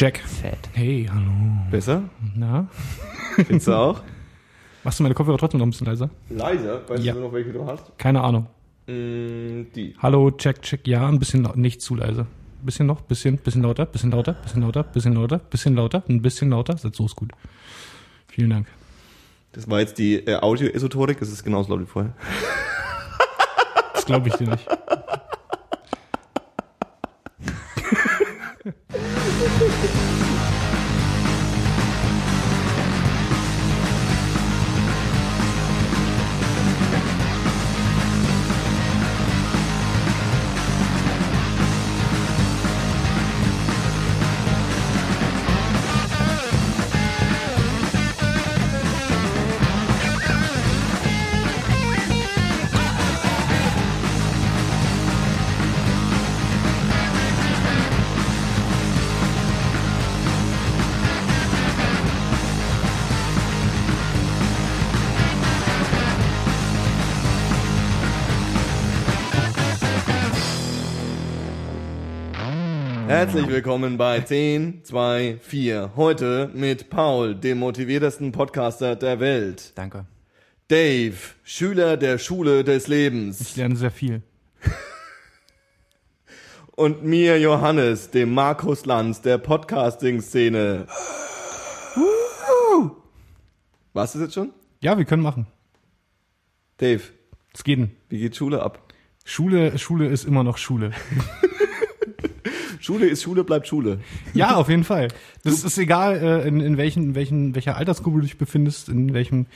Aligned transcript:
Check. 0.00 0.18
Fett. 0.20 0.70
Hey, 0.72 1.06
hallo. 1.12 1.30
Besser? 1.70 2.04
Na? 2.34 2.66
Findest 3.36 3.66
du 3.66 3.74
auch? 3.74 4.00
Machst 4.82 4.98
du 4.98 5.02
meine 5.02 5.14
Kopfhörer 5.14 5.36
trotzdem 5.36 5.58
noch 5.58 5.66
ein 5.66 5.70
bisschen 5.72 5.86
leiser? 5.88 6.08
Leiser? 6.30 6.88
Weißt 6.88 7.04
Ja. 7.04 7.12
du 7.12 7.20
noch, 7.20 7.34
welche 7.34 7.52
du 7.52 7.66
hast? 7.66 7.92
Keine 7.98 8.22
Ahnung. 8.22 8.46
Mm, 8.86 9.64
die. 9.74 9.94
Hallo, 9.98 10.30
check, 10.30 10.62
check. 10.62 10.88
Ja, 10.88 11.06
ein 11.06 11.18
bisschen 11.18 11.46
nicht 11.56 11.82
zu 11.82 11.96
leise. 11.96 12.24
Bisschen 12.62 12.86
noch, 12.86 13.02
bisschen, 13.02 13.36
bisschen 13.36 13.60
lauter, 13.62 13.84
bisschen 13.84 14.10
lauter, 14.10 14.32
bisschen 14.32 14.62
lauter, 14.62 14.84
bisschen 14.84 15.12
lauter, 15.12 15.38
bisschen 15.38 15.74
lauter, 15.76 16.02
ein 16.08 16.22
bisschen 16.22 16.48
lauter. 16.48 16.78
So 16.78 17.04
ist 17.04 17.14
gut. 17.16 17.32
Vielen 18.28 18.48
Dank. 18.48 18.68
Das 19.52 19.68
war 19.68 19.80
jetzt 19.80 19.98
die 19.98 20.14
äh, 20.26 20.36
Audio-Esoterik, 20.40 21.18
das 21.20 21.28
ist 21.28 21.44
genauso 21.44 21.72
laut 21.74 21.82
wie 21.82 21.86
vorher. 21.86 22.14
Das 23.92 24.06
glaube 24.06 24.28
ich 24.28 24.34
dir 24.36 24.48
nicht. 24.48 24.66
willkommen 73.80 73.96
bei 73.96 74.20
10, 74.20 74.84
2, 74.84 75.38
4. 75.40 75.92
Heute 75.96 76.50
mit 76.52 76.90
Paul, 76.90 77.34
dem 77.34 77.60
motiviertesten 77.60 78.30
Podcaster 78.30 78.94
der 78.94 79.20
Welt. 79.20 79.72
Danke. 79.74 80.04
Dave, 80.68 81.16
Schüler 81.44 81.96
der 81.96 82.18
Schule 82.18 82.62
des 82.62 82.82
Ich 82.82 82.88
Lebens. 82.90 83.56
lerne 83.56 83.76
sehr 83.76 83.90
viel. 83.90 84.20
Und 86.76 87.04
mir, 87.04 87.40
Johannes, 87.40 88.10
dem 88.10 88.34
Markus 88.34 88.84
Lanz 88.84 89.22
der 89.22 89.38
Podcasting-Szene. 89.38 90.86
Was 93.94 94.14
ist 94.14 94.20
jetzt 94.20 94.34
schon? 94.34 94.52
Ja, 94.82 94.98
wir 94.98 95.06
können 95.06 95.22
machen. 95.22 95.46
Dave, 96.76 97.00
Es 97.54 97.64
geht. 97.64 97.88
wie 98.10 98.18
geht 98.18 98.36
Schule 98.36 98.60
ab? 98.62 98.92
Schule, 99.24 99.78
Schule 99.78 100.06
ist 100.08 100.26
immer 100.26 100.44
noch 100.44 100.58
Schule. 100.58 100.90
Schule 102.80 103.06
ist 103.06 103.22
Schule, 103.22 103.44
bleibt 103.44 103.68
Schule. 103.68 104.00
Ja, 104.34 104.56
auf 104.56 104.68
jeden 104.68 104.84
Fall. 104.84 105.08
Das 105.44 105.64
ist 105.64 105.78
egal, 105.78 106.16
äh, 106.16 106.48
in, 106.48 106.60
in 106.60 106.76
welchen, 106.76 107.02
in 107.04 107.14
welchen, 107.14 107.54
welcher 107.54 107.76
Altersgruppe 107.76 108.18
du 108.18 108.22
dich 108.22 108.38
befindest, 108.38 108.88
in 108.88 109.12
welchem 109.12 109.46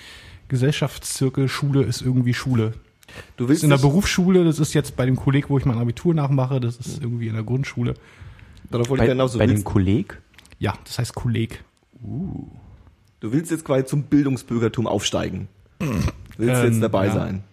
Gesellschaftszirkel 0.48 1.48
Schule 1.48 1.83
ist 1.83 2.03
irgendwie 2.03 2.34
Schule. 2.34 2.75
Du 3.36 3.44
Das 3.44 3.48
willst 3.48 3.61
ist 3.61 3.64
in 3.64 3.70
der 3.70 3.78
Berufsschule, 3.78 4.44
das 4.44 4.58
ist 4.58 4.75
jetzt 4.75 4.97
bei 4.97 5.06
dem 5.06 5.16
Kolleg, 5.16 5.50
wo 5.50 5.58
ich 5.58 5.64
mein 5.64 5.78
Abitur 5.78 6.14
nachmache, 6.14 6.61
das 6.61 6.77
ist 6.77 7.03
irgendwie 7.03 7.28
in 7.28 7.34
der 7.34 7.42
Grundschule. 7.42 7.94
Darauf 8.70 8.89
wollte 8.89 9.03
Bei, 9.03 9.06
ich 9.06 9.12
hinaus. 9.12 9.33
Du 9.33 9.38
bei 9.38 9.47
dem 9.47 9.64
Kolleg? 9.64 10.20
Ja, 10.59 10.75
das 10.84 10.98
heißt 10.98 11.14
Kolleg. 11.14 11.64
du 12.00 13.33
willst 13.33 13.50
jetzt 13.50 13.64
quasi 13.64 13.84
zum 13.86 14.05
Bildungsbürgertum 14.05 14.86
aufsteigen. 14.86 15.48
Du 15.78 15.86
willst 16.38 16.62
Ähm, 16.62 16.72
jetzt 16.72 16.83
dabei 16.83 17.06
ja. 17.06 17.14
sein 17.14 17.44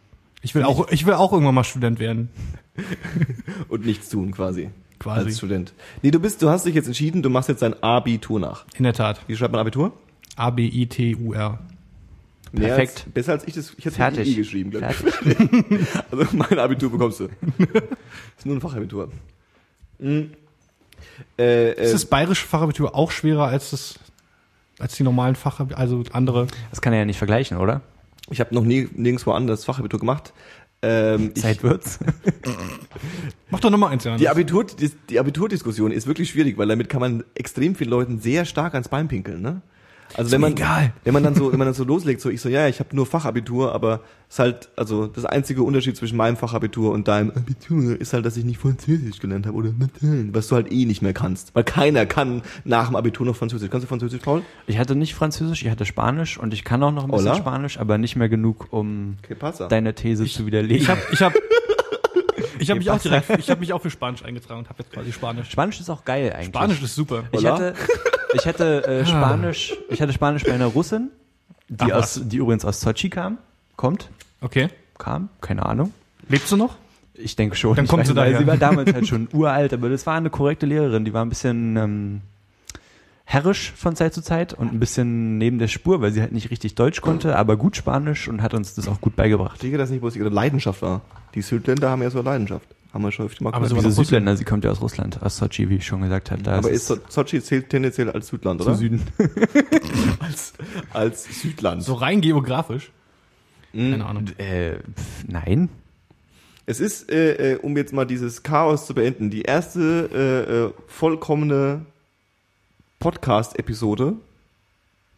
Ich 0.41 0.55
will 0.55 0.63
auch, 0.63 0.89
ich 0.91 1.05
will 1.05 1.13
auch 1.13 1.31
irgendwann 1.31 1.55
mal 1.55 1.63
Student 1.63 1.99
werden. 1.99 2.29
und 3.69 3.85
nichts 3.85 4.09
tun 4.09 4.31
quasi. 4.31 4.69
Quasi. 5.01 5.25
Als 5.25 5.37
Student. 5.37 5.73
Nee, 6.03 6.11
du 6.11 6.19
bist, 6.19 6.43
du 6.43 6.49
hast 6.49 6.65
dich 6.65 6.75
jetzt 6.75 6.85
entschieden, 6.85 7.23
du 7.23 7.29
machst 7.31 7.49
jetzt 7.49 7.63
dein 7.63 7.81
Abitur 7.81 8.39
nach. 8.39 8.65
In 8.75 8.83
der 8.83 8.93
Tat. 8.93 9.19
Wie 9.27 9.35
schreibt 9.35 9.51
man 9.51 9.59
Abitur? 9.59 9.93
A-B-I-T-U-R. 10.35 11.59
Perfekt. 12.53 13.03
Als, 13.05 13.13
besser 13.13 13.31
als 13.31 13.47
ich 13.47 13.55
das, 13.55 13.73
ich 13.77 13.85
hätte 13.85 13.95
Fertig. 13.95 14.27
I 14.27 14.35
geschrieben, 14.35 14.69
glaube 14.69 14.87
ich. 14.91 15.79
Also 16.11 16.25
mein 16.33 16.59
Abitur 16.59 16.91
bekommst 16.91 17.21
du. 17.21 17.23
ist 18.37 18.45
nur 18.45 18.55
ein 18.55 18.61
Fachabitur. 18.61 19.09
Mhm. 19.97 20.33
Äh, 21.39 21.71
Ist 21.71 21.89
äh, 21.89 21.91
das 21.93 22.05
bayerische 22.05 22.45
Fachabitur 22.45 22.93
auch 22.93 23.09
schwerer 23.09 23.47
als 23.47 23.71
das, 23.71 23.97
als 24.77 24.95
die 24.97 25.03
normalen 25.03 25.35
Fachabitur, 25.35 25.79
also 25.79 26.03
andere? 26.11 26.45
Das 26.69 26.81
kann 26.81 26.93
er 26.93 26.99
ja 26.99 27.05
nicht 27.05 27.17
vergleichen, 27.17 27.57
oder? 27.57 27.81
ich 28.31 28.39
habe 28.39 28.55
noch 28.55 28.63
nie 28.63 28.87
nirgendwo 28.93 29.31
anders 29.31 29.65
Fachabitur 29.65 29.99
gemacht. 29.99 30.33
Ähm, 30.83 31.31
ich, 31.35 31.41
Zeit 31.41 31.63
wird's. 31.63 31.99
Mach 33.51 33.59
doch 33.59 33.69
nochmal 33.69 33.91
eins, 33.91 34.03
Jan. 34.03 34.17
die, 34.17 34.29
Abitur, 34.29 34.65
die, 34.65 34.91
die 35.09 35.19
Abiturdiskussion 35.19 35.91
ist 35.91 36.07
wirklich 36.07 36.29
schwierig, 36.29 36.57
weil 36.57 36.67
damit 36.67 36.89
kann 36.89 37.01
man 37.01 37.23
extrem 37.35 37.75
vielen 37.75 37.89
Leuten 37.89 38.19
sehr 38.19 38.45
stark 38.45 38.73
ans 38.73 38.89
Bein 38.89 39.07
pinkeln, 39.07 39.41
ne? 39.41 39.61
Also 40.15 40.31
wenn 40.31 40.41
man, 40.41 40.51
egal. 40.53 40.93
wenn 41.03 41.13
man 41.13 41.23
dann 41.23 41.35
so, 41.35 41.51
wenn 41.51 41.59
man 41.59 41.67
dann 41.67 41.73
so 41.73 41.83
loslegt, 41.83 42.21
so 42.21 42.29
ich 42.29 42.41
so, 42.41 42.49
ja, 42.49 42.67
ich 42.67 42.79
habe 42.79 42.95
nur 42.95 43.05
Fachabitur, 43.05 43.73
aber 43.73 44.01
ist 44.29 44.39
halt, 44.39 44.69
also 44.77 45.07
das 45.07 45.25
einzige 45.25 45.63
Unterschied 45.63 45.97
zwischen 45.97 46.15
meinem 46.15 46.37
Fachabitur 46.37 46.91
und 46.91 47.07
deinem 47.07 47.31
Abitur 47.31 47.99
ist 47.99 48.13
halt, 48.13 48.25
dass 48.25 48.37
ich 48.37 48.45
nicht 48.45 48.59
Französisch 48.59 49.19
gelernt 49.19 49.45
habe 49.45 49.57
oder 49.57 49.73
was 50.31 50.47
du 50.47 50.55
halt 50.55 50.71
eh 50.71 50.85
nicht 50.85 51.01
mehr 51.01 51.13
kannst, 51.13 51.53
weil 51.53 51.65
keiner 51.65 52.05
kann 52.05 52.41
nach 52.63 52.87
dem 52.87 52.95
Abitur 52.95 53.25
noch 53.25 53.35
Französisch. 53.35 53.69
Kannst 53.69 53.83
du 53.83 53.89
Französisch, 53.89 54.21
Paul? 54.21 54.41
Ich 54.67 54.77
hatte 54.77 54.95
nicht 54.95 55.15
Französisch, 55.15 55.63
ich 55.63 55.69
hatte 55.69 55.85
Spanisch 55.85 56.37
und 56.37 56.53
ich 56.53 56.63
kann 56.63 56.81
auch 56.83 56.91
noch 56.91 57.03
ein 57.03 57.11
bisschen 57.11 57.27
Hola. 57.27 57.35
Spanisch, 57.35 57.77
aber 57.77 57.97
nicht 57.97 58.15
mehr 58.15 58.29
genug, 58.29 58.67
um 58.71 59.17
deine 59.69 59.95
These 59.95 60.25
zu 60.25 60.45
widerlegen. 60.45 60.81
Ich 60.81 60.89
habe 60.89 61.01
ich 61.11 61.21
hab, 61.21 61.33
ich 62.61 62.69
hab 62.69 62.75
Nee, 62.75 62.79
mich 62.79 62.91
auch 62.91 62.99
direkt, 63.01 63.29
ich 63.39 63.49
habe 63.49 63.59
mich 63.59 63.73
auch 63.73 63.81
für 63.81 63.89
Spanisch 63.89 64.23
eingetragen 64.23 64.59
und 64.59 64.69
habe 64.69 64.79
jetzt 64.83 64.91
quasi 64.93 65.11
Spanisch. 65.11 65.49
Spanisch 65.49 65.79
ist 65.79 65.89
auch 65.89 66.05
geil 66.05 66.31
eigentlich. 66.33 66.47
Spanisch 66.47 66.81
ist 66.81 66.95
super. 66.95 67.23
Ich 67.31 67.39
Hola. 67.39 67.53
hatte, 67.53 67.73
ich 68.33 68.45
hatte 68.45 68.85
äh, 68.85 69.05
Spanisch, 69.05 69.73
ich 69.89 70.01
hatte 70.01 70.13
Spanisch 70.13 70.43
bei 70.43 70.53
einer 70.53 70.67
Russin, 70.67 71.09
die 71.69 71.91
Ach, 71.91 71.97
aus, 71.99 72.19
die 72.23 72.37
übrigens 72.37 72.63
aus 72.65 72.79
Sochi 72.81 73.09
kam, 73.09 73.37
kommt, 73.75 74.09
Okay. 74.41 74.69
kam, 74.97 75.29
keine 75.41 75.65
Ahnung. 75.65 75.93
Lebst 76.29 76.51
du 76.51 76.57
noch? 76.57 76.75
Ich 77.13 77.35
denke 77.35 77.55
schon. 77.55 77.75
Dann 77.75 77.85
sie 77.87 77.93
weil 77.97 78.13
daher. 78.13 78.37
Sie 78.39 78.47
war 78.47 78.57
damals 78.57 78.93
halt 78.93 79.07
schon 79.09 79.27
uralt, 79.33 79.73
aber 79.73 79.89
das 79.89 80.05
war 80.05 80.15
eine 80.15 80.29
korrekte 80.29 80.65
Lehrerin. 80.65 81.05
Die 81.05 81.13
war 81.13 81.23
ein 81.25 81.29
bisschen 81.29 81.75
ähm, 81.77 82.21
herrisch 83.31 83.71
von 83.77 83.95
Zeit 83.95 84.13
zu 84.13 84.21
Zeit 84.21 84.53
und 84.53 84.73
ein 84.73 84.79
bisschen 84.79 85.37
neben 85.37 85.57
der 85.57 85.67
Spur, 85.69 86.01
weil 86.01 86.11
sie 86.11 86.19
halt 86.21 86.33
nicht 86.33 86.51
richtig 86.51 86.75
Deutsch 86.75 86.99
konnte, 87.01 87.37
aber 87.37 87.55
gut 87.55 87.77
Spanisch 87.77 88.27
und 88.27 88.41
hat 88.41 88.53
uns 88.53 88.75
das 88.75 88.87
auch 88.89 88.99
gut 88.99 89.15
beigebracht. 89.15 89.55
Ich 89.55 89.61
denke, 89.61 89.77
dass 89.77 89.89
nicht 89.89 90.01
bloß 90.01 90.15
ihre 90.17 90.29
Leidenschaft 90.29 90.81
war. 90.81 91.01
Die 91.33 91.41
Südländer 91.41 91.89
haben 91.89 92.01
ja 92.01 92.09
so 92.09 92.21
Leidenschaft. 92.21 92.65
Haben 92.93 93.05
wir 93.05 93.11
schon 93.13 93.27
öfter 93.27 93.45
mal 93.45 93.53
Aber 93.53 93.67
so- 93.69 93.75
Diese 93.75 93.87
doch 93.87 93.89
Russin. 93.91 94.03
Südländer, 94.03 94.35
sie 94.35 94.43
kommt 94.43 94.65
ja 94.65 94.71
aus 94.71 94.81
Russland, 94.81 95.21
aus 95.23 95.37
Sochi, 95.37 95.69
wie 95.69 95.75
ich 95.75 95.85
schon 95.85 96.01
gesagt 96.01 96.29
habe. 96.29 96.43
Da 96.43 96.57
Aber 96.57 96.69
es 96.71 96.77
ist 96.81 96.87
So- 96.87 96.97
Sochi 97.07 97.41
zählt 97.41 97.69
tendenziell 97.69 98.09
als 98.09 98.27
Südland, 98.27 98.59
oder? 98.59 98.73
zu 98.73 98.79
Süden. 98.79 99.01
als, 100.19 100.53
als 100.91 101.41
Südland. 101.41 101.83
So 101.83 101.93
rein 101.93 102.19
geografisch? 102.19 102.91
Mhm. 103.71 103.91
Keine 103.91 104.05
Ahnung. 104.07 104.25
äh, 104.39 104.73
pf, 104.73 105.23
nein. 105.27 105.69
Es 106.65 106.81
ist, 106.81 107.09
äh, 107.09 107.53
äh, 107.53 107.55
um 107.59 107.77
jetzt 107.77 107.93
mal 107.93 108.03
dieses 108.05 108.43
Chaos 108.43 108.85
zu 108.87 108.93
beenden, 108.93 109.29
die 109.29 109.43
erste 109.43 110.09
äh, 110.13 110.65
äh, 110.67 110.73
vollkommene 110.87 111.85
Podcast-Episode 113.01 114.13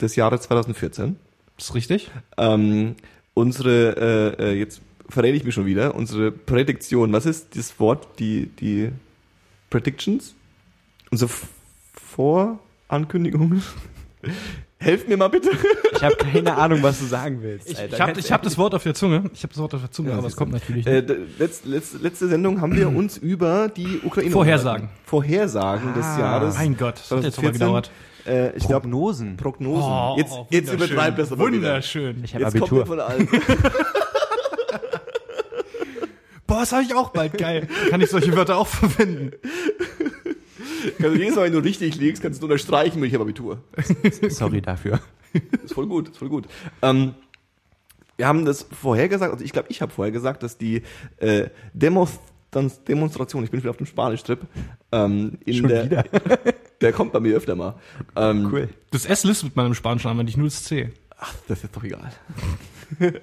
des 0.01 0.15
Jahres 0.15 0.41
2014. 0.41 1.17
Ist 1.57 1.75
richtig? 1.75 2.09
Ähm, 2.37 2.95
unsere, 3.35 4.37
äh, 4.39 4.51
äh, 4.51 4.57
jetzt 4.57 4.81
verrate 5.09 5.33
ich 5.33 5.43
mich 5.43 5.53
schon 5.53 5.65
wieder, 5.65 5.93
unsere 5.93 6.31
Prädiktion, 6.31 7.11
was 7.11 7.25
ist 7.25 7.55
das 7.55 7.79
Wort, 7.79 8.07
die, 8.19 8.47
die 8.47 8.89
Predictions? 9.69 10.33
Unsere 11.11 11.29
Vorankündigungen? 11.93 13.61
Helft 14.83 15.07
mir 15.07 15.17
mal 15.17 15.29
bitte. 15.29 15.49
Ich 15.95 16.03
habe 16.03 16.15
keine 16.15 16.55
Ahnung, 16.57 16.83
was 16.83 16.99
du 16.99 17.05
sagen 17.05 17.39
willst. 17.41 17.69
Ich, 17.69 17.77
Alter. 17.79 17.93
ich 17.95 18.01
habe 18.01 18.19
hab 18.33 18.43
das 18.43 18.57
Wort 18.57 18.75
auf 18.75 18.83
der 18.83 18.93
Zunge. 18.93 19.29
Ich 19.33 19.43
habe 19.43 19.53
das 19.53 19.57
Wort 19.61 19.73
auf 19.73 19.81
der 19.81 19.91
Zunge, 19.91 20.09
Ja, 20.11 20.17
aber 20.17 20.27
es 20.27 20.35
kommt 20.35 20.51
natürlich 20.51 20.85
Äh, 20.85 20.95
nicht. 20.97 21.09
d- 21.09 21.17
letz, 21.39 21.61
letz, 21.65 21.93
letzte 22.01 22.27
Sendung 22.27 22.59
haben 22.61 22.75
wir 22.75 22.89
uns 22.89 23.17
über 23.17 23.69
die 23.69 24.01
Ukraine 24.03 24.31
Vorhersagen. 24.31 24.83
unterhalten. 24.83 25.05
Vorhersagen 25.05 25.93
des 25.93 26.05
Ah, 26.05 26.19
Jahres. 26.19 26.55
Mein 26.57 26.75
Gott, 26.77 26.95
das 26.95 27.11
hat 27.11 27.23
jetzt 27.23 27.35
2014. 27.35 27.53
gedauert. 27.53 27.91
Äh, 28.25 28.55
ich 28.57 28.67
glaube 28.67 28.81
Prognosen. 28.81 29.37
Prognosen. 29.37 29.83
Oh, 29.91 30.15
jetzt 30.17 30.31
oh, 30.33 30.47
jetzt 30.49 30.73
übertreibt 30.73 31.17
das 31.19 31.31
aber 31.31 31.47
wieder. 31.47 31.55
Wunderschön. 31.57 32.21
Ich 32.23 32.33
habe 32.35 32.43
Jetzt 32.45 32.53
kommt 32.59 32.63
Abitur. 32.71 32.85
von 32.85 32.99
allen. 32.99 33.27
Boah, 36.47 36.59
das 36.59 36.71
habe 36.73 36.83
ich 36.83 36.93
auch 36.93 37.09
bald. 37.09 37.37
Geil. 37.37 37.67
Kann 37.89 38.01
ich 38.01 38.09
solche 38.09 38.35
Wörter 38.35 38.57
auch 38.57 38.67
verwenden? 38.67 39.31
Also 41.01 41.15
jedes 41.15 41.35
Mal, 41.35 41.45
wenn 41.45 41.53
du 41.53 41.59
richtig 41.59 41.95
liegst, 41.95 42.21
kannst 42.21 42.41
du 42.41 42.45
unterstreichen, 42.45 43.03
ich 43.03 43.13
habe 43.13 43.23
Abitur. 43.23 43.63
Sorry 44.29 44.61
dafür. 44.61 44.99
Ist 45.63 45.73
voll 45.73 45.87
gut, 45.87 46.09
ist 46.09 46.17
voll 46.17 46.29
gut. 46.29 46.47
Ähm, 46.81 47.15
wir 48.17 48.27
haben 48.27 48.45
das 48.45 48.67
vorher 48.71 49.09
gesagt, 49.09 49.33
also 49.33 49.43
ich 49.43 49.51
glaube, 49.51 49.69
ich 49.69 49.81
habe 49.81 49.91
vorher 49.91 50.11
gesagt, 50.11 50.43
dass 50.43 50.57
die 50.57 50.83
äh, 51.17 51.49
Demos, 51.73 52.19
Demonstration, 52.87 53.43
ich 53.43 53.49
bin 53.51 53.61
wieder 53.61 53.71
auf 53.71 53.77
dem 53.77 53.87
Spanisch-Trip, 53.87 54.41
ähm, 54.91 55.39
in 55.45 55.53
Schon 55.55 55.67
der 55.67 55.85
wieder? 55.85 56.03
Der 56.81 56.91
kommt 56.91 57.13
bei 57.13 57.21
mir 57.21 57.37
öfter 57.37 57.55
mal. 57.55 57.75
Ähm, 58.15 58.49
Cool. 58.51 58.67
Das 58.91 59.05
S 59.05 59.23
listet 59.23 59.55
man 59.55 59.67
im 59.67 59.73
Spanischen 59.73 60.09
an, 60.09 60.17
wenn 60.17 60.25
nicht 60.25 60.37
nur 60.37 60.47
das 60.47 60.63
C. 60.65 60.91
Ach, 61.17 61.33
das 61.47 61.59
ist 61.59 61.63
jetzt 61.63 61.75
doch 61.77 61.83
egal. 61.85 62.11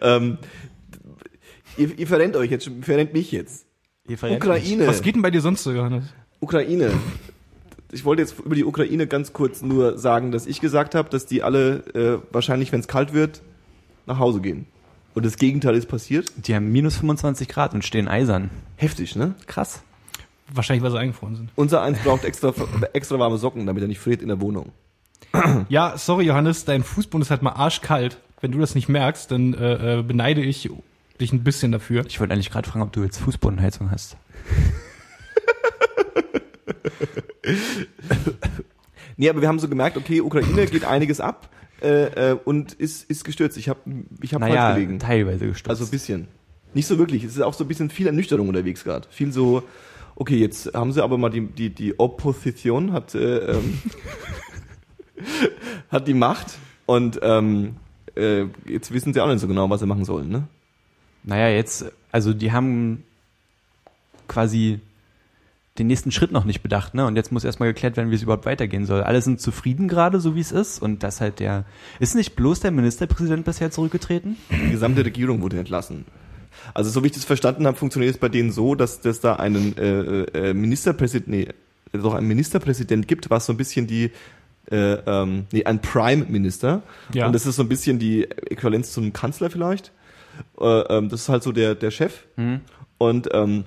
ähm, 0.00 0.38
ihr, 1.76 1.98
ihr 1.98 2.06
verrennt 2.06 2.34
euch 2.36 2.50
jetzt, 2.50 2.70
verrennt 2.80 3.12
mich 3.12 3.30
jetzt. 3.30 3.66
Ukraine. 4.08 4.86
Was 4.86 5.02
geht 5.02 5.14
denn 5.14 5.22
bei 5.22 5.30
dir 5.30 5.42
sonst 5.42 5.64
so, 5.64 5.72
Johannes? 5.72 6.04
Ukraine. 6.40 6.92
Ich 7.90 8.04
wollte 8.04 8.22
jetzt 8.22 8.38
über 8.38 8.54
die 8.54 8.64
Ukraine 8.64 9.06
ganz 9.06 9.32
kurz 9.32 9.62
nur 9.62 9.98
sagen, 9.98 10.30
dass 10.30 10.46
ich 10.46 10.60
gesagt 10.60 10.94
habe, 10.94 11.08
dass 11.08 11.26
die 11.26 11.42
alle 11.42 11.78
äh, 11.94 12.18
wahrscheinlich, 12.32 12.70
wenn 12.72 12.80
es 12.80 12.88
kalt 12.88 13.12
wird, 13.14 13.40
nach 14.06 14.18
Hause 14.18 14.40
gehen. 14.40 14.66
Und 15.14 15.24
das 15.24 15.36
Gegenteil 15.36 15.74
ist 15.74 15.86
passiert. 15.88 16.32
Die 16.36 16.54
haben 16.54 16.70
minus 16.70 16.98
25 16.98 17.48
Grad 17.48 17.74
und 17.74 17.84
stehen 17.84 18.08
eisern. 18.08 18.50
Heftig, 18.76 19.16
ne? 19.16 19.34
Krass. 19.46 19.82
Wahrscheinlich, 20.52 20.82
weil 20.82 20.90
sie 20.90 20.98
eingefroren 20.98 21.36
sind. 21.36 21.50
Unser 21.56 21.82
eins 21.82 21.98
braucht 21.98 22.24
extra, 22.24 22.54
extra 22.92 23.18
warme 23.18 23.38
Socken, 23.38 23.66
damit 23.66 23.82
er 23.82 23.88
nicht 23.88 23.98
friert 23.98 24.22
in 24.22 24.28
der 24.28 24.40
Wohnung. 24.40 24.72
Ja, 25.68 25.98
sorry, 25.98 26.24
Johannes, 26.24 26.64
dein 26.64 26.82
Fußboden 26.82 27.22
ist 27.22 27.30
halt 27.30 27.42
mal 27.42 27.52
arschkalt. 27.52 28.18
Wenn 28.40 28.52
du 28.52 28.58
das 28.58 28.74
nicht 28.74 28.88
merkst, 28.88 29.30
dann 29.30 29.52
äh, 29.54 29.98
äh, 29.98 30.02
beneide 30.02 30.40
ich 30.40 30.70
dich 31.20 31.32
ein 31.32 31.42
bisschen 31.42 31.72
dafür. 31.72 32.06
Ich 32.06 32.20
wollte 32.20 32.32
eigentlich 32.32 32.50
gerade 32.50 32.68
fragen, 32.68 32.82
ob 32.82 32.92
du 32.92 33.02
jetzt 33.02 33.18
Fußbodenheizung 33.18 33.90
hast. 33.90 34.16
Nee, 39.16 39.28
aber 39.28 39.40
wir 39.40 39.48
haben 39.48 39.58
so 39.58 39.68
gemerkt, 39.68 39.96
okay, 39.96 40.20
Ukraine 40.20 40.66
geht 40.66 40.84
einiges 40.84 41.20
ab 41.20 41.48
äh, 41.82 42.30
äh, 42.32 42.38
und 42.44 42.72
ist, 42.74 43.08
ist 43.10 43.24
gestürzt. 43.24 43.56
Ich 43.56 43.68
habe 43.68 43.80
ich 44.22 44.32
hab 44.32 44.40
falsch 44.40 44.54
Naja, 44.54 44.74
gelegen. 44.74 44.98
teilweise 44.98 45.46
gestürzt. 45.46 45.70
Also 45.70 45.84
ein 45.84 45.90
bisschen. 45.90 46.28
Nicht 46.74 46.86
so 46.86 46.98
wirklich. 46.98 47.24
Es 47.24 47.34
ist 47.34 47.42
auch 47.42 47.54
so 47.54 47.64
ein 47.64 47.68
bisschen 47.68 47.90
viel 47.90 48.06
Ernüchterung 48.06 48.48
unterwegs 48.48 48.84
gerade. 48.84 49.08
Viel 49.10 49.32
so, 49.32 49.62
okay, 50.14 50.36
jetzt 50.36 50.72
haben 50.74 50.92
sie 50.92 51.02
aber 51.02 51.18
mal 51.18 51.30
die, 51.30 51.46
die, 51.46 51.70
die 51.70 51.98
Opposition 51.98 52.92
hat, 52.92 53.14
äh, 53.14 53.52
ähm, 53.52 53.78
hat 55.90 56.06
die 56.06 56.14
Macht 56.14 56.58
und 56.86 57.18
ähm, 57.22 57.76
äh, 58.16 58.44
jetzt 58.66 58.92
wissen 58.92 59.12
sie 59.12 59.20
auch 59.20 59.28
nicht 59.28 59.40
so 59.40 59.48
genau, 59.48 59.68
was 59.68 59.80
sie 59.80 59.86
machen 59.86 60.04
sollen, 60.04 60.28
ne? 60.28 60.46
Naja, 61.24 61.48
jetzt, 61.48 61.86
also 62.12 62.32
die 62.32 62.52
haben 62.52 63.02
quasi 64.28 64.80
den 65.78 65.86
nächsten 65.86 66.10
Schritt 66.10 66.32
noch 66.32 66.44
nicht 66.44 66.62
bedacht, 66.62 66.94
ne? 66.94 67.06
Und 67.06 67.16
jetzt 67.16 67.32
muss 67.32 67.44
erstmal 67.44 67.72
geklärt 67.72 67.96
werden, 67.96 68.10
wie 68.10 68.14
es 68.14 68.22
überhaupt 68.22 68.46
weitergehen 68.46 68.86
soll. 68.86 69.02
Alle 69.02 69.22
sind 69.22 69.40
zufrieden 69.40 69.88
gerade, 69.88 70.20
so 70.20 70.34
wie 70.34 70.40
es 70.40 70.52
ist. 70.52 70.82
Und 70.82 71.02
das 71.02 71.20
halt 71.20 71.40
der. 71.40 71.64
Ist 72.00 72.14
nicht 72.14 72.36
bloß 72.36 72.60
der 72.60 72.70
Ministerpräsident 72.70 73.44
bisher 73.44 73.70
zurückgetreten? 73.70 74.36
Die 74.50 74.70
gesamte 74.70 75.04
Regierung 75.04 75.40
wurde 75.40 75.58
entlassen. 75.58 76.04
Also 76.74 76.90
so 76.90 77.02
wie 77.02 77.06
ich 77.06 77.12
das 77.12 77.24
verstanden 77.24 77.66
habe, 77.66 77.76
funktioniert 77.76 78.14
es 78.14 78.18
bei 78.18 78.28
denen 78.28 78.50
so, 78.50 78.74
dass 78.74 79.00
dass 79.00 79.20
da 79.20 79.36
einen 79.36 79.76
äh, 79.78 80.50
äh, 80.50 80.54
Ministerpräsident, 80.54 81.28
nee, 81.28 81.48
doch 81.92 82.14
einen 82.14 82.26
Ministerpräsident 82.26 83.06
gibt, 83.06 83.30
was 83.30 83.46
so 83.46 83.52
ein 83.52 83.56
bisschen 83.56 83.86
die 83.86 84.10
äh, 84.70 84.94
ähm, 84.94 85.46
nee, 85.52 85.64
ein 85.64 85.80
Prime 85.80 86.26
Minister. 86.28 86.82
Ja. 87.14 87.26
Und 87.26 87.32
das 87.32 87.46
ist 87.46 87.56
so 87.56 87.62
ein 87.62 87.68
bisschen 87.68 87.98
die 87.98 88.24
Äquivalenz 88.24 88.92
zum 88.92 89.12
Kanzler 89.12 89.50
vielleicht. 89.50 89.92
Äh, 90.60 90.64
ähm, 90.64 91.08
das 91.08 91.22
ist 91.22 91.28
halt 91.28 91.42
so 91.42 91.52
der 91.52 91.74
der 91.74 91.90
Chef. 91.90 92.24
Und 92.98 93.28
ähm, 93.32 93.64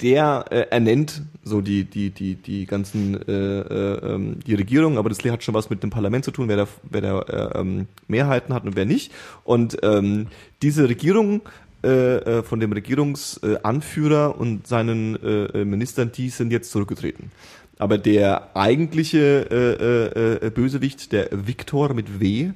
der 0.00 0.44
äh, 0.50 0.60
ernennt 0.70 1.22
so 1.44 1.60
die 1.60 1.84
die 1.84 2.10
die 2.10 2.36
die 2.36 2.66
ganzen 2.66 3.20
äh, 3.26 3.32
äh, 3.32 4.14
ähm, 4.14 4.38
die 4.46 4.54
Regierung, 4.54 4.96
aber 4.98 5.08
das 5.08 5.18
hat 5.24 5.42
schon 5.42 5.54
was 5.54 5.70
mit 5.70 5.82
dem 5.82 5.90
Parlament 5.90 6.24
zu 6.24 6.30
tun, 6.30 6.48
wer 6.48 6.56
da 6.56 6.68
wer 6.88 7.00
da 7.00 7.20
äh, 7.22 7.60
ähm, 7.60 7.86
Mehrheiten 8.06 8.54
hat 8.54 8.64
und 8.64 8.76
wer 8.76 8.84
nicht. 8.86 9.12
Und 9.44 9.78
ähm, 9.82 10.28
diese 10.62 10.88
Regierung 10.88 11.40
äh, 11.84 12.16
äh, 12.38 12.42
von 12.44 12.60
dem 12.60 12.72
Regierungsanführer 12.72 14.38
und 14.38 14.66
seinen 14.68 15.16
äh, 15.22 15.64
Ministern, 15.64 16.12
die 16.12 16.28
sind 16.28 16.52
jetzt 16.52 16.70
zurückgetreten. 16.70 17.32
Aber 17.78 17.98
der 17.98 18.56
eigentliche 18.56 19.50
äh, 19.50 20.46
äh, 20.46 20.50
Bösewicht, 20.50 21.10
der 21.10 21.28
Viktor 21.32 21.94
mit 21.94 22.20
W, 22.20 22.50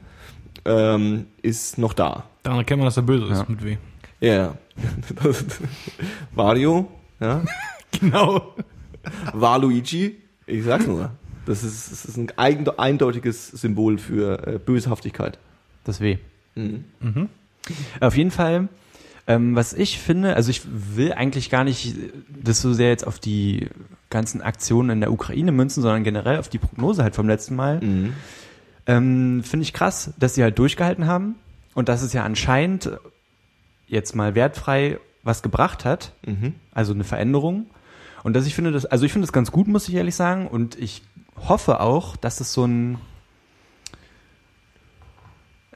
ähm, 0.65 1.27
ist 1.43 1.79
noch 1.79 1.93
da. 1.95 2.25
Daran 2.45 2.61
erkennt 2.61 2.79
man, 2.79 2.87
dass 2.87 2.97
er 2.97 3.03
böse 3.03 3.25
ist 3.25 3.39
Ja. 3.39 3.47
mit 3.49 3.65
W. 3.65 3.77
Ja, 4.21 4.35
ja. 4.35 4.55
Mario, 6.35 6.89
ja. 7.21 7.43
Genau. 8.01 8.55
Waluigi, 9.33 10.17
ich 10.47 10.65
sag's 10.65 10.87
nur. 10.87 11.13
Das 11.47 11.63
ist, 11.63 11.93
das 11.93 12.05
ist 12.05 12.17
ein 12.19 12.31
eindeutiges 12.77 13.49
Symbol 13.49 13.97
für 13.97 14.47
äh, 14.47 14.59
Böshaftigkeit. 14.59 15.39
Das 15.85 16.01
weh. 16.01 16.19
Mhm. 16.57 16.85
Auf 18.01 18.17
jeden 18.17 18.31
Fall, 18.33 18.69
ähm, 19.27 19.55
was 19.55 19.73
ich 19.73 19.99
finde, 19.99 20.35
also 20.35 20.51
ich 20.51 20.63
will 20.67 21.13
eigentlich 21.13 21.49
gar 21.49 21.65
nicht 21.65 21.95
das 22.29 22.61
so 22.61 22.73
sehr 22.73 22.89
jetzt 22.89 23.07
auf 23.07 23.19
die 23.19 23.69
ganzen 24.11 24.43
Aktionen 24.43 24.91
in 24.91 25.01
der 25.01 25.13
Ukraine 25.13 25.53
münzen, 25.53 25.83
sondern 25.83 26.05
generell 26.05 26.39
auf 26.39 26.49
die 26.49 26.59
Prognose 26.59 27.03
halt 27.03 27.15
vom 27.15 27.29
letzten 27.29 27.57
Mal. 27.57 27.81
Mhm. 27.81 28.13
Ähm, 28.87 29.43
Finde 29.45 29.63
ich 29.63 29.73
krass, 29.73 30.13
dass 30.19 30.35
sie 30.35 30.43
halt 30.43 30.59
durchgehalten 30.59 31.07
haben 31.07 31.37
und 31.75 31.89
dass 31.89 32.03
es 32.03 32.13
ja 32.13 32.25
anscheinend 32.25 32.91
jetzt 33.89 34.15
mal 34.15 34.35
wertfrei 34.35 34.99
was 35.27 35.43
gebracht 35.43 35.85
hat, 35.85 36.13
Mhm. 36.25 36.55
also 36.73 36.93
eine 36.93 37.05
Veränderung. 37.05 37.67
Und 38.23 38.35
dass 38.35 38.47
ich 38.47 38.55
finde 38.55 38.73
das, 38.73 38.87
also 38.87 39.05
ich 39.05 39.13
finde 39.13 39.27
das 39.27 39.33
ganz 39.33 39.53
gut, 39.53 39.69
muss 39.69 39.89
ich 39.89 39.95
ehrlich 39.95 40.15
sagen. 40.15 40.47
Und 40.49 40.79
ich 40.79 41.03
hoffe 41.49 41.81
auch, 41.81 42.17
dass 42.17 42.41
es 42.41 42.53
so 42.53 42.65
ein, 42.65 42.99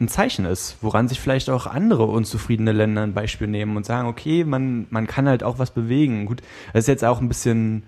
ein 0.00 0.08
Zeichen 0.08 0.46
ist, 0.46 0.78
woran 0.80 1.08
sich 1.08 1.20
vielleicht 1.20 1.50
auch 1.50 1.66
andere 1.66 2.06
unzufriedene 2.06 2.72
Länder 2.72 3.02
ein 3.02 3.12
Beispiel 3.12 3.46
nehmen 3.46 3.76
und 3.76 3.84
sagen, 3.84 4.08
okay, 4.08 4.44
man, 4.44 4.86
man 4.90 5.06
kann 5.06 5.28
halt 5.28 5.42
auch 5.44 5.58
was 5.58 5.72
bewegen. 5.72 6.24
Gut, 6.26 6.40
das 6.72 6.84
ist 6.84 6.88
jetzt 6.88 7.04
auch 7.04 7.20
ein 7.20 7.28
bisschen 7.28 7.82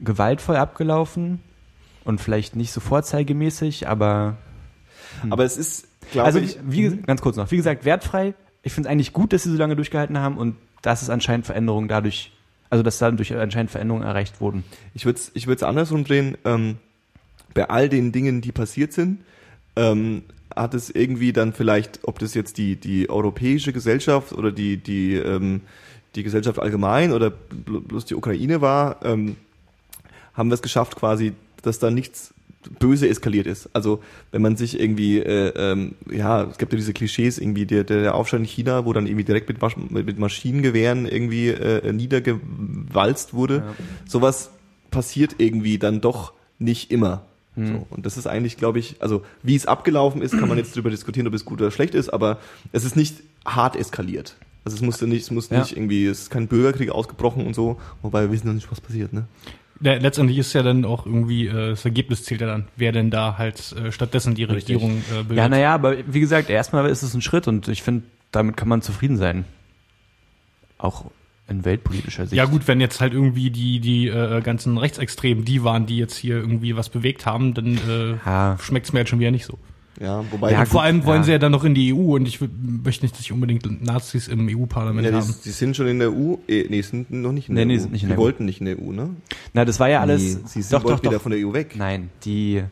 gewaltvoll 0.00 0.56
abgelaufen 0.56 1.40
und 2.04 2.20
vielleicht 2.20 2.56
nicht 2.56 2.72
so 2.72 2.80
vorzeigemäßig, 2.80 3.88
aber 3.88 4.36
Aber 5.30 5.44
es 5.44 5.56
ist, 5.56 5.86
glaube 6.10 6.26
also 6.26 6.38
ich, 6.40 6.58
wie, 6.64 6.88
ges- 6.88 7.02
ganz 7.06 7.20
kurz 7.20 7.36
noch, 7.36 7.50
wie 7.50 7.56
gesagt, 7.56 7.84
wertfrei. 7.84 8.34
Ich 8.68 8.74
finde 8.74 8.90
es 8.90 8.92
eigentlich 8.92 9.14
gut, 9.14 9.32
dass 9.32 9.44
sie 9.44 9.50
so 9.50 9.56
lange 9.56 9.76
durchgehalten 9.76 10.18
haben 10.18 10.36
und 10.36 10.54
dass 10.82 11.00
es 11.00 11.08
anscheinend 11.08 11.46
Veränderungen 11.46 11.88
dadurch, 11.88 12.32
also 12.68 12.82
dass 12.82 12.98
dadurch 12.98 13.34
anscheinend 13.34 13.70
Veränderungen 13.70 14.04
erreicht 14.04 14.42
wurden. 14.42 14.62
ich 14.92 15.06
würde 15.06 15.18
es 15.18 15.30
ich 15.32 15.62
andersrum 15.62 16.04
drehen. 16.04 16.36
Ähm, 16.44 16.76
bei 17.54 17.70
all 17.70 17.88
den 17.88 18.12
Dingen, 18.12 18.42
die 18.42 18.52
passiert 18.52 18.92
sind, 18.92 19.20
ähm, 19.74 20.22
hat 20.54 20.74
es 20.74 20.90
irgendwie 20.90 21.32
dann 21.32 21.54
vielleicht, 21.54 22.00
ob 22.02 22.18
das 22.18 22.34
jetzt 22.34 22.58
die, 22.58 22.76
die 22.76 23.08
europäische 23.08 23.72
Gesellschaft 23.72 24.34
oder 24.34 24.52
die, 24.52 24.76
die, 24.76 25.14
ähm, 25.14 25.62
die 26.14 26.22
Gesellschaft 26.22 26.58
allgemein 26.58 27.12
oder 27.12 27.28
bl- 27.28 27.80
bloß 27.80 28.04
die 28.04 28.16
Ukraine 28.16 28.60
war, 28.60 29.02
ähm, 29.02 29.36
haben 30.34 30.50
wir 30.50 30.54
es 30.54 30.62
geschafft 30.62 30.94
quasi, 30.94 31.32
dass 31.62 31.78
da 31.78 31.90
nichts 31.90 32.34
böse 32.78 33.08
eskaliert 33.08 33.46
ist. 33.46 33.68
Also 33.72 34.02
wenn 34.32 34.42
man 34.42 34.56
sich 34.56 34.78
irgendwie, 34.80 35.18
äh, 35.18 35.52
ähm, 35.56 35.94
ja, 36.10 36.44
es 36.44 36.58
gibt 36.58 36.72
ja 36.72 36.76
diese 36.76 36.92
Klischees 36.92 37.38
irgendwie, 37.38 37.66
der, 37.66 37.84
der 37.84 38.14
Aufstand 38.14 38.42
in 38.44 38.48
China, 38.48 38.84
wo 38.84 38.92
dann 38.92 39.06
irgendwie 39.06 39.24
direkt 39.24 39.48
mit, 39.48 39.60
Masch 39.60 39.76
mit 39.76 40.18
Maschinengewehren 40.18 41.06
irgendwie 41.06 41.48
äh, 41.48 41.92
niedergewalzt 41.92 43.34
wurde. 43.34 43.56
Ja. 43.56 43.74
Sowas 44.06 44.50
passiert 44.90 45.36
irgendwie 45.38 45.78
dann 45.78 46.00
doch 46.00 46.32
nicht 46.58 46.90
immer. 46.90 47.24
So, 47.60 47.88
und 47.90 48.06
das 48.06 48.16
ist 48.16 48.28
eigentlich, 48.28 48.56
glaube 48.56 48.78
ich, 48.78 48.94
also 49.00 49.22
wie 49.42 49.56
es 49.56 49.66
abgelaufen 49.66 50.22
ist, 50.22 50.38
kann 50.38 50.48
man 50.48 50.58
jetzt 50.58 50.74
darüber 50.76 50.90
diskutieren, 50.90 51.26
ob 51.26 51.34
es 51.34 51.44
gut 51.44 51.60
oder 51.60 51.72
schlecht 51.72 51.92
ist, 51.92 52.08
aber 52.08 52.38
es 52.70 52.84
ist 52.84 52.94
nicht 52.94 53.16
hart 53.44 53.74
eskaliert. 53.74 54.36
Also 54.64 54.76
es 54.76 54.80
musste 54.82 55.08
nicht, 55.08 55.22
es 55.22 55.32
muss 55.32 55.50
Ja. 55.50 55.58
nicht 55.58 55.76
irgendwie, 55.76 56.06
es 56.06 56.20
ist 56.20 56.30
kein 56.30 56.46
Bürgerkrieg 56.46 56.90
ausgebrochen 56.90 57.44
und 57.44 57.54
so, 57.54 57.80
wobei 58.00 58.22
wir 58.22 58.30
wissen 58.30 58.46
noch 58.46 58.54
nicht, 58.54 58.70
was 58.70 58.80
passiert, 58.80 59.12
ne? 59.12 59.24
Letztendlich 59.80 60.38
ist 60.38 60.52
ja 60.54 60.62
dann 60.62 60.84
auch 60.84 61.06
irgendwie, 61.06 61.46
äh, 61.46 61.70
das 61.70 61.84
Ergebnis 61.84 62.24
zählt 62.24 62.40
ja 62.40 62.48
dann, 62.48 62.66
wer 62.76 62.90
denn 62.92 63.10
da 63.10 63.38
halt 63.38 63.72
äh, 63.72 63.92
stattdessen 63.92 64.34
die 64.34 64.44
Richtig. 64.44 64.74
Regierung 64.76 64.98
äh, 65.12 65.18
bildet. 65.22 65.36
Ja, 65.36 65.48
naja, 65.48 65.74
aber 65.74 65.96
wie 66.06 66.20
gesagt, 66.20 66.50
erstmal 66.50 66.86
ist 66.90 67.02
es 67.02 67.14
ein 67.14 67.22
Schritt 67.22 67.46
und 67.46 67.68
ich 67.68 67.82
finde, 67.82 68.02
damit 68.32 68.56
kann 68.56 68.68
man 68.68 68.82
zufrieden 68.82 69.16
sein. 69.16 69.44
Auch 70.78 71.04
in 71.48 71.64
weltpolitischer 71.64 72.24
Sicht. 72.26 72.36
Ja 72.36 72.44
gut, 72.44 72.68
wenn 72.68 72.80
jetzt 72.80 73.00
halt 73.00 73.12
irgendwie 73.14 73.50
die 73.50 73.80
die 73.80 74.08
äh, 74.08 74.40
ganzen 74.42 74.76
Rechtsextremen 74.78 75.44
die 75.44 75.64
waren, 75.64 75.86
die 75.86 75.96
jetzt 75.96 76.16
hier 76.16 76.36
irgendwie 76.36 76.76
was 76.76 76.88
bewegt 76.88 77.24
haben, 77.24 77.54
dann 77.54 77.78
äh, 77.88 78.16
Ja. 78.26 78.58
schmeckt's 78.60 78.92
mir 78.92 79.00
jetzt 79.00 79.08
schon 79.10 79.20
wieder 79.20 79.30
nicht 79.30 79.46
so. 79.46 79.58
Ja, 80.00 80.24
wobei 80.30 80.52
Ja, 80.52 80.64
vor 80.64 80.82
allem 80.82 81.04
wollen 81.04 81.20
ja. 81.20 81.24
sie 81.24 81.32
ja 81.32 81.38
dann 81.38 81.52
noch 81.52 81.64
in 81.64 81.74
die 81.74 81.92
EU 81.92 82.14
und 82.16 82.26
ich 82.28 82.38
möchte 82.40 83.04
nicht, 83.04 83.12
dass 83.14 83.18
sich 83.22 83.32
unbedingt 83.32 83.84
Nazis 83.84 84.28
im 84.28 84.48
EU-Parlament 84.48 85.04
ja, 85.04 85.10
die, 85.10 85.16
haben. 85.18 85.34
die 85.44 85.50
sind 85.50 85.76
schon 85.76 85.88
in 85.88 85.98
der 85.98 86.12
EU, 86.12 86.36
äh, 86.46 86.66
nee, 86.68 86.80
sind 86.82 87.10
noch 87.10 87.32
nicht 87.32 87.48
in 87.48 87.54
Nee, 87.54 87.60
der 87.60 87.66
nee, 87.66 87.76
EU. 87.76 87.80
sind 87.80 87.92
nicht 87.92 88.02
in 88.02 88.08
die 88.08 88.14
der 88.14 88.18
EU. 88.18 88.22
wollten 88.24 88.44
nicht 88.44 88.60
in 88.60 88.66
der 88.66 88.78
EU, 88.78 88.92
ne? 88.92 89.10
Na, 89.54 89.64
das 89.64 89.80
war 89.80 89.88
ja 89.88 90.00
alles. 90.00 90.22
Nee, 90.22 90.40
sie 90.46 90.62
sind 90.62 90.72
doch, 90.72 90.84
wollten 90.84 90.96
doch, 90.98 91.02
wieder 91.02 91.12
doch. 91.18 91.22
von 91.22 91.32
der 91.32 91.46
EU 91.46 91.52
weg. 91.52 91.74
Nein, 91.76 92.10
die, 92.24 92.62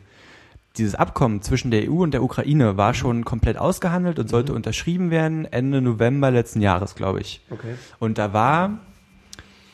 dieses 0.77 0.95
Abkommen 0.95 1.41
zwischen 1.41 1.69
der 1.71 1.89
EU 1.91 2.03
und 2.03 2.11
der 2.13 2.23
Ukraine 2.23 2.77
war 2.77 2.93
schon 2.93 3.25
komplett 3.25 3.57
ausgehandelt 3.57 4.19
und 4.19 4.29
sollte 4.29 4.53
unterschrieben 4.53 5.11
werden 5.11 5.45
Ende 5.45 5.81
November 5.81 6.31
letzten 6.31 6.61
Jahres, 6.61 6.95
glaube 6.95 7.19
ich. 7.19 7.41
Okay. 7.49 7.75
Und 7.99 8.17
da 8.17 8.31
war 8.31 8.79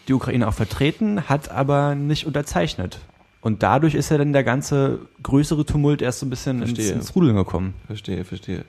die 0.08 0.14
Ukraine 0.14 0.48
auch 0.48 0.54
vertreten, 0.54 1.30
hat 1.30 1.50
aber 1.52 1.94
nicht 1.96 2.26
unterzeichnet. 2.26 3.00
Und 3.44 3.62
dadurch 3.62 3.94
ist 3.94 4.10
ja 4.10 4.18
dann 4.18 4.32
der 4.32 4.46
ganze 4.46 5.00
größere 5.22 5.66
Tumult 5.66 6.02
erst 6.02 6.20
so 6.20 6.26
ein 6.26 6.30
bisschen 6.30 6.62
ins, 6.62 6.72
Verstehe. 6.72 6.94
ins 6.94 7.14
Rudeln 7.14 7.36
gekommen. 7.36 7.74
Verstehe, 7.88 8.24
verstehe. 8.24 8.64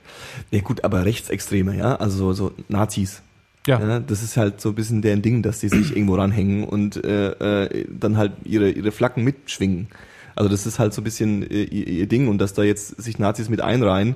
Ja 0.51 0.59
gut, 0.59 0.83
aber 0.83 1.05
Rechtsextreme, 1.05 1.77
ja, 1.77 1.95
also 1.95 2.17
so, 2.17 2.33
so 2.33 2.51
Nazis. 2.67 3.21
Ja. 3.67 3.79
Ja, 3.79 3.99
das 4.01 4.21
ist 4.21 4.35
halt 4.35 4.59
so 4.59 4.69
ein 4.69 4.75
bisschen 4.75 5.01
deren 5.01 5.21
Ding, 5.21 5.41
dass 5.41 5.61
die 5.61 5.69
sich 5.69 5.95
irgendwo 5.95 6.15
ranhängen 6.15 6.65
und 6.65 7.03
äh, 7.03 7.63
äh, 7.63 7.85
dann 7.89 8.17
halt 8.17 8.33
ihre, 8.43 8.69
ihre 8.69 8.91
Flaggen 8.91 9.23
mitschwingen. 9.23 9.87
Also 10.35 10.49
das 10.49 10.65
ist 10.65 10.77
halt 10.77 10.93
so 10.93 10.99
ein 10.99 11.05
bisschen 11.05 11.49
äh, 11.49 11.63
ihr, 11.63 11.87
ihr 11.87 12.07
Ding 12.07 12.27
und 12.27 12.39
dass 12.39 12.53
da 12.53 12.63
jetzt 12.63 13.01
sich 13.01 13.17
Nazis 13.17 13.47
mit 13.47 13.61
einreihen, 13.61 14.15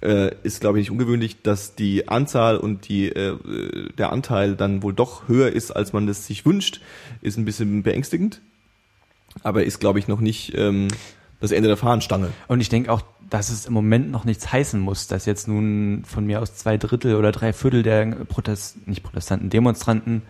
äh, 0.00 0.30
ist 0.42 0.62
glaube 0.62 0.78
ich 0.80 0.84
nicht 0.84 0.90
ungewöhnlich, 0.90 1.42
dass 1.42 1.74
die 1.74 2.08
Anzahl 2.08 2.56
und 2.56 2.88
die 2.88 3.10
äh, 3.10 3.32
äh, 3.32 3.92
der 3.98 4.10
Anteil 4.10 4.56
dann 4.56 4.82
wohl 4.82 4.94
doch 4.94 5.28
höher 5.28 5.52
ist, 5.52 5.70
als 5.70 5.92
man 5.92 6.06
das 6.06 6.26
sich 6.26 6.46
wünscht, 6.46 6.80
ist 7.20 7.36
ein 7.36 7.44
bisschen 7.44 7.82
beängstigend. 7.82 8.40
Aber 9.42 9.64
ist 9.64 9.78
glaube 9.80 9.98
ich 9.98 10.08
noch 10.08 10.20
nicht 10.20 10.52
ähm, 10.56 10.88
das 11.40 11.52
Ende 11.52 11.68
der 11.68 11.76
Fahnenstange. 11.76 12.30
Und 12.48 12.60
ich 12.60 12.68
denke 12.68 12.92
auch, 12.92 13.02
dass 13.30 13.50
es 13.50 13.66
im 13.66 13.74
Moment 13.74 14.10
noch 14.10 14.24
nichts 14.24 14.50
heißen 14.52 14.80
muss, 14.80 15.06
dass 15.06 15.26
jetzt 15.26 15.48
nun 15.48 16.02
von 16.06 16.24
mir 16.26 16.40
aus 16.40 16.54
zwei 16.56 16.78
Drittel 16.78 17.14
oder 17.14 17.30
drei 17.30 17.52
Viertel 17.52 17.82
der 17.82 18.06
Protest, 18.06 18.86
nicht 18.88 19.02
Protestanten, 19.02 19.50
Demonstranten 19.50 20.22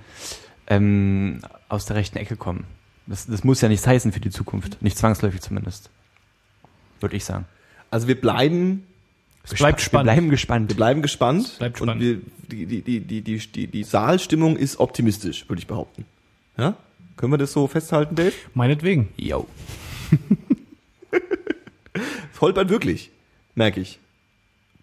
ähm, 0.66 1.40
aus 1.68 1.86
der 1.86 1.96
rechten 1.96 2.18
Ecke 2.18 2.36
kommen. 2.36 2.64
Das, 3.06 3.26
das 3.26 3.44
muss 3.44 3.60
ja 3.60 3.68
nichts 3.68 3.86
heißen 3.86 4.12
für 4.12 4.20
die 4.20 4.30
Zukunft. 4.30 4.82
Nicht 4.82 4.98
zwangsläufig 4.98 5.40
zumindest. 5.40 5.90
Würde 7.00 7.16
ich 7.16 7.24
sagen. 7.24 7.46
Also 7.90 8.08
wir 8.08 8.20
bleiben 8.20 8.84
Es 9.44 9.54
bleibt 9.54 9.78
Wir 9.78 9.84
spannend. 9.84 10.04
bleiben 10.12 10.28
gespannt. 10.30 10.68
Wir 10.70 10.76
bleiben 10.76 11.00
gespannt. 11.00 11.56
bleibt 11.58 11.80
Und 11.80 11.86
spannend. 11.88 12.02
wir, 12.02 12.18
die, 12.50 12.66
die, 12.66 12.82
die, 12.82 13.00
die, 13.00 13.22
die, 13.22 13.38
die, 13.38 13.66
die 13.68 13.84
Saalstimmung 13.84 14.56
ist 14.56 14.78
optimistisch, 14.80 15.48
würde 15.48 15.60
ich 15.60 15.66
behaupten. 15.66 16.04
Ja? 16.58 16.76
Können 17.18 17.32
wir 17.32 17.38
das 17.38 17.52
so 17.52 17.66
festhalten, 17.66 18.14
Dave? 18.14 18.32
Meinetwegen. 18.54 19.08
Yo. 19.16 19.46
Es 22.32 22.40
holpert 22.40 22.68
wirklich, 22.68 23.10
merke 23.56 23.80
ich. 23.80 23.98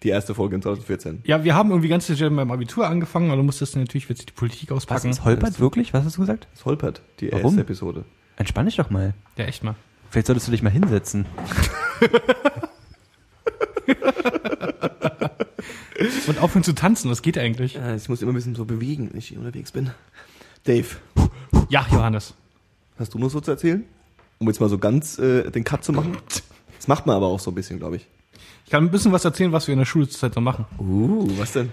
Die 0.02 0.10
erste 0.10 0.34
Folge 0.34 0.56
in 0.56 0.60
2014. 0.62 1.22
Ja, 1.24 1.42
wir 1.44 1.54
haben 1.54 1.70
irgendwie 1.70 1.88
ganz 1.88 2.06
sicher 2.06 2.28
beim 2.28 2.50
Abitur 2.50 2.86
angefangen, 2.86 3.28
aber 3.30 3.38
du 3.38 3.42
musstest 3.42 3.74
natürlich 3.76 4.06
jetzt 4.10 4.28
die 4.28 4.32
Politik 4.34 4.68
Was 4.68 4.76
auspacken. 4.76 5.08
ist 5.08 5.24
holpert 5.24 5.58
wirklich? 5.58 5.94
Was 5.94 6.04
hast 6.04 6.18
du 6.18 6.20
gesagt? 6.20 6.46
Es 6.54 6.66
holpert, 6.66 7.00
die 7.20 7.32
Warum? 7.32 7.46
erste 7.46 7.62
Episode. 7.62 8.04
Entspann 8.36 8.66
dich 8.66 8.76
doch 8.76 8.90
mal. 8.90 9.14
Ja, 9.38 9.46
echt 9.46 9.64
mal. 9.64 9.74
Vielleicht 10.10 10.26
solltest 10.26 10.46
du 10.48 10.50
dich 10.52 10.62
mal 10.62 10.68
hinsetzen. 10.68 11.24
Und 16.26 16.38
aufhören 16.38 16.64
zu 16.64 16.74
tanzen, 16.74 17.10
was 17.10 17.22
geht 17.22 17.38
eigentlich? 17.38 17.74
Ja, 17.74 17.94
ich 17.96 18.08
muss 18.10 18.20
immer 18.20 18.32
ein 18.32 18.34
bisschen 18.34 18.54
so 18.54 18.66
bewegen, 18.66 19.08
wenn 19.10 19.18
ich 19.18 19.28
hier 19.28 19.38
unterwegs 19.38 19.72
bin. 19.72 19.90
Dave, 20.64 20.88
Ja, 21.68 21.86
Johannes. 21.90 22.34
hast 22.98 23.14
du 23.14 23.18
noch 23.18 23.28
so 23.28 23.40
zu 23.40 23.50
erzählen? 23.50 23.84
Um 24.38 24.46
jetzt 24.48 24.60
mal 24.60 24.68
so 24.68 24.78
ganz 24.78 25.18
äh, 25.18 25.50
den 25.50 25.64
Cut 25.64 25.84
zu 25.84 25.92
machen. 25.92 26.16
Das 26.76 26.88
macht 26.88 27.06
man 27.06 27.16
aber 27.16 27.26
auch 27.26 27.40
so 27.40 27.50
ein 27.50 27.54
bisschen, 27.54 27.78
glaube 27.78 27.96
ich. 27.96 28.06
Ich 28.66 28.70
kann 28.70 28.84
ein 28.84 28.90
bisschen 28.90 29.10
was 29.10 29.24
erzählen, 29.24 29.50
was 29.50 29.66
wir 29.66 29.72
in 29.72 29.78
der 29.78 29.86
Schulzeit 29.86 30.34
so 30.34 30.42
machen. 30.42 30.66
Uh, 30.78 31.26
was 31.38 31.52
denn? 31.52 31.70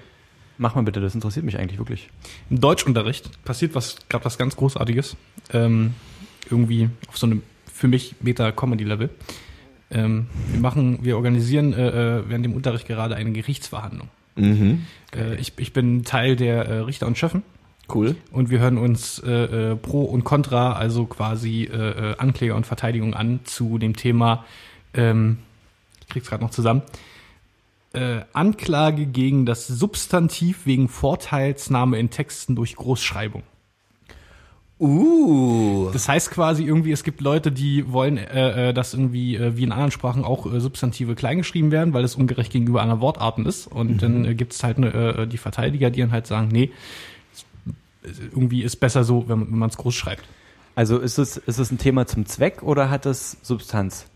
Mach 0.57 0.75
mal 0.75 0.83
bitte, 0.83 1.01
das 1.01 1.13
interessiert 1.13 1.45
mich 1.45 1.59
eigentlich 1.59 1.77
wirklich. 1.77 2.09
Im 2.50 2.62
Deutschunterricht 2.62 3.43
passiert 3.43 3.75
was, 3.75 3.97
gerade 4.07 4.23
was 4.23 4.38
ganz 4.38 4.55
Großartiges. 4.55 5.17
Ähm, 5.51 5.93
irgendwie 6.50 6.89
auf 7.09 7.17
so 7.17 7.27
einem, 7.27 7.43
für 7.71 7.89
mich, 7.89 8.15
Meta-Comedy-Level. 8.21 9.09
Ähm, 9.91 10.27
wir 10.51 10.62
machen, 10.62 11.00
wir 11.01 11.17
organisieren 11.17 11.73
äh, 11.73 12.19
äh, 12.19 12.23
während 12.29 12.45
dem 12.45 12.53
Unterricht 12.53 12.88
gerade 12.88 13.15
eine 13.15 13.33
Gerichtsverhandlung. 13.33 14.07
Mhm. 14.38 14.85
Äh, 15.13 15.35
ich, 15.35 15.51
ich 15.57 15.73
bin 15.73 16.05
Teil 16.05 16.38
der 16.38 16.65
äh, 16.65 16.79
Richter 16.79 17.07
und 17.07 17.17
Schöffen 17.17 17.43
Cool. 17.93 18.15
und 18.31 18.50
wir 18.50 18.59
hören 18.59 18.77
uns 18.77 19.19
äh, 19.19 19.71
äh, 19.71 19.75
Pro 19.75 20.03
und 20.03 20.23
Contra, 20.23 20.73
also 20.73 21.05
quasi 21.05 21.63
äh, 21.63 22.12
äh, 22.12 22.17
Ankläger 22.17 22.55
und 22.55 22.65
Verteidigung 22.65 23.13
an 23.13 23.41
zu 23.43 23.77
dem 23.77 23.95
Thema, 23.95 24.45
ähm, 24.93 25.39
ich 26.01 26.07
krieg's 26.07 26.29
gerade 26.29 26.43
noch 26.43 26.51
zusammen, 26.51 26.81
äh, 27.93 28.21
Anklage 28.33 29.05
gegen 29.05 29.45
das 29.45 29.67
Substantiv 29.67 30.65
wegen 30.65 30.89
Vorteilsnahme 30.89 32.00
in 32.00 32.09
Texten 32.09 32.55
durch 32.55 32.75
Großschreibung. 32.75 33.43
Uh. 34.79 35.91
Das 35.93 36.09
heißt 36.09 36.31
quasi 36.31 36.65
irgendwie, 36.65 36.91
es 36.91 37.03
gibt 37.03 37.21
Leute, 37.21 37.51
die 37.51 37.91
wollen, 37.91 38.17
äh, 38.17 38.69
äh, 38.69 38.73
dass 38.73 38.93
irgendwie 38.93 39.38
äh, 39.38 39.55
wie 39.55 39.63
in 39.63 39.71
anderen 39.71 39.91
Sprachen 39.91 40.25
auch 40.25 40.51
äh, 40.51 40.59
Substantive 40.59 41.15
kleingeschrieben 41.15 41.71
werden, 41.71 41.93
weil 41.93 42.03
es 42.03 42.15
ungerecht 42.15 42.51
gegenüber 42.51 42.81
anderen 42.81 43.00
Wortarten 43.00 43.45
ist. 43.45 43.67
Und 43.67 44.01
dann 44.01 44.25
äh, 44.25 44.35
gibt 44.35 44.53
es 44.53 44.63
halt 44.63 44.79
ne, 44.79 44.91
äh, 44.91 45.27
die 45.27 45.38
Verteidiger, 45.38 45.89
die 45.89 46.01
dann 46.01 46.12
halt 46.12 46.27
sagen, 46.27 46.50
nee, 46.51 46.71
irgendwie 48.31 48.63
ist 48.63 48.77
besser 48.77 49.03
so, 49.03 49.27
wenn, 49.27 49.50
man 49.57 49.69
es 49.69 49.77
groß 49.77 49.95
schreibt. 49.95 50.24
Also 50.75 50.98
ist 51.00 51.17
es, 51.19 51.38
ist 51.38 51.60
es 51.60 51.72
ein 51.72 51.77
Thema 51.77 52.07
zum 52.07 52.25
Zweck 52.25 52.63
oder 52.63 52.89
hat 52.89 53.05
es 53.05 53.38
Substanz? 53.43 54.07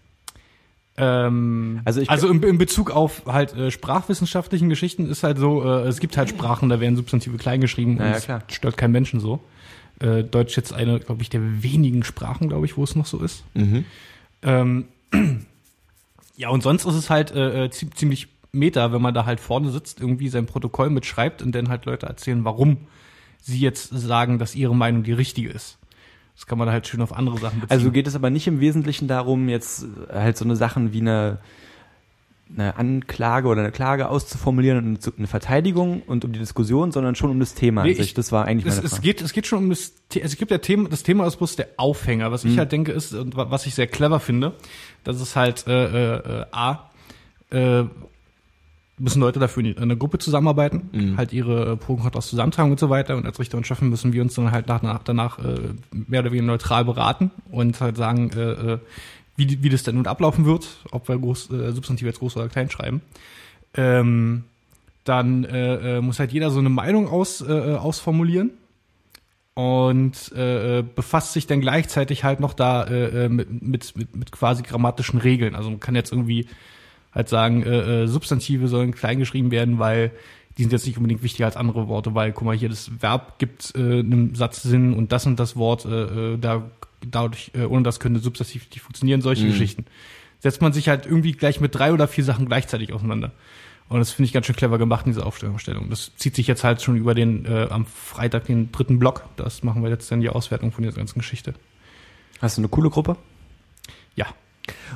Ähm, 0.97 1.81
Also 1.85 2.01
ich- 2.01 2.09
also 2.09 2.27
in, 2.27 2.41
in 2.41 2.57
Bezug 2.57 2.89
auf 2.91 3.23
halt 3.27 3.53
äh, 3.55 3.69
sprachwissenschaftlichen 3.69 4.67
Geschichten 4.69 5.07
ist 5.09 5.21
halt 5.23 5.37
so, 5.37 5.63
äh, 5.63 5.87
es 5.87 5.99
gibt 5.99 6.17
halt 6.17 6.29
Sprachen, 6.29 6.69
da 6.69 6.79
werden 6.79 6.95
Substantive 6.95 7.37
klein 7.37 7.61
geschrieben 7.61 7.97
Na 7.99 8.13
und 8.15 8.23
klar. 8.23 8.41
stört 8.47 8.77
keinen 8.77 8.93
Menschen 8.93 9.19
so. 9.19 9.39
Äh, 9.99 10.23
Deutsch 10.23 10.57
jetzt 10.57 10.73
eine, 10.73 10.99
glaube 10.99 11.21
ich, 11.21 11.29
der 11.29 11.63
wenigen 11.63 12.03
Sprachen, 12.03 12.49
glaube 12.49 12.65
ich, 12.65 12.77
wo 12.77 12.83
es 12.83 12.95
noch 12.95 13.05
so 13.05 13.19
ist. 13.19 13.43
Mhm. 13.53 13.85
Ähm, 14.41 14.85
ja, 16.35 16.49
und 16.49 16.63
sonst 16.63 16.85
ist 16.85 16.95
es 16.95 17.09
halt 17.11 17.31
äh, 17.31 17.65
äh, 17.65 17.69
zie- 17.69 17.91
ziemlich 17.93 18.27
meta, 18.51 18.91
wenn 18.91 19.01
man 19.01 19.13
da 19.13 19.25
halt 19.25 19.39
vorne 19.39 19.69
sitzt, 19.69 19.99
irgendwie 20.01 20.29
sein 20.29 20.45
Protokoll 20.47 20.89
mitschreibt 20.89 21.41
und 21.43 21.51
dann 21.53 21.69
halt 21.69 21.85
Leute 21.85 22.07
erzählen, 22.07 22.43
warum 22.43 22.77
sie 23.41 23.59
jetzt 23.59 23.89
sagen, 23.89 24.39
dass 24.39 24.55
ihre 24.55 24.75
Meinung 24.75 25.03
die 25.03 25.13
richtige 25.13 25.49
ist. 25.49 25.77
Das 26.35 26.45
kann 26.45 26.57
man 26.59 26.67
da 26.67 26.71
halt 26.73 26.85
schön 26.87 27.01
auf 27.01 27.13
andere 27.13 27.37
Sachen 27.39 27.61
beziehen. 27.61 27.71
Also 27.75 27.91
geht 27.91 28.05
es 28.07 28.15
aber 28.15 28.29
nicht 28.29 28.45
im 28.47 28.59
Wesentlichen 28.59 29.07
darum, 29.07 29.49
jetzt 29.49 29.83
äh, 30.09 30.13
halt 30.13 30.37
so 30.37 30.45
eine 30.45 30.55
Sachen 30.55 30.93
wie 30.93 31.01
eine, 31.01 31.39
eine 32.55 32.77
Anklage 32.77 33.47
oder 33.47 33.61
eine 33.61 33.71
Klage 33.71 34.07
auszuformulieren 34.07 34.77
und 34.85 35.13
eine, 35.17 35.27
Verteidigung 35.27 36.01
und 36.03 36.23
um 36.23 36.31
die 36.31 36.39
Diskussion, 36.39 36.91
sondern 36.91 37.15
schon 37.15 37.29
um 37.31 37.39
das 37.39 37.55
Thema 37.55 37.83
Nee, 37.83 37.89
an 37.91 37.95
sich. 37.95 38.05
ich- 38.07 38.13
Das 38.13 38.31
war 38.31 38.45
eigentlich 38.45 38.67
es, 38.67 38.75
meine 38.75 38.85
es 38.85 38.91
Frage. 38.91 39.01
geht, 39.03 39.21
es 39.21 39.33
geht 39.33 39.47
schon 39.47 39.59
um 39.63 39.69
das, 39.69 39.93
The- 40.13 40.21
es 40.21 40.37
gibt 40.37 40.51
ja 40.51 40.59
Thema, 40.59 40.87
das 40.89 41.03
Thema 41.03 41.25
ist 41.27 41.37
bloß 41.37 41.55
der 41.57 41.69
Aufhänger. 41.77 42.31
Was 42.31 42.45
ich 42.45 42.53
Mhm. 42.53 42.59
halt 42.59 42.71
denke 42.71 42.91
ist, 42.91 43.13
und 43.13 43.35
wa- 43.35 43.49
was 43.49 43.65
ich 43.65 43.73
sehr 43.75 43.87
clever 43.87 44.19
finde, 44.19 44.53
dass 45.03 45.19
es 45.19 45.35
halt, 45.35 45.65
äh, 45.67 46.17
äh, 46.17 46.41
äh, 46.41 46.45
A, 46.51 46.89
äh, 47.49 47.83
müssen 48.99 49.19
Leute 49.19 49.39
dafür 49.39 49.63
in 49.63 49.77
einer 49.77 49.95
Gruppe 49.95 50.17
zusammenarbeiten, 50.17 50.89
Mhm. 50.91 51.17
halt 51.17 51.31
ihre 51.33 51.77
Pro 51.77 51.93
und 51.93 52.01
Kontras 52.01 52.27
zusammentragen 52.29 52.71
und 52.71 52.79
so 52.79 52.89
weiter. 52.89 53.15
Und 53.15 53.25
als 53.25 53.39
Richter 53.39 53.57
und 53.57 53.67
Schöffen 53.67 53.89
müssen 53.89 54.11
wir 54.13 54.21
uns 54.21 54.33
dann 54.33 54.51
halt 54.51 54.67
nach, 54.67 54.81
nach, 54.81 55.03
danach 55.03 55.39
äh, 55.39 55.59
mehr 55.91 56.21
oder 56.21 56.31
weniger 56.31 56.47
neutral 56.47 56.83
beraten 56.85 57.31
und 57.51 57.79
halt 57.79 57.97
sagen, 57.97 58.31
äh, 58.35 58.73
äh, 58.73 58.79
wie, 59.35 59.61
wie 59.61 59.69
das 59.69 59.83
denn 59.83 59.95
nun 59.95 60.07
ablaufen 60.07 60.45
wird, 60.45 60.67
ob 60.91 61.07
wir 61.07 61.17
groß, 61.17 61.51
äh, 61.51 61.71
Substantiv 61.71 62.07
jetzt 62.07 62.19
groß 62.19 62.37
oder 62.37 62.47
klein 62.49 62.71
schreiben. 62.71 63.01
Ähm, 63.75 64.45
dann 65.03 65.43
äh, 65.45 65.97
äh, 65.97 66.01
muss 66.01 66.19
halt 66.19 66.31
jeder 66.31 66.49
so 66.49 66.59
eine 66.59 66.69
Meinung 66.69 67.07
aus, 67.07 67.41
äh, 67.41 67.53
äh, 67.53 67.75
ausformulieren 67.75 68.49
und 69.53 70.31
äh, 70.33 70.83
befasst 70.95 71.33
sich 71.33 71.47
dann 71.47 71.61
gleichzeitig 71.61 72.23
halt 72.23 72.39
noch 72.39 72.53
da 72.53 72.83
äh, 72.83 73.25
äh, 73.25 73.29
mit, 73.29 73.61
mit, 73.61 73.95
mit, 73.95 74.15
mit 74.15 74.31
quasi 74.31 74.63
grammatischen 74.63 75.19
Regeln. 75.19 75.55
Also 75.55 75.69
man 75.69 75.79
kann 75.79 75.95
jetzt 75.95 76.11
irgendwie 76.11 76.47
halt 77.17 77.29
sagen, 77.29 77.63
äh, 77.63 78.03
äh, 78.03 78.07
Substantive 78.07 78.67
sollen 78.67 78.93
klein 78.93 79.17
geschrieben 79.19 79.49
werden, 79.51 79.79
weil 79.79 80.11
die 80.57 80.63
sind 80.63 80.71
jetzt 80.71 80.85
nicht 80.85 80.97
unbedingt 80.97 81.23
wichtiger 81.23 81.45
als 81.45 81.57
andere 81.57 81.87
Worte, 81.87 82.15
weil 82.15 82.31
guck 82.31 82.45
mal 82.45 82.55
hier 82.55 82.69
das 82.69 83.01
Verb 83.01 83.39
gibt 83.39 83.73
äh, 83.75 83.79
einem 83.79 84.35
Satz 84.35 84.61
Sinn 84.61 84.93
und 84.93 85.11
das 85.11 85.25
und 85.25 85.39
das 85.39 85.55
Wort 85.55 85.85
äh, 85.85 86.33
äh, 86.33 86.37
da 86.37 86.69
dadurch 87.05 87.51
äh, 87.53 87.63
ohne 87.63 87.83
das 87.83 87.99
könnte 87.99 88.19
Substantiv 88.19 88.67
nicht 88.69 88.81
funktionieren. 88.81 89.21
Solche 89.21 89.45
Mhm. 89.45 89.49
Geschichten 89.49 89.85
setzt 90.39 90.61
man 90.61 90.73
sich 90.73 90.89
halt 90.89 91.05
irgendwie 91.05 91.31
gleich 91.31 91.59
mit 91.59 91.73
drei 91.73 91.91
oder 91.91 92.07
vier 92.07 92.23
Sachen 92.23 92.45
gleichzeitig 92.45 92.93
auseinander. 92.93 93.31
Und 93.89 93.99
das 93.99 94.11
finde 94.11 94.27
ich 94.27 94.33
ganz 94.33 94.45
schön 94.45 94.55
clever 94.55 94.77
gemacht, 94.77 95.05
diese 95.05 95.25
Aufstellung. 95.25 95.89
Das 95.89 96.11
zieht 96.17 96.35
sich 96.35 96.45
jetzt 96.45 96.63
halt 96.63 96.81
schon 96.81 96.97
über 96.97 97.15
den, 97.15 97.45
äh, 97.45 97.67
am 97.69 97.85
Freitag 97.85 98.45
den 98.45 98.71
dritten 98.71 98.99
Block. 98.99 99.23
Das 99.37 99.63
machen 99.63 99.81
wir 99.81 99.89
jetzt 99.89 100.11
dann 100.11 100.21
die 100.21 100.29
Auswertung 100.29 100.71
von 100.71 100.83
dieser 100.83 100.97
ganzen 100.97 101.19
Geschichte. 101.19 101.53
Hast 102.41 102.57
du 102.57 102.61
eine 102.61 102.69
coole 102.69 102.89
Gruppe? 102.89 103.15
Ja. 104.15 104.27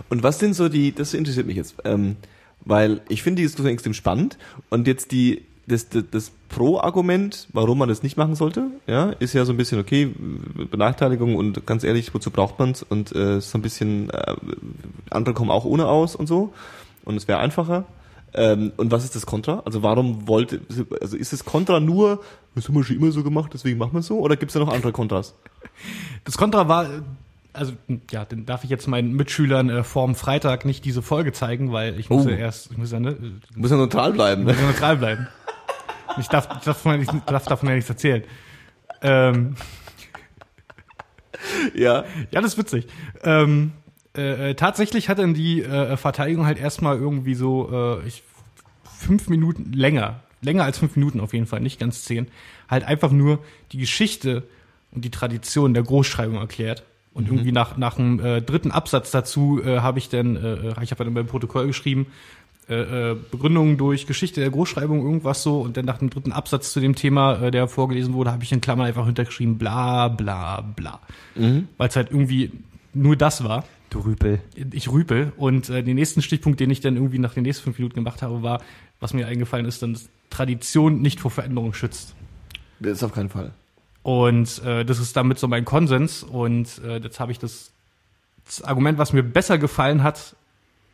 Und 0.10 0.24
was 0.24 0.40
sind 0.40 0.54
so 0.54 0.70
die, 0.70 0.94
das 0.94 1.14
interessiert 1.14 1.48
mich 1.48 1.58
jetzt, 1.58 1.76
ähm, 1.86 2.18
weil 2.66 3.02
ich 3.10 3.24
finde 3.24 3.42
die 3.42 3.48
Diskussion 3.48 3.74
extrem 3.74 3.94
spannend 3.94 4.38
und 4.70 4.88
jetzt 4.88 5.12
die, 5.12 5.44
das, 5.68 5.90
das, 5.90 6.04
das 6.12 6.32
Pro-Argument, 6.50 7.48
warum 7.54 7.78
man 7.78 7.90
das 7.90 8.04
nicht 8.04 8.18
machen 8.18 8.36
sollte, 8.36 8.68
ja, 8.88 9.12
ist 9.20 9.34
ja 9.34 9.46
so 9.46 9.54
ein 9.54 9.58
bisschen, 9.58 9.80
okay, 9.80 10.14
Benachteiligung 10.70 11.36
und 11.36 11.66
ganz 11.66 11.84
ehrlich, 11.84 12.14
wozu 12.14 12.32
braucht 12.32 12.60
man's 12.60 12.84
und 12.84 13.16
äh, 13.16 13.40
so 13.42 13.58
ein 13.58 13.62
bisschen, 13.62 14.10
äh, 14.10 14.36
andere 15.10 15.34
kommen 15.34 15.52
auch 15.52 15.66
ohne 15.66 15.88
aus 15.88 16.16
und 16.16 16.28
so 16.28 16.54
und 17.06 17.16
es 17.16 17.28
wäre 17.28 17.40
einfacher. 17.40 17.86
Ähm, 18.34 18.72
und 18.78 18.92
was 18.92 19.04
ist 19.04 19.16
das 19.16 19.26
Kontra? 19.26 19.62
Also 19.66 19.84
warum 19.84 20.28
wollte, 20.28 20.62
also 21.02 21.18
ist 21.18 21.34
das 21.34 21.44
Kontra 21.44 21.80
nur, 21.80 22.22
das 22.56 22.68
haben 22.68 22.76
wir 22.76 22.84
schon 22.84 22.96
immer 22.96 23.12
so 23.12 23.24
gemacht, 23.24 23.52
deswegen 23.54 23.78
machen 23.78 23.94
wir 23.94 24.00
es 24.00 24.08
so, 24.08 24.20
oder 24.20 24.38
gibt 24.38 24.52
es 24.52 24.54
da 24.54 24.60
noch 24.60 24.74
andere 24.74 24.92
Kontras? 24.92 25.34
Das 26.24 26.38
Kontra 26.38 26.68
war, 26.68 26.88
also 27.54 27.74
ja, 28.12 28.26
dann 28.26 28.46
darf 28.46 28.64
ich 28.64 28.70
jetzt 28.70 28.88
meinen 28.88 29.14
Mitschülern 29.14 29.70
äh, 29.70 29.84
vorm 29.84 30.16
Freitag 30.16 30.66
nicht 30.66 30.86
diese 30.86 31.02
Folge 31.02 31.34
zeigen, 31.34 31.72
weil 31.72 32.00
ich 32.00 32.10
muss 32.10 32.26
Oh. 32.26 32.30
ja 32.30 32.38
erst, 32.38 32.72
ich 32.72 32.78
muss 32.78 32.92
ja, 32.92 33.00
ne, 33.00 33.14
Du 33.16 33.60
musst 33.60 33.72
ja 33.72 33.78
neutral 33.78 34.14
bleiben. 34.14 34.44
muss 34.46 34.56
ja 34.58 34.66
neutral 34.68 34.98
bleiben. 34.98 35.28
Ich 36.20 36.28
darf, 36.28 36.46
ich 36.46 36.64
darf, 36.64 36.64
davon, 36.64 36.92
ja 36.94 36.98
nicht, 36.98 37.12
darf 37.30 37.46
davon 37.46 37.70
ja 37.70 37.76
nichts 37.76 37.90
erzählen. 37.90 38.24
Ähm, 39.02 39.56
ja. 41.74 42.04
Ja, 42.32 42.42
das 42.42 42.54
ist 42.54 42.58
witzig. 42.58 42.88
Ähm, 43.24 43.72
äh, 44.16 44.52
äh, 44.52 44.54
tatsächlich 44.56 45.10
hat 45.10 45.20
dann 45.20 45.34
die 45.34 45.62
äh, 45.62 45.96
Verteidigung 45.98 46.46
halt 46.46 46.60
erstmal 46.60 46.98
irgendwie 46.98 47.34
so 47.34 48.00
äh, 48.02 48.08
ich, 48.08 48.24
fünf 48.84 49.30
Minuten 49.30 49.72
länger 49.74 50.22
länger 50.42 50.64
als 50.64 50.80
fünf 50.80 50.96
Minuten 50.96 51.20
auf 51.20 51.34
jeden 51.34 51.46
Fall, 51.46 51.62
nicht 51.62 51.80
ganz 51.80 52.04
zehn, 52.04 52.28
halt 52.70 52.84
einfach 52.84 53.12
nur 53.12 53.40
die 53.72 53.78
Geschichte 53.78 54.44
und 54.92 55.06
die 55.06 55.12
Tradition 55.12 55.74
der 55.74 55.84
Großschreibung 55.84 56.38
erklärt. 56.38 56.84
Und 57.14 57.28
irgendwie 57.28 57.52
nach, 57.52 57.76
nach 57.78 57.96
dem 57.96 58.20
äh, 58.20 58.42
dritten 58.42 58.72
Absatz 58.72 59.12
dazu 59.12 59.62
äh, 59.62 59.80
habe 59.80 60.00
ich 60.00 60.08
dann, 60.08 60.38
äh, 60.38 60.82
ich 60.82 60.92
habe 60.92 61.04
dann 61.04 61.14
beim 61.14 61.28
Protokoll 61.28 61.68
geschrieben, 61.68 62.08
äh, 62.70 63.12
äh, 63.12 63.18
Begründungen 63.32 63.78
durch 63.78 64.08
Geschichte 64.08 64.40
der 64.40 64.50
Großschreibung, 64.50 65.04
irgendwas 65.04 65.44
so. 65.44 65.60
Und 65.60 65.76
dann 65.76 65.84
nach 65.84 65.98
dem 65.98 66.10
dritten 66.10 66.32
Absatz 66.32 66.72
zu 66.72 66.80
dem 66.80 66.96
Thema, 66.96 67.42
äh, 67.42 67.52
der 67.52 67.68
vorgelesen 67.68 68.14
wurde, 68.14 68.32
habe 68.32 68.44
ich 68.44 68.52
in 68.54 68.62
Klammern 68.62 68.88
einfach 68.88 69.06
hintergeschrieben, 69.06 69.58
bla 69.58 70.08
bla 70.08 70.62
bla. 70.62 71.02
Weil 71.78 71.90
es 71.90 71.96
halt 71.98 72.12
irgendwie 72.12 72.52
nur 72.94 73.18
das 73.18 73.44
war. 73.44 73.66
Du 73.90 74.00
Rüpel. 74.00 74.40
Ich 74.72 74.90
rüpel. 74.90 75.34
Und 75.36 75.70
äh, 75.70 75.84
den 75.84 75.96
nächsten 75.96 76.22
Stichpunkt, 76.22 76.62
den 76.62 76.70
ich 76.70 76.80
dann 76.80 76.96
irgendwie 76.96 77.20
nach 77.20 77.34
den 77.34 77.44
nächsten 77.44 77.66
fünf 77.66 77.78
Minuten 77.78 77.96
gemacht 77.96 78.22
habe, 78.22 78.42
war, 78.42 78.62
was 79.02 79.14
mir 79.14 79.28
eingefallen 79.28 79.66
ist, 79.66 79.82
dann 79.82 79.94
dass 79.94 80.08
Tradition 80.30 81.02
nicht 81.02 81.20
vor 81.20 81.30
Veränderung 81.30 81.74
schützt. 81.74 82.16
Das 82.80 82.94
ist 82.94 83.04
auf 83.04 83.12
keinen 83.12 83.30
Fall. 83.30 83.52
Und 84.04 84.64
äh, 84.64 84.84
das 84.84 85.00
ist 85.00 85.16
damit 85.16 85.38
so 85.40 85.48
mein 85.48 85.66
Konsens. 85.66 86.24
Und 86.24 86.82
äh, 86.84 86.98
jetzt 86.98 87.20
habe 87.20 87.32
ich 87.32 87.40
das, 87.40 87.72
das 88.46 88.62
Argument, 88.64 88.98
was 88.98 89.14
mir 89.14 89.24
besser 89.24 89.58
gefallen 89.58 90.04
hat, 90.04 90.36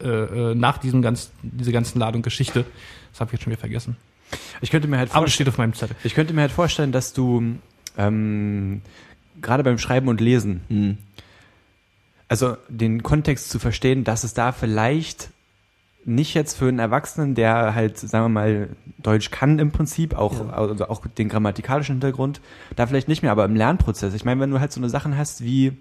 äh, 0.01 0.07
äh, 0.07 0.55
nach 0.55 0.77
diesem 0.77 1.01
ganz, 1.01 1.31
diese 1.41 1.71
ganzen 1.71 1.99
Ladung 1.99 2.21
Geschichte, 2.21 2.65
das 3.11 3.19
habe 3.21 3.29
ich 3.29 3.33
jetzt 3.33 3.43
schon 3.43 3.51
wieder 3.51 3.59
vergessen. 3.59 3.97
Ich 4.61 4.69
könnte 4.71 4.87
mir 4.87 4.97
halt 4.97 5.15
Aber 5.15 5.27
steht 5.27 5.47
auf 5.47 5.57
meinem 5.57 5.73
Zettel. 5.73 5.95
ich 6.03 6.13
könnte 6.13 6.33
mir 6.33 6.41
halt 6.41 6.51
vorstellen, 6.51 6.91
dass 6.91 7.13
du 7.13 7.55
ähm, 7.97 8.81
gerade 9.41 9.63
beim 9.63 9.77
Schreiben 9.77 10.07
und 10.09 10.19
Lesen, 10.21 10.61
Hm. 10.67 10.97
also 12.27 12.57
den 12.67 13.03
Kontext 13.03 13.49
zu 13.49 13.57
verstehen, 13.57 14.03
dass 14.03 14.23
es 14.23 14.33
da 14.33 14.51
vielleicht 14.51 15.29
nicht 16.05 16.33
jetzt 16.33 16.57
für 16.57 16.67
einen 16.69 16.79
Erwachsenen, 16.79 17.35
der 17.35 17.75
halt, 17.75 17.97
sagen 17.97 18.25
wir 18.25 18.29
mal, 18.29 18.69
Deutsch 18.97 19.29
kann 19.29 19.59
im 19.59 19.71
Prinzip, 19.71 20.15
auch, 20.17 20.51
also 20.51 20.87
auch 20.87 21.05
den 21.05 21.27
grammatikalischen 21.27 21.95
Hintergrund, 21.95 22.39
da 22.75 22.87
vielleicht 22.87 23.07
nicht 23.09 23.23
mehr, 23.23 23.31
aber 23.31 23.43
im 23.45 23.55
Lernprozess. 23.55 24.13
Ich 24.13 24.23
meine, 24.23 24.39
wenn 24.39 24.51
du 24.51 24.59
halt 24.59 24.71
so 24.71 24.79
eine 24.79 24.89
Sachen 24.89 25.17
hast 25.17 25.43
wie, 25.43 25.73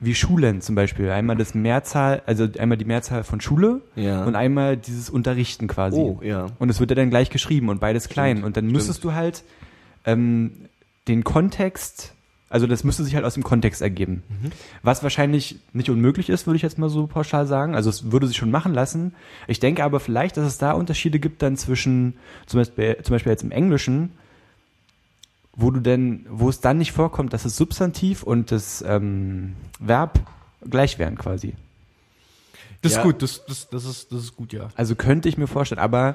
wie 0.00 0.14
Schulen 0.14 0.60
zum 0.60 0.74
Beispiel, 0.74 1.10
einmal 1.10 1.36
das 1.36 1.54
Mehrzahl, 1.54 2.22
also 2.26 2.46
einmal 2.58 2.76
die 2.76 2.84
Mehrzahl 2.84 3.24
von 3.24 3.40
Schule 3.40 3.80
Ja. 3.96 4.24
und 4.24 4.34
einmal 4.36 4.76
dieses 4.76 5.08
Unterrichten 5.08 5.66
quasi. 5.66 5.98
Oh, 5.98 6.20
ja. 6.22 6.46
Und 6.58 6.68
es 6.68 6.78
wird 6.78 6.90
ja 6.90 6.96
dann 6.96 7.08
gleich 7.10 7.30
geschrieben 7.30 7.70
und 7.70 7.80
beides 7.80 8.08
klein. 8.10 8.44
Und 8.44 8.56
dann 8.58 8.66
müsstest 8.66 9.02
du 9.04 9.14
halt 9.14 9.44
ähm, 10.04 10.68
den 11.08 11.24
Kontext, 11.24 12.12
also 12.54 12.68
das 12.68 12.84
müsste 12.84 13.02
sich 13.02 13.16
halt 13.16 13.24
aus 13.24 13.34
dem 13.34 13.42
Kontext 13.42 13.82
ergeben. 13.82 14.22
Was 14.84 15.02
wahrscheinlich 15.02 15.56
nicht 15.72 15.90
unmöglich 15.90 16.28
ist, 16.28 16.46
würde 16.46 16.54
ich 16.54 16.62
jetzt 16.62 16.78
mal 16.78 16.88
so 16.88 17.08
pauschal 17.08 17.48
sagen. 17.48 17.74
Also 17.74 17.90
es 17.90 18.12
würde 18.12 18.28
sich 18.28 18.36
schon 18.36 18.52
machen 18.52 18.72
lassen. 18.72 19.12
Ich 19.48 19.58
denke 19.58 19.82
aber 19.82 19.98
vielleicht, 19.98 20.36
dass 20.36 20.46
es 20.46 20.56
da 20.56 20.70
Unterschiede 20.70 21.18
gibt 21.18 21.42
dann 21.42 21.56
zwischen, 21.56 22.14
zum 22.46 22.60
Beispiel, 22.60 22.96
zum 23.02 23.12
Beispiel 23.12 23.32
jetzt 23.32 23.42
im 23.42 23.50
Englischen, 23.50 24.12
wo 25.56 25.72
du 25.72 25.80
denn, 25.80 26.26
wo 26.28 26.48
es 26.48 26.60
dann 26.60 26.78
nicht 26.78 26.92
vorkommt, 26.92 27.32
dass 27.32 27.42
das 27.42 27.56
Substantiv 27.56 28.22
und 28.22 28.52
das 28.52 28.84
ähm, 28.86 29.54
Verb 29.80 30.20
gleich 30.70 31.00
wären 31.00 31.18
quasi. 31.18 31.54
Das 32.82 32.92
Ja. 32.92 32.98
ist 32.98 33.04
gut, 33.04 33.20
das, 33.20 33.44
das, 33.46 33.68
das, 33.68 33.84
ist, 33.84 34.12
das 34.12 34.20
ist 34.22 34.36
gut, 34.36 34.52
ja. 34.52 34.68
Also 34.76 34.94
könnte 34.94 35.28
ich 35.28 35.36
mir 35.38 35.48
vorstellen, 35.48 35.80
aber 35.80 36.14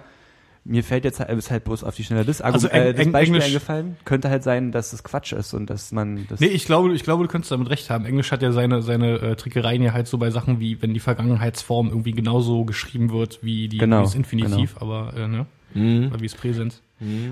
mir 0.66 0.84
fällt 0.84 1.04
jetzt 1.06 1.20
halt, 1.20 1.30
ist 1.32 1.50
halt 1.51 1.63
bloß 1.63 1.84
auf 1.84 1.96
die 1.96 2.04
Schnelle 2.04 2.25
das, 2.25 2.42
Argument, 2.42 2.66
Also 2.66 2.68
Eng- 2.78 2.82
äh, 2.88 2.94
das 2.94 3.06
Eng- 3.06 3.12
Beispiel 3.12 3.36
Englisch- 3.36 3.46
eingefallen. 3.48 3.98
Könnte 4.06 4.30
halt 4.30 4.44
sein, 4.44 4.72
dass 4.72 4.94
es 4.94 5.04
Quatsch 5.04 5.32
ist 5.34 5.54
und 5.54 5.70
dass 5.70 5.92
man 5.92 6.28
das. 6.28 6.39
Nee, 6.39 6.48
ich 6.48 6.66
glaube, 6.66 6.94
ich 6.94 7.04
glaube, 7.04 7.24
du 7.24 7.30
könntest 7.30 7.51
damit 7.51 7.70
recht 7.70 7.89
haben. 7.89 8.06
Englisch 8.06 8.32
hat 8.32 8.42
ja 8.42 8.51
seine, 8.51 8.82
seine 8.82 9.20
äh, 9.20 9.36
Trickereien 9.36 9.82
ja 9.82 9.94
halt 9.94 10.08
so 10.08 10.18
bei 10.18 10.30
Sachen 10.32 10.60
wie, 10.60 10.82
wenn 10.82 10.94
die 10.94 11.00
Vergangenheitsform 11.00 11.89
irgendwie 11.89 12.12
genauso 12.12 12.66
geschrieben 12.66 13.12
wird 13.12 13.39
wie 13.42 13.68
die 13.68 13.78
Genau, 13.78 14.00
wie 14.01 14.04
das 14.04 14.16
Infinitiv, 14.16 14.75
aber 14.80 15.13
äh, 15.16 15.28
ne? 15.28 15.46
Mhm. 15.74 16.08
Oder 16.12 16.20
wie 16.20 16.25
es 16.25 16.36
Präsens. 16.36 16.82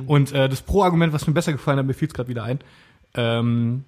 Und 0.05 0.31
äh, 0.31 0.47
das 0.47 0.61
Pro-Argument, 0.61 1.11
was 1.11 1.27
mir 1.27 1.33
besser 1.33 1.51
gefallen 1.51 1.77
hat, 1.79 1.85
mir 1.85 1.93
fiel 1.93 2.07
es 2.07 2.13
gerade 2.13 2.29
wieder 2.29 2.43
ein, 2.45 2.59
ähm, 3.15 3.83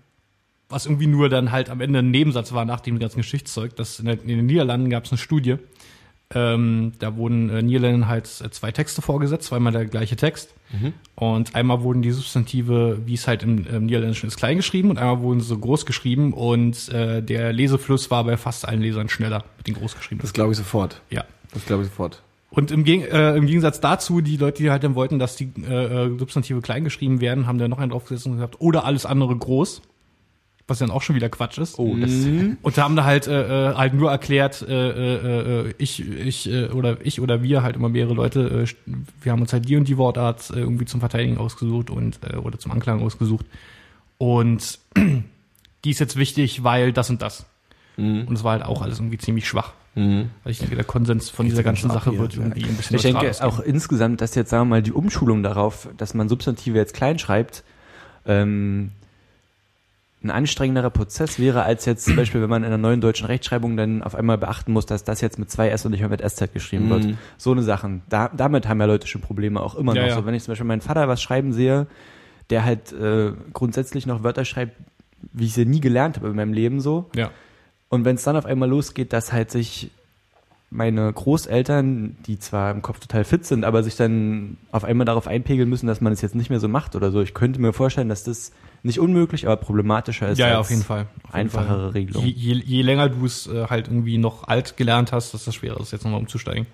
was 0.68 0.86
irgendwie 0.86 1.08
nur 1.08 1.30
dann 1.30 1.52
halt 1.52 1.70
am 1.70 1.82
Ende 1.82 2.00
ein 2.00 2.12
Nebensatz 2.12 2.52
war 2.52 2.66
nach 2.66 2.80
dem 2.82 3.00
ganzen 3.00 3.18
Geschichtszeug, 3.18 3.76
dass 3.78 4.00
in, 4.00 4.06
der, 4.06 4.22
in 4.22 4.28
den 4.28 4.46
Niederlanden 4.46 4.90
gab 4.90 5.06
es 5.06 5.12
eine 5.12 5.18
Studie, 5.18 5.56
ähm, 6.34 6.94
da 7.00 7.16
wurden 7.16 7.50
äh, 7.50 7.62
Niederländern 7.62 8.08
halt 8.08 8.26
äh, 8.44 8.50
zwei 8.52 8.72
Texte 8.72 9.02
vorgesetzt, 9.02 9.48
zweimal 9.48 9.74
der 9.74 9.86
gleiche 9.86 10.16
Text. 10.16 10.54
Und 11.16 11.56
einmal 11.56 11.82
wurden 11.82 12.04
die 12.04 12.12
Substantive, 12.12 13.02
wie 13.06 13.16
es 13.16 13.28
halt 13.28 13.42
im, 13.42 13.66
im 13.66 13.86
Niederländischen 13.88 14.28
ist, 14.28 14.38
klein 14.38 14.58
geschrieben 14.58 14.92
und 14.92 15.00
einmal 15.00 15.22
wurden 15.22 15.42
sie 15.42 15.58
groß 15.58 15.88
geschrieben 15.88 16.32
und 16.32 16.90
äh, 16.90 17.24
der 17.24 17.52
Lesefluss 17.54 18.12
war 18.12 18.24
bei 18.24 18.38
fast 18.38 18.68
allen 18.68 18.82
Lesern 18.82 19.10
schneller 19.10 19.44
mit 19.58 19.66
den 19.66 19.74
groß 19.74 19.96
geschriebenen. 19.96 20.22
Das 20.22 20.34
glaube 20.34 20.52
ich 20.52 20.58
sofort. 20.58 21.02
ja. 21.10 21.26
Das 21.52 21.66
glaube 21.66 21.82
ich 21.82 21.90
sofort. 21.90 22.22
Und 22.52 22.72
im, 22.72 22.84
Geg 22.84 23.12
äh, 23.12 23.36
im 23.36 23.46
Gegensatz 23.46 23.80
dazu, 23.80 24.22
die 24.22 24.38
Leute, 24.38 24.64
die 24.64 24.72
halt 24.72 24.84
dann 24.84 24.96
wollten, 24.96 25.20
dass 25.20 25.36
die 25.36 25.52
äh, 25.68 26.06
äh, 26.06 26.18
Substantive 26.18 26.62
klein 26.62 26.84
geschrieben 26.84 27.22
werden, 27.22 27.46
haben 27.46 27.60
da 27.60 27.68
noch 27.68 27.78
einen 27.78 27.92
draufgesetzt 27.92 28.26
und 28.26 28.34
gesagt, 28.34 28.60
oder 28.60 28.86
alles 28.86 29.06
andere 29.06 29.36
groß. 29.36 29.82
Was 30.70 30.80
dann 30.80 30.92
auch 30.92 31.02
schon 31.02 31.16
wieder 31.16 31.30
Quatsch 31.30 31.58
ist. 31.58 31.80
oh, 31.80 31.96
das, 31.98 32.12
Und 32.62 32.78
da 32.78 32.84
haben 32.84 32.96
da 32.96 33.04
halt 33.04 33.28
äh, 33.28 33.72
äh, 33.72 33.76
halt 33.76 33.94
nur 33.94 34.12
erklärt, 34.12 34.62
äh, 34.62 34.90
äh, 34.90 35.68
äh, 35.68 35.74
ich, 35.78 36.08
ich 36.08 36.50
äh, 36.52 36.68
oder 36.68 36.98
ich 37.04 37.22
oder 37.22 37.42
wir 37.44 37.64
halt 37.64 37.76
immer 37.76 37.90
mehrere 37.90 38.14
Leute, 38.14 38.66
äh, 38.86 38.92
wir 39.22 39.32
haben 39.32 39.42
uns 39.42 39.52
halt 39.52 39.68
die 39.68 39.76
und 39.76 39.88
die 39.88 39.98
Wortart 39.98 40.52
äh, 40.52 40.60
irgendwie 40.60 40.86
zum 40.86 41.00
Verteidigen 41.00 41.38
ausgesucht 41.38 41.90
und 41.90 42.20
äh, 42.24 42.38
oder 42.38 42.60
zum 42.60 42.72
Anklagen 42.72 43.02
ausgesucht. 43.02 43.46
Und 44.18 44.80
die 45.86 45.90
ist 45.90 46.00
jetzt 46.00 46.16
wichtig, 46.16 46.64
weil 46.64 46.94
das 46.94 47.10
und 47.10 47.22
das. 47.22 47.46
Und 47.98 48.32
es 48.34 48.44
war 48.46 48.54
halt 48.54 48.64
auch 48.64 48.82
alles 48.82 49.00
irgendwie 49.00 49.18
ziemlich 49.18 49.48
schwach. 49.48 49.74
Weil 50.44 50.52
ich 50.52 50.60
denke, 50.60 50.76
der 50.76 50.86
Konsens 50.86 51.30
von 51.30 51.46
dieser 51.46 51.64
ganzen 51.64 51.90
Sache 51.90 52.18
wird 52.18 52.36
irgendwie 52.36 52.64
ein 52.64 52.76
bisschen 52.76 52.96
ich 52.96 53.02
denke 53.02 53.32
auch 53.42 53.60
insgesamt, 53.60 54.22
dass 54.22 54.36
jetzt, 54.36 54.50
sagen 54.50 54.70
wir 54.70 54.76
mal, 54.76 54.82
die 54.82 54.94
Umschulung 54.94 55.44
darauf, 55.44 55.90
dass 55.98 56.14
man 56.14 56.30
Substantive 56.30 56.78
jetzt 56.78 56.94
klein 56.94 57.20
schreibt, 57.20 57.64
ähm, 58.26 58.92
ein 60.22 60.32
anstrengenderer 60.32 60.90
Prozess 60.90 61.40
wäre, 61.40 61.64
als 61.64 61.86
jetzt 61.86 62.04
zum 62.04 62.18
Beispiel, 62.18 62.42
wenn 62.42 62.50
man 62.50 62.64
in 62.64 62.68
einer 62.68 62.78
neuen 62.78 63.00
deutschen 63.00 63.26
Rechtschreibung 63.28 63.78
dann 63.78 64.04
auf 64.04 64.16
einmal 64.16 64.38
beachten 64.38 64.74
muss, 64.74 64.86
dass 64.86 65.06
das 65.06 65.22
jetzt 65.22 65.40
mit 65.40 65.50
zwei 65.50 65.70
S 65.70 65.86
und 65.86 65.92
nicht 65.92 66.02
mehr 66.02 66.10
mit 66.10 66.22
SZ 66.22 66.52
geschrieben 66.54 66.90
wird. 66.90 67.08
So 67.38 67.52
eine 67.54 67.64
Sachen. 67.64 68.02
Da, 68.10 68.30
damit 68.36 68.68
haben 68.68 68.82
ja 68.82 68.86
Leute 68.86 69.08
schon 69.08 69.22
Probleme, 69.22 69.62
auch 69.62 69.76
immer 69.76 69.96
Ja, 69.96 70.02
noch 70.02 70.10
ja. 70.10 70.16
so. 70.16 70.26
Wenn 70.26 70.34
ich 70.34 70.44
zum 70.44 70.52
Beispiel 70.52 70.68
meinen 70.68 70.82
Vater 70.82 71.08
was 71.08 71.22
schreiben 71.22 71.54
sehe, 71.54 71.88
der 72.50 72.66
halt 72.66 72.92
äh, 72.92 73.32
grundsätzlich 73.54 74.06
noch 74.08 74.24
Wörter 74.24 74.44
schreibt, 74.44 74.74
wie 75.32 75.46
ich 75.46 75.54
sie 75.54 75.66
nie 75.66 75.80
gelernt 75.80 76.18
habe 76.18 76.28
in 76.28 76.36
meinem 76.36 76.52
Leben 76.54 76.82
so, 76.82 77.10
Ja. 77.16 77.30
und 77.88 78.04
wenn 78.04 78.16
es 78.16 78.24
dann 78.24 78.36
auf 78.36 78.46
einmal 78.46 78.68
losgeht, 78.70 79.14
dass 79.14 79.32
halt 79.32 79.52
sich 79.52 79.92
meine 80.72 81.12
Großeltern, 81.14 82.18
die 82.28 82.40
zwar 82.40 82.72
im 82.72 82.82
Kopf 82.82 83.00
total 83.00 83.24
fit 83.24 83.46
sind, 83.46 83.64
aber 83.66 83.84
sich 83.84 83.96
dann 83.96 84.58
auf 84.72 84.84
einmal 84.84 85.06
darauf 85.06 85.28
einpegeln 85.28 85.68
müssen, 85.70 85.88
dass 85.88 86.00
man 86.02 86.14
es 86.14 86.22
jetzt 86.22 86.36
nicht 86.36 86.50
mehr 86.50 86.60
so 86.60 86.68
macht 86.68 86.96
oder 86.96 87.10
so. 87.12 87.22
Ich 87.22 87.34
könnte 87.34 87.60
mir 87.62 87.74
vorstellen, 87.74 88.10
dass 88.10 88.24
das 88.24 88.52
nicht 88.84 89.00
unmöglich, 89.00 89.46
aber 89.46 89.58
problematischer 89.58 90.30
ist. 90.30 90.38
Ja, 90.38 90.48
ja, 90.48 90.58
als 90.58 90.68
auf 90.68 90.70
jeden 90.70 90.84
Fall. 90.84 91.02
Auf 91.24 91.24
jeden 91.26 91.36
Einfachere 91.36 91.80
Fall. 91.80 91.90
Regelung. 91.90 92.26
Je, 92.26 92.32
je, 92.32 92.54
je 92.64 92.82
länger 92.82 93.10
du 93.10 93.26
es 93.26 93.48
äh, 93.48 93.68
halt 93.68 93.88
irgendwie 93.88 94.18
noch 94.18 94.48
alt 94.48 94.78
gelernt 94.78 95.12
hast, 95.12 95.34
desto 95.34 95.52
schwerer 95.52 95.78
ist 95.80 95.88
es 95.88 95.92
jetzt 95.92 96.04
nochmal 96.06 96.20
umzusteigen. 96.20 96.66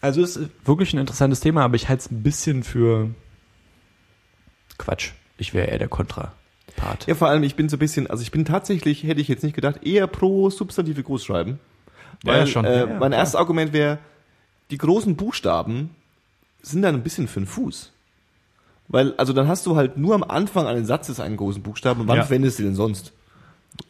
Also 0.00 0.22
es 0.22 0.36
ist 0.36 0.50
wirklich 0.64 0.92
ein 0.92 0.98
interessantes 0.98 1.40
Thema, 1.40 1.62
aber 1.64 1.76
ich 1.76 1.88
halte 1.88 2.00
es 2.04 2.10
ein 2.10 2.22
bisschen 2.22 2.62
für 2.62 3.10
Quatsch. 4.78 5.12
Ich 5.38 5.54
wäre 5.54 5.68
eher 5.68 5.78
der 5.78 5.88
Kontra-Part. 5.88 7.06
Ja, 7.06 7.14
vor 7.14 7.28
allem, 7.28 7.42
ich 7.42 7.54
bin 7.56 7.68
so 7.68 7.76
ein 7.76 7.80
bisschen, 7.80 8.08
also 8.08 8.22
ich 8.22 8.30
bin 8.30 8.44
tatsächlich, 8.44 9.02
hätte 9.04 9.20
ich 9.20 9.28
jetzt 9.28 9.42
nicht 9.42 9.54
gedacht, 9.54 9.82
eher 9.84 10.06
pro 10.06 10.50
substantive 10.50 11.02
Großschreiben. 11.02 11.58
Ja, 12.24 12.32
Weil, 12.32 12.40
ja, 12.40 12.46
schon. 12.46 12.64
Äh, 12.64 12.80
Ja, 12.80 12.86
mein 12.86 12.98
klar. 12.98 13.12
erstes 13.14 13.36
Argument 13.36 13.72
wäre, 13.72 13.98
die 14.70 14.78
großen 14.78 15.16
Buchstaben 15.16 15.90
sind 16.62 16.82
dann 16.82 16.94
ein 16.94 17.02
bisschen 17.02 17.28
für 17.28 17.40
den 17.40 17.46
Fuß. 17.46 17.92
Weil, 18.88 19.14
also 19.16 19.32
dann 19.32 19.48
hast 19.48 19.66
du 19.66 19.76
halt 19.76 19.96
nur 19.96 20.14
am 20.14 20.22
Anfang 20.22 20.66
eines 20.66 20.86
Satzes 20.88 21.20
einen 21.20 21.36
großen 21.36 21.62
Buchstaben. 21.62 22.02
Und 22.02 22.08
wann 22.08 22.16
Ja. 22.18 22.22
verwendest 22.24 22.58
du 22.58 22.62
den 22.64 22.74
sonst? 22.74 23.12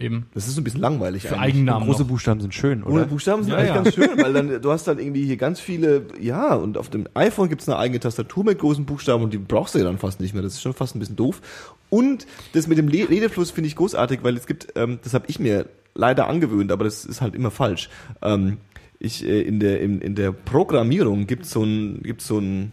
Eben. 0.00 0.26
Das 0.32 0.46
ist 0.48 0.54
so 0.54 0.60
ein 0.62 0.64
bisschen 0.64 0.80
langweilig 0.80 1.24
Für 1.24 1.34
eigentlich. 1.36 1.56
Eigennamen 1.56 1.86
Große 1.86 2.02
noch. 2.02 2.08
Buchstaben 2.08 2.40
sind 2.40 2.54
schön, 2.54 2.82
Ohne 2.82 2.94
oder? 2.94 3.04
Buchstaben 3.04 3.42
sind 3.42 3.52
Ja, 3.52 3.58
eigentlich 3.58 3.68
ja. 3.68 3.82
ganz 3.82 3.94
schön, 3.94 4.10
weil 4.16 4.32
dann, 4.32 4.62
du 4.62 4.70
hast 4.72 4.88
dann 4.88 4.98
irgendwie 4.98 5.26
hier 5.26 5.36
ganz 5.36 5.60
viele, 5.60 6.06
ja, 6.18 6.54
und 6.54 6.78
auf 6.78 6.88
dem 6.88 7.06
iPhone 7.12 7.50
gibt's 7.50 7.68
eine 7.68 7.76
eigene 7.76 8.00
Tastatur 8.00 8.44
mit 8.44 8.58
großen 8.58 8.86
Buchstaben 8.86 9.22
und 9.24 9.34
die 9.34 9.38
brauchst 9.38 9.74
du 9.74 9.80
ja 9.80 9.84
dann 9.84 9.98
fast 9.98 10.20
nicht 10.20 10.32
mehr. 10.32 10.42
Das 10.42 10.54
ist 10.54 10.62
schon 10.62 10.72
fast 10.72 10.96
ein 10.96 11.00
bisschen 11.00 11.16
doof. 11.16 11.42
Und 11.90 12.26
das 12.54 12.66
mit 12.66 12.78
dem 12.78 12.88
Le 12.88 13.08
Redefluss 13.10 13.50
finde 13.50 13.68
ich 13.68 13.76
großartig, 13.76 14.20
weil 14.22 14.36
es 14.38 14.46
gibt, 14.46 14.68
ähm, 14.74 15.00
das 15.04 15.12
habe 15.12 15.26
ich 15.28 15.38
mir 15.38 15.66
leider 15.94 16.28
angewöhnt, 16.28 16.72
aber 16.72 16.84
das 16.84 17.04
ist 17.04 17.20
halt 17.20 17.34
immer 17.34 17.50
falsch. 17.50 17.90
Ähm, 18.22 18.56
ich, 19.00 19.22
äh, 19.26 19.42
in, 19.42 19.60
der, 19.60 19.82
in, 19.82 20.00
in 20.00 20.14
der 20.14 20.32
Programmierung 20.32 21.26
gibt's 21.26 21.50
so 21.50 21.62
ein, 21.62 22.00
gibt's 22.02 22.26
so 22.26 22.38
ein, 22.38 22.72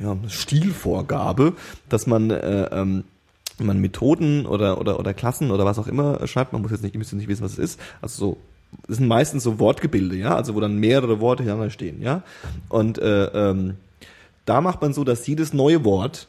ja, 0.00 0.16
Stilvorgabe, 0.28 1.54
dass 1.88 2.06
man, 2.06 2.30
äh, 2.30 2.64
ähm, 2.72 3.04
man 3.58 3.80
Methoden 3.80 4.46
oder, 4.46 4.80
oder, 4.80 4.98
oder 4.98 5.14
Klassen 5.14 5.50
oder 5.50 5.64
was 5.64 5.78
auch 5.78 5.86
immer 5.86 6.26
schreibt, 6.26 6.52
man 6.52 6.62
muss 6.62 6.70
jetzt 6.70 6.82
nicht, 6.82 6.94
nicht 6.94 7.28
wissen, 7.28 7.44
was 7.44 7.52
es 7.52 7.58
ist, 7.58 7.80
also 8.00 8.26
so, 8.26 8.36
das 8.88 8.96
sind 8.96 9.06
meistens 9.06 9.44
so 9.44 9.58
Wortgebilde, 9.58 10.16
ja, 10.16 10.34
also 10.34 10.54
wo 10.54 10.60
dann 10.60 10.78
mehrere 10.78 11.20
Worte 11.20 11.42
hintereinander 11.42 11.70
stehen, 11.70 12.02
ja, 12.02 12.22
und 12.68 12.98
äh, 12.98 13.26
ähm, 13.26 13.76
da 14.44 14.60
macht 14.60 14.82
man 14.82 14.92
so, 14.92 15.04
dass 15.04 15.26
jedes 15.26 15.52
neue 15.52 15.84
Wort 15.84 16.28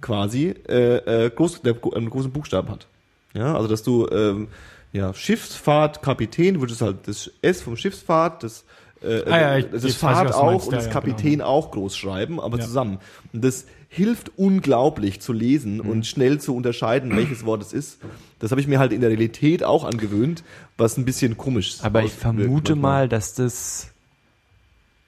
quasi 0.00 0.54
äh, 0.68 1.26
äh, 1.26 1.30
groß, 1.30 1.62
der, 1.62 1.76
einen 1.94 2.10
großen 2.10 2.32
Buchstaben 2.32 2.70
hat, 2.70 2.86
ja, 3.34 3.54
also 3.54 3.68
dass 3.68 3.82
du 3.82 4.08
ähm, 4.08 4.48
ja 4.92 5.12
Schiffsfahrt, 5.12 6.02
Kapitän, 6.02 6.60
wird 6.60 6.70
es 6.70 6.80
halt 6.80 7.06
das 7.06 7.30
S 7.42 7.60
vom 7.60 7.76
Schiffsfahrt, 7.76 8.42
das 8.42 8.64
äh, 9.02 9.22
Ah 9.30 9.40
ja, 9.40 9.56
ich- 9.58 9.70
das 9.70 9.84
ich, 9.84 9.96
Fahrt 9.96 10.32
auch 10.34 10.46
meinst, 10.46 10.66
und 10.66 10.74
das 10.74 10.86
ja, 10.86 10.90
Kapitän 10.92 11.40
auch 11.42 11.70
groß 11.70 11.96
schreiben, 11.96 12.40
aber 12.40 12.58
Ja. 12.58 12.64
zusammen. 12.64 12.98
Und 13.32 13.44
das 13.44 13.66
hilft 13.88 14.32
unglaublich 14.36 15.20
zu 15.20 15.32
lesen 15.32 15.74
Mhm. 15.78 15.88
und 15.88 16.06
schnell 16.06 16.38
zu 16.40 16.54
unterscheiden, 16.56 17.14
welches 17.16 17.44
Wort 17.44 17.62
es 17.62 17.72
ist. 17.72 17.98
Das 18.40 18.50
habe 18.50 18.60
ich 18.60 18.66
mir 18.66 18.78
halt 18.78 18.92
in 18.92 19.00
der 19.00 19.10
Realität 19.10 19.62
auch 19.64 19.84
angewöhnt, 19.84 20.42
was 20.76 20.96
ein 20.98 21.04
bisschen 21.04 21.36
komisch 21.36 21.68
ist. 21.74 21.84
Aber 21.84 22.02
ich 22.02 22.12
vermute 22.12 22.74
mal, 22.74 23.08
dass 23.08 23.34
das 23.34 23.88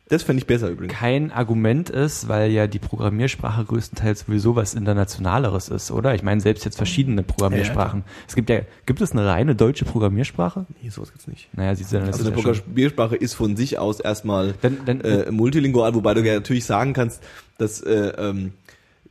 Das 0.09 0.23
fände 0.23 0.40
ich 0.40 0.47
besser 0.47 0.68
übrigens. 0.71 0.94
kein 0.94 1.31
Argument 1.33 1.90
ist, 1.90 2.29
weil 2.29 2.51
ja 2.51 2.66
die 2.66 2.79
Programmiersprache 2.79 3.64
größtenteils 3.64 4.21
sowieso 4.27 4.57
was 4.57 4.75
Internationaleres 4.75 5.68
ist, 5.68 5.90
oder? 5.90 6.14
Ich 6.14 6.23
meine, 6.23 6.40
selbst 6.40 6.64
jetzt 6.64 6.77
verschiedene 6.77 7.23
Programmiersprachen. 7.23 8.05
Es 8.27 8.35
gibt 8.35 8.49
ja, 8.51 8.61
gibt 8.87 9.01
es 9.01 9.12
eine 9.12 9.27
reine 9.27 9.55
deutsche 9.55 9.85
Programmiersprache? 9.85 10.66
Nee, 10.83 10.88
sowas 10.88 11.12
gibt's 11.12 11.27
nicht. 11.27 11.49
Naja, 11.55 11.75
dann 11.75 11.81
ist 11.81 11.92
Also 11.92 12.09
es 12.09 12.21
eine 12.21 12.31
ja 12.31 12.35
Programmiersprache 12.42 13.16
ist 13.16 13.35
von 13.35 13.57
sich 13.57 13.79
aus 13.79 14.01
erstmal 14.01 14.55
Dann- 14.62 14.79
dann- 14.87 15.01
äh, 15.03 15.31
multilingual, 15.31 15.94
wobei 15.94 16.14
du 16.14 16.23
ja 16.23 16.35
natürlich 16.35 16.64
sagen 16.64 16.92
kannst, 16.94 17.23
dass 17.59 17.81
äh, 17.83 18.12
ähm, 18.18 18.53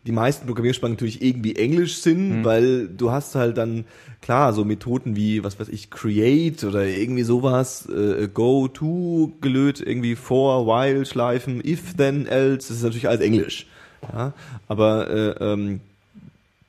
die 0.07 0.11
meisten 0.13 0.47
Programmiersprachen 0.47 0.93
natürlich 0.93 1.21
irgendwie 1.21 1.55
Englisch 1.57 1.97
sind, 1.97 2.39
Mhm. 2.39 2.45
weil 2.45 2.87
du 2.87 3.11
hast 3.11 3.35
halt 3.35 3.57
dann 3.57 3.85
klar 4.21 4.53
so 4.53 4.63
Methoden 4.65 5.15
wie 5.15 5.43
was 5.43 5.59
weiß 5.59 5.67
ich 5.69 5.89
Create 5.91 6.63
oder 6.63 6.85
irgendwie 6.87 7.23
sowas, 7.23 7.87
äh, 7.89 8.27
Go, 8.33 8.67
To, 8.69 9.33
gelöt, 9.41 9.83
irgendwie 9.85 10.15
For, 10.15 10.65
While, 10.65 11.05
Schleifen, 11.05 11.61
If, 11.63 11.93
Then, 11.95 12.25
Else, 12.25 12.69
das 12.69 12.77
ist 12.77 12.83
natürlich 12.83 13.07
alles 13.09 13.21
Englisch. 13.21 13.67
Ja, 14.01 14.33
aber 14.67 15.09
äh, 15.09 15.29
ähm, 15.43 15.81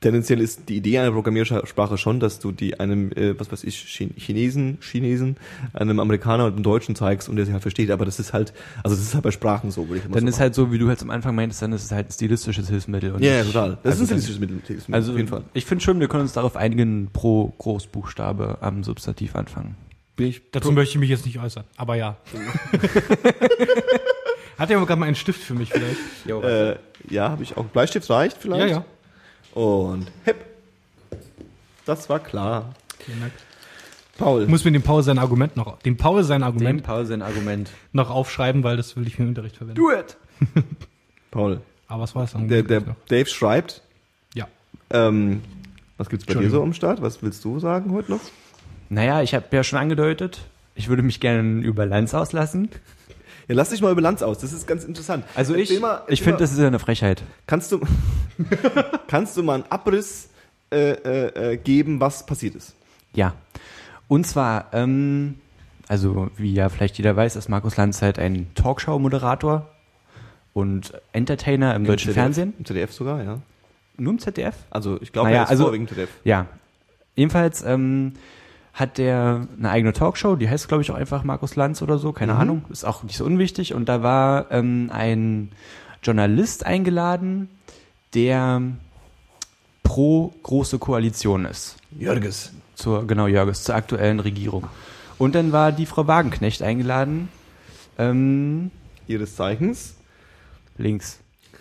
tendenziell 0.01 0.39
ist 0.39 0.69
die 0.69 0.77
Idee 0.77 0.99
einer 0.99 1.11
Programmiersprache 1.11 1.97
schon, 1.97 2.19
dass 2.19 2.39
du 2.39 2.51
die 2.51 2.79
einem, 2.79 3.11
äh, 3.11 3.37
was 3.39 3.51
weiß 3.51 3.63
ich, 3.65 3.75
Chin- 3.85 4.13
Chinesen, 4.15 4.77
Chinesen, 4.81 5.35
einem 5.73 5.99
Amerikaner 5.99 6.45
und 6.45 6.53
einem 6.53 6.63
Deutschen 6.63 6.95
zeigst 6.95 7.27
und 7.27 7.35
der 7.35 7.45
sie 7.45 7.51
halt 7.53 7.61
versteht. 7.61 7.91
Aber 7.91 8.05
das 8.05 8.19
ist 8.19 8.31
halt, 8.31 8.53
also 8.83 8.95
das 8.95 9.03
ist 9.05 9.13
halt 9.13 9.23
bei 9.23 9.31
Sprachen 9.31 9.71
so, 9.71 9.87
würde 9.89 9.99
ich 9.99 10.05
immer 10.05 10.15
Dann 10.15 10.23
so 10.23 10.29
ist 10.29 10.39
halt 10.39 10.55
so, 10.55 10.71
wie 10.71 10.77
du 10.77 10.87
halt 10.87 11.01
am 11.01 11.09
Anfang 11.09 11.35
meintest, 11.35 11.61
dann 11.61 11.73
ist 11.73 11.83
es 11.83 11.91
halt 11.91 12.07
ein 12.07 12.11
stilistisches 12.11 12.69
Hilfsmittel. 12.69 13.13
Ja, 13.19 13.33
ja, 13.33 13.43
total. 13.43 13.77
Das 13.83 13.93
also 13.93 14.03
ist 14.03 14.09
ein 14.09 14.09
dann- 14.15 14.21
stilistisches 14.21 14.39
Mittel, 14.39 14.61
Hilfsmittel, 14.65 14.95
Also 14.95 15.11
auf 15.11 15.17
jeden 15.17 15.29
Fall. 15.29 15.43
ich 15.53 15.65
finde 15.65 15.83
schon, 15.83 15.99
wir 15.99 16.07
können 16.07 16.23
uns 16.23 16.33
darauf 16.33 16.55
einigen, 16.55 17.09
pro 17.11 17.53
Großbuchstabe 17.57 18.59
am 18.61 18.83
Substantiv 18.83 19.35
anfangen. 19.35 19.75
Bin 20.15 20.27
ich 20.27 20.41
Dazu 20.51 20.71
möchte 20.71 20.95
ich 20.95 20.99
mich 20.99 21.09
jetzt 21.09 21.25
nicht 21.25 21.39
äußern, 21.39 21.63
aber 21.77 21.95
ja. 21.95 22.17
Hat 24.57 24.69
ja 24.69 24.77
gerade 24.83 24.99
mal 24.99 25.05
einen 25.05 25.15
Stift 25.15 25.41
für 25.41 25.53
mich 25.53 25.71
vielleicht? 25.71 25.97
äh, 26.27 26.75
ja, 27.09 27.29
habe 27.29 27.43
ich 27.43 27.55
auch. 27.55 27.63
Bleistift 27.65 28.09
reicht 28.09 28.35
Ja, 28.35 28.41
vielleicht? 28.41 28.69
ja. 28.71 28.85
Und 29.53 30.07
hepp. 30.25 30.45
Das 31.85 32.09
war 32.09 32.19
klar. 32.19 32.73
Vielen 32.99 33.19
Dank. 33.21 33.33
Paul. 34.17 34.43
Ich 34.43 34.49
muss 34.49 34.65
mir 34.65 34.71
dem 34.71 34.81
Paul 34.81 35.01
sein 35.01 35.17
Argument 35.17 35.55
noch, 35.55 35.79
dem 35.79 35.95
Paul 35.97 36.23
sein 36.23 36.43
Argument 36.43 36.83
Pause 36.83 37.13
ein 37.13 37.21
Argument. 37.21 37.71
noch 37.93 38.09
aufschreiben, 38.09 38.63
weil 38.63 38.75
das 38.75 38.95
will 38.97 39.07
ich 39.07 39.15
für 39.15 39.21
den 39.23 39.29
Unterricht 39.29 39.55
verwenden. 39.55 39.75
Do 39.81 39.91
it! 39.91 40.17
Paul. 41.31 41.61
Aber 41.87 42.03
was 42.03 42.15
war 42.15 42.23
das 42.23 42.33
Der, 42.35 42.63
der 42.63 42.81
noch? 42.81 42.95
Dave 43.07 43.25
schreibt, 43.27 43.81
Ja. 44.35 44.47
ähm, 44.89 45.41
was 45.97 46.09
gibt's 46.09 46.25
bei 46.25 46.33
dir 46.33 46.49
so 46.49 46.61
am 46.61 46.73
Start? 46.73 47.01
Was 47.01 47.23
willst 47.23 47.43
du 47.45 47.59
sagen 47.59 47.91
heute 47.93 48.11
noch? 48.11 48.19
Naja, 48.89 49.21
ich 49.21 49.33
habe 49.33 49.45
ja 49.51 49.63
schon 49.63 49.79
angedeutet, 49.79 50.41
ich 50.75 50.89
würde 50.89 51.01
mich 51.01 51.19
gerne 51.21 51.61
über 51.61 51.85
Lanz 51.85 52.13
auslassen. 52.13 52.69
Ja, 53.49 53.55
lass 53.55 53.71
dich 53.71 53.81
mal 53.81 53.91
über 53.91 53.99
Lanz 54.01 54.21
aus. 54.21 54.37
Das 54.37 54.53
ist 54.53 54.67
ganz 54.67 54.83
interessant. 54.83 55.25
Also 55.35 55.55
ich, 55.55 55.61
Erzähl 55.69 55.79
mal- 55.81 56.03
ich 56.07 56.21
finde, 56.21 56.37
das 56.39 56.51
ist 56.53 56.59
ja 56.59 56.67
eine 56.67 56.77
Frechheit. 56.79 57.23
Kannst 57.47 57.71
du, 57.71 57.81
kannst 59.07 59.35
du 59.35 59.43
mal 59.43 59.55
einen 59.55 59.63
Abriss 59.71 60.29
äh, 60.71 60.91
äh, 60.91 61.53
äh, 61.53 61.57
geben, 61.57 61.99
was 61.99 62.25
passiert 62.27 62.53
ist? 62.55 62.75
Ja. 63.13 63.33
Und 64.07 64.27
zwar, 64.27 64.67
ähm, 64.71 65.39
also 65.87 66.29
wie 66.37 66.53
ja 66.53 66.69
vielleicht 66.69 66.97
jeder 66.99 67.15
weiß, 67.15 67.35
ist 67.35 67.49
Markus 67.49 67.75
Lanz 67.75 68.01
halt 68.03 68.19
ein 68.19 68.47
Talkshow-Moderator 68.53 69.67
und 70.53 70.93
Entertainer 71.11 71.73
im 71.75 71.85
deutschen 71.85 72.09
ZDF, 72.11 72.15
Fernsehen. 72.23 72.53
Im 72.59 72.65
ZDF 72.65 72.93
sogar, 72.93 73.23
ja. 73.23 73.39
Nur 73.97 74.13
im 74.13 74.19
ZDF? 74.19 74.55
Also 74.69 74.99
ich 75.01 75.11
glaube, 75.11 75.29
Naja, 75.29 75.39
er 75.41 75.43
ist 75.45 75.49
also- 75.49 75.63
vorwiegend 75.65 75.89
ZDF. 75.89 76.09
Ja. 76.23 76.45
Jedenfalls 77.15 77.63
ähm, 77.63 78.13
hat 78.79 78.97
der 78.97 79.47
eine 79.57 79.69
eigene 79.69 79.91
Talkshow, 79.93 80.35
die 80.35 80.49
heißt, 80.49 80.67
glaube 80.69 80.81
ich, 80.83 80.91
auch 80.91 80.95
einfach 80.95 81.23
Markus 81.23 81.55
Lanz 81.55 81.81
oder 81.81 81.97
so, 81.97 82.13
keine 82.13 82.33
Mhm. 82.35 82.39
Ahnung, 82.39 82.65
ist 82.69 82.85
auch 82.85 83.03
nicht 83.03 83.17
so 83.17 83.25
unwichtig. 83.25 83.73
Und 83.73 83.89
da 83.89 84.01
war 84.03 84.49
ähm, 84.51 84.89
ein 84.93 85.51
Journalist 86.01 86.65
eingeladen, 86.65 87.49
der 88.13 88.61
pro 89.83 90.33
große 90.43 90.79
Koalition 90.79 91.45
ist. 91.45 91.75
Jörges. 91.97 92.53
Zur, 92.75 93.05
genau, 93.05 93.27
Jörges, 93.27 93.63
zur 93.63 93.75
aktuellen 93.75 94.21
Regierung. 94.21 94.67
Und 95.17 95.35
dann 95.35 95.51
war 95.51 95.73
die 95.73 95.85
Frau 95.85 96.07
Wagenknecht 96.07 96.61
eingeladen, 96.61 97.27
ähm, 97.97 98.71
Ihres 99.07 99.35
Zeichens. 99.35 99.95
links. 100.77 101.19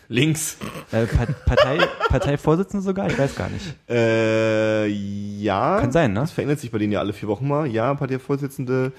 Links. 0.09 0.57
Äh, 0.91 1.05
Pa- 1.07 1.27
Partei, 1.45 1.79
Parteivorsitzende 2.09 2.83
sogar? 2.83 3.09
Ich 3.09 3.19
weiß 3.19 3.35
gar 3.37 3.51
nicht. 3.51 3.75
Äh, 3.91 4.87
ja. 4.87 5.81
Kann 5.81 5.93
sein, 5.93 6.13
ne? 6.15 6.21
Das 6.21 6.31
verändert 6.33 6.61
sich 6.61 6.71
bei 6.71 6.79
denen 6.79 6.93
ja 6.93 7.01
alle 7.01 7.13
vier 7.13 7.29
Wochen 7.29 7.47
mal. 7.47 7.67
Ja, 7.67 7.93
Parteivorsitzende, 7.95 8.93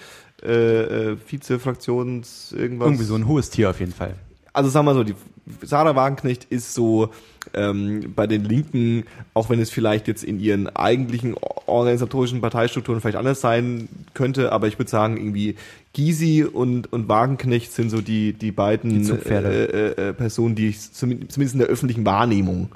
äh, 0.44 1.12
äh, 1.12 1.18
Vize-Fraktions, 1.18 2.52
irgendwas. 2.56 2.88
Irgendwie 2.88 3.06
so 3.06 3.16
ein 3.16 3.28
hohes 3.28 3.50
Tier 3.50 3.70
auf 3.72 3.80
jeden 3.80 3.94
Fall. 3.94 4.14
also 4.54 4.70
sagen 4.70 4.86
wir 4.86 4.94
so, 4.94 5.04
die 5.04 5.16
Sarah 5.64 5.96
Wagenknecht 5.96 6.46
ist 6.52 6.76
so 6.76 7.10
ähm, 7.56 8.14
bei 8.16 8.28
den 8.28 8.44
Linken, 8.46 9.06
auch 9.34 9.50
wenn 9.50 9.60
es 9.60 9.72
vielleicht 9.72 10.08
jetzt 10.08 10.24
in 10.24 10.40
ihren 10.40 10.68
eigentlichen 10.76 11.36
organisatorischen 11.66 12.40
Parteistrukturen 12.40 13.02
vielleicht 13.02 13.18
anders 13.18 13.42
sein 13.42 13.90
könnte, 14.14 14.52
aber 14.52 14.68
ich 14.68 14.78
würde 14.78 14.92
sagen, 14.92 15.18
irgendwie 15.18 15.56
Gysi 15.94 16.44
und, 16.44 16.92
und 16.94 17.10
Wagenknecht 17.10 17.72
sind 17.72 17.90
so 17.90 18.02
die, 18.02 18.34
die 18.34 18.52
beiden 18.52 19.04
Die 19.04 19.12
äh, 19.12 19.66
äh, 19.66 20.10
äh, 20.10 20.14
Personen, 20.14 20.56
die 20.56 20.70
ich 20.70 20.92
zumindest 20.92 21.54
in 21.54 21.60
der 21.60 21.68
öffentlichen 21.68 22.06
Wahrnehmung 22.06 22.70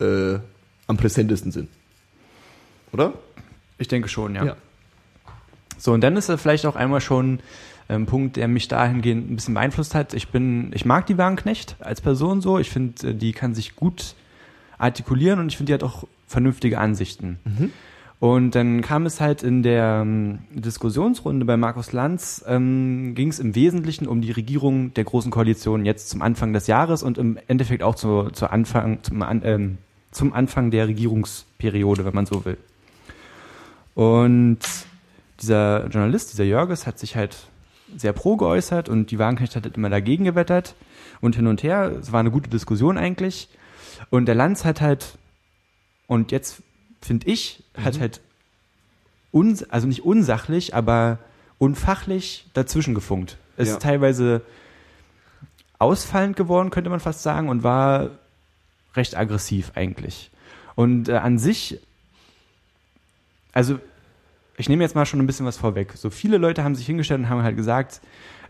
äh, 0.00 0.34
am 0.86 0.96
präsentesten 0.96 1.52
sind. 1.52 1.68
Oder? 2.92 3.14
Ich 3.78 3.88
denke 3.88 4.08
schon, 4.08 4.34
ja. 4.34 4.44
Ja. 4.44 4.56
So, 5.78 5.92
und 5.92 6.02
dann 6.02 6.16
ist 6.16 6.28
er 6.28 6.38
vielleicht 6.38 6.66
auch 6.66 6.76
einmal 6.76 7.00
schon 7.00 7.40
ein 7.88 8.06
Punkt, 8.06 8.36
der 8.36 8.48
mich 8.48 8.68
dahingehend 8.68 9.30
ein 9.30 9.36
bisschen 9.36 9.54
beeinflusst 9.54 9.94
hat. 9.94 10.14
Ich 10.14 10.28
bin, 10.28 10.70
ich 10.74 10.84
mag 10.84 11.06
die 11.06 11.18
Wagenknecht 11.18 11.76
als 11.80 12.00
Person 12.00 12.40
so. 12.40 12.58
Ich 12.58 12.70
finde, 12.70 13.08
äh, 13.08 13.14
die 13.14 13.32
kann 13.32 13.54
sich 13.54 13.76
gut 13.76 14.14
artikulieren 14.78 15.40
und 15.40 15.48
ich 15.48 15.56
finde, 15.56 15.70
die 15.70 15.74
hat 15.74 15.82
auch 15.82 16.04
vernünftige 16.26 16.78
Ansichten. 16.78 17.38
Und 18.24 18.54
dann 18.54 18.80
kam 18.80 19.04
es 19.04 19.20
halt 19.20 19.42
in 19.42 19.62
der 19.62 20.00
ähm, 20.00 20.38
Diskussionsrunde 20.50 21.44
bei 21.44 21.58
Markus 21.58 21.92
Lanz, 21.92 22.42
ähm, 22.48 23.14
ging 23.14 23.28
es 23.28 23.38
im 23.38 23.54
Wesentlichen 23.54 24.08
um 24.08 24.22
die 24.22 24.30
Regierung 24.30 24.94
der 24.94 25.04
Großen 25.04 25.30
Koalition 25.30 25.84
jetzt 25.84 26.08
zum 26.08 26.22
Anfang 26.22 26.54
des 26.54 26.66
Jahres 26.66 27.02
und 27.02 27.18
im 27.18 27.38
Endeffekt 27.48 27.82
auch 27.82 27.96
zu, 27.96 28.30
zu 28.30 28.50
Anfang, 28.50 29.02
zum, 29.02 29.22
ähm, 29.42 29.76
zum 30.10 30.32
Anfang 30.32 30.70
der 30.70 30.88
Regierungsperiode, 30.88 32.06
wenn 32.06 32.14
man 32.14 32.24
so 32.24 32.46
will. 32.46 32.56
Und 33.94 34.60
dieser 35.42 35.88
Journalist, 35.88 36.32
dieser 36.32 36.44
Jörges, 36.44 36.86
hat 36.86 36.98
sich 36.98 37.16
halt 37.16 37.36
sehr 37.94 38.14
pro 38.14 38.38
geäußert 38.38 38.88
und 38.88 39.10
die 39.10 39.18
Wagenknecht 39.18 39.54
hat 39.54 39.64
halt 39.64 39.76
immer 39.76 39.90
dagegen 39.90 40.24
gewettert 40.24 40.76
und 41.20 41.36
hin 41.36 41.46
und 41.46 41.62
her. 41.62 41.92
Es 42.00 42.10
war 42.10 42.20
eine 42.20 42.30
gute 42.30 42.48
Diskussion 42.48 42.96
eigentlich. 42.96 43.50
Und 44.08 44.24
der 44.24 44.34
Lanz 44.34 44.64
hat 44.64 44.80
halt, 44.80 45.18
und 46.06 46.32
jetzt 46.32 46.62
finde 47.04 47.26
ich, 47.28 47.62
hat 47.76 48.00
halt, 48.00 48.20
uns, 49.30 49.62
also 49.70 49.86
nicht 49.86 50.04
unsachlich, 50.04 50.74
aber 50.74 51.18
unfachlich 51.58 52.46
dazwischen 52.54 52.94
gefunkt. 52.94 53.36
Es 53.56 53.68
Ja. 53.68 53.74
ist 53.74 53.82
teilweise 53.82 54.42
ausfallend 55.78 56.36
geworden, 56.36 56.70
könnte 56.70 56.90
man 56.90 57.00
fast 57.00 57.22
sagen, 57.22 57.48
und 57.48 57.62
war 57.62 58.10
recht 58.94 59.16
aggressiv 59.16 59.72
eigentlich. 59.74 60.30
Und 60.76 61.08
äh, 61.08 61.14
an 61.16 61.38
sich, 61.38 61.78
also 63.52 63.78
ich 64.56 64.68
nehme 64.68 64.82
jetzt 64.84 64.94
mal 64.94 65.04
schon 65.04 65.20
ein 65.20 65.26
bisschen 65.26 65.46
was 65.46 65.56
vorweg. 65.56 65.92
So 65.96 66.10
viele 66.10 66.38
Leute 66.38 66.62
haben 66.64 66.74
sich 66.76 66.86
hingestellt 66.86 67.20
und 67.20 67.28
haben 67.28 67.42
halt 67.42 67.56
gesagt, 67.56 68.00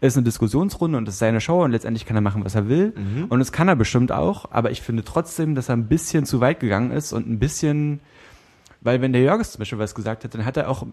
es 0.00 0.12
ist 0.12 0.16
eine 0.18 0.24
Diskussionsrunde 0.24 0.98
und 0.98 1.08
es 1.08 1.14
ist 1.14 1.18
seine 1.18 1.40
Show 1.40 1.64
und 1.64 1.70
letztendlich 1.70 2.04
kann 2.04 2.16
er 2.16 2.20
machen, 2.20 2.44
was 2.44 2.54
er 2.54 2.68
will. 2.68 2.92
Mhm. 2.94 3.24
Und 3.30 3.38
das 3.38 3.52
kann 3.52 3.68
er 3.68 3.76
bestimmt 3.76 4.12
auch, 4.12 4.50
aber 4.50 4.70
ich 4.70 4.82
finde 4.82 5.02
trotzdem, 5.02 5.54
dass 5.54 5.70
er 5.70 5.76
ein 5.76 5.86
bisschen 5.88 6.26
zu 6.26 6.40
weit 6.40 6.60
gegangen 6.60 6.90
ist 6.90 7.12
und 7.14 7.26
ein 7.26 7.38
bisschen, 7.38 8.00
weil 8.84 9.00
wenn 9.00 9.12
der 9.12 9.22
Jörges 9.22 9.52
zum 9.52 9.58
Beispiel 9.58 9.78
was 9.78 9.94
gesagt 9.94 10.24
hat, 10.24 10.34
dann 10.34 10.44
hat 10.44 10.56
er 10.56 10.70
auch 10.70 10.86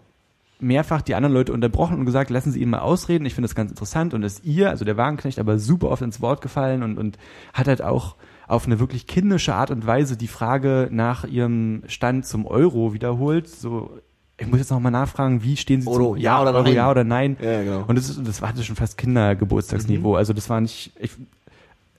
mehrfach 0.58 1.02
die 1.02 1.14
anderen 1.14 1.34
Leute 1.34 1.52
unterbrochen 1.52 1.98
und 1.98 2.06
gesagt, 2.06 2.30
lassen 2.30 2.52
Sie 2.52 2.60
ihn 2.60 2.70
mal 2.70 2.80
ausreden, 2.80 3.26
ich 3.26 3.34
finde 3.34 3.48
das 3.48 3.54
ganz 3.54 3.70
interessant 3.70 4.14
und 4.14 4.22
ist 4.22 4.44
ihr, 4.44 4.70
also 4.70 4.84
der 4.84 4.96
Wagenknecht, 4.96 5.38
aber 5.38 5.58
super 5.58 5.90
oft 5.90 6.02
ins 6.02 6.20
Wort 6.20 6.40
gefallen 6.40 6.82
und, 6.82 6.98
und 6.98 7.18
hat 7.52 7.68
halt 7.68 7.82
auch 7.82 8.16
auf 8.48 8.66
eine 8.66 8.78
wirklich 8.80 9.06
kindische 9.06 9.54
Art 9.54 9.70
und 9.70 9.86
Weise 9.86 10.16
die 10.16 10.28
Frage 10.28 10.88
nach 10.90 11.24
ihrem 11.24 11.82
Stand 11.86 12.26
zum 12.26 12.46
Euro 12.46 12.92
wiederholt, 12.92 13.48
so 13.48 13.98
ich 14.38 14.46
muss 14.48 14.58
jetzt 14.58 14.70
noch 14.70 14.80
mal 14.80 14.90
nachfragen, 14.90 15.42
wie 15.42 15.56
stehen 15.56 15.82
Sie 15.82 15.88
Euro, 15.88 16.14
zum 16.14 16.16
ja 16.16 16.40
oder 16.40 16.52
Euro, 16.52 16.62
nein? 16.64 16.74
ja 16.74 16.90
oder 16.90 17.04
nein? 17.04 17.36
Ja, 17.40 17.62
genau. 17.62 17.84
Und 17.86 17.96
das, 17.96 18.20
das 18.22 18.42
hatte 18.42 18.64
schon 18.64 18.76
fast 18.76 18.98
Kindergeburtstagsniveau. 18.98 20.16
Also 20.16 20.32
das 20.32 20.50
war 20.50 20.60
nicht. 20.60 20.92
Ich, 20.98 21.12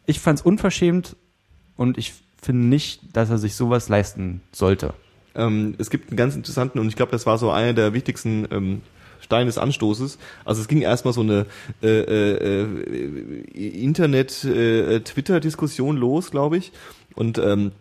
ich 0.06 0.20
fand 0.20 0.40
es 0.40 0.46
unverschämt 0.46 1.16
und 1.78 1.98
ich 1.98 2.14
finde 2.42 2.68
nicht, 2.68 3.16
dass 3.16 3.30
er 3.30 3.38
sich 3.38 3.56
sowas 3.56 3.88
leisten 3.88 4.42
sollte. 4.52 4.94
Ähm, 5.36 5.76
es 5.78 5.90
gibt 5.90 6.10
einen 6.10 6.18
ganz 6.18 6.36
interessanten, 6.36 6.80
und 6.80 6.88
ich 6.88 6.96
glaube, 6.96 7.12
das 7.12 7.26
war 7.26 7.38
so 7.38 7.52
einer 7.52 7.74
der 7.74 7.94
wichtigsten 7.94 8.48
ähm, 8.52 8.82
Stein 9.22 9.48
des 9.48 9.58
Anstoßes. 9.58 10.18
Also 10.46 10.62
es 10.62 10.68
ging 10.68 10.82
erstmal 10.82 11.14
so 11.14 11.22
eine 11.22 11.46
äh, 11.82 11.88
äh, 11.88 12.64
äh, 12.64 13.84
Internet-Twitter-Diskussion 13.84 15.98
los, 15.98 16.32
glaube 16.32 16.58
ich. 16.58 16.72
Und 17.16 17.38
ähm, 17.38 17.72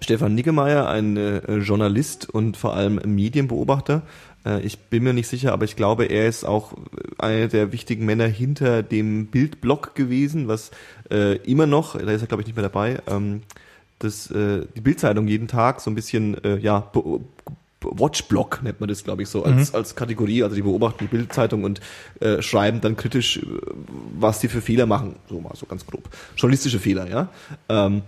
Stefan 0.00 0.34
Niggemeier, 0.34 0.88
ein 0.88 1.16
äh, 1.16 1.58
Journalist 1.58 2.28
und 2.30 2.56
vor 2.56 2.74
allem 2.74 3.00
Medienbeobachter, 3.04 4.02
äh, 4.44 4.60
ich 4.62 4.78
bin 4.78 5.02
mir 5.02 5.12
nicht 5.12 5.28
sicher, 5.28 5.52
aber 5.52 5.64
ich 5.64 5.76
glaube, 5.76 6.06
er 6.06 6.28
ist 6.28 6.44
auch 6.44 6.74
einer 7.18 7.48
der 7.48 7.72
wichtigen 7.72 8.04
Männer 8.04 8.26
hinter 8.26 8.82
dem 8.82 9.26
Bildblog 9.26 9.94
gewesen, 9.94 10.48
was 10.48 10.70
äh, 11.10 11.36
immer 11.38 11.66
noch, 11.66 11.96
da 11.96 12.12
ist 12.12 12.22
er 12.22 12.28
glaube 12.28 12.42
ich 12.42 12.46
nicht 12.46 12.56
mehr 12.56 12.62
dabei, 12.62 13.00
ähm, 13.08 13.42
das, 13.98 14.30
äh, 14.30 14.66
die 14.76 14.80
Bildzeitung 14.80 15.26
jeden 15.26 15.48
Tag 15.48 15.80
so 15.80 15.90
ein 15.90 15.94
bisschen, 15.94 16.42
äh, 16.44 16.58
ja, 16.58 16.90
Watchblock 17.80 18.62
nennt 18.62 18.80
man 18.80 18.88
das, 18.88 19.04
glaube 19.04 19.22
ich, 19.22 19.28
so 19.28 19.44
als, 19.44 19.72
als 19.74 19.94
Kategorie. 19.94 20.42
Also 20.42 20.56
die 20.56 20.62
beobachten 20.62 20.98
die 21.00 21.16
Bildzeitung 21.16 21.64
und 21.64 21.80
äh, 22.20 22.42
schreiben 22.42 22.80
dann 22.80 22.96
kritisch, 22.96 23.38
äh, 23.38 23.42
was 24.18 24.40
die 24.40 24.48
für 24.48 24.60
Fehler 24.60 24.86
machen. 24.86 25.16
So 25.28 25.40
mal 25.40 25.54
so 25.54 25.66
ganz 25.66 25.86
grob. 25.86 26.08
Journalistische 26.36 26.80
Fehler, 26.80 27.08
ja. 27.08 27.28
Ähm, 27.68 28.02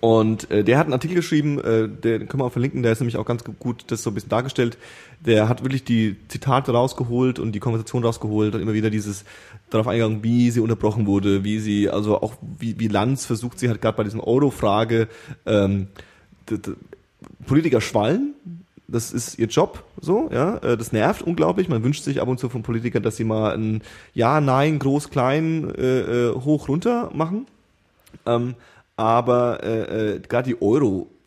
und 0.00 0.50
äh, 0.50 0.62
der 0.62 0.78
hat 0.78 0.86
einen 0.86 0.92
Artikel 0.92 1.16
geschrieben, 1.16 1.58
äh, 1.58 1.88
den 1.88 2.28
können 2.28 2.40
wir 2.40 2.44
auch 2.44 2.52
verlinken, 2.52 2.82
der 2.82 2.92
ist 2.92 3.00
nämlich 3.00 3.16
auch 3.16 3.26
ganz 3.26 3.42
gut 3.44 3.84
das 3.88 4.02
so 4.02 4.10
ein 4.10 4.14
bisschen 4.14 4.28
dargestellt. 4.28 4.78
Der 5.20 5.48
hat 5.48 5.62
wirklich 5.62 5.84
die 5.84 6.16
Zitate 6.28 6.72
rausgeholt 6.72 7.38
und 7.38 7.52
die 7.52 7.60
Konversation 7.60 8.04
rausgeholt 8.04 8.54
und 8.54 8.60
immer 8.60 8.72
wieder 8.72 8.90
dieses 8.90 9.24
darauf 9.70 9.88
eingegangen, 9.88 10.22
wie 10.22 10.50
sie 10.50 10.60
unterbrochen 10.60 11.06
wurde, 11.06 11.44
wie 11.44 11.58
sie, 11.58 11.90
also 11.90 12.20
auch 12.20 12.34
wie, 12.58 12.78
wie 12.78 12.88
Lanz 12.88 13.26
versucht, 13.26 13.58
sie 13.58 13.68
hat 13.68 13.82
gerade 13.82 13.96
bei 13.96 14.04
diesem 14.04 14.20
Euro-Frage 14.20 15.08
ähm, 15.44 15.88
Politiker 17.46 17.80
schwallen, 17.80 18.34
das 18.88 19.12
ist 19.12 19.38
ihr 19.38 19.48
Job, 19.48 19.84
so, 20.00 20.30
ja, 20.32 20.56
äh, 20.58 20.76
das 20.76 20.92
nervt 20.92 21.22
unglaublich. 21.22 21.68
Man 21.68 21.84
wünscht 21.84 22.04
sich 22.04 22.22
ab 22.22 22.28
und 22.28 22.40
zu 22.40 22.48
von 22.48 22.62
Politikern, 22.62 23.02
dass 23.02 23.16
sie 23.16 23.24
mal 23.24 23.54
ein 23.54 23.82
Ja, 24.14 24.40
Nein, 24.40 24.78
Groß, 24.78 25.10
Klein, 25.10 25.70
äh, 25.76 26.28
äh, 26.28 26.34
hoch, 26.34 26.68
runter 26.68 27.10
machen. 27.12 27.46
Ähm, 28.24 28.54
aber 28.96 29.62
äh, 29.62 30.14
äh, 30.14 30.20
gerade 30.20 30.48
die 30.48 30.60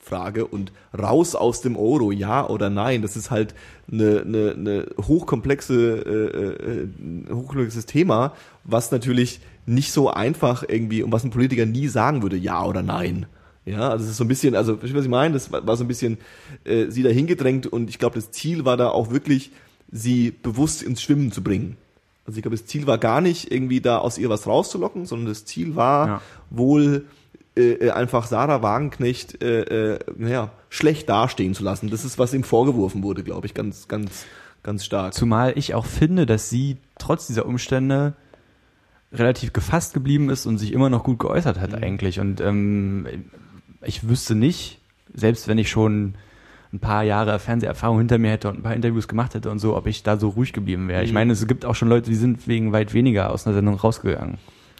Euro-Frage 0.01 0.45
und 0.45 0.71
raus 0.97 1.35
aus 1.35 1.61
dem 1.61 1.75
Euro, 1.75 2.11
ja 2.11 2.47
oder 2.47 2.69
nein, 2.69 3.01
das 3.01 3.15
ist 3.15 3.31
halt 3.31 3.53
eine, 3.91 4.21
eine, 4.25 4.51
eine 4.51 4.85
hochkomplexe, 5.01 5.73
äh, 5.73 6.37
äh, 6.37 6.83
ein 6.99 7.27
hochkomplexes 7.31 7.85
Thema, 7.85 8.33
was 8.63 8.91
natürlich 8.91 9.39
nicht 9.65 9.91
so 9.91 10.09
einfach 10.09 10.63
irgendwie, 10.67 11.03
und 11.03 11.11
was 11.11 11.23
ein 11.23 11.31
Politiker 11.31 11.65
nie 11.65 11.87
sagen 11.87 12.21
würde, 12.23 12.37
ja 12.37 12.65
oder 12.65 12.81
nein. 12.81 13.27
Ja, 13.65 13.89
also 13.89 14.05
es 14.05 14.11
ist 14.11 14.17
so 14.17 14.23
ein 14.23 14.27
bisschen, 14.27 14.55
also 14.55 14.73
verstehst 14.73 14.93
du, 14.93 14.97
was 14.97 15.05
ich 15.05 15.11
meine? 15.11 15.33
Das 15.35 15.51
war, 15.51 15.65
war 15.65 15.77
so 15.77 15.83
ein 15.83 15.87
bisschen 15.87 16.17
äh, 16.63 16.87
sie 16.89 17.03
dahin 17.03 17.27
gedrängt 17.27 17.67
und 17.67 17.89
ich 17.89 17.99
glaube, 17.99 18.15
das 18.15 18.31
Ziel 18.31 18.65
war 18.65 18.75
da 18.75 18.89
auch 18.89 19.11
wirklich, 19.11 19.51
sie 19.91 20.31
bewusst 20.31 20.81
ins 20.81 21.01
Schwimmen 21.01 21.31
zu 21.31 21.43
bringen. 21.43 21.77
Also 22.25 22.37
ich 22.37 22.41
glaube, 22.43 22.57
das 22.57 22.65
Ziel 22.65 22.87
war 22.87 22.97
gar 22.97 23.21
nicht 23.21 23.51
irgendwie 23.51 23.81
da 23.81 23.97
aus 23.99 24.17
ihr 24.17 24.29
was 24.29 24.47
rauszulocken, 24.47 25.05
sondern 25.05 25.27
das 25.27 25.45
Ziel 25.45 25.75
war 25.75 26.07
Ja. 26.07 26.21
wohl 26.49 27.05
äh, 27.05 27.20
äh, 27.55 27.89
einfach 27.91 28.25
Sarah 28.27 28.61
Wagenknecht 28.61 29.43
äh, 29.43 29.93
äh, 29.95 29.99
naja, 30.17 30.51
schlecht 30.69 31.09
dastehen 31.09 31.53
zu 31.53 31.63
lassen. 31.63 31.89
Das 31.89 32.05
ist, 32.05 32.17
was 32.19 32.33
ihm 32.33 32.43
vorgeworfen 32.43 33.03
wurde, 33.03 33.23
glaube 33.23 33.45
ich, 33.47 33.53
ganz, 33.53 33.87
ganz, 33.87 34.25
ganz 34.63 34.85
stark. 34.85 35.13
Zumal 35.13 35.53
ich 35.57 35.73
auch 35.75 35.85
finde, 35.85 36.25
dass 36.25 36.49
sie 36.49 36.77
trotz 36.97 37.27
dieser 37.27 37.45
Umstände 37.45 38.13
relativ 39.13 39.51
gefasst 39.53 39.93
geblieben 39.93 40.29
ist 40.29 40.45
und 40.45 40.57
sich 40.57 40.71
immer 40.71 40.89
noch 40.89 41.03
gut 41.03 41.19
geäußert 41.19 41.59
hat 41.59 41.73
eigentlich. 41.73 42.19
Und 42.21 42.39
ähm, 42.39 43.05
ich 43.81 44.07
wüsste 44.07 44.35
nicht, 44.35 44.79
selbst 45.13 45.47
wenn 45.49 45.57
ich 45.57 45.69
schon 45.69 46.15
ein 46.73 46.79
paar 46.79 47.03
Jahre 47.03 47.37
Fernseherfahrung 47.37 47.97
hinter 47.97 48.17
mir 48.17 48.31
hätte 48.31 48.47
und 48.47 48.59
ein 48.59 48.63
paar 48.63 48.73
Interviews 48.75 49.09
gemacht 49.09 49.33
hätte 49.33 49.51
und 49.51 49.59
so, 49.59 49.75
ob 49.75 49.87
ich 49.87 50.03
da 50.03 50.15
so 50.17 50.29
ruhig 50.29 50.53
geblieben 50.53 50.87
wäre. 50.87 51.03
Ich 51.03 51.09
Mhm. 51.09 51.15
meine, 51.15 51.33
es 51.33 51.45
gibt 51.45 51.65
auch 51.65 51.75
schon 51.75 51.89
Leute, 51.89 52.09
die 52.09 52.15
sind 52.15 52.47
wegen 52.47 52.71
weit 52.71 52.93
weniger 52.93 53.31
aus 53.31 53.45
einer 53.45 53.53
Sendung 53.53 53.75
rausgegangen. 53.75 54.37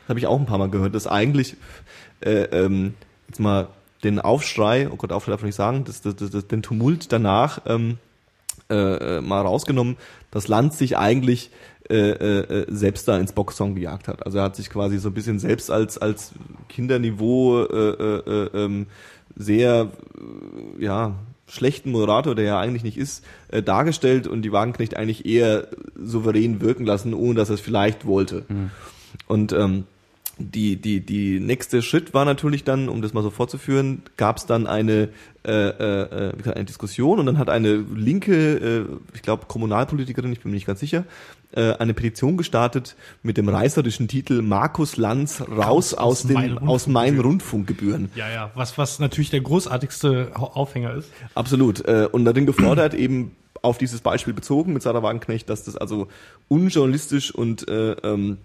habe 0.08 0.20
ich 0.20 0.28
auch 0.28 0.40
ein 0.40 0.46
paar 0.46 0.58
Mal 0.58 0.70
gehört, 0.70 0.96
dass 0.96 1.08
eigentlich 1.08 1.56
äh, 2.22 2.44
ähm, 2.52 2.94
jetzt 3.28 3.40
mal 3.40 3.68
den 4.04 4.20
Aufschrei, 4.20 4.90
oh 4.92 4.96
Gott, 4.96 5.12
Aufschrei 5.12 5.32
darf 5.32 5.42
ich 5.42 5.48
nicht 5.48 5.56
sagen, 5.56 5.84
das, 5.84 6.02
das, 6.02 6.16
das, 6.16 6.48
den 6.48 6.64
Tumult 6.64 7.12
danach 7.12 7.62
ähm, 7.66 7.98
äh, 8.70 9.18
äh, 9.18 9.22
mal 9.22 9.42
rausgenommen, 9.42 9.98
dass 10.32 10.48
Land 10.48 10.74
sich 10.74 10.98
eigentlich 10.98 11.52
äh, 11.90 12.12
äh, 12.12 12.66
selbst 12.70 13.08
da 13.08 13.18
ins 13.18 13.34
Boxsong 13.34 13.76
gejagt 13.76 14.08
hat. 14.08 14.26
Also 14.26 14.38
er 14.38 14.46
hat 14.46 14.56
sich 14.56 14.70
quasi 14.70 14.98
so 14.98 15.10
ein 15.10 15.14
bisschen 15.14 15.40
selbst 15.40 15.70
als 15.70 15.98
als 15.98 16.32
Kinderniveau 16.70 17.66
äh, 17.66 17.90
äh, 17.90 18.46
äh, 18.46 18.50
ähm, 18.54 18.88
sehr 19.36 19.90
äh, 20.80 20.84
ja 20.84 21.16
schlechten 21.48 21.92
Moderator, 21.92 22.34
der 22.34 22.46
ja 22.46 22.60
eigentlich 22.60 22.84
nicht 22.84 22.98
ist, 22.98 23.26
äh, 23.50 23.62
dargestellt 23.62 24.26
und 24.26 24.44
die 24.44 24.54
Wagenknecht 24.54 24.96
eigentlich 24.96 25.26
eher 25.26 25.68
souverän 25.96 26.62
wirken 26.62 26.86
lassen, 26.86 27.14
ohne 27.14 27.36
dass 27.36 27.50
er 27.50 27.56
es 27.56 27.62
vielleicht 27.62 28.06
wollte. 28.06 28.46
Und 29.28 29.52
ähm, 29.52 29.84
die, 30.50 30.78
die, 30.78 31.02
die 31.02 31.40
nächste 31.40 31.82
Schritt 31.84 32.14
war 32.14 32.26
natürlich 32.26 32.64
dann, 32.64 32.90
um 32.90 33.02
das 33.02 33.14
mal 33.14 33.22
so 33.22 33.30
fortzuführen, 33.30 34.02
gab 34.18 34.38
es 34.38 34.46
dann 34.48 34.66
eine, 34.66 35.10
äh, 35.46 35.52
äh, 35.52 36.36
gesagt, 36.36 36.56
eine 36.56 36.66
Diskussion 36.66 37.20
und 37.20 37.28
dann 37.28 37.38
hat 37.38 37.50
eine 37.50 37.76
linke, 37.96 38.56
äh, 38.58 38.86
ich 39.14 39.22
glaube 39.22 39.46
Kommunalpolitikerin, 39.48 40.32
ich 40.32 40.40
bin 40.40 40.52
mir 40.52 40.56
nicht 40.56 40.66
ganz 40.66 40.80
sicher, 40.80 41.04
äh, 41.52 41.74
eine 41.74 41.94
Petition 41.94 42.38
gestartet 42.38 42.96
mit 43.22 43.38
dem 43.38 43.50
reißerischen 43.50 44.08
Titel 44.08 44.42
Markus 44.42 44.98
Lanz 44.98 45.42
raus 45.42 45.94
aus, 45.94 45.94
aus 45.94 46.24
den 46.24 46.34
meinen 46.34 46.58
aus 46.58 46.88
meinen 46.88 47.20
Rundfunkgebühren. 47.20 48.10
Ja, 48.16 48.30
ja, 48.30 48.52
was, 48.56 48.78
was 48.78 49.00
natürlich 49.00 49.30
der 49.30 49.42
großartigste 49.42 50.32
Au- 50.34 50.54
Aufhänger 50.54 50.96
ist. 50.96 51.10
Absolut. 51.36 51.86
Äh, 51.86 52.08
und 52.12 52.26
darin 52.26 52.46
gefordert, 52.46 52.94
eben 52.94 53.36
auf 53.62 53.78
dieses 53.78 54.02
Beispiel 54.02 54.34
bezogen 54.34 54.74
mit 54.74 54.82
Sarah 54.82 55.04
Wagenknecht, 55.04 55.48
dass 55.48 55.64
das 55.64 55.76
also 55.76 56.08
unjournalistisch 56.48 57.34
und 57.34 57.68
äh, 57.68 57.92
ähm, 57.92 58.38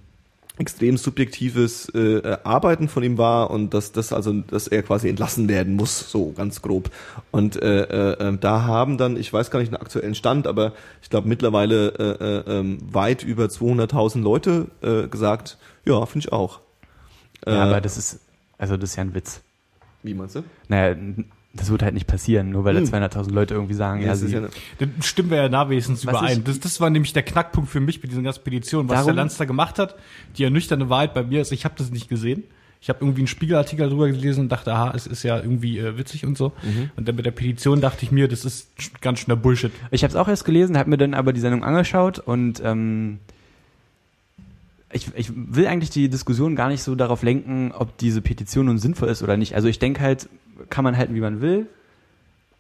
extrem 0.59 0.97
subjektives 0.97 1.89
äh, 1.95 2.39
Arbeiten 2.45 2.89
von 2.89 3.03
ihm 3.03 3.19
war 3.19 3.51
und 3.51 3.75
dass 3.75 3.93
das 3.93 4.13
also, 4.13 4.33
dass 4.33 4.69
er 4.69 4.83
quasi 4.83 5.09
entlassen 5.09 5.49
werden 5.49 5.75
muss, 5.77 6.11
so 6.11 6.33
ganz 6.33 6.63
grob. 6.63 6.91
Und 7.31 7.61
äh, 7.63 7.83
äh, 7.83 8.29
äh, 8.29 8.39
da 8.39 8.63
haben 8.63 8.97
dann, 8.97 9.17
ich 9.17 9.33
weiß 9.33 9.51
gar 9.51 9.61
nicht 9.61 9.71
den 9.73 9.77
aktuellen 9.81 10.15
Stand, 10.15 10.47
aber 10.47 10.73
ich 11.03 11.11
glaube 11.11 11.29
mittlerweile 11.29 11.89
äh, 11.99 12.53
äh, 12.53 12.59
ähm, 12.61 12.79
weit 12.91 13.23
über 13.23 13.45
200.000 13.47 14.23
Leute 14.23 14.67
äh, 14.83 15.09
gesagt, 15.09 15.59
ja, 15.85 16.05
finde 16.07 16.27
ich 16.27 16.33
auch. 16.33 16.61
Ja, 17.47 17.53
Äh, 17.53 17.59
aber 17.59 17.81
das 17.83 17.99
ist, 17.99 18.21
also 18.59 18.77
das 18.79 18.91
ist 18.91 18.97
ja 18.97 19.03
ein 19.03 19.15
Witz. 19.15 19.43
wie 20.03 20.15
meinst 20.15 20.37
du? 20.37 20.43
Naja, 20.69 20.97
das 21.57 21.71
wird 21.71 21.83
halt 21.83 21.95
nicht 21.95 22.07
passieren, 22.07 22.51
nur 22.51 22.65
weil 22.65 22.75
da 22.75 22.81
Hm. 22.81 22.87
200.000 22.87 23.33
Leute 23.33 23.55
irgendwie 23.55 23.75
sagen, 23.75 24.01
ja, 24.03 24.09
das 24.09 24.23
ist 24.23 24.31
sie, 24.31 24.37
ja 24.37 24.49
Dann 24.79 24.93
stimmen 25.03 25.31
wir 25.31 25.39
ja 25.39 25.49
nah 25.49 25.69
wenigstens 25.69 26.05
überein. 26.05 26.45
Das, 26.45 26.61
das 26.61 26.81
war 26.81 26.91
nämlich 26.91 27.13
der 27.13 27.23
Knackpunkt 27.23 27.71
für 27.71 27.81
mich 27.81 28.03
mit 28.03 28.11
diesen 28.13 28.25
ganzen 28.25 28.43
Petitionen, 28.45 28.89
was 28.89 28.97
Darum- 28.97 29.07
der 29.09 29.15
Lanz 29.15 29.37
da 29.37 29.45
gemacht 29.47 29.79
hat. 29.79 29.97
Die 30.39 30.45
ernüchternde 30.45 30.89
Wahrheit 30.91 31.15
bei 31.15 31.23
mir 31.23 31.41
ist, 31.41 31.53
ich 31.53 31.65
habe 31.65 31.75
das 31.79 31.91
nicht 31.91 32.09
gesehen. 32.09 32.45
Ich 32.81 32.91
habe 32.91 32.99
irgendwie 33.01 33.23
einen 33.23 33.27
Spiegelartikel 33.27 33.89
darüber 33.89 34.07
gelesen 34.07 34.41
und 34.43 34.49
dachte, 34.51 34.73
aha, 34.73 34.93
es 34.95 35.07
ist 35.07 35.23
ja 35.23 35.39
irgendwie 35.39 35.79
äh, 35.79 35.97
witzig 35.99 36.25
und 36.27 36.37
so. 36.39 36.53
Und 36.97 37.09
dann 37.09 37.17
mit 37.17 37.25
der 37.27 37.31
Petition 37.33 37.81
dachte 37.81 38.05
ich 38.05 38.13
mir, 38.13 38.29
das 38.29 38.45
ist 38.45 38.69
sch- 38.79 38.91
ganz 39.01 39.19
schöner 39.21 39.35
Bullshit. 39.35 39.73
Ich 39.91 40.05
habe 40.05 40.11
es 40.11 40.17
auch 40.17 40.29
erst 40.29 40.45
gelesen, 40.45 40.77
habe 40.79 40.91
mir 40.91 40.99
dann 40.99 41.15
aber 41.15 41.33
die 41.33 41.41
Sendung 41.41 41.65
angeschaut 41.65 42.19
und 42.19 42.61
ähm, 42.63 43.19
ich, 44.93 45.09
ich 45.17 45.33
will 45.35 45.67
eigentlich 45.67 45.91
die 45.91 46.09
Diskussion 46.09 46.55
gar 46.55 46.69
nicht 46.69 46.83
so 46.83 46.95
darauf 46.95 47.23
lenken, 47.23 47.73
ob 47.73 47.97
diese 47.99 48.21
Petition 48.23 48.67
nun 48.67 48.79
sinnvoll 48.79 49.09
ist 49.09 49.23
oder 49.23 49.37
nicht. 49.37 49.55
Also 49.55 49.69
ich 49.69 49.79
denke 49.79 50.01
halt, 50.01 50.29
kann 50.71 50.85
man 50.85 50.97
halten, 50.97 51.15
wie 51.15 51.21
man 51.21 51.41
will. 51.41 51.67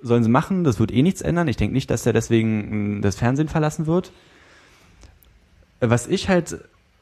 Sollen 0.00 0.22
sie 0.22 0.30
machen, 0.30 0.64
das 0.64 0.78
wird 0.78 0.92
eh 0.92 1.02
nichts 1.02 1.22
ändern. 1.22 1.48
Ich 1.48 1.56
denke 1.56 1.74
nicht, 1.74 1.90
dass 1.90 2.06
er 2.06 2.12
deswegen 2.12 2.96
mh, 2.96 3.00
das 3.00 3.16
Fernsehen 3.16 3.48
verlassen 3.48 3.86
wird. 3.86 4.12
Was 5.80 6.06
ich 6.06 6.28
halt, 6.28 6.58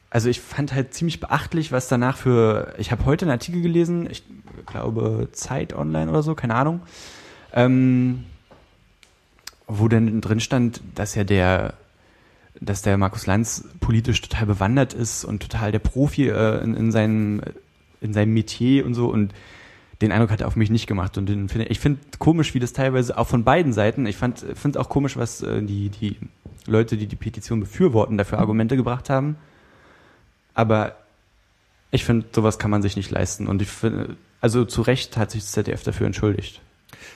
also 0.09 0.29
ich 0.29 0.41
fand 0.41 0.73
halt 0.73 0.93
ziemlich 0.93 1.19
beachtlich, 1.19 1.71
was 1.71 1.87
danach 1.87 2.17
für, 2.17 2.73
ich 2.77 2.91
habe 2.91 3.05
heute 3.05 3.25
einen 3.25 3.31
Artikel 3.31 3.61
gelesen, 3.61 4.09
ich 4.09 4.23
glaube 4.65 5.29
Zeit 5.31 5.73
Online 5.73 6.09
oder 6.09 6.23
so, 6.23 6.35
keine 6.35 6.55
Ahnung, 6.55 6.81
ähm, 7.53 8.23
wo 9.67 9.87
denn 9.87 10.21
drin 10.21 10.39
stand, 10.39 10.81
dass 10.93 11.15
ja 11.15 11.23
der, 11.23 11.73
dass 12.59 12.81
der 12.81 12.97
Markus 12.97 13.25
Lanz 13.25 13.65
politisch 13.79 14.21
total 14.21 14.45
bewandert 14.45 14.93
ist 14.93 15.25
und 15.25 15.41
total 15.41 15.71
der 15.71 15.79
Profi 15.79 16.29
äh, 16.29 16.63
in, 16.63 16.75
in 16.75 16.91
seinem 16.91 17.41
in 18.01 18.13
seinem 18.13 18.33
Metier 18.33 18.85
und 18.85 18.93
so 18.93 19.07
und 19.07 19.33
den 20.01 20.11
Eindruck 20.11 20.31
hat 20.31 20.41
er 20.41 20.47
auf 20.47 20.55
mich 20.55 20.69
nicht 20.69 20.87
gemacht 20.87 21.17
und 21.17 21.27
den 21.27 21.47
finde 21.49 21.67
ich 21.67 21.79
finde 21.79 22.01
komisch, 22.19 22.53
wie 22.53 22.59
das 22.59 22.73
teilweise 22.73 23.17
auch 23.17 23.27
von 23.27 23.43
beiden 23.43 23.73
Seiten. 23.73 24.05
Ich 24.05 24.17
finde 24.17 24.79
auch 24.79 24.89
komisch, 24.89 25.15
was 25.17 25.41
äh, 25.41 25.61
die 25.61 25.89
die 25.89 26.17
Leute, 26.67 26.97
die 26.97 27.07
die 27.07 27.15
Petition 27.15 27.59
befürworten, 27.59 28.17
dafür 28.17 28.39
Argumente 28.39 28.75
gebracht 28.75 29.09
haben. 29.09 29.37
Aber 30.53 30.95
ich 31.91 32.03
finde, 32.03 32.27
sowas 32.33 32.59
kann 32.59 32.71
man 32.71 32.81
sich 32.81 32.95
nicht 32.95 33.11
leisten 33.11 33.47
und 33.47 33.61
ich 33.61 33.69
finde, 33.69 34.17
also 34.41 34.65
zu 34.65 34.81
Recht 34.81 35.17
hat 35.17 35.31
sich 35.31 35.43
das 35.43 35.51
ZDF 35.51 35.83
dafür 35.83 36.07
entschuldigt. 36.07 36.61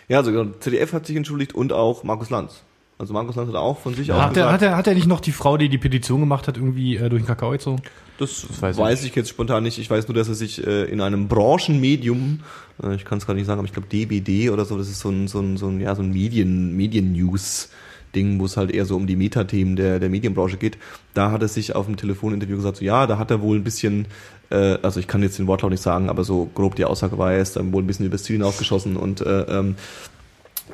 Ja, 0.08 0.18
also 0.18 0.32
genau, 0.32 0.52
ZDF 0.60 0.94
hat 0.94 1.06
sich 1.06 1.16
entschuldigt 1.16 1.54
und 1.54 1.74
auch 1.74 2.04
Markus 2.04 2.30
Lanz. 2.30 2.64
Also 3.00 3.14
Markus 3.14 3.36
Lanz 3.38 3.48
hat 3.48 3.56
auch 3.56 3.80
von 3.80 3.96
sich 3.96 4.12
aus 4.12 4.20
Hat 4.20 4.28
er, 4.28 4.34
gesagt, 4.34 4.52
hat, 4.52 4.62
er, 4.62 4.78
hat 4.78 4.88
er 4.88 4.94
nicht 4.94 5.08
noch 5.08 5.22
die 5.22 5.32
Frau, 5.32 5.58
die 5.58 5.70
die 5.70 5.78
Petition 5.78 6.20
gemacht 6.20 6.48
hat, 6.48 6.58
irgendwie 6.58 6.98
äh, 6.98 7.10
durch 7.10 7.24
den 7.24 7.28
Kakao 7.28 7.52
gezogen? 7.52 7.82
das, 8.20 8.46
weiß 8.60 8.78
weiß, 8.78 9.02
ich 9.02 9.10
ich 9.10 9.16
jetzt 9.16 9.30
spontan 9.30 9.64
nicht. 9.64 9.80
Ich 9.80 9.90
weiß 9.90 10.08
nur, 10.08 10.16
dass 10.16 10.28
er 10.28 10.36
sich 10.36 10.66
äh, 10.66 10.84
in 10.84 11.00
einem 11.00 11.28
Branchenmedium, 11.28 12.42
äh, 12.84 12.96
ich 12.96 13.06
kann 13.06 13.18
es 13.18 13.26
gerade 13.26 13.38
nicht 13.38 13.48
sagen, 13.48 13.60
aber 13.60 13.68
ich 13.68 13.74
glaube 13.74 13.88
DBD 13.88 14.50
oder 14.50 14.66
so, 14.66 14.78
das 14.78 14.90
ist 14.90 15.00
so 15.00 15.10
ein, 15.10 15.28
so 15.28 15.40
ein, 15.40 15.58
so 15.58 15.68
ein, 15.68 15.80
ja, 15.80 15.96
so 15.96 16.02
ein 16.02 16.12
Medien, 16.12 16.76
Medien-News 16.76 17.70
Dingen, 18.16 18.40
wo 18.40 18.46
es 18.46 18.58
halt 18.58 18.72
eher 18.72 18.86
so 18.86 18.96
um 18.96 19.08
die 19.08 19.16
Metathemen 19.16 19.76
der, 19.76 20.00
der 20.00 20.10
Medienbranche 20.10 20.58
geht. 20.58 20.78
Da 21.14 21.32
hat 21.32 21.42
er 21.42 21.48
sich 21.48 21.76
auf 21.76 21.86
dem 21.86 21.96
Telefoninterview 21.96 22.56
gesagt, 22.58 22.78
so 22.78 22.86
ja, 22.86 23.06
da 23.08 23.18
hat 23.18 23.30
er 23.32 23.42
wohl 23.42 23.58
ein 23.58 23.64
bisschen, 23.64 24.08
äh, 24.50 24.78
also 24.82 25.00
ich 25.00 25.08
kann 25.08 25.22
jetzt 25.22 25.38
den 25.38 25.48
Wortlaut 25.48 25.72
nicht 25.72 25.84
sagen, 25.84 26.10
aber 26.10 26.24
so 26.24 26.50
grob 26.56 26.76
die 26.76 26.86
Aussage 26.86 27.18
war, 27.18 27.32
er 27.32 27.42
ist 27.42 27.56
dann 27.56 27.72
wohl 27.72 27.84
ein 27.84 27.88
bisschen 27.88 28.06
übers 28.06 28.24
Ziel 28.24 28.38
hinausgeschossen 28.38 28.98
und 28.98 29.22
äh, 29.22 29.42
ähm, 29.44 29.76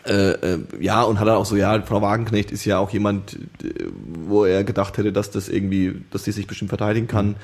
äh, 0.05 0.31
äh, 0.31 0.59
ja, 0.79 1.03
und 1.03 1.19
hat 1.19 1.27
er 1.27 1.37
auch 1.37 1.45
so, 1.45 1.55
ja, 1.55 1.81
Frau 1.81 2.01
Wagenknecht 2.01 2.51
ist 2.51 2.65
ja 2.65 2.77
auch 2.77 2.89
jemand, 2.91 3.35
äh, 3.63 3.89
wo 4.27 4.45
er 4.45 4.63
gedacht 4.63 4.97
hätte, 4.97 5.11
dass 5.11 5.31
das 5.31 5.49
irgendwie, 5.49 6.01
dass 6.11 6.23
sie 6.23 6.31
sich 6.31 6.47
bestimmt 6.47 6.69
verteidigen 6.69 7.07
kann. 7.07 7.35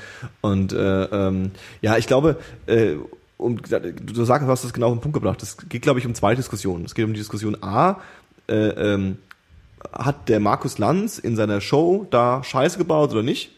Und 0.42 0.74
äh, 0.74 1.04
ähm, 1.06 1.52
ja, 1.82 1.98
ich 1.98 2.08
glaube, 2.08 2.38
äh, 2.68 2.96
um, 3.38 3.60
du 3.62 4.26
sagst, 4.26 4.48
du 4.48 4.52
hast 4.52 4.64
das 4.64 4.74
genau 4.74 4.88
auf 4.88 4.94
den 4.94 5.02
Punkt 5.02 5.16
gebracht. 5.16 5.42
Es 5.42 5.58
geht, 5.70 5.82
glaube 5.82 6.00
ich, 6.00 6.06
um 6.06 6.14
zwei 6.14 6.36
Diskussionen. 6.36 6.86
Es 6.86 6.94
geht 6.94 7.06
um 7.06 7.14
die 7.14 7.20
Diskussion 7.20 7.58
A, 7.62 8.00
äh, 8.48 8.54
ähm, 8.54 9.18
hat 9.92 10.30
der 10.30 10.40
Markus 10.40 10.78
Lanz 10.78 11.18
in 11.18 11.36
seiner 11.36 11.60
Show 11.60 12.06
da 12.12 12.44
Scheiße 12.44 12.78
gebaut 12.78 13.12
oder 13.12 13.24
nicht? 13.24 13.52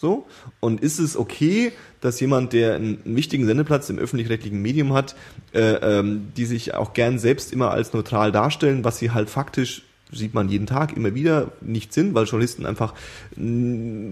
So. 0.00 0.26
Und 0.60 0.80
ist 0.80 1.00
es 1.00 1.16
okay, 1.16 1.72
dass 2.00 2.20
jemand, 2.20 2.52
der 2.52 2.76
einen, 2.76 3.00
wichtigen 3.04 3.46
Sendeplatz 3.46 3.90
im 3.90 3.98
öffentlich-rechtlichen 3.98 4.62
Medium 4.62 4.92
hat, 4.92 5.16
äh, 5.52 5.60
ähm, 5.60 6.28
die 6.36 6.46
sich 6.46 6.74
auch 6.74 6.92
gern 6.92 7.18
selbst 7.18 7.52
immer 7.52 7.72
als 7.72 7.92
neutral 7.92 8.30
darstellen, 8.30 8.84
was 8.84 8.98
sie 8.98 9.10
halt 9.10 9.28
faktisch 9.28 9.82
sieht 10.10 10.32
man 10.32 10.48
jeden 10.48 10.66
Tag 10.66 10.96
immer 10.96 11.14
wieder 11.14 11.52
nicht 11.60 11.92
sind, 11.92 12.14
weil 12.14 12.24
Journalisten 12.24 12.64
einfach 12.64 12.94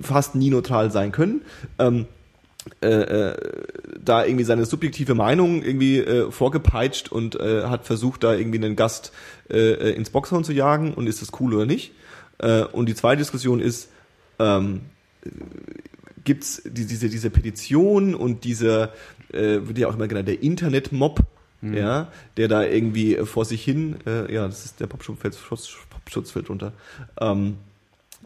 fast 0.02 0.34
nie 0.34 0.50
neutral 0.50 0.90
sein 0.90 1.10
können. 1.10 1.40
Ähm, 1.78 2.04
äh, 2.82 2.88
äh, 2.88 3.36
da 4.04 4.24
irgendwie 4.24 4.44
seine 4.44 4.66
subjektive 4.66 5.14
Meinung 5.14 5.62
irgendwie 5.62 5.98
äh, 6.00 6.30
vorgepeitscht 6.32 7.10
und 7.12 7.38
äh, 7.38 7.62
hat 7.62 7.86
versucht, 7.86 8.24
da 8.24 8.34
irgendwie 8.34 8.58
einen 8.58 8.74
Gast 8.74 9.12
äh, 9.48 9.70
äh 9.70 9.92
ins 9.92 10.10
Boxhorn 10.10 10.42
zu 10.42 10.52
jagen 10.52 10.92
und 10.92 11.06
ist 11.06 11.22
das 11.22 11.30
cool 11.40 11.54
oder 11.54 11.64
nicht. 11.64 11.92
Äh, 12.38 12.64
und 12.64 12.86
die 12.86 12.96
zweite 12.96 13.18
Diskussion 13.18 13.60
ist, 13.60 13.88
ähm, 14.40 14.80
gibt's 16.24 16.62
die, 16.64 16.86
diese, 16.86 17.08
diese 17.08 17.30
Petition 17.30 18.14
und 18.14 18.44
dieser, 18.44 18.92
äh, 19.32 19.60
wird 19.62 19.78
ja 19.78 19.88
auch 19.88 19.94
immer 19.94 20.08
genannt, 20.08 20.28
der 20.28 20.42
Internet-Mob, 20.42 21.20
mhm. 21.60 21.74
ja, 21.74 22.12
der 22.36 22.48
da 22.48 22.64
irgendwie 22.64 23.16
vor 23.24 23.44
sich 23.44 23.62
hin, 23.64 23.96
äh, 24.06 24.32
ja, 24.32 24.46
das 24.46 24.64
ist 24.64 24.80
der 24.80 24.86
Popschutz 24.86 25.38
Popschutz 25.90 26.30
fällt 26.30 26.50
runter, 26.50 26.72
ähm, 27.20 27.56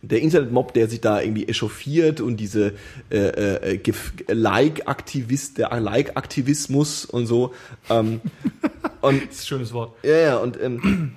der 0.02 0.20
Internetmob, 0.22 0.72
der 0.72 0.88
sich 0.88 1.00
da 1.00 1.20
irgendwie 1.20 1.46
echauffiert 1.46 2.20
und 2.20 2.38
diese 2.38 2.74
äh, 3.10 3.74
äh, 3.76 3.92
Like-Aktivist, 4.28 5.58
der 5.58 5.78
Like-Aktivismus 5.78 7.04
und 7.04 7.26
so. 7.26 7.52
Ähm, 7.88 8.20
und, 9.00 9.22
das 9.26 9.36
ist 9.36 9.42
ein 9.42 9.46
schönes 9.46 9.72
Wort. 9.72 9.92
Ja, 10.02 10.16
ja, 10.16 10.36
und 10.38 10.60
ähm, 10.60 11.12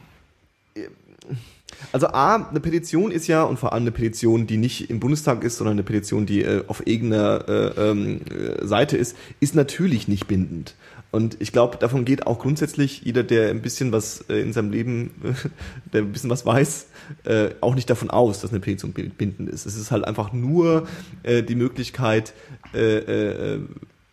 also 1.91 2.07
A, 2.07 2.36
eine 2.49 2.59
Petition 2.59 3.12
ist 3.12 3.27
ja, 3.27 3.43
und 3.43 3.59
vor 3.59 3.73
allem 3.73 3.83
eine 3.83 3.91
Petition, 3.91 4.47
die 4.47 4.57
nicht 4.57 4.89
im 4.89 4.99
Bundestag 4.99 5.43
ist, 5.43 5.57
sondern 5.57 5.73
eine 5.73 5.83
Petition, 5.83 6.25
die 6.25 6.41
äh, 6.41 6.63
auf 6.67 6.86
irgendeiner 6.88 7.47
äh, 7.47 7.89
ähm, 7.89 8.21
äh, 8.29 8.65
Seite 8.65 8.97
ist, 8.97 9.15
ist 9.39 9.55
natürlich 9.55 10.07
nicht 10.07 10.27
bindend. 10.27 10.75
Und 11.12 11.38
ich 11.39 11.51
glaube, 11.51 11.77
davon 11.77 12.05
geht 12.05 12.25
auch 12.25 12.39
grundsätzlich 12.39 13.03
jeder, 13.03 13.21
der 13.21 13.51
ein 13.51 13.62
bisschen 13.62 13.91
was 13.91 14.21
äh, 14.29 14.39
in 14.39 14.51
seinem 14.51 14.71
Leben, 14.71 15.12
der 15.93 16.01
ein 16.01 16.12
bisschen 16.12 16.31
was 16.31 16.43
weiß, 16.43 16.88
äh, 17.25 17.49
auch 17.62 17.75
nicht 17.75 17.88
davon 17.89 18.09
aus, 18.09 18.41
dass 18.41 18.49
eine 18.49 18.59
Petition 18.59 18.93
bindend 18.93 19.49
ist. 19.49 19.67
Es 19.67 19.75
ist 19.75 19.91
halt 19.91 20.05
einfach 20.05 20.33
nur 20.33 20.88
äh, 21.21 21.43
die 21.43 21.53
Möglichkeit, 21.53 22.33
äh, 22.73 22.97
äh, 22.97 23.59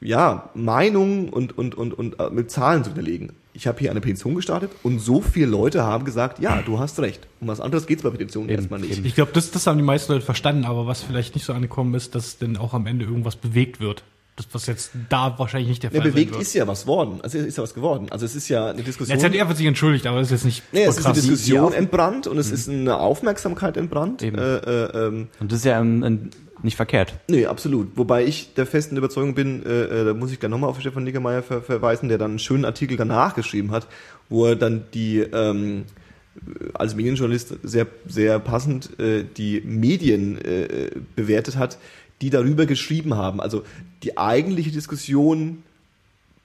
ja, 0.01 0.51
Meinungen 0.55 1.29
und, 1.29 1.57
und, 1.57 1.75
und, 1.75 1.95
und 1.95 2.19
äh, 2.19 2.31
mit 2.31 2.51
Zahlen 2.51 2.85
zu 2.85 2.91
hinterlegen. 2.91 3.33
Ich 3.53 3.67
habe 3.67 3.79
hier 3.79 3.91
eine 3.91 4.01
Petition 4.01 4.35
gestartet 4.35 4.71
und 4.83 5.01
so 5.01 5.21
viele 5.21 5.47
Leute 5.47 5.83
haben 5.83 6.05
gesagt, 6.05 6.39
ja, 6.39 6.63
du 6.63 6.79
hast 6.79 7.01
recht. 7.01 7.27
Um 7.41 7.49
was 7.49 7.61
anderes 7.61 7.87
geht 7.87 7.99
es 7.99 8.05
bei 8.05 8.11
Petitionen 8.11 8.49
erstmal 8.49 8.81
nicht. 8.81 9.05
Ich 9.05 9.15
glaube, 9.15 9.33
das, 9.35 9.51
das 9.51 9.67
haben 9.67 9.77
die 9.77 9.85
meisten 9.85 10.13
Leute 10.13 10.25
verstanden, 10.25 10.65
aber 10.65 10.87
was 10.87 11.03
vielleicht 11.03 11.35
nicht 11.35 11.45
so 11.45 11.53
angekommen 11.53 11.95
ist, 11.95 12.15
dass 12.15 12.39
denn 12.39 12.57
auch 12.57 12.75
am 12.75 12.87
Ende 12.87 13.05
irgendwas 13.05 13.37
bewegt 13.37 13.81
wird. 13.81 14.05
Das, 14.37 14.47
was 14.53 14.67
jetzt 14.67 14.93
da 15.11 15.39
wahrscheinlich 15.39 15.69
nicht 15.69 15.83
der 15.83 15.91
Fall 15.91 15.99
ist. 16.01 16.05
Ja, 16.07 16.11
bewegt 16.13 16.37
ist 16.37 16.55
ja 16.55 16.67
was 16.67 16.87
worden. 16.87 17.21
Also 17.23 17.39
ist 17.39 17.59
ja 17.59 17.63
was 17.63 17.75
geworden. 17.75 18.07
Also 18.11 18.25
es 18.25 18.35
ist 18.35 18.49
ja 18.49 18.71
eine 18.71 18.83
Diskussion. 18.83 19.19
Jetzt 19.19 19.25
hat 19.25 19.35
er 19.35 19.55
sich 19.55 19.67
entschuldigt, 19.67 20.07
aber 20.07 20.21
das 20.21 20.29
ist 20.29 20.33
jetzt 20.33 20.45
nicht. 20.45 20.63
Nee, 20.73 20.85
es 20.85 20.97
ist 20.97 21.05
eine 21.05 21.15
Diskussion 21.15 21.75
entbrannt 21.75 22.27
und 22.27 22.39
es 22.39 22.49
mhm. 22.49 22.55
ist 22.55 22.69
eine 22.69 22.99
Aufmerksamkeit 22.99 23.77
entbrannt. 23.77 24.23
Eben. 24.23 24.39
Äh, 24.39 24.57
äh, 24.57 25.07
ähm, 25.07 25.29
und 25.41 25.53
das 25.53 25.59
ist 25.59 25.65
ja 25.67 25.79
ein, 25.79 26.05
ein, 26.05 26.31
nicht 26.62 26.77
verkehrt. 26.77 27.14
Nee, 27.29 27.46
absolut. 27.46 27.96
Wobei 27.96 28.25
ich 28.25 28.55
der 28.55 28.66
festen 28.66 28.96
Überzeugung 28.96 29.35
bin, 29.35 29.64
äh, 29.64 29.83
äh, 29.85 30.05
da 30.05 30.14
muss 30.14 30.33
ich 30.33 30.38
dann 30.38 30.51
nochmal 30.51 30.70
auf 30.70 30.81
Stefan 30.81 31.05
Niggemeier 31.05 31.42
ver 31.42 31.62
verweisen, 31.62 32.09
der 32.09 32.18
dann 32.18 32.33
einen 32.33 32.38
schönen 32.38 32.64
Artikel 32.64 32.96
danach 32.96 33.35
geschrieben 33.35 33.70
hat, 33.70 33.87
wo 34.29 34.46
er 34.46 34.57
dann 34.57 34.85
die 34.94 35.18
ähm, 35.18 35.85
als 36.75 36.94
Medienjournalist 36.94 37.55
sehr 37.62 37.87
sehr 38.07 38.38
passend 38.38 38.99
äh, 39.01 39.25
die 39.25 39.61
Medien 39.61 40.38
äh, 40.38 40.90
bewertet 41.16 41.57
hat, 41.57 41.79
die 42.20 42.31
darüber 42.31 42.66
geschrieben 42.66 43.14
haben. 43.14 43.40
Also 43.40 43.64
die 44.03 44.18
eigentliche 44.18 44.70
Diskussion, 44.70 45.62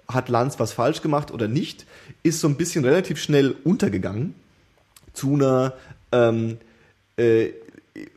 hat 0.07 0.29
Lanz 0.29 0.59
was 0.59 0.73
falsch 0.73 1.01
gemacht 1.01 1.31
oder 1.31 1.47
nicht, 1.47 1.85
ist 2.23 2.39
so 2.39 2.47
ein 2.47 2.55
bisschen 2.55 2.85
relativ 2.85 3.21
schnell 3.21 3.55
untergegangen 3.63 4.35
zu 5.13 5.33
einer 5.33 5.73
ähm, 6.11 6.57
äh, 7.17 7.49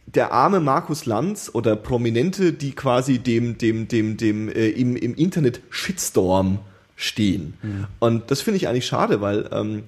der 0.06 0.32
arme 0.32 0.60
Markus 0.60 1.06
Lanz 1.06 1.50
oder 1.52 1.76
Prominente, 1.76 2.52
die 2.52 2.72
quasi 2.72 3.18
dem 3.18 3.58
dem 3.58 3.88
dem 3.88 4.16
dem 4.16 4.48
äh, 4.48 4.68
im 4.68 4.96
im 4.96 5.14
Internet 5.14 5.60
Shitstorm 5.70 6.58
stehen. 6.96 7.54
Mhm. 7.62 7.86
Und 7.98 8.30
das 8.30 8.40
finde 8.40 8.56
ich 8.56 8.68
eigentlich 8.68 8.86
schade, 8.86 9.20
weil 9.20 9.48
ähm, 9.52 9.84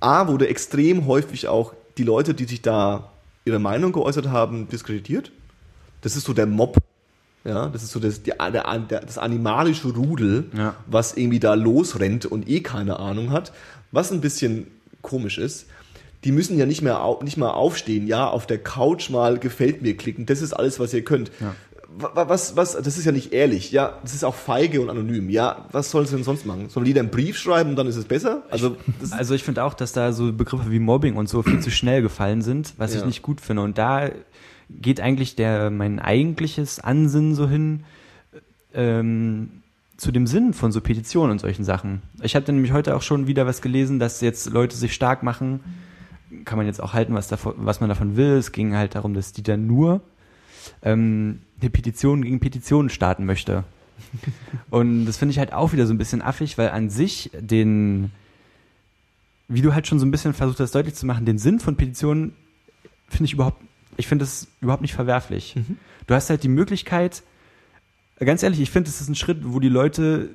a 0.00 0.28
wurde 0.28 0.48
extrem 0.48 1.06
häufig 1.06 1.48
auch 1.48 1.72
die 1.96 2.04
Leute, 2.04 2.34
die 2.34 2.44
sich 2.44 2.60
da 2.60 3.10
ihre 3.44 3.58
Meinung 3.58 3.92
geäußert 3.92 4.28
haben, 4.28 4.68
diskreditiert. 4.68 5.32
Das 6.02 6.16
ist 6.16 6.24
so 6.24 6.34
der 6.34 6.46
Mob 6.46 6.76
ja, 7.46 7.68
das 7.68 7.84
ist 7.84 7.92
so 7.92 8.00
das, 8.00 8.24
die, 8.24 8.32
der, 8.32 8.50
der, 8.50 9.00
das 9.00 9.18
animalische 9.18 9.88
Rudel, 9.88 10.46
ja. 10.56 10.74
was 10.86 11.16
irgendwie 11.16 11.38
da 11.38 11.54
losrennt 11.54 12.26
und 12.26 12.48
eh 12.48 12.60
keine 12.60 12.98
Ahnung 12.98 13.30
hat. 13.30 13.52
Was 13.92 14.10
ein 14.10 14.20
bisschen 14.20 14.66
komisch 15.00 15.38
ist. 15.38 15.66
Die 16.24 16.32
müssen 16.32 16.58
ja 16.58 16.66
nicht 16.66 16.82
mehr 16.82 17.18
nicht 17.22 17.36
mal 17.36 17.50
aufstehen, 17.50 18.06
ja, 18.06 18.28
auf 18.28 18.46
der 18.46 18.58
Couch 18.58 19.10
mal 19.10 19.38
gefällt 19.38 19.82
mir 19.82 19.96
klicken. 19.96 20.26
Das 20.26 20.42
ist 20.42 20.52
alles, 20.52 20.80
was 20.80 20.92
ihr 20.94 21.02
könnt. 21.02 21.30
Ja. 21.40 21.54
Was, 21.98 22.56
was, 22.56 22.72
das 22.72 22.98
ist 22.98 23.06
ja 23.06 23.12
nicht 23.12 23.32
ehrlich, 23.32 23.72
ja, 23.72 23.98
das 24.02 24.12
ist 24.12 24.22
auch 24.22 24.34
feige 24.34 24.82
und 24.82 24.90
anonym, 24.90 25.30
ja, 25.30 25.64
was 25.72 25.90
soll 25.90 26.06
sie 26.06 26.14
denn 26.16 26.24
sonst 26.24 26.44
machen? 26.44 26.68
Sollen 26.68 26.84
die 26.84 26.92
da 26.92 27.00
einen 27.00 27.10
Brief 27.10 27.38
schreiben 27.38 27.70
und 27.70 27.76
dann 27.76 27.86
ist 27.86 27.96
es 27.96 28.04
besser? 28.04 28.42
Also, 28.50 28.76
also 29.12 29.34
ich 29.34 29.42
finde 29.42 29.64
auch, 29.64 29.72
dass 29.72 29.92
da 29.92 30.12
so 30.12 30.30
Begriffe 30.30 30.70
wie 30.70 30.78
Mobbing 30.78 31.16
und 31.16 31.26
so 31.26 31.42
viel 31.42 31.60
zu 31.60 31.70
schnell 31.70 32.02
gefallen 32.02 32.42
sind, 32.42 32.74
was 32.76 32.92
ja. 32.92 33.00
ich 33.00 33.06
nicht 33.06 33.22
gut 33.22 33.40
finde. 33.40 33.62
Und 33.62 33.78
da 33.78 34.10
geht 34.68 35.00
eigentlich 35.00 35.36
der 35.36 35.70
mein 35.70 35.98
eigentliches 35.98 36.80
Ansinnen 36.80 37.34
so 37.34 37.48
hin 37.48 37.84
ähm, 38.74 39.62
zu 39.96 40.12
dem 40.12 40.26
Sinn 40.26 40.52
von 40.52 40.72
so 40.72 40.80
Petitionen 40.80 41.32
und 41.32 41.38
solchen 41.40 41.64
Sachen. 41.64 42.02
Ich 42.22 42.36
hatte 42.36 42.52
nämlich 42.52 42.72
heute 42.72 42.94
auch 42.94 43.02
schon 43.02 43.26
wieder 43.26 43.46
was 43.46 43.62
gelesen, 43.62 43.98
dass 43.98 44.20
jetzt 44.20 44.50
Leute 44.50 44.76
sich 44.76 44.92
stark 44.92 45.22
machen. 45.22 45.60
Kann 46.46 46.56
man 46.56 46.66
jetzt 46.66 46.80
auch 46.80 46.94
halten, 46.94 47.12
was, 47.12 47.28
davon, 47.28 47.54
was 47.58 47.80
man 47.80 47.90
davon 47.90 48.16
will. 48.16 48.38
Es 48.38 48.52
ging 48.52 48.74
halt 48.74 48.94
darum, 48.94 49.12
dass 49.12 49.34
Dieter 49.34 49.58
nur 49.58 50.00
ähm, 50.82 51.40
eine 51.60 51.68
Petition 51.68 52.22
gegen 52.22 52.40
Petitionen 52.40 52.88
starten 52.88 53.26
möchte. 53.26 53.64
und 54.70 55.04
das 55.04 55.18
finde 55.18 55.32
ich 55.32 55.38
halt 55.38 55.52
auch 55.52 55.74
wieder 55.74 55.86
so 55.86 55.92
ein 55.92 55.98
bisschen 55.98 56.22
affig, 56.22 56.56
weil 56.56 56.70
an 56.70 56.88
sich 56.88 57.30
den, 57.38 58.10
wie 59.48 59.60
du 59.60 59.74
halt 59.74 59.86
schon 59.86 59.98
so 59.98 60.06
ein 60.06 60.10
bisschen 60.10 60.32
versucht 60.32 60.60
hast 60.60 60.74
deutlich 60.74 60.94
zu 60.94 61.04
machen, 61.04 61.26
den 61.26 61.36
Sinn 61.36 61.60
von 61.60 61.76
Petitionen 61.76 62.32
finde 63.08 63.26
ich 63.26 63.34
überhaupt 63.34 63.60
ich 63.96 64.06
finde 64.06 64.24
es 64.24 64.48
überhaupt 64.60 64.82
nicht 64.82 64.94
verwerflich. 64.94 65.56
Mhm. 65.56 65.78
Du 66.06 66.14
hast 66.14 66.30
halt 66.30 66.42
die 66.42 66.48
Möglichkeit, 66.48 67.22
ganz 68.18 68.42
ehrlich, 68.42 68.60
ich 68.60 68.70
finde, 68.70 68.88
es 68.88 69.00
ist 69.00 69.08
ein 69.08 69.14
Schritt, 69.14 69.38
wo 69.42 69.60
die 69.60 69.68
Leute 69.68 70.30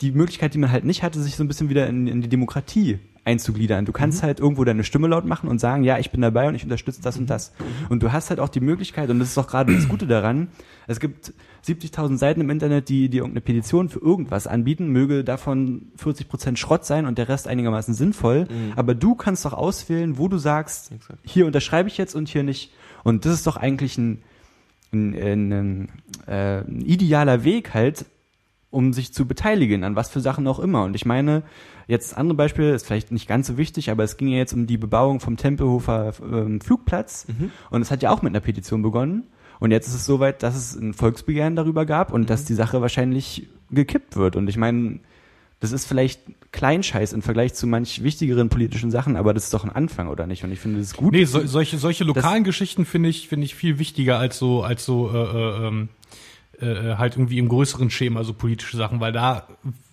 die 0.00 0.12
Möglichkeit, 0.12 0.54
die 0.54 0.58
man 0.58 0.70
halt 0.70 0.84
nicht 0.84 1.02
hatte, 1.02 1.20
sich 1.20 1.36
so 1.36 1.44
ein 1.44 1.48
bisschen 1.48 1.68
wieder 1.68 1.86
in, 1.88 2.06
in 2.06 2.22
die 2.22 2.28
Demokratie 2.28 2.98
einzugliedern. 3.30 3.84
Du 3.84 3.92
kannst 3.92 4.22
mhm. 4.22 4.26
halt 4.26 4.40
irgendwo 4.40 4.64
deine 4.64 4.84
Stimme 4.84 5.08
laut 5.08 5.24
machen 5.24 5.48
und 5.48 5.58
sagen, 5.58 5.84
ja, 5.84 5.98
ich 5.98 6.10
bin 6.10 6.20
dabei 6.20 6.48
und 6.48 6.54
ich 6.54 6.64
unterstütze 6.64 7.00
das 7.00 7.16
und 7.16 7.30
das. 7.30 7.52
Mhm. 7.58 7.86
Und 7.88 8.02
du 8.02 8.12
hast 8.12 8.30
halt 8.30 8.40
auch 8.40 8.48
die 8.48 8.60
Möglichkeit, 8.60 9.10
und 9.10 9.18
das 9.18 9.28
ist 9.28 9.38
auch 9.38 9.46
gerade 9.46 9.74
das 9.74 9.88
Gute 9.88 10.06
daran, 10.06 10.48
es 10.86 11.00
gibt 11.00 11.32
70.000 11.66 12.16
Seiten 12.16 12.40
im 12.40 12.50
Internet, 12.50 12.88
die 12.88 13.08
dir 13.08 13.18
irgendeine 13.18 13.42
Petition 13.42 13.88
für 13.88 14.00
irgendwas 14.00 14.46
anbieten, 14.46 14.88
möge 14.88 15.24
davon 15.24 15.92
40 15.96 16.28
Prozent 16.28 16.58
Schrott 16.58 16.84
sein 16.84 17.06
und 17.06 17.18
der 17.18 17.28
Rest 17.28 17.46
einigermaßen 17.46 17.94
sinnvoll. 17.94 18.46
Mhm. 18.50 18.72
Aber 18.76 18.94
du 18.94 19.14
kannst 19.14 19.44
doch 19.44 19.52
auswählen, 19.52 20.18
wo 20.18 20.28
du 20.28 20.38
sagst, 20.38 20.92
Exakt. 20.92 21.20
hier 21.24 21.46
unterschreibe 21.46 21.88
ich 21.88 21.96
jetzt 21.98 22.14
und 22.14 22.28
hier 22.28 22.42
nicht. 22.42 22.72
Und 23.04 23.24
das 23.24 23.34
ist 23.34 23.46
doch 23.46 23.56
eigentlich 23.56 23.98
ein, 23.98 24.22
ein, 24.92 25.14
ein, 25.14 25.88
äh, 26.26 26.60
ein 26.60 26.80
idealer 26.80 27.44
Weg 27.44 27.72
halt, 27.74 28.04
um 28.70 28.92
sich 28.92 29.12
zu 29.12 29.26
beteiligen, 29.26 29.82
an 29.84 29.96
was 29.96 30.10
für 30.10 30.20
Sachen 30.20 30.46
auch 30.46 30.60
immer. 30.60 30.84
Und 30.84 30.94
ich 30.94 31.04
meine, 31.04 31.42
jetzt 31.88 32.16
andere 32.16 32.36
Beispiel 32.36 32.70
ist 32.70 32.86
vielleicht 32.86 33.10
nicht 33.10 33.26
ganz 33.26 33.48
so 33.48 33.56
wichtig, 33.58 33.90
aber 33.90 34.04
es 34.04 34.16
ging 34.16 34.28
ja 34.28 34.38
jetzt 34.38 34.52
um 34.52 34.66
die 34.66 34.78
Bebauung 34.78 35.20
vom 35.20 35.36
Tempelhofer 35.36 36.12
ähm, 36.22 36.60
Flugplatz. 36.60 37.26
Mhm. 37.28 37.50
Und 37.70 37.82
es 37.82 37.90
hat 37.90 38.02
ja 38.02 38.10
auch 38.10 38.22
mit 38.22 38.30
einer 38.30 38.40
Petition 38.40 38.82
begonnen. 38.82 39.24
Und 39.58 39.72
jetzt 39.72 39.88
ist 39.88 39.94
es 39.94 40.06
soweit, 40.06 40.42
dass 40.42 40.54
es 40.56 40.74
ein 40.76 40.94
Volksbegehren 40.94 41.56
darüber 41.56 41.84
gab 41.84 42.12
und 42.12 42.22
mhm. 42.22 42.26
dass 42.26 42.44
die 42.44 42.54
Sache 42.54 42.80
wahrscheinlich 42.80 43.48
gekippt 43.70 44.16
wird. 44.16 44.36
Und 44.36 44.48
ich 44.48 44.56
meine, 44.56 45.00
Das 45.60 45.72
ist 45.72 45.86
vielleicht 45.86 46.22
Kleinscheiß 46.52 47.12
im 47.12 47.20
Vergleich 47.20 47.52
zu 47.52 47.66
manch 47.66 48.02
wichtigeren 48.02 48.48
politischen 48.48 48.90
Sachen, 48.90 49.14
aber 49.16 49.34
das 49.34 49.44
ist 49.44 49.54
doch 49.54 49.62
ein 49.62 49.70
Anfang, 49.70 50.08
oder 50.08 50.26
nicht? 50.26 50.42
Und 50.42 50.52
ich 50.52 50.58
finde 50.58 50.80
das 50.80 50.94
gut. 50.94 51.12
Nee, 51.12 51.26
so, 51.26 51.46
solche, 51.46 51.76
solche 51.76 52.04
lokalen 52.04 52.44
Geschichten 52.44 52.86
finde 52.86 53.10
ich, 53.10 53.28
finde 53.28 53.44
ich 53.44 53.54
viel 53.54 53.78
wichtiger 53.78 54.18
als 54.18 54.38
so, 54.38 54.62
als 54.62 54.86
so, 54.86 55.10
äh, 55.12 55.18
äh, 55.18 55.68
ähm, 55.68 55.88
äh, 56.60 56.96
halt 56.96 57.14
irgendwie 57.16 57.38
im 57.38 57.48
größeren 57.48 57.90
Schema, 57.90 58.24
so 58.24 58.32
politische 58.34 58.76
Sachen, 58.76 59.00
weil 59.00 59.12
da 59.12 59.46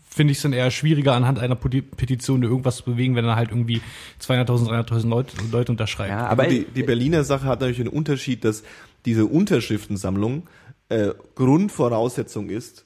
finde 0.10 0.32
ich 0.32 0.40
es 0.40 0.42
dann 0.42 0.54
eher 0.54 0.72
schwieriger, 0.72 1.14
anhand 1.14 1.38
einer 1.38 1.56
Peti- 1.56 1.84
Petition 1.84 2.42
irgendwas 2.42 2.78
zu 2.78 2.84
bewegen, 2.86 3.16
wenn 3.16 3.24
da 3.26 3.36
halt 3.36 3.52
irgendwie 3.52 3.82
200.000, 4.20 4.70
300.000 4.88 5.08
Leute, 5.10 5.38
Leute 5.52 5.72
unterschreiben. 5.72 6.10
ja, 6.12 6.26
Aber 6.28 6.48
die, 6.48 6.66
die 6.66 6.82
Berliner 6.84 7.24
Sache 7.24 7.46
hat 7.46 7.60
natürlich 7.60 7.82
einen 7.82 7.90
Unterschied, 7.90 8.44
dass 8.44 8.64
diese 9.06 9.28
Unterschriftensammlung 9.28 10.48
äh, 10.90 11.10
Grundvoraussetzung 11.36 12.50
ist, 12.50 12.86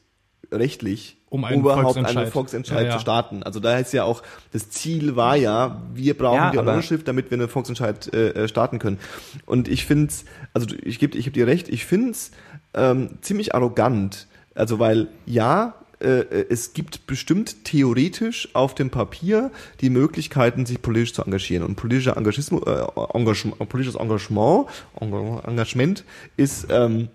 rechtlich, 0.51 1.17
Um 1.29 1.45
einen 1.45 1.61
überhaupt 1.61 1.83
Volksentscheid. 1.83 2.17
einen 2.17 2.31
Volksentscheid 2.31 2.81
Ja, 2.83 2.87
ja. 2.89 2.93
zu 2.95 2.99
starten. 3.01 3.43
Also 3.43 3.59
da 3.61 3.77
ist 3.77 3.93
ja 3.93 4.03
auch, 4.03 4.21
das 4.51 4.69
Ziel 4.69 5.15
war 5.15 5.37
ja, 5.37 5.81
wir 5.93 6.17
brauchen 6.17 6.35
Ja, 6.35 6.51
die 6.51 6.57
Unterschrift, 6.57 7.07
damit 7.07 7.31
wir 7.31 7.37
einen 7.37 7.47
Volksentscheid 7.47 8.13
äh, 8.13 8.29
äh, 8.31 8.47
starten 8.49 8.79
können. 8.79 8.97
Und 9.45 9.67
ich 9.69 9.85
finde 9.85 10.07
es, 10.07 10.25
also 10.53 10.75
ich 10.83 10.99
gebe 10.99 11.17
ich 11.17 11.23
geb 11.25 11.33
dir 11.33 11.47
recht, 11.47 11.69
ich 11.69 11.85
finde 11.85 12.11
es 12.11 12.31
ähm, 12.73 13.17
ziemlich 13.21 13.53
arrogant. 13.55 14.27
Also 14.55 14.79
weil 14.79 15.07
ja, 15.25 15.75
äh, 15.99 16.23
es 16.49 16.73
gibt 16.73 17.07
bestimmt 17.07 17.63
theoretisch 17.63 18.49
auf 18.53 18.75
dem 18.75 18.89
Papier 18.89 19.51
die 19.81 19.89
Möglichkeiten, 19.89 20.65
sich 20.65 20.81
politisch 20.81 21.13
zu 21.13 21.23
engagieren. 21.23 21.63
Und 21.63 21.75
politischer 21.75 22.17
Engagismus, 22.17 22.63
äh, 22.65 22.85
Engagement, 23.13 23.69
politisches 23.69 23.99
Engagement, 23.99 24.67
Enga- 24.99 25.47
Engagement 25.47 26.03
ist 26.37 26.67
ähm, 26.69 27.09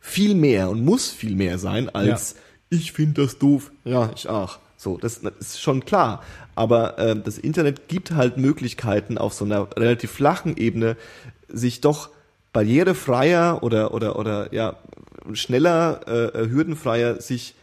viel 0.00 0.34
mehr 0.34 0.68
und 0.68 0.84
muss 0.84 1.10
viel 1.10 1.36
mehr 1.36 1.58
sein 1.58 1.88
als 1.88 2.36
ich 2.70 2.92
finde 2.92 3.22
das 3.22 3.38
doof. 3.38 3.70
Ja, 3.84 4.10
ich 4.16 4.28
auch. 4.28 4.58
So, 4.78 4.96
das, 4.96 5.20
das 5.20 5.34
ist 5.38 5.60
schon 5.60 5.84
klar. 5.84 6.22
Aber 6.54 6.98
äh, 6.98 7.14
das 7.14 7.38
Internet 7.38 7.86
gibt 7.86 8.10
halt 8.12 8.36
Möglichkeiten 8.38 9.16
auf 9.16 9.34
so 9.34 9.44
einer 9.44 9.68
relativ 9.76 10.10
flachen 10.10 10.56
Ebene, 10.56 10.96
sich 11.48 11.82
doch 11.82 12.10
barrierefreier 12.52 13.62
oder 13.62 13.94
oder 13.94 14.18
oder 14.18 14.52
ja 14.52 14.76
schneller, 15.32 16.00
äh, 16.06 16.48
hürdenfreier 16.48 17.20
sich 17.20 17.54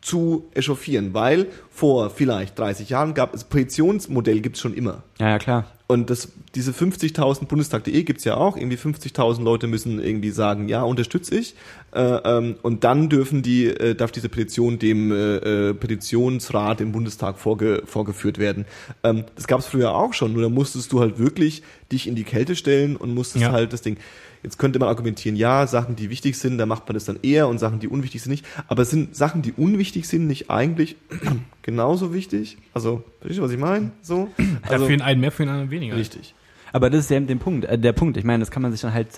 zu 0.00 0.50
echauffieren, 0.54 1.14
weil 1.14 1.46
vor 1.70 2.10
vielleicht 2.10 2.58
30 2.58 2.90
Jahren 2.90 3.14
gab 3.14 3.34
es 3.34 3.44
Petitionsmodell 3.44 4.40
gibt's 4.40 4.60
schon 4.60 4.74
immer. 4.74 5.02
ja, 5.18 5.30
ja, 5.30 5.38
klar. 5.38 5.64
Und 5.86 6.08
das, 6.08 6.32
diese 6.54 6.72
50.000 6.72 7.44
Bundestag.de 7.44 8.02
gibt's 8.04 8.24
ja 8.24 8.36
auch. 8.38 8.56
Irgendwie 8.56 8.78
50.000 8.78 9.42
Leute 9.42 9.66
müssen 9.66 10.02
irgendwie 10.02 10.30
sagen, 10.30 10.66
ja, 10.68 10.82
unterstütze 10.82 11.34
ich. 11.36 11.54
Äh, 11.94 12.00
ähm, 12.00 12.56
und 12.62 12.84
dann 12.84 13.10
dürfen 13.10 13.42
die, 13.42 13.66
äh, 13.66 13.94
darf 13.94 14.10
diese 14.10 14.30
Petition 14.30 14.78
dem 14.78 15.12
äh, 15.12 15.36
äh, 15.36 15.74
Petitionsrat 15.74 16.80
im 16.80 16.92
Bundestag 16.92 17.38
vorge, 17.38 17.82
vorgeführt 17.84 18.38
werden. 18.38 18.64
Ähm, 19.02 19.24
das 19.36 19.46
gab's 19.46 19.66
früher 19.66 19.94
auch 19.94 20.14
schon. 20.14 20.32
Nur 20.32 20.42
da 20.42 20.48
musstest 20.48 20.90
du 20.90 21.00
halt 21.00 21.18
wirklich 21.18 21.62
dich 21.92 22.06
in 22.06 22.14
die 22.14 22.24
Kälte 22.24 22.56
stellen 22.56 22.96
und 22.96 23.12
musstest 23.14 23.42
Ja. 23.44 23.52
halt 23.52 23.74
das 23.74 23.82
Ding. 23.82 23.98
Jetzt 24.44 24.58
könnte 24.58 24.78
man 24.78 24.88
argumentieren, 24.90 25.36
ja, 25.36 25.66
Sachen, 25.66 25.96
die 25.96 26.10
wichtig 26.10 26.38
sind, 26.38 26.58
da 26.58 26.66
macht 26.66 26.86
man 26.86 26.92
das 26.94 27.06
dann 27.06 27.18
eher 27.22 27.48
und 27.48 27.58
Sachen, 27.58 27.80
die 27.80 27.88
unwichtig 27.88 28.22
sind, 28.22 28.30
nicht. 28.30 28.44
Aber 28.68 28.82
es 28.82 28.90
sind 28.90 29.16
Sachen, 29.16 29.40
die 29.40 29.52
unwichtig 29.54 30.06
sind, 30.06 30.26
nicht 30.26 30.50
eigentlich 30.50 30.96
genauso 31.62 32.12
wichtig? 32.12 32.58
Also, 32.74 33.02
verstehst 33.20 33.38
du, 33.38 33.42
was 33.42 33.50
ich 33.52 33.58
meine? 33.58 33.90
So? 34.02 34.28
ja, 34.38 34.44
Also, 34.68 34.84
für 34.84 34.92
den 34.92 35.00
einen 35.00 35.20
mehr, 35.22 35.32
für 35.32 35.44
den 35.44 35.48
anderen 35.48 35.70
weniger. 35.70 35.96
richtig. 35.96 36.34
Aber 36.72 36.90
das 36.90 37.04
ist 37.04 37.10
ja 37.10 37.20
der 37.20 37.36
Punkt. 37.36 37.64
Äh, 37.64 37.78
der 37.78 37.92
Punkt. 37.94 38.18
Ich 38.18 38.24
meine, 38.24 38.40
das 38.40 38.50
kann 38.50 38.60
man 38.62 38.70
sich 38.70 38.82
dann 38.82 38.92
halt 38.92 39.08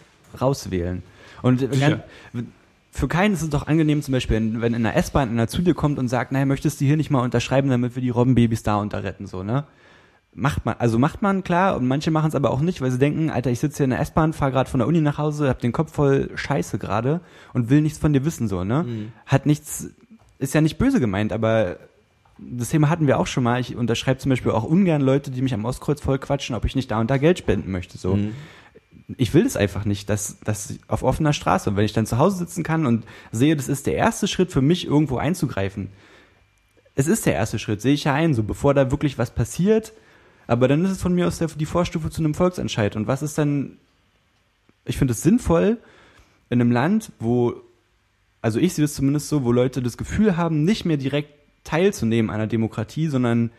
rauswählen. 0.41 1.03
Und 1.43 1.59
Sicher. 1.59 2.05
für 2.93 3.09
keinen 3.09 3.35
ist 3.35 3.43
es 3.43 3.51
doch 3.51 3.67
angenehm, 3.67 4.03
zum 4.03 4.13
Beispiel, 4.13 4.37
wenn 4.37 4.61
wenn 4.61 4.75
in 4.75 4.85
der 4.85 4.95
S-Bahn 4.95 5.31
einer 5.31 5.49
zu 5.49 5.61
dir 5.61 5.75
kommt 5.75 5.99
und 5.99 6.09
sagt, 6.09 6.31
naja, 6.31 6.47
möchtest 6.47 6.81
du 6.81 6.85
hier 6.85 6.97
nicht 6.97 7.11
mal 7.11 7.21
unterschreiben, 7.23 7.69
damit 7.69 7.97
wir 7.97 8.03
die 8.03 8.11
Robbenbabys 8.11 8.63
da 8.63 8.77
unterretten, 8.77 9.27
so, 9.27 9.43
ne? 9.43 9.65
Macht 10.39 10.67
man, 10.67 10.77
also 10.79 10.99
macht 10.99 11.23
man 11.23 11.45
klar 11.45 11.77
und 11.79 11.89
manche 11.89 12.11
machen 12.11 12.29
es 12.29 12.35
aber 12.35 12.51
auch 12.51 12.61
nicht, 12.61 12.83
weil 12.83 12.91
sie 12.91 12.99
denken, 12.99 13.31
Alter, 13.31 13.51
ich 13.51 13.59
sitze 13.59 13.79
hier 13.79 13.85
in 13.85 13.91
der 13.91 14.01
S-Bahn, 14.01 14.35
fahre 14.35 14.53
gerade 14.53 14.69
von 14.69 14.81
der 14.81 14.87
Uni 14.87 15.01
nach 15.01 15.17
Hause, 15.17 15.49
hab 15.49 15.61
den 15.61 15.73
Kopf 15.73 15.95
voll 15.95 16.31
Scheiße 16.35 16.79
gerade 16.79 17.23
und 17.55 17.71
will 17.71 17.81
nichts 17.81 17.99
von 17.99 18.13
dir 18.13 18.23
wissen, 18.27 18.47
so, 18.47 18.63
ne? 18.63 18.85
Hat 19.25 19.47
nichts, 19.47 19.89
ist 20.39 20.53
ja 20.53 20.61
nicht 20.61 20.77
böse 20.77 21.01
gemeint, 21.01 21.33
aber 21.33 21.79
das 22.39 22.69
Thema 22.69 22.91
hatten 22.91 23.07
wir 23.07 23.19
auch 23.19 23.27
schon 23.27 23.45
mal. 23.45 23.61
Ich 23.61 23.77
unterschreibe 23.77 24.19
zum 24.19 24.29
Beispiel 24.29 24.53
auch 24.53 24.65
ungern 24.65 25.01
Leute, 25.01 25.31
die 25.31 25.41
mich 25.41 25.55
am 25.55 25.65
Ostkreuz 25.65 26.03
voll 26.03 26.19
quatschen, 26.19 26.55
ob 26.55 26.67
ich 26.67 26.77
nicht 26.77 26.91
da 26.91 27.01
und 27.01 27.11
da 27.11 27.17
Geld 27.17 27.39
spenden 27.39 27.71
möchte. 27.71 27.97
So. 27.97 28.19
Ich 29.17 29.33
will 29.33 29.45
das 29.45 29.57
einfach 29.57 29.87
nicht, 29.87 30.11
dass 30.11 30.39
das 30.45 30.75
auf 30.87 31.03
offener 31.03 31.33
Straße. 31.33 31.71
Und 31.71 31.77
wenn 31.77 31.87
ich 31.87 31.95
dann 31.95 32.05
zu 32.05 32.19
Hause 32.19 32.37
sitzen 32.37 32.63
kann 32.63 32.85
und 32.85 33.05
sehe, 33.33 33.57
das 33.57 33.69
ist 33.69 33.87
der 33.87 33.95
erste 33.95 34.29
Schritt 34.29 34.53
für 34.53 34.61
mich, 34.61 34.87
irgendwo 34.87 35.17
einzugreifen. 35.17 35.89
Es 36.95 37.07
ist 37.07 37.25
der 37.25 37.35
erste 37.35 37.59
Schritt, 37.59 37.81
sehe 37.81 37.95
ich 37.95 38.05
ja 38.05 38.13
ein, 38.13 38.35
so 38.35 38.43
bevor 38.43 38.75
da 38.75 38.91
wirklich 38.91 39.17
was 39.17 39.31
passiert. 39.31 39.95
Aber 40.47 40.69
dann 40.69 40.85
ist 40.85 40.93
es 40.93 41.03
von 41.03 41.15
mir 41.15 41.27
aus 41.27 41.39
der, 41.39 41.49
die 41.49 41.67
Vorstufe 41.67 42.11
zu 42.11 42.23
einem 42.23 42.35
Volksentscheid. 42.35 42.97
Und 42.97 43.07
was 43.07 43.23
ist 43.23 43.37
dann, 43.39 43.79
ich 44.85 44.97
finde 44.97 45.13
es 45.13 45.23
sinnvoll, 45.23 45.79
in 46.49 46.61
einem 46.61 46.71
Land, 46.71 47.13
wo, 47.19 47.55
also 48.43 48.61
ich 48.61 48.75
sehe 48.75 48.85
es 48.85 48.95
zumindest 48.95 49.29
so, 49.29 49.45
wo 49.45 49.53
Leute 49.53 49.83
das 49.83 49.97
Gefühl 49.97 50.37
haben, 50.37 50.65
nicht 50.65 50.85
mehr 50.85 50.97
direkt 50.97 51.31
teilzunehmen 51.65 52.31
an 52.31 52.37
einer 52.37 52.47
Demokratie, 52.47 53.09
sondern 53.09 53.51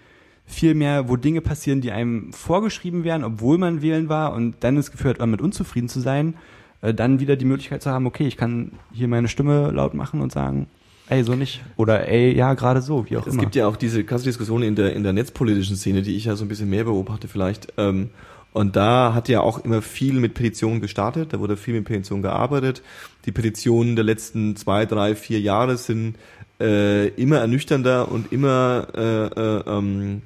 vielmehr, 0.46 1.10
wo 1.10 1.18
Dinge 1.18 1.42
passieren, 1.42 1.82
die 1.82 1.92
einem 1.92 2.32
vorgeschrieben 2.32 3.04
werden, 3.04 3.26
obwohl 3.26 3.58
man 3.58 3.82
wählen 3.82 4.08
war 4.08 4.34
und 4.34 4.56
dann 4.62 4.78
das 4.78 4.92
Gefühl 4.92 5.12
hat, 5.12 5.20
damit 5.20 5.42
unzufrieden 5.42 5.90
zu 5.90 6.00
sein, 6.00 6.36
äh, 6.82 6.94
dann 6.94 7.20
wieder 7.20 7.36
die 7.36 7.46
Möglichkeit 7.46 7.84
zu 7.84 7.92
haben, 7.92 8.08
okay, 8.08 8.26
ich 8.28 8.38
kann 8.38 8.72
hier 8.94 9.10
meine 9.10 9.28
Stimme 9.28 9.72
laut 9.72 9.94
machen 9.94 10.22
und 10.22 10.32
sagen, 10.32 10.68
ey, 11.10 11.24
so 11.24 11.36
nicht. 11.36 11.62
Oder 11.76 12.08
ey, 12.08 12.36
ja, 12.36 12.53
gerade 12.53 12.82
so, 12.82 13.10
wie 13.10 13.18
auch 13.18 13.26
Es 13.28 13.34
immer. 13.34 13.43
gibt 13.43 13.55
ja 13.55 13.68
auch 13.68 13.76
diese 13.76 14.03
krasse 14.03 14.26
Diskussion 14.26 14.64
in 14.64 14.76
der, 14.76 14.93
in 14.93 15.03
der 15.03 15.14
netzpolitischen 15.14 15.76
Szene, 15.76 16.01
die 16.01 16.16
ich 16.16 16.26
ja 16.26 16.36
so 16.36 16.45
ein 16.45 16.47
bisschen 16.47 16.70
mehr 16.70 16.84
beobachte 16.84 17.28
vielleicht. 17.28 17.74
Ähm, 17.78 18.10
und 18.53 18.76
da 18.76 19.14
hat 19.14 19.30
ja 19.30 19.41
auch 19.41 19.64
immer 19.64 19.82
viel 19.82 20.14
mit 20.14 20.34
Petitionen 20.34 20.82
gestartet, 20.82 21.34
da 21.34 21.39
wurde 21.39 21.58
viel 21.58 21.76
mit 21.76 21.86
Petitionen 21.86 22.24
gearbeitet. 22.24 22.82
Die 23.26 23.32
Petitionen 23.32 23.95
der 23.95 24.05
letzten 24.05 24.55
zwei, 24.55 24.86
drei, 24.86 25.16
vier 25.16 25.39
Jahre 25.39 25.78
sind 25.78 26.16
äh, 26.60 27.10
immer 27.10 27.38
ernüchternder 27.38 28.12
und 28.12 28.32
immer 28.32 28.88
äh, 28.95 29.26
äh, 29.28 29.64
ähm, 29.68 30.22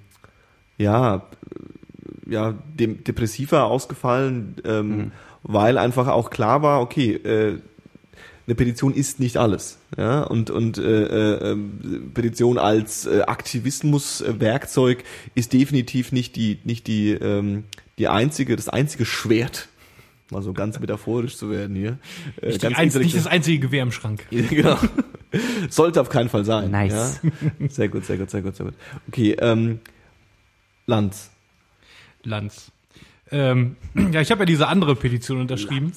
ja, 0.78 1.16
äh, 1.16 2.32
ja, 2.32 2.54
dem, 2.80 3.04
depressiver 3.04 3.66
ausgefallen, 3.66 4.56
ähm, 4.64 5.12
weil 5.44 5.78
einfach 5.78 6.08
auch 6.08 6.30
klar 6.30 6.62
war, 6.62 6.80
okay, 6.82 7.16
äh, 7.16 7.58
eine 8.48 8.56
Petition 8.56 8.94
ist 8.94 9.20
nicht 9.20 9.38
alles. 9.38 9.78
Ja? 9.98 10.24
Und, 10.24 10.50
und 10.50 10.78
äh, 10.78 11.52
äh, 11.52 11.58
Petition 12.14 12.58
als 12.58 13.06
äh, 13.06 13.22
Aktivismuswerkzeug 13.22 15.04
ist 15.36 15.54
definitiv 15.54 16.12
nicht 16.12 16.36
die, 16.36 16.60
nicht 16.64 16.88
die, 16.88 17.12
ähm, 17.12 17.66
die 17.98 18.08
einzige, 18.08 18.56
das 18.56 18.70
einzige 18.70 19.06
Schwert, 19.06 19.70
mal 20.32 20.42
so 20.42 20.54
ganz 20.54 20.80
metaphorisch 20.80 21.38
zu 21.38 21.50
werden 21.52 21.76
hier. 21.76 22.00
Äh, 22.42 22.58
ganz 22.58 22.78
einz, 22.78 22.96
nicht 22.96 23.16
das 23.16 23.28
einzige 23.28 23.60
Gewehr 23.60 23.84
im 23.84 23.92
Schrank. 23.92 24.26
genau. 24.32 24.78
Sollte 25.70 26.02
auf 26.02 26.10
keinen 26.10 26.30
Fall 26.30 26.46
sein. 26.46 26.72
Nice. 26.72 27.22
Ja? 27.24 27.68
Sehr 27.70 27.90
gut, 27.90 28.06
sehr 28.06 28.18
gut, 28.18 28.30
sehr 28.30 28.42
gut, 28.42 28.56
sehr 28.56 28.66
gut. 28.66 28.76
Okay, 29.08 29.36
ähm, 29.40 29.80
Lanz. 30.88 31.32
Lanz. 32.24 32.72
Ähm, 33.32 33.78
ja, 34.12 34.22
ich 34.22 34.32
habe 34.32 34.42
ja 34.42 34.46
diese 34.46 34.68
andere 34.68 34.96
Petition 34.96 35.40
unterschrieben. 35.40 35.94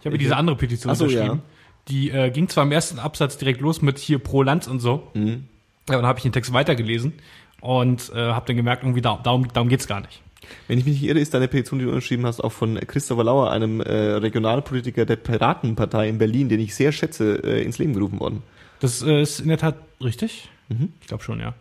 Ich 0.00 0.06
habe 0.06 0.16
ja 0.16 0.18
diese 0.18 0.36
andere 0.36 0.56
Petition 0.56 0.94
so, 0.94 1.04
unterschrieben. 1.04 1.36
ja. 1.36 1.42
Die 1.88 2.10
äh, 2.10 2.30
ging 2.30 2.48
zwar 2.48 2.64
im 2.64 2.72
ersten 2.72 2.98
Absatz 2.98 3.38
direkt 3.38 3.60
los 3.60 3.82
mit 3.82 3.98
hier 3.98 4.18
pro 4.18 4.42
Lanz 4.42 4.66
und 4.66 4.80
so. 4.80 5.08
Mhm. 5.14 5.44
Ja, 5.88 5.96
und 5.96 6.02
dann 6.02 6.06
habe 6.06 6.18
ich 6.18 6.22
den 6.22 6.32
Text 6.32 6.52
weitergelesen 6.52 7.14
und 7.60 8.10
äh, 8.14 8.32
habe 8.32 8.46
dann 8.46 8.56
gemerkt, 8.56 8.82
irgendwie 8.82 9.02
da, 9.02 9.18
darum, 9.22 9.48
darum 9.52 9.68
geht's 9.68 9.86
gar 9.86 10.00
nicht. 10.00 10.22
Wenn 10.68 10.78
ich 10.78 10.84
mich 10.84 11.00
nicht 11.00 11.08
irre, 11.08 11.18
ist 11.18 11.34
deine 11.34 11.48
Petition, 11.48 11.78
die 11.78 11.84
du 11.84 11.90
unterschrieben 11.90 12.26
hast, 12.26 12.40
auch 12.40 12.52
von 12.52 12.78
Christopher 12.86 13.24
Lauer, 13.24 13.50
einem 13.50 13.80
äh, 13.80 13.92
Regionalpolitiker 13.92 15.04
der 15.04 15.16
Piratenpartei 15.16 16.08
in 16.08 16.18
Berlin, 16.18 16.48
den 16.48 16.60
ich 16.60 16.74
sehr 16.74 16.92
schätze, 16.92 17.42
äh, 17.44 17.62
ins 17.62 17.78
Leben 17.78 17.94
gerufen 17.94 18.20
worden. 18.20 18.42
Das 18.80 19.02
äh, 19.02 19.20
ist 19.20 19.40
in 19.40 19.48
der 19.48 19.58
Tat 19.58 19.76
richtig. 20.02 20.48
Mhm. 20.68 20.92
Ich 21.00 21.08
glaube 21.08 21.22
schon, 21.22 21.40
ja. 21.40 21.54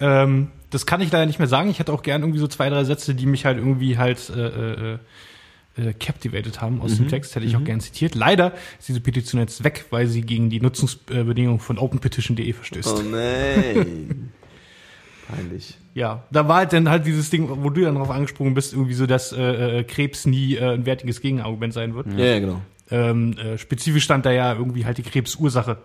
Ähm, 0.00 0.48
das 0.70 0.86
kann 0.86 1.00
ich 1.00 1.12
leider 1.12 1.26
nicht 1.26 1.38
mehr 1.38 1.48
sagen. 1.48 1.70
Ich 1.70 1.78
hätte 1.78 1.92
auch 1.92 2.02
gern 2.02 2.22
irgendwie 2.22 2.38
so 2.38 2.48
zwei, 2.48 2.68
drei 2.70 2.84
Sätze, 2.84 3.14
die 3.14 3.26
mich 3.26 3.44
halt 3.44 3.58
irgendwie 3.58 3.98
halt 3.98 4.30
äh, 4.30 4.94
äh, 4.94 4.98
äh, 5.76 5.92
captivated 5.92 6.60
haben 6.60 6.80
aus 6.80 6.92
Mhm. 6.92 7.04
dem 7.04 7.08
Text. 7.08 7.34
Hätte 7.36 7.46
ich 7.46 7.56
auch 7.56 7.64
gern 7.64 7.80
zitiert. 7.80 8.14
Leider 8.14 8.52
ist 8.78 8.88
diese 8.88 9.00
Petition 9.00 9.40
jetzt 9.40 9.62
weg, 9.64 9.84
weil 9.90 10.06
sie 10.06 10.22
gegen 10.22 10.50
die 10.50 10.60
Nutzungsbedingungen 10.60 11.60
von 11.60 11.78
openpetition.de 11.78 12.52
verstößt. 12.52 12.96
Oh 12.98 13.02
nein. 13.02 14.32
Peinlich. 15.28 15.76
Ja, 15.94 16.22
da 16.30 16.46
war 16.46 16.58
halt 16.58 16.72
dann 16.72 16.88
halt 16.88 17.04
dieses 17.06 17.30
Ding, 17.30 17.48
wo 17.48 17.70
du 17.70 17.80
dann 17.80 17.96
drauf 17.96 18.10
angesprungen 18.10 18.54
bist, 18.54 18.72
irgendwie 18.74 18.94
so, 18.94 19.06
dass 19.06 19.32
äh, 19.32 19.80
äh, 19.80 19.84
Krebs 19.84 20.24
nie 20.26 20.54
äh, 20.54 20.74
ein 20.74 20.86
wertiges 20.86 21.20
Gegenargument 21.20 21.72
sein 21.72 21.94
wird. 21.94 22.06
Ja, 22.16 22.24
ja, 22.26 22.38
genau. 22.38 22.62
Ähm, 22.90 23.36
äh, 23.38 23.58
spezifisch 23.58 24.04
stand 24.04 24.24
da 24.24 24.30
ja 24.30 24.54
irgendwie 24.54 24.84
halt 24.84 24.98
die 24.98 25.02
Krebsursache. 25.02 25.78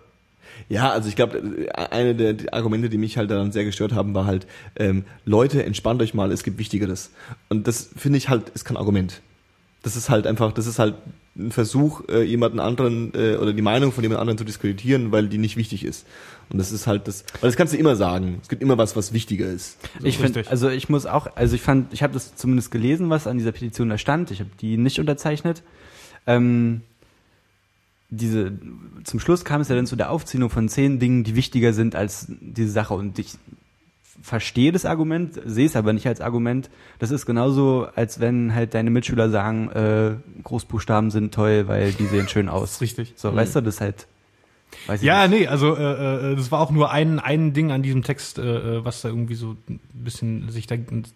Ja, 0.70 0.92
also 0.92 1.10
ich 1.10 1.16
glaube, 1.16 1.42
eine 1.90 2.14
der 2.14 2.36
Argumente, 2.54 2.88
die 2.90 3.00
mich 3.00 3.18
halt 3.18 3.32
daran 3.32 3.52
sehr 3.52 3.66
gestört 3.66 3.94
haben, 3.94 4.14
war 4.14 4.26
halt, 4.28 4.46
ähm, 4.76 5.06
Leute, 5.26 5.66
entspannt 5.66 6.02
euch 6.04 6.14
mal, 6.14 6.32
es 6.32 6.44
gibt 6.44 6.60
Wichtigeres. 6.60 7.12
Und 7.50 7.68
das 7.68 7.90
finde 7.98 8.20
ich 8.20 8.30
halt, 8.30 8.50
ist 8.50 8.64
kein 8.66 8.78
Argument. 8.78 9.22
Das 9.84 9.96
ist 9.96 10.10
halt 10.10 10.28
einfach, 10.28 10.52
das 10.52 10.68
ist 10.68 10.80
halt 10.80 10.96
ein 11.36 11.52
Versuch, 11.52 12.08
äh, 12.10 12.24
jemanden 12.24 12.60
anderen 12.60 13.14
äh, 13.16 13.38
oder 13.38 13.54
die 13.54 13.62
Meinung 13.62 13.92
von 13.92 14.04
jemand 14.04 14.20
anderen 14.20 14.38
zu 14.38 14.44
diskreditieren, 14.44 15.12
weil 15.12 15.28
die 15.28 15.38
nicht 15.38 15.58
wichtig 15.58 15.86
ist. 15.86 16.06
Und 16.50 16.58
das 16.58 16.72
ist 16.72 16.86
halt 16.86 17.08
das, 17.08 17.24
weil 17.40 17.50
das 17.50 17.56
kannst 17.56 17.74
du 17.74 17.78
immer 17.78 17.96
sagen. 17.96 18.40
Es 18.42 18.50
gibt 18.50 18.62
immer 18.62 18.78
was, 18.78 18.96
was 18.96 19.14
wichtiger 19.14 19.48
ist. 19.48 19.78
ich 20.04 20.18
finde, 20.18 20.44
also 20.50 20.70
ich 20.70 20.90
muss 20.90 21.06
auch, 21.06 21.28
also 21.36 21.56
ich 21.56 21.62
fand, 21.62 21.94
ich 21.94 22.04
habe 22.04 22.14
das 22.14 22.36
zumindest 22.36 22.72
gelesen, 22.72 23.10
was 23.10 23.26
an 23.28 23.38
dieser 23.38 23.54
Petition 23.54 23.90
da 23.90 23.98
stand. 23.98 24.32
Ich 24.32 24.42
habe 24.42 24.50
die 24.60 24.78
nicht 24.78 25.00
unterzeichnet. 25.00 25.64
Ähm, 26.28 26.82
diese, 28.10 28.52
zum 29.06 29.22
Schluss 29.22 29.46
kam 29.46 29.62
es 29.62 29.70
ja 29.70 29.76
dann 29.76 29.88
zu 29.88 29.96
der 29.96 30.10
Aufzählung 30.12 30.50
von 30.50 30.68
zehn 30.68 31.00
Dingen, 31.00 31.24
die 31.24 31.36
wichtiger 31.38 31.72
sind 31.72 31.96
als 31.96 32.28
diese 32.30 32.72
Sache. 32.72 32.94
Und 32.94 33.18
ich 33.18 33.36
verstehe 34.22 34.72
das 34.72 34.86
Argument, 34.86 35.40
sehe 35.46 35.66
es 35.66 35.76
aber 35.76 35.94
nicht 35.94 36.08
als 36.08 36.22
Argument. 36.22 36.70
Das 37.00 37.12
ist 37.12 37.26
genauso, 37.26 37.88
als 37.96 38.20
wenn 38.20 38.54
halt 38.54 38.74
deine 38.74 38.90
Mitschüler 38.90 39.30
sagen, 39.30 39.70
äh, 39.72 40.12
Großbuchstaben 40.44 41.12
sind 41.12 41.34
toll, 41.34 41.68
weil 41.68 41.92
die 41.94 42.06
sehen 42.06 42.28
schön 42.28 42.50
aus. 42.50 42.82
Richtig. 42.82 43.14
So, 43.16 43.36
weißt 43.36 43.56
du, 43.56 43.62
das 43.62 43.76
ist 43.76 43.82
halt. 43.82 44.08
Weiß 44.88 45.02
ich 45.02 45.06
Ja, 45.08 45.28
nicht. 45.28 45.42
nee, 45.42 45.48
also 45.48 45.76
äh, 45.76 46.32
äh, 46.32 46.36
das 46.38 46.50
war 46.52 46.62
auch 46.62 46.72
nur 46.72 46.92
ein, 46.92 47.20
ein 47.20 47.52
Ding 47.52 47.72
an 47.72 47.82
diesem 47.84 48.04
Text, 48.04 48.40
äh, 48.40 48.78
äh, 48.78 48.86
was 48.86 49.02
da 49.02 49.10
irgendwie 49.10 49.36
so 49.36 49.58
ein 49.70 49.80
bisschen 49.94 50.50
sich 50.50 50.66
da, 50.66 50.76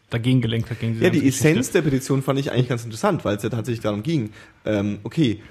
dagegen 0.09 0.41
gelenkt 0.41 0.69
hat. 0.71 0.79
Gegen 0.81 0.93
diese 0.93 1.05
Ja, 1.05 1.09
die 1.09 1.21
Geschichte. 1.21 1.49
Essenz 1.49 1.71
der 1.71 1.81
Petition 1.81 2.21
fand 2.21 2.37
ich 2.39 2.51
eigentlich 2.51 2.67
ganz 2.67 2.83
interessant, 2.83 3.23
weil 3.23 3.37
es 3.37 3.43
ja 3.43 3.49
tatsächlich 3.49 3.79
darum 3.81 4.03
ging, 4.03 4.31
ähm, 4.65 4.99
okay, 5.03 5.41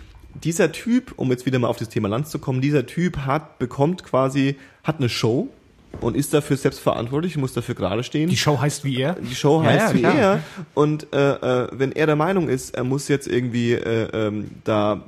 dieser 0.43 0.71
Typ, 0.73 1.15
um 1.17 1.31
jetzt 1.31 1.47
wieder 1.47 1.59
mal 1.59 1.69
auf 1.69 1.79
das 1.79 1.89
Thema 1.89 2.09
Lanz 2.09 2.29
zu 2.31 2.39
kommen, 2.39 2.61
dieser 2.61 2.85
Typ 2.87 3.19
hat, 3.19 3.59
bekommt 3.59 4.05
quasi, 4.05 4.57
hat 4.83 4.99
eine 4.99 5.09
Show 5.09 5.49
und 6.01 6.17
ist 6.17 6.35
dafür 6.35 6.57
selbst 6.57 6.81
verantwortlich, 6.81 7.37
muss 7.37 7.53
dafür 7.53 7.75
gerade 7.75 8.03
stehen. 8.03 8.29
Die 8.29 8.37
Show 8.37 8.61
heißt 8.61 8.85
wie 8.85 9.01
er. 9.01 9.15
Die 9.15 9.35
Show 9.35 9.63
heißt 9.63 9.89
ja, 9.91 9.95
wie 9.95 10.01
klar. 10.01 10.15
er 10.15 10.43
und 10.75 11.13
äh, 11.13 11.65
äh, 11.65 11.69
wenn 11.73 11.93
er 11.93 12.07
der 12.07 12.17
Meinung 12.17 12.49
ist, 12.49 12.75
er 12.75 12.85
muss 12.85 13.09
jetzt 13.09 13.27
irgendwie 13.27 13.73
äh, 13.73 14.09
ähm, 14.13 14.51
da 14.65 15.05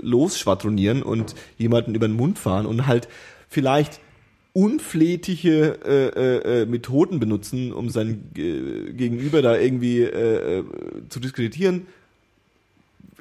losschwadronieren 0.00 1.02
und 1.02 1.34
jemanden 1.58 1.94
über 1.94 2.08
den 2.08 2.16
Mund 2.16 2.38
fahren 2.38 2.66
und 2.66 2.86
halt 2.86 3.08
vielleicht 3.48 4.00
unflätige 4.52 5.78
äh, 5.84 6.06
äh, 6.08 6.62
äh, 6.62 6.66
Methoden 6.66 7.20
benutzen, 7.20 7.72
um 7.72 7.88
sein 7.88 8.30
Gegenüber 8.34 9.42
da 9.42 9.56
irgendwie 9.56 10.00
äh, 10.00 10.58
äh, 10.58 10.64
zu 11.08 11.20
diskreditieren, 11.20 11.86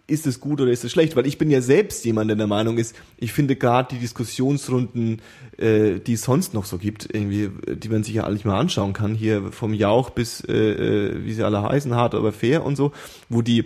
ist 0.09 0.27
es 0.27 0.39
gut 0.39 0.61
oder 0.61 0.71
ist 0.71 0.83
es 0.83 0.91
schlecht? 0.91 1.15
Weil 1.15 1.27
ich 1.27 1.37
bin 1.37 1.49
ja 1.49 1.61
selbst 1.61 2.03
jemand, 2.05 2.29
der 2.29 2.37
der 2.37 2.47
Meinung 2.47 2.77
ist, 2.77 2.95
ich 3.17 3.33
finde 3.33 3.55
gerade 3.55 3.95
die 3.95 3.99
Diskussionsrunden, 3.99 5.21
äh, 5.57 5.99
die 5.99 6.13
es 6.13 6.23
sonst 6.23 6.53
noch 6.53 6.65
so 6.65 6.77
gibt, 6.77 7.07
irgendwie, 7.13 7.49
die 7.75 7.89
man 7.89 8.03
sich 8.03 8.15
ja 8.15 8.23
eigentlich 8.25 8.45
mal 8.45 8.59
anschauen 8.59 8.93
kann, 8.93 9.15
hier 9.15 9.51
vom 9.51 9.73
Jauch 9.73 10.09
bis, 10.09 10.41
äh, 10.41 10.53
äh, 10.53 11.25
wie 11.25 11.33
sie 11.33 11.43
alle 11.43 11.61
heißen, 11.61 11.93
hart 11.95 12.15
aber 12.15 12.31
fair 12.31 12.65
und 12.65 12.75
so, 12.75 12.91
wo 13.29 13.41
die 13.41 13.65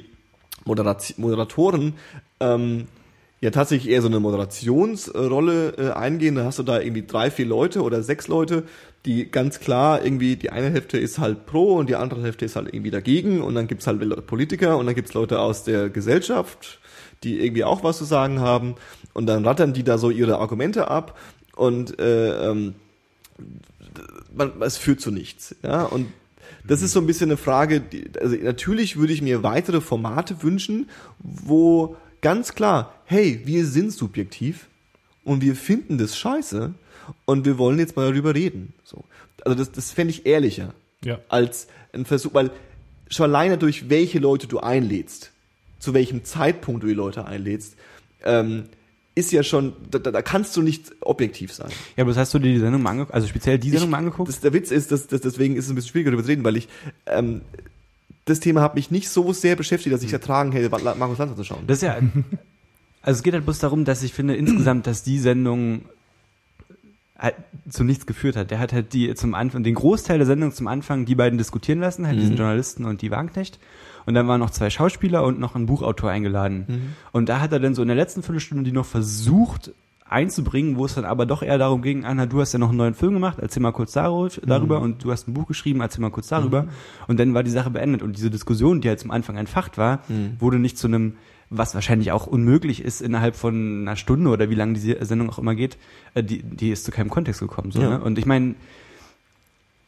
Moderat 0.66 1.16
Moderatoren 1.18 1.94
ähm, 2.40 2.88
ja 3.42 3.52
tatsächlich 3.52 3.92
eher 3.92 4.02
so 4.02 4.08
eine 4.08 4.22
Moderationsrolle 4.22 5.74
äh, 5.78 5.92
eingehen. 5.92 6.36
Da 6.36 6.46
hast 6.46 6.60
du 6.60 6.64
da 6.64 6.80
irgendwie 6.80 7.06
drei, 7.06 7.30
vier 7.30 7.46
Leute 7.46 7.82
oder 7.82 8.02
sechs 8.02 8.28
Leute, 8.28 8.64
die 9.06 9.30
ganz 9.30 9.60
klar 9.60 10.04
irgendwie, 10.04 10.36
die 10.36 10.50
eine 10.50 10.70
Hälfte 10.70 10.98
ist 10.98 11.20
halt 11.20 11.46
pro 11.46 11.76
und 11.76 11.90
die 11.90 11.96
andere 11.96 12.22
Hälfte 12.22 12.46
ist 12.46 12.56
halt 12.56 12.74
irgendwie 12.74 12.92
dagegen. 12.92 13.42
Und 13.42 13.56
dann 13.56 13.68
gibt's 13.68 13.88
halt 13.88 14.26
Politiker 14.28 14.78
und 14.78 14.86
dann 14.86 14.96
gibt's 14.96 15.14
Leute 15.14 15.40
aus 15.40 15.64
der 15.64 15.90
Gesellschaft, 15.90 16.80
die 17.24 17.44
irgendwie 17.44 17.66
auch 17.66 17.84
was 17.84 17.98
zu 17.98 18.06
sagen 18.06 18.40
haben. 18.40 18.76
Und 19.14 19.28
dann 19.28 19.46
rattern 19.46 19.74
die 19.74 19.84
da 19.84 19.98
so 19.98 20.10
ihre 20.10 20.38
Argumente 20.38 20.88
ab. 20.90 21.18
Und 21.56 22.00
äh, 22.00 22.50
ähm, 22.50 22.76
man, 24.34 24.54
es 24.62 24.78
führt 24.78 25.02
zu 25.02 25.12
nichts. 25.12 25.56
Ja, 25.64 25.84
und 25.84 26.08
das 26.66 26.82
ist 26.82 26.94
so 26.94 27.02
ein 27.02 27.08
bisschen 27.08 27.30
eine 27.30 27.38
Frage, 27.38 27.82
die, 27.82 28.10
also 28.20 28.36
natürlich 28.38 28.98
würde 28.98 29.14
ich 29.14 29.22
mir 29.22 29.44
weitere 29.44 29.82
Formate 29.82 30.44
wünschen, 30.44 30.90
wo 31.20 31.98
ganz 32.22 32.56
klar, 32.56 32.96
hey, 33.04 33.42
wir 33.44 33.66
sind 33.66 33.92
subjektiv 33.92 34.68
und 35.24 35.42
wir 35.42 35.56
finden 35.56 35.98
das 35.98 36.18
scheiße 36.18 36.74
und 37.26 37.46
wir 37.46 37.58
wollen 37.58 37.80
jetzt 37.80 37.96
mal 37.96 38.10
darüber 38.10 38.34
reden. 38.36 38.74
So. 38.84 39.04
Also 39.46 39.58
das, 39.58 39.72
das 39.72 39.92
fände 39.92 40.12
ich 40.12 40.26
ehrlicher 40.26 40.74
Ja. 41.04 41.20
als 41.30 41.68
ein 41.94 42.06
Versuch, 42.06 42.34
weil 42.34 42.52
schon 43.10 43.26
alleine 43.26 43.58
durch 43.58 43.90
welche 43.90 44.20
Leute 44.20 44.48
du 44.48 44.60
einlädst, 44.60 45.32
zu 45.80 45.94
welchem 45.94 46.24
Zeitpunkt 46.24 46.84
du 46.84 46.88
die 46.88 46.94
Leute 46.94 47.26
einlädst, 47.26 47.76
ähm, 48.24 48.64
ist 49.16 49.32
ja 49.32 49.44
schon, 49.44 49.74
da, 49.92 50.00
da 50.00 50.22
kannst 50.24 50.58
du 50.58 50.64
nicht 50.64 50.92
objektiv 51.02 51.54
sein. 51.54 51.70
Ja, 51.96 52.04
aber 52.04 52.12
das 52.12 52.18
hast 52.18 52.34
du 52.34 52.40
dir 52.40 52.52
die 52.54 52.60
Sendung 52.60 52.82
mal 52.82 52.92
angeguckt, 52.92 53.14
also 53.14 53.28
speziell 53.28 53.60
die 53.60 53.70
Sendung 53.70 53.92
mal 53.92 53.98
angeguckt? 54.00 54.30
Das, 54.30 54.40
der 54.40 54.54
Witz 54.54 54.72
ist, 54.72 54.92
dass, 54.92 55.06
dass 55.08 55.22
deswegen 55.22 55.56
ist 55.56 55.66
es 55.66 55.72
ein 55.72 55.76
bisschen 55.76 55.92
schwieriger 55.92 56.10
darüber 56.12 56.24
zu 56.24 56.30
reden, 56.32 56.44
weil 56.44 56.58
ich 56.58 56.68
ähm, 57.06 57.42
das 58.26 58.40
Thema 58.40 58.62
hat 58.62 58.74
mich 58.74 58.90
nicht 58.90 59.10
so 59.10 59.34
sehr 59.34 59.56
beschäftigt, 59.56 59.94
dass 59.94 60.02
ich 60.02 60.14
ertragen 60.14 60.52
hätte, 60.54 60.70
Markus 60.70 61.18
Lanz 61.18 61.36
zu 61.36 61.44
schauen. 61.44 61.66
Das 61.68 61.78
ist 61.80 61.84
ja, 61.84 62.00
also 63.04 63.18
es 63.18 63.24
geht 63.24 63.34
halt 63.34 63.46
bloß 63.46 63.60
darum, 63.60 63.86
dass 63.86 64.02
ich 64.02 64.14
finde 64.14 64.36
insgesamt, 64.36 64.88
dass 64.88 65.04
die 65.04 65.20
Sendung 65.20 65.84
halt 67.18 67.36
zu 67.70 67.84
nichts 67.84 68.06
geführt 68.06 68.36
hat. 68.36 68.50
Der 68.52 68.60
hat 68.60 68.74
halt 68.74 68.94
die 68.94 69.14
zum 69.16 69.34
Anfang, 69.34 69.64
den 69.64 69.76
Großteil 69.76 70.18
der 70.18 70.28
Sendung 70.28 70.52
zum 70.52 70.68
Anfang 70.68 71.06
die 71.06 71.16
beiden 71.16 71.38
diskutieren 71.38 71.80
lassen, 71.80 72.08
halt 72.08 72.18
diesen 72.20 72.38
Journalisten 72.38 72.86
und 72.86 73.02
die 73.02 73.12
Wagenknecht. 73.12 73.60
Und 74.06 74.16
dann 74.16 74.28
waren 74.28 74.40
noch 74.40 74.50
zwei 74.50 74.70
Schauspieler 74.70 75.24
und 75.24 75.40
noch 75.40 75.56
ein 75.56 75.66
Buchautor 75.66 76.10
eingeladen. 76.10 76.96
Und 77.12 77.30
da 77.30 77.40
hat 77.40 77.54
er 77.54 77.60
dann 77.60 77.76
so 77.76 77.82
in 77.82 77.88
der 77.88 77.96
letzten 77.96 78.24
Viertelstunde 78.24 78.64
die 78.64 78.72
noch 78.72 78.86
versucht 78.86 79.72
einzubringen, 80.10 80.78
wo 80.78 80.86
es 80.86 80.96
dann 80.96 81.06
aber 81.06 81.26
doch 81.26 81.42
eher 81.42 81.58
darum 81.58 81.82
ging, 81.82 82.06
Anna, 82.06 82.26
du 82.26 82.40
hast 82.42 82.54
ja 82.54 82.60
noch 82.60 82.70
einen 82.70 82.78
neuen 82.78 82.94
Film 82.94 83.14
gemacht, 83.14 83.38
erzähl 83.42 83.64
mal 83.64 83.72
kurz 83.72 83.94
darüber, 83.94 84.30
darüber 84.46 84.80
und 84.82 85.04
du 85.04 85.12
hast 85.12 85.28
ein 85.28 85.34
Buch 85.34 85.48
geschrieben, 85.48 85.82
erzähl 85.82 86.02
mal 86.02 86.12
kurz 86.12 86.28
darüber. 86.28 86.68
Und 87.08 87.20
dann 87.20 87.34
war 87.34 87.44
die 87.44 87.52
Sache 87.52 87.70
beendet. 87.70 88.02
Und 88.04 88.18
diese 88.18 88.30
Diskussion, 88.30 88.82
die 88.82 88.90
halt 88.90 89.00
zum 89.00 89.12
Anfang 89.12 89.38
entfacht 89.38 89.78
war, 89.78 90.00
wurde 90.40 90.60
nicht 90.60 90.78
zu 90.78 90.88
einem, 90.88 91.16
was 91.50 91.76
wahrscheinlich 91.76 92.12
auch 92.12 92.26
unmöglich 92.28 92.82
ist 92.84 93.02
innerhalb 93.02 93.36
von 93.36 93.82
einer 93.82 93.96
Stunde 93.96 94.30
oder 94.30 94.50
wie 94.50 94.56
lange 94.56 94.74
diese 94.74 95.04
Sendung 95.06 95.30
auch 95.30 95.40
immer 95.40 95.56
geht, 95.56 95.78
äh, 96.14 96.24
die, 96.24 96.42
die 96.44 96.72
ist 96.72 96.84
zu 96.86 96.92
keinem 96.92 97.10
Kontext 97.10 97.40
gekommen. 97.42 97.72
So, 97.72 97.82
Ja. 97.82 97.90
ne? 97.98 98.04
Und 98.04 98.18
ich 98.18 98.26
meine, 98.26 98.56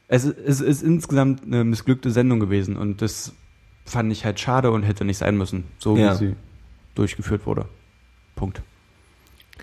es, 0.07 0.25
ist- 0.25 0.37
es 0.37 0.61
ist 0.61 0.83
insgesamt 0.83 1.43
eine 1.43 1.63
missglückte 1.63 2.11
Sendung 2.11 2.39
gewesen 2.39 2.77
und 2.77 3.01
das 3.01 3.33
fand 3.85 4.11
ich 4.11 4.25
halt 4.25 4.39
schade 4.39 4.71
und 4.71 4.83
hätte 4.83 5.05
nicht 5.05 5.17
sein 5.17 5.37
müssen, 5.37 5.63
so 5.79 5.97
Ja. 5.97 6.13
wie 6.13 6.17
sie 6.27 6.35
durchgeführt 6.95 7.45
wurde. 7.45 7.67
Punkt. 8.35 8.61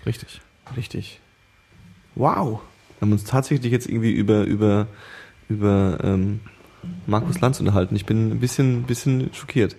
Richtig. 0.05 0.41
Richtig. 0.75 1.19
Wow. 2.15 2.61
Wir 2.99 3.05
haben 3.07 3.11
uns 3.11 3.23
tatsächlich 3.23 3.71
jetzt 3.71 3.87
irgendwie 3.87 4.11
über, 4.11 4.43
über, 4.43 4.87
über 5.49 5.99
ähm, 6.03 6.39
Markus 7.07 7.39
Lanz 7.41 7.59
unterhalten. 7.59 7.95
Ich 7.95 8.05
bin 8.05 8.31
ein 8.31 8.39
bisschen, 8.39 8.83
bisschen 8.83 9.33
schockiert. 9.33 9.75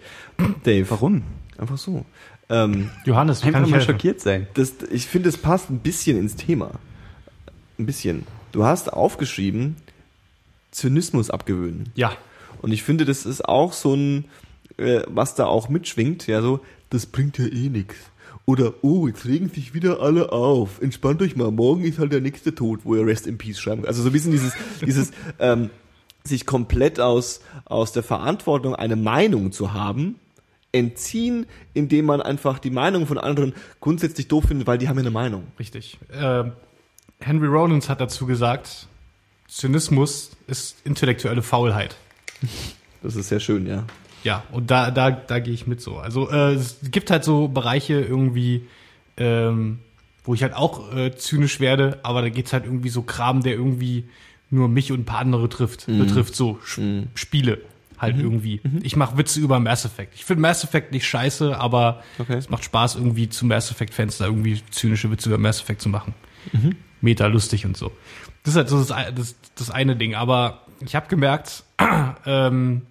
Dave. 0.65 0.91
Warum? 0.91 1.23
Einfach 1.65 1.79
so. 1.79 2.05
Ähm, 2.51 2.91
Johannes, 3.07 3.41
kann 3.41 3.65
ich 3.65 3.71
mal 3.71 3.79
helfen? 3.79 3.95
schockiert 3.95 4.21
sein. 4.21 4.49
das, 4.53 4.75
ich 4.91 5.07
finde, 5.07 5.31
es 5.31 5.39
passt 5.39 5.71
ein 5.71 5.79
bisschen 5.79 6.19
ins 6.19 6.37
Thema. 6.37 6.73
Ein 7.79 7.87
bisschen. 7.87 8.27
Du 8.53 8.65
hast 8.65 8.93
aufgeschrieben, 8.93 9.77
Zynismus 10.71 11.31
abgewöhnen. 11.31 11.89
Ja. 11.95 12.13
Und 12.61 12.73
ich 12.73 12.83
finde, 12.83 13.07
das 13.07 13.25
ist 13.25 13.49
auch 13.49 13.73
so 13.73 13.95
ein, 13.95 14.27
äh, 14.77 15.01
was 15.07 15.37
da 15.37 15.47
auch 15.47 15.71
mitschwingt, 15.71 16.27
ja, 16.27 16.43
so, 16.43 16.61
das 16.91 17.07
bringt 17.07 17.39
ja 17.39 17.47
eh 17.47 17.71
nix. 17.71 17.97
Oder, 18.45 18.75
oh, 18.83 19.09
jetzt 19.09 19.25
regen 19.25 19.49
sich 19.49 19.73
wieder 19.73 20.03
alle 20.03 20.31
auf. 20.31 20.83
Entspannt 20.83 21.23
euch 21.23 21.37
mal, 21.37 21.51
morgen 21.51 21.83
ist 21.85 21.99
halt 21.99 22.13
der 22.13 22.21
nächste 22.21 22.55
tot, 22.55 22.81
wo 22.85 22.95
ihr 22.95 23.07
Rest 23.07 23.27
in 23.27 23.39
Peace 23.39 23.59
schreiben 23.59 23.81
könnt. 23.81 23.89
Also 23.89 24.03
so 24.03 24.11
ein 24.11 24.13
bisschen 24.13 24.33
dieses, 24.33 24.53
dieses, 24.85 25.13
ähm, 25.39 25.71
sich 26.25 26.45
komplett 26.45 27.01
aus, 27.01 27.41
aus 27.65 27.93
der 27.93 28.03
Verantwortung 28.03 28.75
eine 28.75 28.97
Meinung 28.97 29.51
zu 29.51 29.73
haben, 29.73 30.17
entziehen, 30.75 31.47
indem 31.73 32.07
man 32.07 32.21
einfach 32.21 32.59
die 32.59 32.71
Meinung 32.71 33.07
von 33.07 33.17
anderen 33.17 33.55
grundsätzlich 33.81 34.29
doof 34.29 34.45
findet, 34.49 34.67
weil 34.67 34.77
die 34.77 34.89
haben 34.89 34.97
ja 34.97 35.03
eine 35.03 35.11
Meinung. 35.11 35.47
Richtig. 35.59 35.99
Äh, 36.11 36.45
Henry 37.21 37.47
Rollins 37.47 37.89
hat 37.89 38.01
dazu 38.01 38.27
gesagt, 38.27 38.89
Zynismus 39.49 40.33
ist 40.47 40.77
intellektuelle 40.85 41.43
Faulheit. 41.43 41.97
Das 43.03 43.17
ist 43.17 43.29
sehr 43.29 43.39
schön, 43.39 43.67
ja. 43.67 43.85
Ja, 44.23 44.45
und 44.51 44.71
da, 44.71 44.91
da, 44.91 45.11
da 45.11 45.39
gehe 45.39 45.53
ich 45.53 45.67
mit 45.67 45.83
so. 45.83 45.99
Also 45.99 46.31
äh, 46.31 46.55
es 46.55 46.79
gibt 46.85 47.11
halt 47.11 47.23
so 47.23 47.49
Bereiche 47.49 48.01
irgendwie, 48.01 48.67
ähm, 49.19 49.81
wo 50.25 50.33
ich 50.33 50.43
halt 50.43 50.55
auch 50.55 50.91
äh, 50.97 51.15
zynisch 51.15 51.61
werde, 51.61 52.01
aber 52.03 52.23
da 52.23 52.31
geht's 52.31 52.55
halt 52.55 52.65
irgendwie 52.65 52.89
so 52.89 53.03
Kram, 53.03 53.43
der 53.43 53.53
irgendwie 53.53 54.09
nur 54.49 54.69
mich 54.69 54.91
und 54.91 55.01
ein 55.01 55.05
paar 55.05 55.19
andere 55.19 55.51
trifft, 55.51 55.85
betrifft, 55.87 56.35
so 56.35 56.59
Sch 56.65 56.81
Spiele 57.15 57.61
halt 57.99 58.19
irgendwie. 58.19 58.61
Ich 58.83 58.97
mache 58.97 59.17
Witze 59.19 59.41
über 59.41 59.59
Mass 59.61 59.85
Effect. 59.85 60.15
Ich 60.15 60.25
finde 60.25 60.43
Mass 60.43 60.65
Effect 60.65 60.93
nicht 60.93 61.07
scheiße, 61.07 61.57
aber 61.59 62.03
Okay. 62.19 62.35
es 62.35 62.49
macht 62.51 62.65
Spaß, 62.65 62.97
irgendwie 62.97 63.29
zu 63.29 63.47
Mass 63.47 63.71
Effect-Fans 63.71 64.19
da 64.19 64.27
irgendwie 64.27 64.61
zynische 64.71 65.11
Witze 65.11 65.29
über 65.29 65.39
Mass 65.39 65.61
Effect 65.61 65.81
zu 65.83 65.89
machen. 65.89 66.15
Meta 67.01 67.27
lustig 67.27 67.65
und 67.67 67.77
so. 67.77 67.93
Das 68.43 68.53
ist 68.55 68.57
halt 68.57 68.69
so 68.69 68.79
das, 68.83 68.89
das, 69.15 69.37
das 69.55 69.71
eine 69.71 69.97
Ding. 69.97 70.15
Aber 70.15 70.63
ich 70.85 70.95
habe 70.95 71.07
gemerkt, 71.09 71.65
ähm, 72.27 72.83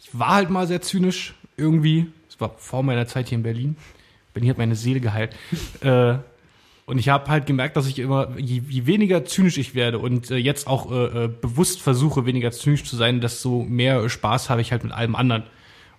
ich 0.00 0.10
war 0.18 0.34
halt 0.34 0.50
mal 0.50 0.66
sehr 0.66 0.82
zynisch 0.82 1.34
irgendwie. 1.56 2.06
Das 2.28 2.40
war 2.40 2.54
vor 2.58 2.82
meiner 2.82 3.06
Zeit 3.06 3.28
hier 3.28 3.36
in 3.38 3.42
Berlin. 3.42 3.76
Berlin 4.34 4.50
hat 4.50 4.58
meine 4.58 4.76
Seele 4.76 5.00
geheilt. 5.00 5.34
äh, 5.80 6.14
und 6.84 6.98
ich 6.98 7.08
habe 7.08 7.30
halt 7.30 7.46
gemerkt, 7.46 7.76
dass 7.76 7.86
ich 7.86 7.98
immer, 7.98 8.36
je, 8.38 8.62
je 8.68 8.86
weniger 8.86 9.24
zynisch 9.24 9.58
ich 9.58 9.74
werde 9.74 9.98
und 9.98 10.30
äh, 10.30 10.36
jetzt 10.36 10.66
auch 10.66 10.90
äh, 10.90 11.24
äh, 11.24 11.28
bewusst 11.28 11.80
versuche, 11.80 12.26
weniger 12.26 12.50
zynisch 12.50 12.84
zu 12.84 12.96
sein, 12.96 13.20
desto 13.20 13.62
mehr 13.62 14.08
Spaß 14.08 14.50
habe 14.50 14.60
ich 14.60 14.72
halt 14.72 14.84
mit 14.84 14.92
allem 14.92 15.14
anderen. 15.14 15.44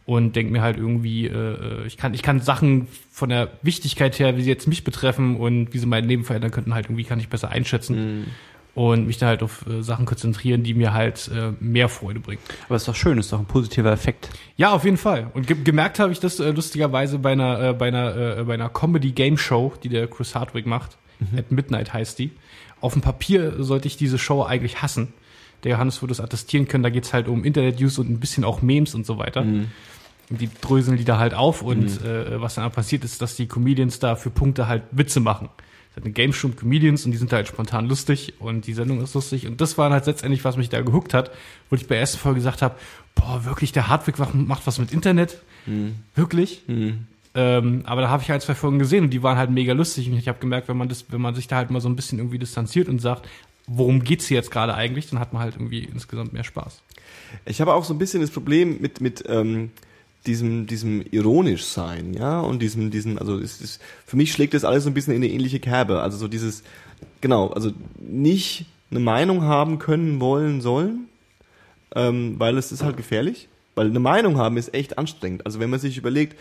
und 0.05 0.36
denke 0.36 0.51
mir 0.51 0.61
halt 0.61 0.77
irgendwie, 0.77 1.27
äh, 1.27 1.86
ich 1.88 1.95
kann 1.95 2.13
ich 2.13 2.21
kann 2.21 2.41
Sachen 2.41 2.88
von 3.11 3.29
der 3.29 3.51
Wichtigkeit 3.61 4.19
her, 4.19 4.36
wie 4.38 4.43
sie 4.43 4.49
jetzt 4.49 4.67
mich 4.67 4.84
betreffen 4.84 5.38
und 5.38 5.73
wie 5.73 5.77
sie 5.77 5.86
mein 5.86 6.05
Leben 6.05 6.25
verändern 6.25 6.51
könnten, 6.51 6.73
halt 6.73 6.88
irgendwie 6.88 7.05
kann 7.05 7.19
ich 7.19 7.29
besser 7.29 7.49
einschätzen 7.49 8.25
und 8.76 9.05
mich 9.05 9.17
dann 9.19 9.30
halt 9.30 9.43
auf 9.43 9.65
äh, 9.67 9.84
Sachen 9.84 10.05
konzentrieren, 10.05 10.63
die 10.63 10.74
mir 10.74 10.93
halt 10.93 11.30
äh, 11.34 11.51
mehr 11.59 11.89
Freude 11.89 12.19
bringen. 12.19 12.41
Aber 12.67 12.76
ist 12.76 12.88
doch 12.88 12.95
schön, 12.95 13.17
ist 13.17 13.32
doch 13.32 13.39
ein 13.39 13.45
positiver 13.45 13.91
Effekt. 13.91 14.30
Ja, 14.57 14.71
auf 14.71 14.84
jeden 14.84 14.97
Fall. 14.97 15.30
Und 15.34 15.47
ge 15.47 15.57
gemerkt 15.63 15.99
habe 15.99 16.11
ich 16.11 16.19
das 16.19 16.39
äh, 16.39 16.51
lustigerweise 16.51 17.19
bei 17.19 17.34
einer 17.34 17.69
äh, 17.69 17.74
bei 17.74 17.88
einer 17.88 18.38
äh, 18.39 18.43
bei 18.43 18.55
einer 18.55 18.69
Comedy 18.69 19.11
Game 19.11 19.38
Show, 19.38 19.74
die 19.84 19.89
der 19.89 20.07
Chris 20.07 20.36
Hardwick 20.36 20.65
macht. 20.65 20.97
At 21.38 21.51
Midnight 21.51 21.93
heißt 21.93 22.19
die. 22.19 22.32
Auf 22.82 22.93
dem 22.93 23.01
Papier 23.01 23.63
sollte 23.63 23.88
ich 23.88 23.95
diese 23.95 24.17
Show 24.17 24.43
eigentlich 24.43 24.82
hassen. 24.82 25.13
Der 25.63 25.71
Johannes 25.71 26.01
würde 26.01 26.11
es 26.11 26.19
attestieren 26.19 26.67
können. 26.67 26.84
Da 26.84 26.89
geht's 26.89 27.13
halt 27.13 27.30
um 27.30 27.45
Internet-Use 27.45 28.01
und 28.01 28.09
ein 28.09 28.19
bisschen 28.19 28.43
auch 28.43 28.61
Memes 28.61 28.93
und 28.93 29.05
so 29.05 29.17
weiter. 29.17 29.43
Und 30.30 30.41
die 30.41 30.49
dröseln 30.59 30.97
die 30.97 31.05
da 31.05 31.17
halt 31.17 31.34
auf 31.34 31.61
und 31.61 32.03
äh, 32.03 32.41
was 32.41 32.55
dann 32.55 32.69
passiert 32.71 33.05
ist, 33.05 33.21
dass 33.21 33.38
die 33.38 33.47
Comedians 33.47 33.99
da 33.99 34.17
für 34.17 34.32
Punkte 34.32 34.67
halt 34.67 34.84
Witze 34.91 35.21
machen. 35.21 35.47
Eine 35.95 36.11
Game 36.11 36.33
Show 36.33 36.47
mit 36.47 36.57
Comedians 36.57 37.05
und 37.05 37.11
die 37.11 37.17
sind 37.17 37.31
halt 37.31 37.47
spontan 37.47 37.87
lustig 37.87 38.33
und 38.39 38.65
die 38.67 38.73
Sendung 38.73 39.01
ist 39.01 39.13
lustig 39.13 39.45
und 39.47 39.61
das 39.61 39.77
war 39.77 39.91
halt 39.91 40.05
letztendlich, 40.07 40.43
was 40.43 40.57
mich 40.57 40.69
da 40.69 40.81
gehuckt 40.81 41.13
hat, 41.13 41.31
wo 41.69 41.75
ich 41.75 41.83
bei 41.83 41.95
der 41.95 41.99
ersten 42.01 42.17
Folge 42.17 42.37
gesagt 42.39 42.61
habe, 42.61 42.75
boah, 43.15 43.45
wirklich, 43.45 43.71
der 43.71 43.87
Hardwick 43.89 44.17
macht- 44.19 44.65
was 44.67 44.79
mit 44.79 44.91
Internet? 44.91 45.41
Wirklich? 46.15 46.63
Ähm, 47.35 47.81
aber 47.85 48.01
da 48.01 48.09
habe 48.09 48.21
ich 48.23 48.29
halt 48.29 48.41
zwei 48.41 48.53
Folgen 48.55 48.79
gesehen 48.79 49.05
und 49.05 49.09
die 49.11 49.23
waren 49.23 49.37
halt 49.37 49.49
mega 49.49 49.73
lustig 49.73 50.09
und 50.09 50.17
ich 50.17 50.27
habe 50.27 50.39
gemerkt, 50.39 50.67
wenn 50.67 50.77
man 50.77 50.89
das, 50.89 51.05
wenn 51.09 51.21
man 51.21 51.35
sich 51.35 51.47
da 51.47 51.55
halt 51.57 51.71
mal 51.71 51.81
so 51.81 51.89
ein 51.89 51.95
bisschen 51.95 52.19
irgendwie 52.19 52.37
distanziert 52.39 52.87
und 52.89 52.99
sagt, 52.99 53.27
worum 53.65 54.03
geht's 54.03 54.27
hier 54.27 54.37
jetzt 54.37 54.51
gerade 54.51 54.75
eigentlich, 54.75 55.09
dann 55.09 55.19
hat 55.19 55.31
man 55.33 55.41
halt 55.41 55.55
irgendwie 55.55 55.83
insgesamt 55.83 56.33
mehr 56.33 56.43
Spaß. 56.43 56.81
Ich 57.45 57.61
habe 57.61 57.73
auch 57.73 57.85
so 57.85 57.93
ein 57.93 57.97
bisschen 57.97 58.21
das 58.21 58.29
Problem 58.29 58.81
mit, 58.81 58.99
mit 59.01 59.23
ähm, 59.27 59.71
diesem, 60.26 60.67
diesem 60.67 61.03
ironisch 61.11 61.65
sein, 61.65 62.13
ja, 62.13 62.39
und 62.39 62.61
diesem, 62.61 62.91
diesem, 62.91 63.17
also 63.17 63.38
es 63.38 63.61
ist, 63.61 63.82
für 64.05 64.17
mich 64.17 64.32
schlägt 64.32 64.53
das 64.53 64.63
alles 64.63 64.84
so 64.84 64.89
ein 64.89 64.93
bisschen 64.93 65.13
in 65.13 65.24
eine 65.24 65.32
ähnliche 65.32 65.59
Kerbe. 65.59 66.01
Also 66.01 66.17
so 66.17 66.28
dieses, 66.28 66.63
genau, 67.21 67.49
also 67.49 67.71
nicht 67.99 68.65
eine 68.91 68.99
Meinung 68.99 69.43
haben 69.43 69.80
können, 69.80 70.19
wollen, 70.19 70.61
sollen, 70.61 71.07
ähm, 71.95 72.36
weil 72.38 72.57
es 72.57 72.71
ist 72.71 72.84
halt 72.84 72.97
gefährlich. 72.97 73.49
Weil 73.76 73.88
eine 73.88 73.99
Meinung 73.99 74.38
haben 74.38 74.57
ist 74.57 74.74
echt 74.74 74.97
anstrengend. 74.97 75.45
Also 75.45 75.59
wenn 75.59 75.69
man 75.69 75.80
sich 75.80 75.97
überlegt, 75.97 76.38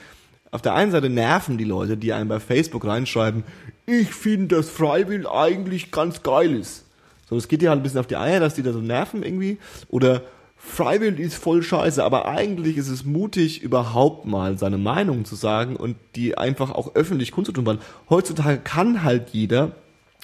auf 0.51 0.61
der 0.61 0.75
einen 0.75 0.93
Seite 0.93 1.09
nerven 1.09 1.57
die 1.57 1.65
Leute, 1.65 1.97
die 1.97 2.13
einem 2.13 2.29
bei 2.29 2.41
Facebook 2.41 2.85
reinschreiben, 2.85 3.43
ich 3.87 4.13
finde, 4.13 4.57
dass 4.57 4.69
Freiwill 4.69 5.27
eigentlich 5.27 5.91
ganz 5.91 6.23
geil 6.23 6.55
ist. 6.55 6.85
So, 7.29 7.37
das 7.37 7.49
geht 7.49 7.63
dir 7.63 7.71
halt 7.71 7.81
ein 7.81 7.83
bisschen 7.83 8.01
auf 8.01 8.07
die 8.07 8.17
Eier, 8.17 8.39
dass 8.39 8.55
die 8.55 8.63
da 8.63 8.73
so 8.73 8.81
nerven 8.81 9.23
irgendwie. 9.23 9.57
Oder 9.89 10.23
Freiwill 10.65 11.19
ist 11.21 11.35
voll 11.35 11.63
scheiße, 11.63 12.03
aber 12.03 12.27
eigentlich 12.29 12.77
ist 12.77 12.89
es 12.89 13.05
mutig, 13.05 13.63
überhaupt 13.63 14.27
mal 14.27 14.57
seine 14.59 14.79
Meinung 14.79 15.25
zu 15.25 15.35
sagen 15.35 15.77
und 15.77 15.97
die 16.15 16.39
einfach 16.39 16.71
auch 16.71 16.95
öffentlich 16.95 17.33
kundzutun, 17.33 17.67
weil 17.67 17.79
heutzutage 18.09 18.59
kann 18.59 19.03
halt 19.03 19.31
jeder 19.31 19.73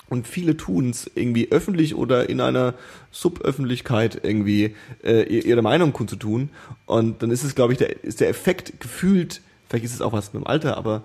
und 0.09 0.27
viele 0.27 0.57
tun 0.57 0.91
es 0.91 1.11
irgendwie 1.15 1.51
öffentlich 1.51 1.95
oder 1.97 2.31
in 2.31 2.41
einer 2.41 2.75
Suböffentlichkeit 3.11 4.21
irgendwie 4.23 4.75
äh, 5.05 5.25
ihr- 5.25 5.45
ihre 5.45 5.61
Meinung 5.61 5.93
kundzutun. 5.93 6.49
Und 6.87 7.23
dann 7.23 7.31
ist 7.31 7.45
es, 7.45 7.55
glaube 7.55 7.73
ich, 7.75 7.79
der, 7.79 8.03
ist 8.05 8.21
der 8.21 8.31
Effekt 8.31 8.81
gefühlt, 8.81 9.43
vielleicht 9.69 9.85
ist 9.85 9.95
es 9.95 10.01
auch 10.01 10.13
was 10.13 10.33
mit 10.33 10.43
dem 10.45 10.47
Alter, 10.47 10.79
aber 10.79 11.03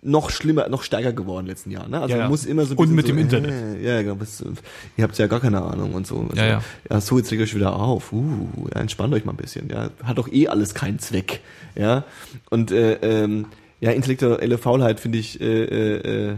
noch 0.00 0.30
schlimmer, 0.30 0.68
noch 0.68 0.82
stärker 0.82 1.12
geworden 1.12 1.40
in 1.40 1.46
den 1.46 1.50
letzten 1.50 1.70
Jahren. 1.70 1.90
Ne? 1.90 2.00
Also 2.00 2.14
Ja, 2.14 2.22
man 2.22 2.30
muss 2.30 2.44
immer 2.44 2.64
so 2.64 2.74
ein 2.74 2.78
Und 2.78 2.94
bisschen 2.96 3.16
mit 3.16 3.30
so, 3.30 3.38
dem 3.40 3.44
Internet. 3.44 3.80
Äh, 3.80 3.84
ja, 3.84 4.02
genau. 4.02 4.20
Was, 4.20 4.44
ihr 4.96 5.04
habt 5.04 5.18
ja 5.18 5.26
gar 5.26 5.40
keine 5.40 5.62
Ahnung 5.62 5.94
und 5.94 6.06
so. 6.06 6.28
Ja, 6.34 6.46
ja. 6.46 6.62
ja, 6.88 7.00
so 7.00 7.18
jetzt 7.18 7.30
regt 7.32 7.42
euch 7.42 7.54
wieder 7.54 7.74
auf. 7.74 8.12
Uh, 8.12 8.48
ja, 8.72 8.80
entspannt 8.80 9.12
euch 9.14 9.24
mal 9.24 9.32
ein 9.32 9.36
bisschen. 9.36 9.68
Ja, 9.68 9.90
hat 10.04 10.18
doch 10.18 10.30
eh 10.30 10.48
alles 10.48 10.74
keinen 10.74 10.98
Zweck. 10.98 11.40
Ja, 11.74 12.04
und 12.50 12.70
äh, 12.70 12.94
ähm, 12.94 13.46
ja, 13.80 13.90
intellektuelle 13.90 14.58
Faulheit 14.58 15.00
finde 15.00 15.18
ich 15.18 15.40
äh, 15.40 15.64
äh, 15.64 16.30
äh, 16.30 16.36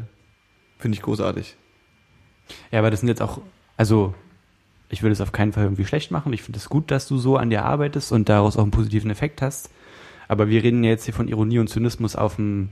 finde 0.78 0.96
ich 0.96 1.02
großartig. 1.02 1.56
Ja, 2.72 2.80
aber 2.80 2.90
das 2.90 3.00
sind 3.00 3.08
jetzt 3.08 3.22
auch, 3.22 3.40
also 3.76 4.14
ich 4.88 5.02
würde 5.02 5.12
es 5.12 5.20
auf 5.20 5.32
keinen 5.32 5.52
Fall 5.52 5.64
irgendwie 5.64 5.84
schlecht 5.84 6.10
machen. 6.10 6.32
Ich 6.32 6.42
finde 6.42 6.58
es 6.58 6.68
gut, 6.68 6.90
dass 6.90 7.06
du 7.06 7.16
so 7.18 7.36
an 7.36 7.50
dir 7.50 7.64
arbeitest 7.64 8.10
und 8.12 8.28
daraus 8.28 8.56
auch 8.56 8.62
einen 8.62 8.72
positiven 8.72 9.10
Effekt 9.10 9.40
hast. 9.40 9.70
Aber 10.28 10.48
wir 10.48 10.62
reden 10.62 10.82
ja 10.82 10.90
jetzt 10.90 11.04
hier 11.04 11.14
von 11.14 11.28
Ironie 11.28 11.58
und 11.58 11.68
Zynismus 11.68 12.16
auf 12.16 12.38
einem 12.38 12.70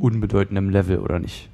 unbedeutenden 0.00 0.70
Level, 0.70 0.98
oder 0.98 1.18
nicht? 1.18 1.48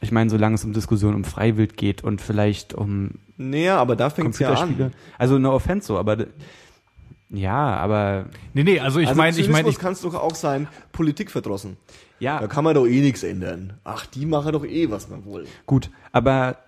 Ich 0.00 0.12
meine, 0.12 0.30
solange 0.30 0.56
es 0.56 0.64
um 0.64 0.72
Diskussionen 0.72 1.16
um 1.16 1.24
Freiwild 1.24 1.76
geht 1.76 2.02
und 2.02 2.20
vielleicht 2.20 2.74
um 2.74 3.12
Naja, 3.36 3.78
aber 3.78 3.96
da 3.96 4.10
fängt 4.10 4.34
es 4.34 4.40
ja 4.40 4.52
an. 4.52 4.92
Also 5.16 5.38
no 5.38 5.52
offense 5.54 5.86
so, 5.86 5.98
aber 5.98 6.26
ja, 7.30 7.76
aber 7.76 8.26
Nee, 8.52 8.64
nee, 8.64 8.80
also 8.80 9.00
ich 9.00 9.08
also 9.08 9.18
meine, 9.18 9.38
ich 9.38 9.48
meine, 9.48 9.68
ich, 9.68 9.78
kann 9.78 9.92
es 9.92 10.02
doch 10.02 10.14
auch 10.14 10.34
sein, 10.34 10.68
Politik 10.90 11.30
verdrossen. 11.30 11.76
ja, 12.20 12.40
Da 12.40 12.46
kann 12.46 12.64
man 12.64 12.74
doch 12.74 12.86
eh 12.86 13.00
nichts 13.00 13.22
ändern. 13.22 13.74
Ach, 13.84 14.04
die 14.06 14.26
machen 14.26 14.52
doch 14.52 14.64
eh, 14.64 14.90
was 14.90 15.08
man 15.08 15.24
will. 15.24 15.46
Gut, 15.66 15.88
aber 16.10 16.58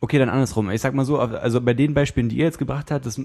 okay, 0.00 0.18
dann 0.18 0.28
andersrum. 0.30 0.70
Ich 0.70 0.80
sag 0.80 0.94
mal 0.94 1.04
so, 1.04 1.18
also 1.18 1.60
bei 1.60 1.74
den 1.74 1.94
Beispielen, 1.94 2.28
die 2.30 2.38
ihr 2.38 2.46
jetzt 2.46 2.58
gebracht 2.58 2.90
habt, 2.90 3.06
das, 3.06 3.20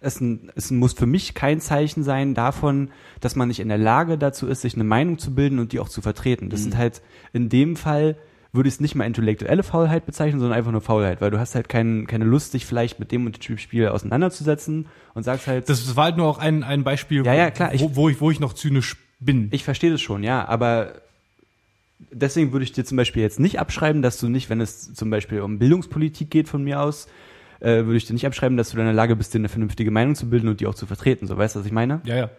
es, 0.00 0.20
es 0.54 0.70
muss 0.70 0.92
für 0.92 1.06
mich 1.06 1.34
kein 1.34 1.60
Zeichen 1.60 2.02
sein 2.04 2.34
davon, 2.34 2.90
dass 3.20 3.34
man 3.36 3.48
nicht 3.48 3.60
in 3.60 3.68
der 3.68 3.78
Lage 3.78 4.16
dazu 4.18 4.46
ist, 4.46 4.60
sich 4.62 4.74
eine 4.74 4.84
Meinung 4.84 5.18
zu 5.18 5.34
bilden 5.34 5.58
und 5.58 5.72
die 5.72 5.80
auch 5.80 5.88
zu 5.88 6.00
vertreten. 6.02 6.50
Das 6.50 6.62
sind 6.62 6.76
halt 6.76 7.02
in 7.32 7.48
dem 7.48 7.76
Fall 7.76 8.16
würde 8.50 8.68
ich 8.68 8.76
es 8.76 8.80
nicht 8.80 8.94
mal 8.94 9.04
intellektuelle 9.04 9.62
Faulheit 9.62 10.06
bezeichnen, 10.06 10.40
sondern 10.40 10.56
einfach 10.56 10.72
nur 10.72 10.80
Faulheit, 10.80 11.20
weil 11.20 11.30
du 11.30 11.38
hast 11.38 11.54
halt 11.54 11.68
kein, 11.68 12.06
keine 12.06 12.24
Lust, 12.24 12.54
dich 12.54 12.64
vielleicht 12.64 12.98
mit 12.98 13.12
dem 13.12 13.26
und 13.26 13.46
dem 13.46 13.58
Spiel 13.58 13.88
auseinanderzusetzen 13.88 14.86
und 15.14 15.22
sagst 15.22 15.46
halt, 15.46 15.68
das 15.68 15.96
war 15.96 16.04
halt 16.04 16.16
nur 16.16 16.26
auch 16.26 16.38
ein, 16.38 16.62
ein 16.64 16.82
Beispiel, 16.82 17.26
Ja, 17.26 17.34
ja, 17.34 17.50
klar, 17.50 17.74
ich- 17.74 17.82
wo, 17.82 17.94
wo, 17.94 18.08
ich, 18.08 18.20
wo 18.22 18.30
ich 18.30 18.40
noch 18.40 18.54
zynisch 18.54 18.96
bin. 19.20 19.48
Ich 19.50 19.64
verstehe 19.64 19.90
das 19.90 20.00
schon, 20.00 20.22
ja, 20.22 20.48
aber 20.48 20.94
deswegen 22.10 22.52
würde 22.52 22.64
ich 22.64 22.72
dir 22.72 22.84
zum 22.84 22.96
Beispiel 22.96 23.22
jetzt 23.22 23.40
nicht 23.40 23.58
abschreiben, 23.60 24.02
dass 24.02 24.18
du 24.18 24.28
nicht, 24.28 24.48
wenn 24.50 24.60
es 24.60 24.94
zum 24.94 25.10
Beispiel 25.10 25.40
um 25.40 25.58
Bildungspolitik 25.58 26.30
geht 26.30 26.48
von 26.48 26.62
mir 26.64 26.80
aus, 26.80 27.08
äh, 27.60 27.84
würde 27.84 27.96
ich 27.96 28.06
dir 28.06 28.12
nicht 28.12 28.26
abschreiben, 28.26 28.56
dass 28.56 28.70
du 28.70 28.78
in 28.78 28.84
der 28.84 28.92
Lage 28.92 29.16
bist, 29.16 29.34
dir 29.34 29.38
eine 29.38 29.48
vernünftige 29.48 29.90
Meinung 29.90 30.14
zu 30.14 30.28
bilden 30.28 30.48
und 30.48 30.60
die 30.60 30.66
auch 30.66 30.74
zu 30.74 30.86
vertreten. 30.86 31.26
So, 31.26 31.36
weißt 31.36 31.56
du, 31.56 31.60
was 31.60 31.66
ich 31.66 31.72
meine? 31.72 32.00
ja, 32.04 32.16
ja. 32.16 32.30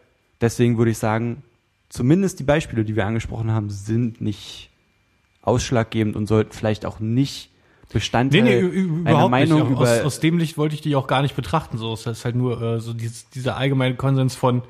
Deswegen 0.41 0.77
würde 0.77 0.91
ich 0.91 0.97
sagen, 0.97 1.43
zumindest 1.89 2.39
die 2.39 2.45
Beispiele, 2.45 2.85
die 2.85 2.95
wir 2.95 3.05
angesprochen 3.05 3.51
haben, 3.51 3.69
sind 3.69 4.21
nicht 4.21 4.69
ausschlaggebend 5.41 6.15
und 6.15 6.27
sollten 6.27 6.53
vielleicht 6.53 6.85
auch 6.85 7.01
nicht 7.01 7.49
Bestandteil 7.91 8.43
Nee, 8.43 8.61
nee, 8.61 8.67
überhaupt 8.67 9.31
Meinung 9.31 9.69
nicht. 9.69 9.79
Aus, 9.79 10.01
aus 10.01 10.19
dem 10.19 10.37
Licht 10.37 10.57
wollte 10.57 10.75
ich 10.75 10.81
die 10.81 10.95
auch 10.95 11.07
gar 11.07 11.23
nicht 11.23 11.35
betrachten. 11.35 11.77
So, 11.77 11.93
es 11.93 12.05
ist 12.05 12.23
halt 12.23 12.35
nur 12.35 12.61
äh, 12.61 12.79
so 12.79 12.93
dieses, 12.93 13.29
dieser 13.31 13.57
allgemeine 13.57 13.95
Konsens 13.95 14.35
von, 14.35 14.61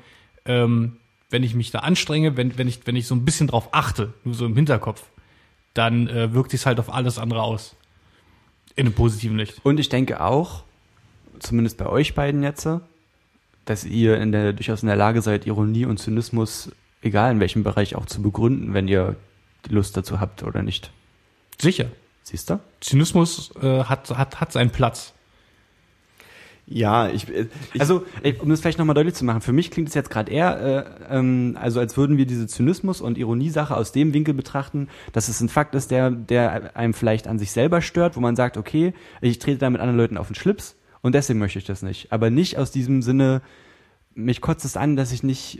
ähm, 0.46 0.96
wenn 1.28 1.42
ich 1.42 1.54
mich 1.54 1.70
da 1.70 1.80
anstrenge, 1.80 2.36
wenn, 2.36 2.56
wenn 2.56 2.66
ich, 2.66 2.86
wenn 2.86 2.96
ich 2.96 3.06
so 3.06 3.14
ein 3.14 3.24
bisschen 3.24 3.46
drauf 3.46 3.68
achte, 3.72 4.14
nur 4.24 4.34
so 4.34 4.46
im 4.46 4.56
Hinterkopf, 4.56 5.04
dann 5.74 6.08
äh, 6.08 6.32
wirkt 6.32 6.50
sich 6.50 6.64
halt 6.64 6.80
auf 6.80 6.92
alles 6.92 7.18
andere 7.18 7.42
aus. 7.42 7.76
In 8.76 8.86
einem 8.86 8.94
positiven 8.94 9.36
Licht. 9.36 9.60
Und 9.64 9.80
ich 9.80 9.88
denke 9.88 10.20
auch, 10.20 10.64
zumindest 11.38 11.76
bei 11.76 11.86
euch 11.86 12.14
beiden 12.14 12.42
jetzt, 12.42 12.68
dass 13.64 13.84
ihr 13.84 14.18
in 14.18 14.32
der, 14.32 14.52
durchaus 14.52 14.82
in 14.82 14.88
der 14.88 14.96
Lage 14.96 15.22
seid, 15.22 15.46
Ironie 15.46 15.84
und 15.84 15.98
Zynismus, 15.98 16.70
egal 17.02 17.32
in 17.32 17.40
welchem 17.40 17.62
Bereich, 17.62 17.96
auch 17.96 18.06
zu 18.06 18.22
begründen, 18.22 18.74
wenn 18.74 18.88
ihr 18.88 19.16
Lust 19.68 19.96
dazu 19.96 20.20
habt 20.20 20.42
oder 20.42 20.62
nicht. 20.62 20.90
Sicher. 21.60 21.86
Siehst 22.22 22.50
du? 22.50 22.60
Zynismus 22.80 23.54
äh, 23.62 23.84
hat, 23.84 24.10
hat, 24.10 24.40
hat 24.40 24.52
seinen 24.52 24.70
Platz. 24.70 25.12
Ja, 26.72 27.08
ich, 27.08 27.28
äh, 27.28 27.48
ich 27.74 27.80
Also, 27.80 28.04
um 28.40 28.48
das 28.48 28.60
vielleicht 28.60 28.78
nochmal 28.78 28.94
deutlich 28.94 29.14
zu 29.16 29.24
machen, 29.24 29.40
für 29.40 29.52
mich 29.52 29.72
klingt 29.72 29.88
es 29.88 29.94
jetzt 29.94 30.08
gerade 30.08 30.30
eher, 30.30 30.96
äh, 31.10 31.16
ähm, 31.18 31.58
also 31.60 31.80
als 31.80 31.96
würden 31.96 32.16
wir 32.16 32.26
diese 32.26 32.46
Zynismus- 32.46 33.00
und 33.00 33.18
Ironiesache 33.18 33.76
aus 33.76 33.90
dem 33.90 34.14
Winkel 34.14 34.34
betrachten, 34.34 34.88
dass 35.12 35.28
es 35.28 35.40
ein 35.40 35.48
Fakt 35.48 35.74
ist, 35.74 35.90
der, 35.90 36.12
der 36.12 36.76
einem 36.76 36.94
vielleicht 36.94 37.26
an 37.26 37.40
sich 37.40 37.50
selber 37.50 37.82
stört, 37.82 38.16
wo 38.16 38.20
man 38.20 38.36
sagt, 38.36 38.56
okay, 38.56 38.94
ich 39.20 39.40
trete 39.40 39.58
da 39.58 39.68
mit 39.68 39.80
anderen 39.80 39.98
Leuten 39.98 40.16
auf 40.16 40.28
den 40.28 40.36
Schlips 40.36 40.76
und 41.02 41.14
deswegen 41.16 41.40
möchte 41.40 41.58
ich 41.58 41.64
das 41.64 41.82
nicht. 41.82 42.12
Aber 42.12 42.30
nicht 42.30 42.56
aus 42.56 42.70
diesem 42.70 43.02
Sinne, 43.02 43.42
mich 44.14 44.40
kotzt 44.40 44.64
es 44.64 44.76
an, 44.76 44.94
dass 44.94 45.10
ich 45.10 45.24
nicht 45.24 45.58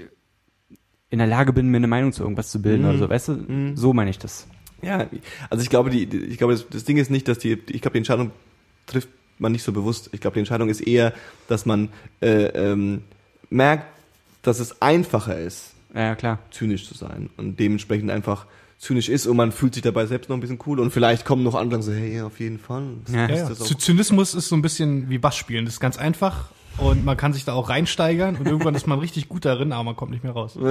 in 1.08 1.18
der 1.18 1.26
Lage 1.26 1.52
bin, 1.52 1.70
mir 1.70 1.78
eine 1.78 1.88
Meinung 1.88 2.12
zu 2.12 2.22
irgendwas 2.22 2.50
zu 2.52 2.62
bilden 2.62 2.82
Mhm. 2.84 2.88
oder 2.88 2.98
so, 2.98 3.08
weißt 3.10 3.28
du? 3.28 3.72
So 3.74 3.92
meine 3.92 4.10
ich 4.10 4.18
das. 4.18 4.46
Ja, 4.80 5.08
also 5.50 5.62
ich 5.62 5.70
glaube, 5.70 5.90
die, 5.90 6.06
die 6.06 6.18
ich 6.18 6.38
glaube, 6.38 6.52
das, 6.52 6.68
das 6.68 6.84
Ding 6.84 6.98
ist 6.98 7.10
nicht, 7.10 7.26
dass 7.26 7.38
die, 7.38 7.52
ich 7.52 7.82
glaube, 7.82 7.94
die 7.94 7.98
Entscheidung 7.98 8.30
trifft 8.86 9.08
man 9.40 9.52
nicht 9.52 9.62
so 9.62 9.72
bewusst. 9.72 10.10
Ich 10.12 10.20
glaube, 10.20 10.34
die 10.34 10.40
Entscheidung 10.40 10.68
ist 10.68 10.80
eher, 10.80 11.12
dass 11.48 11.66
man 11.66 11.88
äh, 12.20 12.44
ähm, 12.46 13.02
merkt, 13.50 13.86
dass 14.42 14.58
es 14.60 14.80
einfacher 14.80 15.38
ist, 15.38 15.72
Ja, 15.94 16.00
ja, 16.02 16.14
klar. 16.14 16.38
zynisch 16.50 16.86
zu 16.88 16.94
sein 16.94 17.28
und 17.36 17.60
dementsprechend 17.60 18.10
einfach 18.10 18.46
zynisch 18.78 19.10
ist 19.10 19.26
und 19.26 19.36
man 19.36 19.52
fühlt 19.52 19.74
sich 19.74 19.82
dabei 19.82 20.06
selbst 20.06 20.30
noch 20.30 20.36
ein 20.36 20.40
bisschen 20.40 20.58
cool 20.66 20.80
und 20.80 20.90
vielleicht 20.90 21.26
kommen 21.26 21.42
noch 21.42 21.54
andere 21.54 21.82
so, 21.82 21.92
hey, 21.92 22.16
ja, 22.16 22.24
auf 22.26 22.40
jeden 22.40 22.58
Fall. 22.58 22.84
Ja, 23.12 23.28
Ja, 23.28 23.36
ja. 23.36 23.48
das 23.50 23.60
auch. 23.60 23.66
Zy- 23.66 23.76
Zynismus 23.78 24.34
ist 24.34 24.48
so 24.48 24.56
ein 24.56 24.62
bisschen 24.62 25.10
wie 25.10 25.18
Bass 25.18 25.36
spielen. 25.36 25.66
Das 25.66 25.74
ist 25.74 25.80
ganz 25.80 25.98
einfach 25.98 26.48
und 26.78 27.04
man 27.04 27.18
kann 27.18 27.34
sich 27.34 27.44
da 27.44 27.52
auch 27.52 27.68
reinsteigern 27.68 28.36
und 28.36 28.46
irgendwann 28.46 28.74
ist 28.74 28.86
man 28.86 28.98
richtig 29.00 29.28
gut 29.28 29.44
darin, 29.44 29.72
aber 29.72 29.84
man 29.84 29.96
kommt 29.96 30.12
nicht 30.12 30.24
mehr 30.24 30.32
raus. 30.32 30.56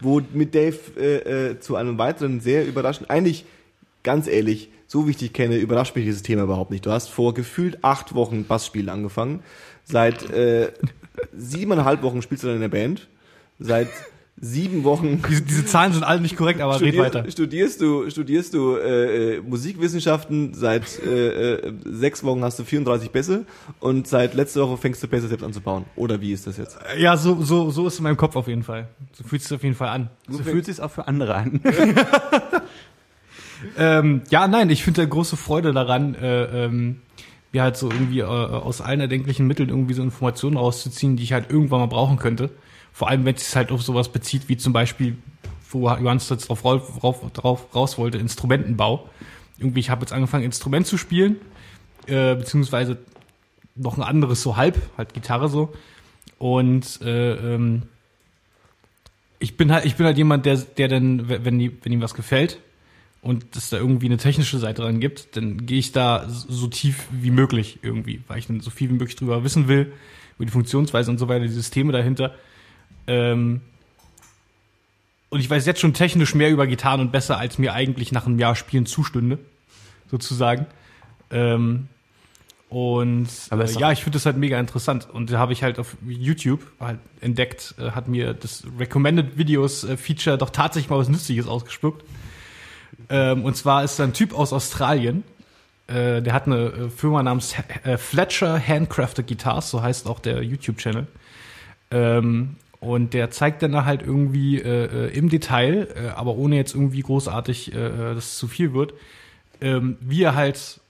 Wo 0.00 0.20
mit 0.32 0.54
Dave 0.54 0.76
äh, 0.98 1.50
äh, 1.50 1.60
zu 1.60 1.76
einem 1.76 1.98
weiteren 1.98 2.40
sehr 2.40 2.66
überraschenden, 2.66 3.10
eigentlich 3.10 3.44
ganz 4.02 4.26
ehrlich, 4.26 4.68
so 4.92 5.06
wie 5.06 5.12
ich 5.12 5.16
dich 5.16 5.32
kenne, 5.32 5.56
überrascht 5.56 5.96
mich 5.96 6.04
dieses 6.04 6.22
Thema 6.22 6.42
überhaupt 6.42 6.70
nicht. 6.70 6.84
Du 6.84 6.90
hast 6.90 7.08
vor 7.08 7.32
gefühlt 7.32 7.82
acht 7.82 8.14
Wochen 8.14 8.44
Bassspielen 8.44 8.90
angefangen. 8.90 9.42
Seit 9.84 10.30
äh, 10.30 10.70
siebeneinhalb 11.34 12.02
Wochen 12.02 12.20
spielst 12.20 12.44
du 12.44 12.48
dann 12.48 12.56
in 12.56 12.60
der 12.60 12.68
Band. 12.68 13.08
Seit 13.58 13.88
sieben 14.36 14.84
Wochen 14.84 15.22
Diese, 15.30 15.40
diese 15.40 15.64
Zahlen 15.64 15.94
sind 15.94 16.02
alle 16.02 16.20
nicht 16.20 16.36
korrekt, 16.36 16.60
aber 16.60 16.78
red 16.78 16.98
weiter. 16.98 17.24
studierst 17.30 17.80
du, 17.80 18.10
studierst 18.10 18.52
du 18.52 18.76
äh, 18.76 19.36
äh, 19.36 19.40
Musikwissenschaften, 19.40 20.52
seit 20.52 21.02
äh, 21.02 21.54
äh, 21.54 21.72
sechs 21.86 22.22
Wochen 22.22 22.44
hast 22.44 22.58
du 22.58 22.64
34 22.64 23.10
Bässe 23.10 23.46
und 23.80 24.06
seit 24.06 24.34
letzter 24.34 24.68
Woche 24.68 24.76
fängst 24.76 25.02
du 25.02 25.08
Bässe 25.08 25.28
selbst 25.28 25.44
an 25.44 25.54
zu 25.54 25.62
bauen. 25.62 25.86
Oder 25.96 26.20
wie 26.20 26.32
ist 26.32 26.46
das 26.46 26.58
jetzt? 26.58 26.78
Ja, 26.98 27.16
so, 27.16 27.40
so, 27.40 27.70
so 27.70 27.86
ist 27.86 27.94
es 27.94 27.98
in 28.00 28.02
meinem 28.02 28.18
Kopf 28.18 28.36
auf 28.36 28.46
jeden 28.46 28.62
Fall. 28.62 28.88
So 29.12 29.24
fühlt 29.24 29.40
es 29.40 29.48
sich 29.48 29.56
auf 29.56 29.62
jeden 29.62 29.76
Fall 29.76 29.88
an. 29.88 30.10
So 30.28 30.42
fühlt 30.42 30.66
sich 30.66 30.82
auch 30.82 30.90
für 30.90 31.08
andere 31.08 31.34
an. 31.34 31.60
Ähm, 33.76 34.22
ja, 34.30 34.48
nein, 34.48 34.70
ich 34.70 34.84
finde 34.84 35.02
da 35.02 35.08
große 35.08 35.36
Freude 35.36 35.72
daran, 35.72 36.14
äh, 36.14 36.64
ähm, 36.64 37.02
mir 37.52 37.62
halt 37.62 37.76
so 37.76 37.90
irgendwie 37.90 38.20
äh, 38.20 38.24
aus 38.24 38.80
allen 38.80 39.00
erdenklichen 39.00 39.46
Mitteln 39.46 39.68
irgendwie 39.68 39.94
so 39.94 40.02
Informationen 40.02 40.56
rauszuziehen, 40.56 41.16
die 41.16 41.22
ich 41.22 41.32
halt 41.32 41.50
irgendwann 41.50 41.80
mal 41.80 41.86
brauchen 41.86 42.16
könnte. 42.16 42.50
Vor 42.92 43.08
allem, 43.08 43.24
wenn 43.24 43.34
es 43.34 43.46
sich 43.46 43.56
halt 43.56 43.70
auf 43.70 43.82
sowas 43.82 44.10
bezieht, 44.10 44.48
wie 44.48 44.56
zum 44.56 44.72
Beispiel, 44.72 45.16
wo 45.70 45.88
Johannes 45.88 46.28
jetzt 46.28 46.48
drauf, 46.48 46.62
drauf, 46.62 47.20
drauf 47.32 47.74
raus 47.74 47.98
wollte, 47.98 48.18
Instrumentenbau. 48.18 49.08
Irgendwie, 49.58 49.80
ich 49.80 49.90
habe 49.90 50.02
jetzt 50.02 50.12
angefangen, 50.12 50.44
Instrument 50.44 50.86
zu 50.86 50.98
spielen, 50.98 51.36
äh, 52.06 52.34
beziehungsweise 52.34 52.98
noch 53.74 53.96
ein 53.96 54.02
anderes 54.02 54.42
so 54.42 54.56
halb, 54.56 54.78
halt 54.98 55.14
Gitarre 55.14 55.48
so. 55.48 55.72
Und 56.38 57.00
äh, 57.02 57.54
ähm, 57.54 57.82
ich 59.38 59.56
bin 59.56 59.72
halt, 59.72 59.84
ich 59.84 59.96
bin 59.96 60.06
halt 60.06 60.18
jemand, 60.18 60.46
der, 60.46 60.56
der 60.56 60.88
dann, 60.88 61.28
wenn, 61.28 61.58
die, 61.58 61.76
wenn 61.82 61.92
ihm 61.92 62.00
was 62.00 62.14
gefällt 62.14 62.58
und 63.22 63.56
es 63.56 63.70
da 63.70 63.78
irgendwie 63.78 64.06
eine 64.06 64.16
technische 64.16 64.58
Seite 64.58 64.82
dran 64.82 64.98
gibt, 64.98 65.36
dann 65.36 65.64
gehe 65.64 65.78
ich 65.78 65.92
da 65.92 66.28
so 66.28 66.66
tief 66.66 67.06
wie 67.12 67.30
möglich 67.30 67.78
irgendwie, 67.80 68.20
weil 68.26 68.38
ich 68.38 68.48
dann 68.48 68.60
so 68.60 68.70
viel 68.70 68.90
wie 68.90 68.94
möglich 68.94 69.16
drüber 69.16 69.44
wissen 69.44 69.68
will, 69.68 69.92
über 70.36 70.44
die 70.44 70.50
Funktionsweise 70.50 71.10
und 71.10 71.18
so 71.18 71.28
weiter, 71.28 71.44
die 71.44 71.48
Systeme 71.48 71.92
dahinter. 71.92 72.34
Ähm, 73.06 73.60
und 75.30 75.40
ich 75.40 75.48
weiß 75.48 75.64
jetzt 75.66 75.80
schon 75.80 75.94
technisch 75.94 76.34
mehr 76.34 76.50
über 76.50 76.66
Gitarren 76.66 77.00
und 77.00 77.12
besser, 77.12 77.38
als 77.38 77.58
mir 77.58 77.72
eigentlich 77.72 78.10
nach 78.10 78.26
einem 78.26 78.40
Jahr 78.40 78.56
Spielen 78.56 78.86
zustünde, 78.86 79.38
sozusagen. 80.10 80.66
Ähm, 81.30 81.86
und 82.68 83.28
Aber 83.50 83.64
äh, 83.64 83.72
ja, 83.72 83.92
ich 83.92 84.02
finde 84.02 84.16
das 84.16 84.26
halt 84.26 84.36
mega 84.36 84.58
interessant. 84.58 85.08
Und 85.10 85.30
da 85.30 85.38
habe 85.38 85.52
ich 85.52 85.62
halt 85.62 85.78
auf 85.78 85.96
YouTube 86.06 86.60
halt 86.80 86.98
entdeckt, 87.20 87.76
äh, 87.78 87.92
hat 87.92 88.08
mir 88.08 88.34
das 88.34 88.64
Recommended 88.78 89.38
Videos 89.38 89.84
äh, 89.84 89.96
Feature 89.96 90.38
doch 90.38 90.50
tatsächlich 90.50 90.90
mal 90.90 90.98
was 90.98 91.08
Nützliches 91.08 91.46
ausgespuckt. 91.46 92.04
Ähm, 93.08 93.44
und 93.44 93.56
zwar 93.56 93.84
ist 93.84 93.98
da 93.98 94.04
ein 94.04 94.12
Typ 94.12 94.34
aus 94.34 94.52
Australien, 94.52 95.24
äh, 95.86 96.22
der 96.22 96.32
hat 96.32 96.46
eine 96.46 96.66
äh, 96.66 96.90
Firma 96.90 97.22
namens 97.22 97.54
äh, 97.84 97.96
Fletcher 97.98 98.58
Handcrafted 98.58 99.26
Guitars, 99.26 99.70
so 99.70 99.82
heißt 99.82 100.06
auch 100.06 100.20
der 100.20 100.42
YouTube-Channel. 100.42 101.06
Ähm, 101.90 102.56
und 102.80 103.14
der 103.14 103.30
zeigt 103.30 103.62
dann 103.62 103.72
da 103.72 103.84
halt 103.84 104.02
irgendwie 104.02 104.58
äh, 104.60 105.06
äh, 105.06 105.16
im 105.16 105.28
Detail, 105.28 105.88
äh, 105.94 106.08
aber 106.08 106.34
ohne 106.34 106.56
jetzt 106.56 106.74
irgendwie 106.74 107.00
großartig, 107.00 107.74
äh, 107.74 108.14
dass 108.14 108.24
es 108.24 108.38
zu 108.38 108.48
viel 108.48 108.72
wird, 108.72 108.94
ähm, 109.60 109.96
wie 110.00 110.22
er 110.22 110.34
halt 110.34 110.80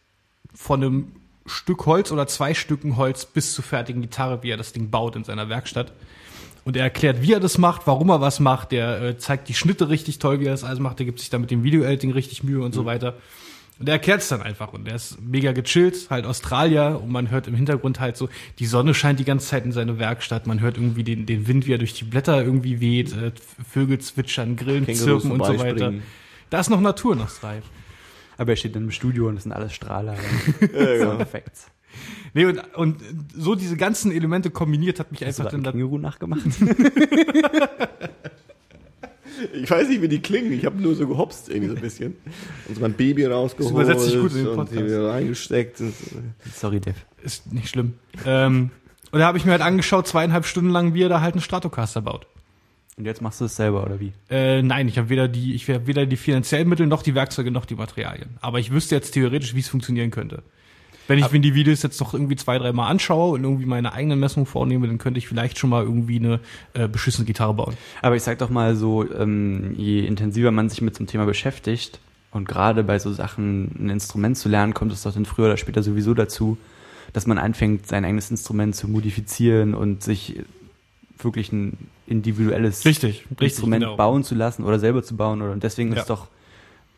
von 0.54 0.82
einem 0.82 1.12
Stück 1.44 1.86
Holz 1.86 2.12
oder 2.12 2.26
zwei 2.26 2.54
Stücken 2.54 2.96
Holz 2.96 3.26
bis 3.26 3.52
zur 3.52 3.64
fertigen 3.64 4.00
Gitarre, 4.00 4.42
wie 4.42 4.50
er 4.50 4.56
das 4.56 4.72
Ding 4.72 4.90
baut 4.90 5.16
in 5.16 5.24
seiner 5.24 5.48
Werkstatt. 5.48 5.92
Und 6.64 6.76
er 6.76 6.84
erklärt, 6.84 7.22
wie 7.22 7.32
er 7.32 7.40
das 7.40 7.58
macht, 7.58 7.86
warum 7.86 8.10
er 8.10 8.20
was 8.20 8.38
macht. 8.38 8.70
Der 8.72 9.02
äh, 9.02 9.18
zeigt 9.18 9.48
die 9.48 9.54
Schnitte 9.54 9.88
richtig 9.88 10.18
toll, 10.20 10.40
wie 10.40 10.46
er 10.46 10.52
das 10.52 10.62
alles 10.64 10.78
macht. 10.78 10.98
Der 10.98 11.06
gibt 11.06 11.18
sich 11.18 11.28
da 11.30 11.38
mit 11.38 11.50
dem 11.50 11.64
Video-Editing 11.64 12.12
richtig 12.12 12.44
Mühe 12.44 12.62
und 12.62 12.72
so 12.72 12.84
weiter. 12.84 13.16
Und 13.80 13.88
er 13.88 13.94
erklärt 13.94 14.20
es 14.20 14.28
dann 14.28 14.42
einfach. 14.42 14.72
Und 14.72 14.86
er 14.86 14.94
ist 14.94 15.20
mega 15.20 15.50
gechillt, 15.50 16.08
halt 16.08 16.24
Australier. 16.24 17.00
Und 17.02 17.10
man 17.10 17.30
hört 17.32 17.48
im 17.48 17.54
Hintergrund 17.54 17.98
halt 17.98 18.16
so, 18.16 18.28
die 18.60 18.66
Sonne 18.66 18.94
scheint 18.94 19.18
die 19.18 19.24
ganze 19.24 19.48
Zeit 19.48 19.64
in 19.64 19.72
seine 19.72 19.98
Werkstatt. 19.98 20.46
Man 20.46 20.60
hört 20.60 20.76
irgendwie 20.76 21.02
den, 21.02 21.26
den 21.26 21.48
Wind, 21.48 21.66
wie 21.66 21.74
er 21.74 21.78
durch 21.78 21.94
die 21.94 22.04
Blätter 22.04 22.44
irgendwie 22.44 22.80
weht. 22.80 23.12
Äh, 23.12 23.32
Vögel 23.68 23.98
zwitschern, 23.98 24.54
Grillen 24.54 24.86
Kängurus 24.86 25.04
zirpen 25.04 25.32
und 25.32 25.44
so 25.44 25.52
weiter. 25.54 25.58
vorbeispringen. 25.58 26.02
Da 26.50 26.60
ist 26.60 26.70
noch 26.70 26.80
Natur 26.80 27.14
in 27.14 27.22
Australien. 27.22 27.64
Aber 28.38 28.52
er 28.52 28.56
steht 28.56 28.76
dann 28.76 28.84
im 28.84 28.90
Studio 28.92 29.28
und 29.28 29.34
das 29.34 29.42
sind 29.44 29.52
alles 29.52 29.72
Strahler. 29.72 30.14
Ja, 30.60 30.96
genau. 30.96 31.16
Perfekt. 31.16 31.52
Nee, 32.34 32.46
und, 32.46 32.58
und 32.76 33.02
so 33.36 33.54
diese 33.54 33.76
ganzen 33.76 34.10
Elemente 34.10 34.48
kombiniert 34.50 34.98
hat 34.98 35.12
mich 35.12 35.22
Hast 35.22 35.38
du 35.38 35.42
einfach 35.42 35.52
da 35.52 35.58
ein 35.58 35.62
dann 35.62 35.72
da 35.74 35.78
Känguru 35.78 35.98
nachgemacht? 35.98 36.40
Ich 39.54 39.70
weiß 39.70 39.88
nicht, 39.88 40.02
wie 40.02 40.08
die 40.08 40.20
klingen. 40.20 40.52
Ich 40.52 40.64
habe 40.64 40.80
nur 40.80 40.94
so 40.94 41.06
gehopst 41.06 41.48
irgendwie 41.48 41.68
so 41.68 41.74
ein 41.74 41.80
bisschen. 41.80 42.16
Und 42.68 42.74
so 42.76 42.80
mein 42.80 42.92
Baby 42.92 43.24
rausgeholt. 43.24 43.74
Das 43.74 43.88
übersetzt 43.88 44.10
sich 44.10 44.20
gut 44.20 44.32
in 44.32 44.38
den 44.38 44.46
und 44.48 44.56
Podcast. 44.56 44.84
wieder 44.84 45.08
reingesteckt. 45.08 45.80
Und, 45.80 45.94
Sorry, 46.54 46.80
Dev. 46.80 46.96
ist 47.22 47.52
nicht 47.52 47.68
schlimm. 47.68 47.94
ähm, 48.26 48.70
und 49.10 49.18
da 49.18 49.26
habe 49.26 49.38
ich 49.38 49.44
mir 49.44 49.52
halt 49.52 49.62
angeschaut, 49.62 50.06
zweieinhalb 50.06 50.46
Stunden 50.46 50.70
lang, 50.70 50.94
wie 50.94 51.02
er 51.02 51.08
da 51.08 51.20
halt 51.20 51.34
einen 51.34 51.42
Stratocaster 51.42 52.00
baut. 52.00 52.26
Und 52.96 53.04
jetzt 53.04 53.20
machst 53.20 53.40
du 53.40 53.46
es 53.46 53.56
selber, 53.56 53.84
oder 53.84 54.00
wie? 54.00 54.12
Äh, 54.30 54.62
nein, 54.62 54.88
ich 54.88 54.98
habe 54.98 55.08
weder 55.08 55.28
die, 55.28 55.54
ich 55.54 55.68
habe 55.68 55.86
weder 55.86 56.06
die 56.06 56.16
finanziellen 56.16 56.68
Mittel 56.68 56.86
noch 56.86 57.02
die 57.02 57.14
Werkzeuge 57.14 57.50
noch 57.50 57.64
die 57.64 57.74
Materialien. 57.74 58.36
Aber 58.40 58.58
ich 58.58 58.70
wüsste 58.70 58.94
jetzt 58.94 59.12
theoretisch, 59.12 59.54
wie 59.54 59.60
es 59.60 59.68
funktionieren 59.68 60.10
könnte. 60.10 60.42
Wenn 61.08 61.18
ich 61.18 61.30
mir 61.30 61.40
die 61.40 61.54
Videos 61.54 61.82
jetzt 61.82 62.00
noch 62.00 62.14
irgendwie 62.14 62.36
zwei, 62.36 62.58
dreimal 62.58 62.90
anschaue 62.90 63.34
und 63.34 63.44
irgendwie 63.44 63.66
meine 63.66 63.92
eigenen 63.92 64.20
Messungen 64.20 64.46
vornehme, 64.46 64.86
dann 64.86 64.98
könnte 64.98 65.18
ich 65.18 65.28
vielleicht 65.28 65.58
schon 65.58 65.70
mal 65.70 65.82
irgendwie 65.82 66.16
eine 66.16 66.40
äh, 66.74 66.88
beschissene 66.88 67.26
Gitarre 67.26 67.54
bauen. 67.54 67.74
Aber 68.02 68.16
ich 68.16 68.22
sag 68.22 68.38
doch 68.38 68.50
mal 68.50 68.76
so, 68.76 69.10
ähm, 69.12 69.74
je 69.76 70.06
intensiver 70.06 70.50
man 70.50 70.68
sich 70.68 70.80
mit 70.80 70.94
so 70.94 71.00
einem 71.00 71.08
Thema 71.08 71.24
beschäftigt 71.24 71.98
und 72.30 72.46
gerade 72.48 72.84
bei 72.84 72.98
so 72.98 73.12
Sachen 73.12 73.70
ein 73.78 73.90
Instrument 73.90 74.38
zu 74.38 74.48
lernen, 74.48 74.74
kommt 74.74 74.92
es 74.92 75.02
doch 75.02 75.12
dann 75.12 75.26
früher 75.26 75.46
oder 75.46 75.56
später 75.56 75.82
sowieso 75.82 76.14
dazu, 76.14 76.56
dass 77.12 77.26
man 77.26 77.36
anfängt, 77.38 77.86
sein 77.86 78.04
eigenes 78.04 78.30
Instrument 78.30 78.74
zu 78.74 78.88
modifizieren 78.88 79.74
und 79.74 80.02
sich 80.02 80.40
wirklich 81.18 81.52
ein 81.52 81.76
individuelles 82.06 82.84
Richtig, 82.84 83.26
richtig, 83.30 83.40
Instrument 83.40 83.84
genau. 83.84 83.96
bauen 83.96 84.24
zu 84.24 84.34
lassen 84.34 84.64
oder 84.64 84.78
selber 84.78 85.02
zu 85.02 85.16
bauen. 85.16 85.42
Oder 85.42 85.52
und 85.52 85.62
deswegen 85.62 85.92
Ja. 85.92 86.00
ist 86.00 86.10
doch 86.10 86.28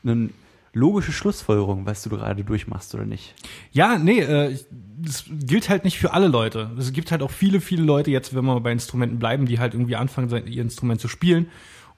eine 0.05 0.31
logische 0.75 1.13
Schlussfolgerung, 1.13 1.87
was 1.87 2.03
du 2.03 2.11
gerade 2.11 2.45
durchmachst 2.45 2.95
oder 2.95 3.07
nicht. 3.07 3.35
Ja, 3.73 3.99
nee, 3.99 4.21
äh, 4.21 4.59
das 4.99 5.25
gilt 5.29 5.69
halt 5.69 5.85
nicht 5.85 5.99
für 5.99 6.13
alle 6.13 6.29
Leute. 6.29 6.71
Es 6.79 6.93
gibt 6.93 7.11
halt 7.11 7.23
auch 7.23 7.31
viele, 7.31 7.61
viele 7.61 7.83
Leute 7.83 8.11
jetzt, 8.11 8.35
wenn 8.35 8.45
wir 8.45 8.61
bei 8.61 8.73
Instrumenten 8.73 9.19
bleiben, 9.19 9.47
die 9.47 9.59
halt 9.59 9.75
irgendwie 9.75 9.97
anfangen, 9.97 10.47
ihr 10.47 10.63
Instrument 10.63 11.01
zu 11.01 11.09
spielen 11.09 11.49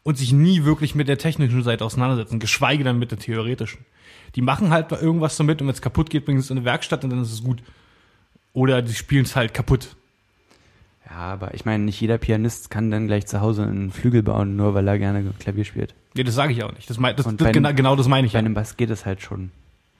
und 0.02 0.18
sich 0.18 0.32
nie 0.32 0.64
wirklich 0.64 0.94
mit 0.94 1.08
der 1.08 1.18
technischen 1.18 1.62
Seite 1.62 1.84
auseinandersetzen, 1.84 2.38
geschweige 2.38 2.84
denn 2.84 2.98
mit 2.98 3.10
der 3.10 3.18
theoretischen. 3.18 3.84
Die 4.34 4.42
machen 4.42 4.70
halt 4.70 4.92
irgendwas 4.92 5.36
damit 5.36 5.60
und 5.60 5.68
wenn 5.68 5.74
es 5.74 5.82
kaputt 5.82 6.10
geht, 6.10 6.24
bringen 6.24 6.38
es 6.38 6.50
in 6.50 6.58
eine 6.58 6.64
Werkstatt 6.64 7.02
und 7.02 7.10
dann 7.10 7.22
ist 7.22 7.32
es 7.32 7.42
gut. 7.42 7.62
Oder 8.52 8.82
die 8.82 8.94
spielen 8.94 9.24
es 9.24 9.34
halt 9.34 9.52
kaputt. 9.52 9.96
Ja, 11.08 11.16
aber 11.16 11.54
ich 11.54 11.64
meine, 11.64 11.84
nicht 11.84 12.00
jeder 12.00 12.18
Pianist 12.18 12.70
kann 12.70 12.90
dann 12.90 13.06
gleich 13.06 13.26
zu 13.26 13.40
Hause 13.40 13.62
einen 13.62 13.92
Flügel 13.92 14.22
bauen, 14.22 14.56
nur 14.56 14.74
weil 14.74 14.86
er 14.88 14.98
gerne 14.98 15.24
Klavier 15.38 15.64
spielt. 15.64 15.94
Nee, 16.14 16.24
das 16.24 16.34
sage 16.34 16.52
ich 16.52 16.62
auch 16.64 16.72
nicht. 16.74 16.90
Das, 16.90 16.98
mein, 16.98 17.14
das, 17.14 17.26
das 17.26 17.36
bei 17.36 17.52
genau, 17.52 17.72
genau 17.72 17.94
das 17.94 18.08
meine 18.08 18.26
ich 18.26 18.32
Bei 18.32 18.38
ja. 18.40 18.44
einem 18.44 18.54
Bass 18.54 18.76
geht 18.76 18.90
es 18.90 19.06
halt 19.06 19.22
schon, 19.22 19.50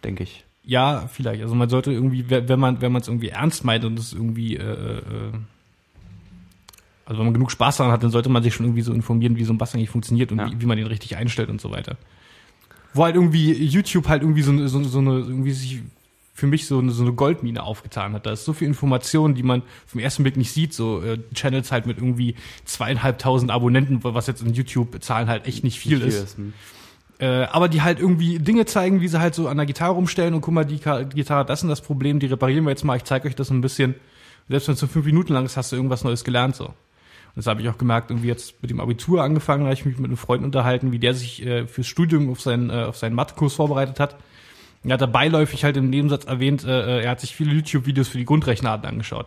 denke 0.02 0.24
ich. 0.24 0.44
Ja, 0.64 1.06
vielleicht. 1.12 1.42
Also 1.42 1.54
man 1.54 1.68
sollte 1.68 1.92
irgendwie, 1.92 2.28
we- 2.28 2.48
wenn 2.48 2.58
man 2.58 2.80
wenn 2.80 2.90
man 2.90 3.02
es 3.02 3.08
irgendwie 3.08 3.28
ernst 3.28 3.64
meint 3.64 3.84
und 3.84 3.96
es 3.98 4.12
irgendwie, 4.12 4.56
äh, 4.56 4.62
äh, 4.62 5.32
also 7.04 7.18
wenn 7.20 7.26
man 7.26 7.34
genug 7.34 7.52
Spaß 7.52 7.76
daran 7.76 7.92
hat, 7.92 8.02
dann 8.02 8.10
sollte 8.10 8.28
man 8.28 8.42
sich 8.42 8.54
schon 8.54 8.66
irgendwie 8.66 8.82
so 8.82 8.92
informieren, 8.92 9.36
wie 9.36 9.44
so 9.44 9.52
ein 9.52 9.58
Bass 9.58 9.74
eigentlich 9.74 9.90
funktioniert 9.90 10.32
und 10.32 10.38
Ja. 10.38 10.50
wie, 10.50 10.60
wie 10.60 10.66
man 10.66 10.76
den 10.76 10.88
richtig 10.88 11.16
einstellt 11.16 11.50
und 11.50 11.60
so 11.60 11.70
weiter. 11.70 11.96
Wo 12.94 13.04
halt 13.04 13.14
irgendwie 13.14 13.52
YouTube 13.52 14.08
halt 14.08 14.22
irgendwie 14.22 14.42
so, 14.42 14.66
so, 14.66 14.82
so 14.82 14.98
eine, 14.98 15.18
irgendwie 15.20 15.52
sich 15.52 15.82
für 16.36 16.46
mich 16.46 16.66
so 16.66 16.78
eine, 16.78 16.92
so 16.92 17.02
eine 17.02 17.14
Goldmine 17.14 17.62
aufgetan 17.62 18.12
hat. 18.12 18.26
Da 18.26 18.32
ist 18.32 18.44
so 18.44 18.52
viel 18.52 18.68
Information, 18.68 19.34
die 19.34 19.42
man 19.42 19.62
vom 19.86 20.00
ersten 20.00 20.22
Blick 20.22 20.36
nicht 20.36 20.52
sieht. 20.52 20.74
So 20.74 21.02
äh, 21.02 21.18
Channels 21.34 21.72
halt 21.72 21.86
mit 21.86 21.96
irgendwie 21.96 22.34
zweieinhalbtausend 22.66 23.50
Abonnenten, 23.50 24.04
was 24.04 24.26
jetzt 24.26 24.42
in 24.42 24.52
YouTube-Zahlen 24.52 25.28
halt 25.28 25.46
echt 25.46 25.64
nicht 25.64 25.80
viel 25.80 25.98
Nicht 25.98 26.08
ist. 26.08 26.36
hm. 26.36 26.52
Äh, 27.18 27.44
aber 27.44 27.70
die 27.70 27.80
halt 27.80 27.98
irgendwie 27.98 28.38
Dinge 28.38 28.66
zeigen, 28.66 29.00
wie 29.00 29.08
sie 29.08 29.18
halt 29.18 29.34
so 29.34 29.48
an 29.48 29.56
der 29.56 29.64
Gitarre 29.64 29.94
rumstellen 29.94 30.34
und 30.34 30.42
guck 30.42 30.52
mal, 30.52 30.66
die 30.66 30.78
Ka- 30.78 31.04
Gitarre 31.04 31.46
das 31.46 31.62
und 31.62 31.70
das 31.70 31.80
Problem, 31.80 32.20
die 32.20 32.26
reparieren 32.26 32.64
wir 32.64 32.70
jetzt 32.70 32.84
mal, 32.84 32.98
ich 32.98 33.04
zeige 33.04 33.26
euch 33.28 33.34
das 33.34 33.48
ein 33.48 33.62
bisschen. 33.62 33.94
Selbst 34.50 34.68
wenn 34.68 34.74
es 34.74 34.82
nur 34.82 34.90
fünf 34.90 35.06
Minuten 35.06 35.32
lang 35.32 35.46
ist, 35.46 35.56
hast 35.56 35.72
du 35.72 35.76
irgendwas 35.76 36.04
Neues 36.04 36.22
gelernt 36.22 36.54
so. 36.54 36.66
Und 36.66 36.74
das 37.34 37.46
habe 37.46 37.62
ich 37.62 37.68
auch 37.70 37.78
gemerkt, 37.78 38.10
irgendwie 38.10 38.28
jetzt 38.28 38.60
mit 38.60 38.70
dem 38.70 38.80
Abitur 38.80 39.22
angefangen, 39.22 39.62
da 39.62 39.68
habe 39.68 39.74
ich 39.74 39.86
mich 39.86 39.96
mit 39.96 40.04
einem 40.06 40.18
Freund 40.18 40.44
unterhalten, 40.44 40.92
wie 40.92 40.98
der 40.98 41.14
sich 41.14 41.44
äh, 41.46 41.66
fürs 41.66 41.86
Studium 41.86 42.30
auf 42.30 42.42
seinen, 42.42 42.68
äh, 42.68 42.84
auf 42.84 42.98
seinen 42.98 43.14
Mathekurs 43.14 43.54
vorbereitet 43.54 43.98
hat. 43.98 44.16
Er 44.86 44.94
hat 44.94 45.00
da 45.00 45.06
beiläufig 45.06 45.64
halt 45.64 45.76
im 45.76 45.90
Nebensatz 45.90 46.24
erwähnt, 46.24 46.64
äh, 46.64 47.02
er 47.02 47.10
hat 47.10 47.20
sich 47.20 47.34
viele 47.34 47.52
YouTube-Videos 47.52 48.08
für 48.08 48.18
die 48.18 48.24
Grundrechenarten 48.24 48.88
angeschaut. 48.88 49.26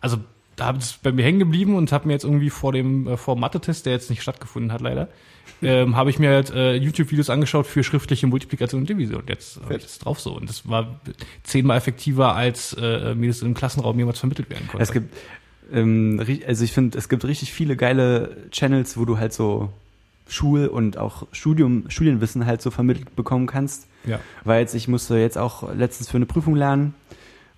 Also 0.00 0.18
da 0.56 0.66
habe 0.66 0.78
ich 0.78 0.98
bei 1.02 1.12
mir 1.12 1.24
hängen 1.24 1.38
geblieben 1.38 1.76
und 1.76 1.92
habe 1.92 2.08
mir 2.08 2.14
jetzt 2.14 2.24
irgendwie 2.24 2.50
vor 2.50 2.72
dem 2.72 3.06
äh, 3.06 3.16
vor 3.16 3.36
Mathe-Test, 3.36 3.86
der 3.86 3.92
jetzt 3.92 4.10
nicht 4.10 4.22
stattgefunden 4.22 4.72
hat 4.72 4.80
leider, 4.80 5.08
ähm, 5.62 5.96
habe 5.96 6.10
ich 6.10 6.18
mir 6.18 6.30
halt 6.30 6.50
äh, 6.50 6.74
YouTube-Videos 6.74 7.30
angeschaut 7.30 7.66
für 7.66 7.84
schriftliche 7.84 8.26
Multiplikation 8.26 8.82
und 8.82 8.88
Division. 8.88 9.22
Jetzt 9.28 9.60
ich 9.70 9.82
das 9.82 9.98
drauf 9.98 10.20
so 10.20 10.36
und 10.36 10.48
das 10.48 10.68
war 10.68 11.00
zehnmal 11.44 11.76
effektiver, 11.76 12.34
als 12.34 12.74
äh, 12.74 13.14
mir 13.14 13.28
das 13.28 13.42
im 13.42 13.54
Klassenraum 13.54 13.98
jemals 13.98 14.18
vermittelt 14.18 14.50
werden 14.50 14.66
konnte. 14.68 14.82
Es 14.82 14.92
gibt, 14.92 15.14
ähm, 15.72 16.20
also 16.46 16.64
ich 16.64 16.72
finde, 16.72 16.98
es 16.98 17.08
gibt 17.08 17.24
richtig 17.24 17.52
viele 17.52 17.76
geile 17.76 18.48
Channels, 18.50 18.96
wo 18.96 19.04
du 19.04 19.18
halt 19.18 19.32
so 19.32 19.72
Schul- 20.28 20.68
und 20.68 20.96
auch 20.98 21.26
Studium, 21.32 21.84
Studienwissen 21.88 22.46
halt 22.46 22.62
so 22.62 22.70
vermittelt 22.70 23.16
bekommen 23.16 23.46
kannst. 23.46 23.86
Ja. 24.04 24.20
Weil 24.44 24.60
jetzt, 24.60 24.74
ich 24.74 24.86
musste 24.88 25.16
jetzt 25.18 25.36
auch 25.38 25.74
letztens 25.74 26.08
für 26.10 26.16
eine 26.18 26.26
Prüfung 26.26 26.54
lernen 26.54 26.94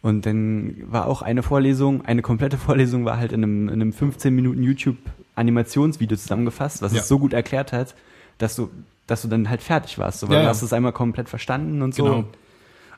und 0.03 0.25
dann 0.25 0.77
war 0.87 1.07
auch 1.07 1.23
eine 1.23 1.43
Vorlesung, 1.43 2.05
eine 2.07 2.23
komplette 2.23 2.57
Vorlesung 2.67 3.05
war 3.05 3.19
halt 3.19 3.33
in 3.33 3.43
einem, 3.45 3.69
in 3.69 3.75
einem 3.75 3.93
15 3.93 4.35
Minuten 4.35 4.63
YouTube 4.63 4.97
Animationsvideo 5.35 6.17
zusammengefasst, 6.17 6.83
was 6.83 6.93
Ja. 6.93 7.01
es 7.01 7.09
so 7.09 7.19
gut 7.19 7.33
erklärt 7.33 7.73
hat, 7.73 7.95
dass 8.39 8.57
du, 8.57 8.71
dass 9.07 9.23
du 9.23 9.29
dann 9.29 9.49
halt 9.51 9.63
fertig 9.63 9.99
warst. 9.99 10.21
So, 10.21 10.29
weil 10.29 10.37
Ja, 10.37 10.43
du 10.43 10.49
hast 10.49 10.63
es 10.63 10.73
einmal 10.73 10.93
komplett 10.93 11.29
verstanden 11.29 11.83
und 11.83 11.95
so. 11.95 12.05
Genau. 12.05 12.25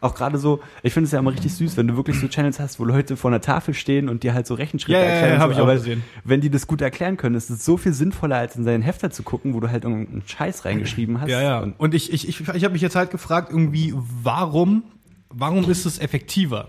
Auch 0.03 0.15
gerade 0.15 0.37
so, 0.37 0.61
ich 0.83 0.93
finde 0.93 1.07
es 1.07 1.13
ja 1.13 1.21
immer 1.21 1.33
richtig 1.33 1.55
süß, 1.55 1.77
wenn 1.77 1.87
du 1.89 1.97
wirklich 1.97 2.19
so 2.21 2.29
Channels 2.29 2.61
hast, 2.61 2.79
wo 2.79 2.85
Leute 2.85 3.17
vor 3.17 3.31
einer 3.31 3.41
Tafel 3.41 3.73
stehen 3.73 4.09
und 4.09 4.23
dir 4.25 4.35
halt 4.35 4.47
so 4.47 4.55
Rechenschritte 4.55 4.99
Ja, 4.99 5.05
ja, 5.05 5.05
ja, 5.09 5.13
erklären. 5.15 5.35
und 5.37 5.41
hab 5.41 5.49
so. 5.49 5.53
ich 5.53 5.59
auch 5.59 5.63
Aber 5.63 5.75
gesehen. 5.75 6.03
Wenn 6.25 6.41
die 6.41 6.51
das 6.51 6.67
gut 6.67 6.81
erklären 6.83 7.17
können, 7.17 7.35
ist 7.37 7.49
es 7.51 7.65
so 7.65 7.77
viel 7.77 7.93
sinnvoller, 7.93 8.37
als 8.37 8.57
in 8.57 8.65
seinen 8.65 8.83
Hefter 8.83 9.11
zu 9.11 9.23
gucken, 9.23 9.55
wo 9.55 9.61
du 9.61 9.71
halt 9.71 9.85
irgendeinen 9.85 10.23
Scheiß 10.27 10.65
reingeschrieben 10.65 11.21
hast. 11.21 11.31
Ja, 11.31 11.41
ja. 11.41 11.61
Und 11.61 11.79
Und 11.79 11.95
ich, 11.95 12.13
ich, 12.13 12.29
ich, 12.29 12.41
ich 12.41 12.65
habe 12.65 12.73
mich 12.73 12.83
jetzt 12.83 12.97
halt 12.97 13.11
gefragt, 13.11 13.49
irgendwie, 13.51 13.95
warum, 13.97 14.83
warum 15.31 15.71
ist 15.71 15.87
es 15.87 15.99
effektiver? 15.99 16.69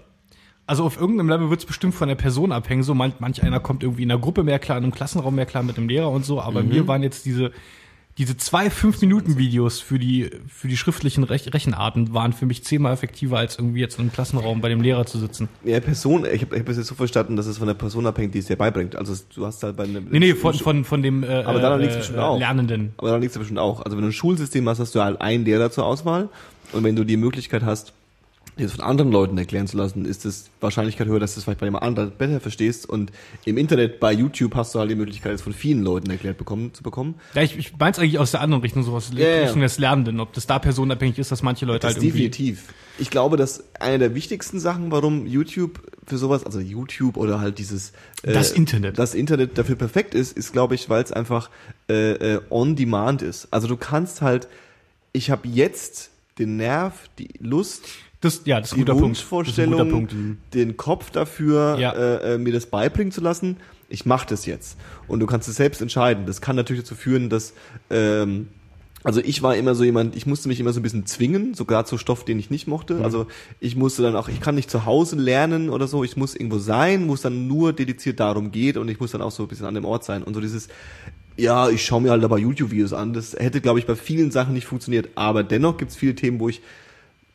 Also 0.66 0.86
auf 0.86 0.98
irgendeinem 1.00 1.28
Level 1.30 1.50
wird 1.50 1.60
es 1.60 1.66
bestimmt 1.66 1.94
von 1.94 2.08
der 2.08 2.16
Person 2.16 2.52
abhängen. 2.54 2.84
So 2.84 2.94
manch, 2.94 3.16
manch 3.20 3.44
einer 3.44 3.60
kommt 3.60 3.84
irgendwie 3.84 4.04
in 4.04 4.10
der 4.10 4.18
Gruppe 4.20 4.44
mehr 4.44 4.60
klar, 4.60 4.78
in 4.78 4.84
einem 4.86 4.94
Klassenraum 4.94 5.36
mehr 5.36 5.46
klar 5.46 5.64
mit 5.64 5.76
dem 5.76 5.90
Lehrer 5.90 6.10
und 6.10 6.24
so. 6.24 6.40
Aber 6.40 6.64
mir 6.64 6.88
waren 6.88 7.04
jetzt 7.04 7.26
diese 7.26 7.52
diese 8.18 8.38
zwei 8.38 8.70
fünf 8.70 9.02
Minuten 9.02 9.38
Videos 9.38 9.80
für 9.80 9.98
die 9.98 10.30
für 10.48 10.68
die 10.68 10.78
schriftlichen 10.78 11.24
Rech 11.24 11.52
Rechenarten 11.52 12.14
waren 12.14 12.32
für 12.34 12.46
mich 12.46 12.64
zehnmal 12.64 12.94
effektiver 12.94 13.38
als 13.40 13.58
irgendwie 13.58 13.80
jetzt 13.80 14.00
im 14.00 14.12
Klassenraum 14.12 14.62
bei 14.62 14.70
dem 14.70 14.82
Lehrer 14.82 15.06
zu 15.06 15.18
sitzen. 15.18 15.50
Ja, 15.64 15.80
Person, 15.80 16.26
ich 16.32 16.42
habe 16.42 16.60
hab 16.60 16.70
es 16.70 16.78
jetzt 16.78 16.88
so 16.88 16.96
verstanden, 16.96 17.36
dass 17.36 17.48
es 17.48 17.58
von 17.58 17.68
der 17.68 17.74
Person 17.74 18.06
abhängt, 18.06 18.36
die 18.36 18.40
es 18.40 18.46
dir 18.46 18.56
beibringt. 18.56 18.96
Also 18.96 19.16
du 19.34 19.46
hast 19.46 19.64
halt 19.64 19.76
bei 19.76 19.86
einem 19.86 20.08
Nee, 20.12 20.20
nee, 20.20 20.36
von 20.36 20.54
von 20.54 20.86
von 20.86 21.02
dem 21.02 21.24
äh, 21.24 21.44
Aber 21.44 21.60
daran 21.60 21.80
äh, 21.80 21.84
liegt's 21.84 21.98
bestimmt 21.98 22.20
auch. 22.20 22.38
Lernenden. 22.38 22.94
Aber 22.98 23.10
da 23.10 23.18
liegt 23.18 23.32
es 23.32 23.40
bestimmt 23.40 23.60
auch. 23.60 23.82
Also 23.82 23.98
wenn 23.98 24.04
du 24.04 24.10
ein 24.10 24.14
Schulsystem 24.14 24.68
hast, 24.70 24.80
hast 24.80 24.94
du 24.94 25.02
halt 25.02 25.20
einen 25.20 25.44
Lehrer 25.46 25.72
zur 25.72 25.86
Auswahl. 25.86 26.30
Und 26.72 26.84
wenn 26.84 26.96
du 26.96 27.04
die 27.04 27.18
Möglichkeit 27.18 27.64
hast, 27.64 27.94
das 28.58 28.74
von 28.74 28.82
anderen 28.82 29.12
Leuten 29.12 29.38
erklären 29.38 29.68
zu 29.68 29.78
lassen, 29.78 30.06
ist 30.06 30.26
es 30.26 30.50
Wahrscheinlichkeit 30.62 31.08
höher, 31.08 31.20
dass 31.20 31.34
du 31.34 31.40
es 31.40 31.44
vielleicht 31.44 31.60
bei 31.60 31.66
jemand 31.66 31.84
anderem 31.84 32.12
besser 32.12 32.40
verstehst. 32.40 32.88
Und 32.88 33.12
im 33.46 33.58
Internet, 33.58 34.00
bei 34.00 34.12
YouTube, 34.12 34.56
hast 34.56 34.76
du 34.76 34.80
halt 34.80 34.92
die 34.92 34.96
Möglichkeit, 34.96 35.34
es 35.34 35.42
von 35.42 35.54
vielen 35.54 35.84
Leuten 35.84 36.10
erklärt 36.12 36.38
bekommen, 36.38 36.74
zu 36.74 36.84
bekommen. 36.84 37.16
Ja, 37.34 37.42
ich, 37.42 37.58
ich 37.58 37.78
meins 37.78 37.98
eigentlich 37.98 38.20
aus 38.20 38.32
der 38.32 38.42
anderen 38.42 38.62
Richtung, 38.62 38.84
so 38.84 38.94
aus 38.94 39.10
der 39.10 39.38
ja. 39.38 39.44
Richtung 39.44 39.62
des 39.62 39.80
Lernenden, 39.80 40.20
ob 40.20 40.34
das 40.34 40.46
da 40.46 40.60
personenabhängig 40.60 41.18
ist, 41.18 41.32
dass 41.32 41.42
manche 41.42 41.66
Leute 41.66 41.80
Das 41.80 41.96
halt 41.96 42.04
irgendwie. 42.04 42.30
definitiv. 42.30 42.74
Ich 43.00 43.10
glaube, 43.10 43.38
dass 43.38 43.64
eine 43.80 43.98
der 43.98 44.16
wichtigsten 44.16 44.60
Sachen, 44.60 44.92
warum 44.92 45.26
YouTube 45.26 45.82
für 46.06 46.18
sowas, 46.18 46.46
also 46.46 46.60
YouTube 46.60 47.18
oder 47.18 47.40
halt 47.40 47.58
dieses 47.58 47.92
äh, 48.22 48.34
Das 48.34 48.52
Internet. 48.52 49.00
das 49.00 49.16
Internet 49.16 49.58
dafür 49.58 49.76
perfekt 49.76 50.14
ist, 50.14 50.38
ist, 50.38 50.54
glaube 50.54 50.76
ich, 50.76 50.90
weil 50.90 51.04
es 51.04 51.12
einfach 51.12 51.50
äh, 51.90 52.36
äh, 52.36 52.42
on 52.52 52.76
demand 52.76 53.24
ist. 53.24 53.48
Also 53.52 53.68
du 53.68 53.78
kannst 53.78 54.22
halt, 54.22 54.48
ich 55.12 55.32
habe 55.32 55.48
jetzt 55.48 56.12
den 56.40 56.58
Nerv, 56.58 57.10
die 57.18 57.30
Lust, 57.40 57.84
Das, 58.24 58.42
ja, 58.46 58.60
das 58.60 58.70
ist 58.70 58.74
ein 58.74 58.80
die 58.80 58.86
guter 58.86 59.00
Punkt. 59.00 59.18
Das 59.18 59.48
ist 59.50 59.60
ein 59.60 59.72
guter 59.72 59.86
Punkt. 59.86 60.16
den 60.54 60.78
Kopf 60.78 61.12
dafür, 61.12 61.78
Ja. 61.78 61.92
äh, 61.92 62.36
äh, 62.36 62.38
mir 62.38 62.54
das 62.54 62.66
beibringen 62.68 63.12
zu 63.12 63.22
lassen. 63.22 63.58
Ich 63.90 64.06
mache 64.06 64.26
das 64.30 64.46
jetzt. 64.46 64.78
Und 65.08 65.20
du 65.20 65.26
kannst 65.26 65.48
es 65.50 65.58
selbst 65.58 65.82
entscheiden. 65.82 66.26
Das 66.26 66.42
kann 66.42 66.56
natürlich 66.56 66.84
dazu 66.84 66.96
führen, 66.96 67.30
dass 67.30 67.54
ähm, 67.90 68.48
also 69.04 69.20
ich 69.20 69.42
war 69.42 69.58
immer 69.58 69.76
so 69.76 69.84
jemand, 69.84 70.16
ich 70.16 70.26
musste 70.26 70.48
mich 70.48 70.62
immer 70.62 70.72
so 70.72 70.80
ein 70.80 70.84
bisschen 70.84 71.06
zwingen, 71.06 71.54
sogar 71.54 71.84
zu 71.86 71.98
Stoff, 71.98 72.24
den 72.24 72.40
ich 72.40 72.50
nicht 72.50 72.68
mochte. 72.68 72.96
Mhm. 72.96 73.04
Also 73.04 73.28
ich 73.60 73.76
musste 73.76 74.02
dann 74.02 74.16
auch, 74.16 74.30
ich 74.30 74.40
kann 74.40 74.56
nicht 74.56 74.72
zu 74.72 74.86
Hause 74.86 75.18
lernen 75.18 75.70
oder 75.70 75.88
so, 75.88 76.06
ich 76.06 76.16
muss 76.16 76.36
irgendwo 76.36 76.58
sein, 76.58 77.10
wo 77.10 77.14
es 77.14 77.22
dann 77.22 77.48
nur 77.48 77.74
dediziert 77.74 78.22
darum 78.22 78.52
geht 78.52 78.78
und 78.78 78.88
ich 78.88 79.02
muss 79.02 79.12
dann 79.12 79.22
auch 79.22 79.32
so 79.32 79.44
ein 79.44 79.50
bisschen 79.50 79.66
an 79.66 79.76
dem 79.76 79.84
Ort 79.84 80.06
sein. 80.06 80.24
Und 80.24 80.34
so 80.34 80.40
dieses, 80.40 80.70
ja, 81.36 81.70
ich 81.70 81.84
schaue 81.84 82.02
mir 82.02 82.12
halt 82.12 82.24
aber 82.24 82.38
YouTube-Videos 82.38 82.94
an. 82.94 83.12
Das 83.12 83.34
hätte, 83.34 83.60
glaube 83.60 83.80
ich, 83.80 83.86
bei 83.86 83.96
vielen 83.96 84.32
Sachen 84.32 84.54
nicht 84.54 84.66
funktioniert. 84.68 85.10
Aber 85.16 85.44
dennoch 85.44 85.76
gibt 85.78 85.92
es 85.92 85.98
viele 85.98 86.16
Themen, 86.16 86.40
wo 86.40 86.48
ich 86.48 86.62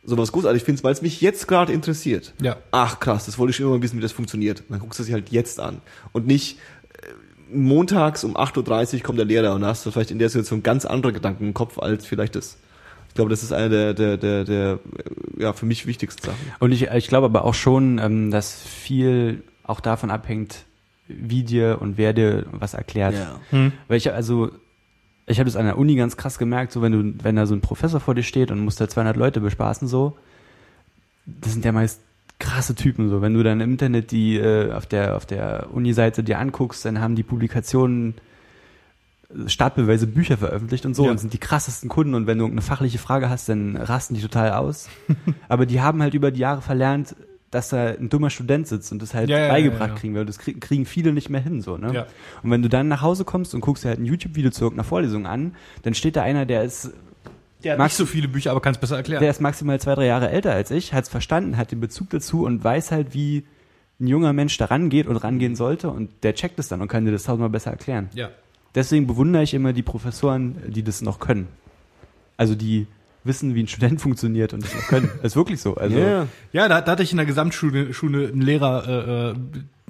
sowas 0.09 0.33
großartig 0.33 0.63
finde, 0.63 0.83
weil 0.83 0.93
es 0.93 1.03
mich 1.03 1.21
jetzt 1.21 1.47
gerade 1.47 1.73
interessiert. 1.73 2.33
Ja. 2.43 2.57
Ach 2.71 2.99
krass, 2.99 3.27
das 3.27 3.39
wollte 3.39 3.51
ich 3.51 3.57
schon 3.57 3.67
immer 3.67 3.77
mal 3.77 3.83
wissen, 3.83 3.99
wie 3.99 4.03
das 4.03 4.13
funktioniert. 4.13 4.61
Und 4.61 4.71
dann 4.71 4.81
guckst 4.81 4.99
du 4.99 5.03
sich 5.03 5.13
halt 5.13 5.31
jetzt 5.31 5.61
an. 5.61 5.81
Und 6.13 6.27
nicht 6.27 6.59
äh, 7.03 7.55
montags 7.55 8.25
um 8.25 8.37
8.30 8.37 8.95
Uhr 8.95 9.01
kommt 9.03 9.19
der 9.19 9.27
Lehrer 9.27 9.55
und 9.55 9.65
hast 9.65 9.85
du 9.85 9.91
vielleicht 9.91 10.11
in 10.11 10.19
der 10.19 10.31
Situation 10.31 10.63
ganz 10.63 10.85
andere 10.85 11.13
Gedanken 11.13 11.45
im 11.49 11.55
Kopf 11.55 11.79
als 11.79 12.07
vielleicht 12.07 12.37
das. 12.37 12.57
Ich 13.09 13.15
glaube, 13.15 13.31
das 13.31 13.43
ist 13.43 13.53
eine 13.53 13.69
der, 13.69 13.95
der, 13.95 14.17
der, 14.17 14.45
der 14.45 14.73
äh, 15.37 15.43
ja, 15.43 15.53
für 15.53 15.67
mich 15.67 15.87
wichtigsten 15.87 16.25
Sachen. 16.27 16.53
Und 16.59 16.73
ich, 16.73 16.89
ich 16.89 17.09
glaube 17.09 17.27
aber 17.27 17.45
auch 17.45 17.55
schon, 17.55 17.99
ähm, 17.99 18.31
dass 18.31 18.61
viel 18.63 19.43
auch 19.65 19.81
davon 19.81 20.11
abhängt, 20.11 20.65
wie 21.07 21.43
dir 21.43 21.79
und 21.81 21.99
wer 21.99 22.13
dir 22.13 22.47
was 22.53 22.75
erklärt. 22.75 23.15
Hm. 23.51 23.73
Weil 23.89 23.97
ich 23.97 24.13
also, 24.13 24.51
ich 25.29 25.39
habe 25.39 25.47
das 25.49 25.57
an 25.57 25.67
der 25.67 25.79
Uni 25.79 25.95
ganz 25.97 26.17
krass 26.17 26.39
gemerkt, 26.39 26.73
so 26.73 26.83
wenn 26.83 26.93
du, 26.93 27.25
wenn 27.25 27.37
da 27.37 27.47
so 27.47 27.55
ein 27.55 27.61
Professor 27.61 28.01
vor 28.01 28.15
dir 28.15 28.23
steht 28.23 28.51
und 28.51 28.61
muss 28.61 28.77
da 28.77 28.89
200 28.89 29.17
Leute 29.17 29.41
bespaßen, 29.41 29.87
so, 29.89 30.17
das 31.27 31.53
sind 31.53 31.65
ja 31.65 31.73
meist 31.73 32.01
krasse 32.39 32.75
Typen, 32.75 33.09
so. 33.09 33.21
Wenn 33.21 33.35
du 33.35 33.43
dann 33.43 33.61
im 33.61 33.73
Internet 33.73 34.11
die 34.11 34.37
äh, 34.37 34.73
auf 34.73 34.87
der 34.87 35.17
auf 35.17 35.27
der 35.27 35.69
Uni-Seite 35.73 36.23
dir 36.23 36.39
anguckst, 36.39 36.85
dann 36.85 37.01
haben 37.01 37.17
die 37.17 37.23
Publikationen 37.25 38.15
Startbeweise 39.47 40.07
Bücher 40.07 40.39
veröffentlicht 40.39 40.87
und 40.87 40.95
so 40.95 41.05
Ja. 41.05 41.11
und 41.11 41.19
sind 41.19 41.35
die 41.35 41.39
krassesten 41.39 41.91
Kunden 41.91 42.15
und 42.15 42.27
wenn 42.27 42.39
du 42.39 42.47
eine 42.47 42.63
fachliche 42.63 42.97
Frage 42.99 43.29
hast, 43.29 43.49
dann 43.49 43.77
rasten 43.77 44.15
die 44.15 44.23
total 44.23 44.53
aus. 44.53 44.89
Aber 45.51 45.67
die 45.67 45.83
haben 45.83 46.01
halt 46.01 46.15
über 46.15 46.31
die 46.31 46.41
Jahre 46.41 46.63
verlernt, 46.63 47.15
dass 47.51 47.71
da 47.71 47.87
ein 47.89 48.09
dummer 48.11 48.31
Student 48.31 48.67
sitzt 48.69 48.93
und 48.93 49.01
das 49.01 49.15
halt 49.15 49.31
Ja, 49.31 49.49
beigebracht 49.49 49.91
ja, 49.91 49.95
kriegen 49.97 50.15
will. 50.15 50.27
Das 50.27 50.39
krieg, 50.39 50.61
kriegen 50.61 50.85
viele 50.85 51.13
nicht 51.13 51.31
mehr 51.31 51.41
hin, 51.41 51.63
so, 51.63 51.77
ne? 51.79 51.93
Ja. 51.95 52.07
Und 52.43 52.51
wenn 52.51 52.61
du 52.63 52.69
dann 52.69 52.89
nach 52.89 53.01
Hause 53.03 53.25
kommst 53.25 53.55
und 53.55 53.61
guckst 53.63 53.85
dir 53.85 53.89
halt 53.89 53.99
ein 54.01 54.05
YouTube-Video 54.05 54.51
zu 54.51 54.65
irgendeiner 54.65 54.85
Vorlesung 54.85 55.27
an, 55.27 55.55
dann 55.83 55.95
steht 55.95 56.17
da 56.17 56.23
einer, 56.23 56.45
der 56.45 56.65
ist, 56.65 56.91
Der 57.65 57.73
hat 57.73 57.79
Max- 57.79 57.93
nicht 57.93 57.97
so 57.97 58.07
viele 58.07 58.29
Bücher, 58.29 58.51
aber 58.51 58.61
kann 58.61 58.75
es 58.75 58.79
besser 58.79 58.97
erklären. 58.97 59.21
der 59.23 59.31
ist 59.31 59.41
maximal 59.41 59.81
zwei, 59.81 59.95
drei 59.95 60.07
Jahre 60.07 60.29
älter 60.31 60.53
als 60.53 60.71
ich, 60.71 60.93
hat 60.93 61.05
es 61.05 61.11
verstanden, 61.11 61.57
hat 61.57 61.73
den 61.73 61.81
Bezug 61.81 62.11
dazu 62.11 62.45
und 62.45 62.63
weiß 62.63 62.91
halt, 62.93 63.15
wie 63.15 63.45
ein 64.01 64.07
junger 64.07 64.33
Mensch 64.33 64.57
da 64.59 64.67
rangeht 64.67 65.07
und 65.07 65.17
rangehen 65.17 65.57
sollte 65.57 65.91
und 65.91 66.11
der 66.23 66.35
checkt 66.35 66.59
es 66.59 66.69
dann 66.69 66.81
und 66.83 66.89
kann 66.89 67.05
dir 67.05 67.13
das 67.13 67.25
tausendmal 67.25 67.51
besser 67.51 67.71
erklären. 67.71 68.09
ja. 68.15 68.31
Deswegen 68.75 69.07
bewundere 69.07 69.43
ich 69.43 69.55
immer 69.55 69.73
die 69.73 69.83
Professoren, 69.83 70.57
die 70.69 70.83
das 70.85 71.01
noch 71.01 71.19
können. 71.19 71.49
Also 72.37 72.55
die 72.55 72.87
wissen, 73.25 73.55
wie 73.55 73.63
ein 73.63 73.69
Student 73.69 74.01
funktioniert 74.01 74.53
und 74.53 74.63
das 74.63 74.75
noch 74.75 74.87
können. 74.87 75.11
Das 75.17 75.33
ist 75.33 75.37
wirklich 75.37 75.61
so. 75.61 75.77
Also 75.77 75.97
Ja, 76.53 76.69
da, 76.69 76.81
da 76.81 76.93
hatte 76.93 77.03
ich 77.03 77.11
in 77.11 77.17
der 77.17 77.27
Gesamtschule 77.27 77.93
Schule 77.93 78.29
einen 78.29 78.43
Lehrer 78.43 78.89
äh, 78.89 79.31
äh, 79.31 79.35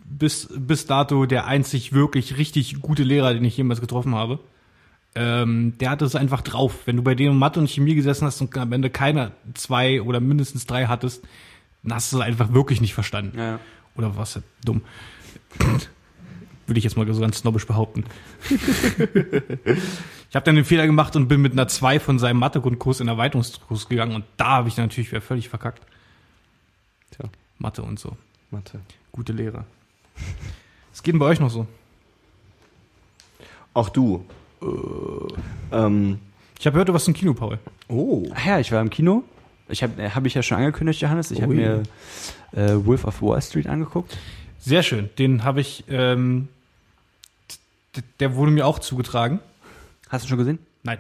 bis, 0.05 0.49
bis 0.57 0.87
dato 0.87 1.27
der 1.27 1.47
einzig 1.47 1.93
wirklich 1.93 2.39
richtig 2.39 2.81
gute 2.81 3.03
Lehrer, 3.03 3.35
den 3.35 3.45
ich 3.45 3.57
jemals 3.57 3.81
getroffen 3.81 4.15
habe. 4.15 4.41
Ähm, 5.15 5.75
der 5.81 5.91
hatte 5.91 6.05
es 6.05 6.15
einfach 6.15 6.43
drauf. 6.43 6.87
Wenn 6.87 6.97
du 6.97 7.03
bei 7.03 7.15
dem 7.15 7.37
Mathe 7.39 7.61
und 7.61 7.69
Chemie 7.69 7.95
gesessen 7.95 8.27
hast 8.27 8.41
und 8.41 8.57
am 8.57 8.73
Ende 8.73 8.91
keiner 8.91 9.33
zwei 9.55 10.03
oder 10.03 10.21
mindestens 10.21 10.67
drei 10.67 10.87
hattest, 10.87 11.25
dann 11.83 11.95
hast 11.95 12.13
du 12.13 12.19
es 12.19 12.23
einfach 12.23 12.53
wirklich 12.53 12.81
nicht 12.81 12.95
verstanden. 12.95 13.39
ja. 13.39 13.59
Oder 13.97 14.17
was 14.17 14.39
dumm. 14.65 14.83
Würde 16.69 16.79
ich 16.79 16.85
jetzt 16.85 16.97
mal 16.97 17.11
so 17.13 17.21
ganz 17.21 17.39
snobbisch 17.39 17.67
behaupten. 17.67 18.05
ich 18.51 20.35
habe 20.37 20.45
dann 20.45 20.55
den 20.55 20.65
Fehler 20.65 20.87
gemacht 20.87 21.17
und 21.17 21.27
bin 21.27 21.41
mit 21.41 21.53
einer 21.53 21.67
2 21.67 21.99
von 21.99 22.19
seinem 22.19 22.39
Mathe-Grundkurs 22.39 23.01
in 23.01 23.09
Erweiterungskurs 23.09 23.89
gegangen 23.89 24.15
und 24.15 24.25
da 24.37 24.49
habe 24.49 24.69
ich 24.69 24.77
natürlich 24.77 25.11
wieder 25.11 25.21
völlig 25.23 25.49
verkackt. 25.49 25.83
Tja. 27.11 27.29
Mathe 27.59 27.83
und 27.83 27.99
so. 27.99 28.17
Mathe. 28.51 28.81
Gute 29.13 29.33
Lehrer. 29.33 29.65
Was 30.93 31.03
geht 31.03 31.15
denn 31.15 31.19
bei 31.19 31.27
euch 31.27 31.41
noch 31.41 31.51
so? 31.51 31.67
Auch 33.75 33.89
du. 33.89 34.25
Ähm, 35.73 36.19
Ich 36.59 36.67
habe 36.67 36.75
gehört, 36.75 36.89
du 36.89 36.93
warst 36.93 37.09
im 37.09 37.15
Kino, 37.15 37.33
Paul. 37.35 37.59
oh. 37.89 38.27
Ach 38.35 38.45
ja, 38.47 38.59
ich 38.59 38.71
war 38.73 38.81
im 38.81 38.91
Kino. 38.91 39.25
Ich 39.69 39.83
habe 39.83 40.15
hab 40.15 40.25
ich 40.27 40.35
ja 40.35 40.43
schon 40.43 40.59
angekündigt, 40.59 41.01
Johannes. 41.01 41.31
Ich 41.31 41.41
habe 41.43 41.55
mir 41.55 41.83
äh, 42.53 42.75
Wolf 42.85 43.05
of 43.05 43.23
Wall 43.23 43.41
Street 43.43 43.67
angeguckt. 43.67 44.17
Sehr 44.59 44.83
schön. 44.83 45.09
Den 45.19 45.45
habe 45.45 45.61
ich, 45.61 45.85
ähm, 45.89 46.49
der 48.21 48.35
wurde 48.37 48.51
mir 48.53 48.67
auch 48.67 48.79
zugetragen. 48.79 49.41
Hast 50.09 50.25
du 50.25 50.29
schon 50.29 50.39
gesehen? 50.39 50.59
Nein. 50.83 50.99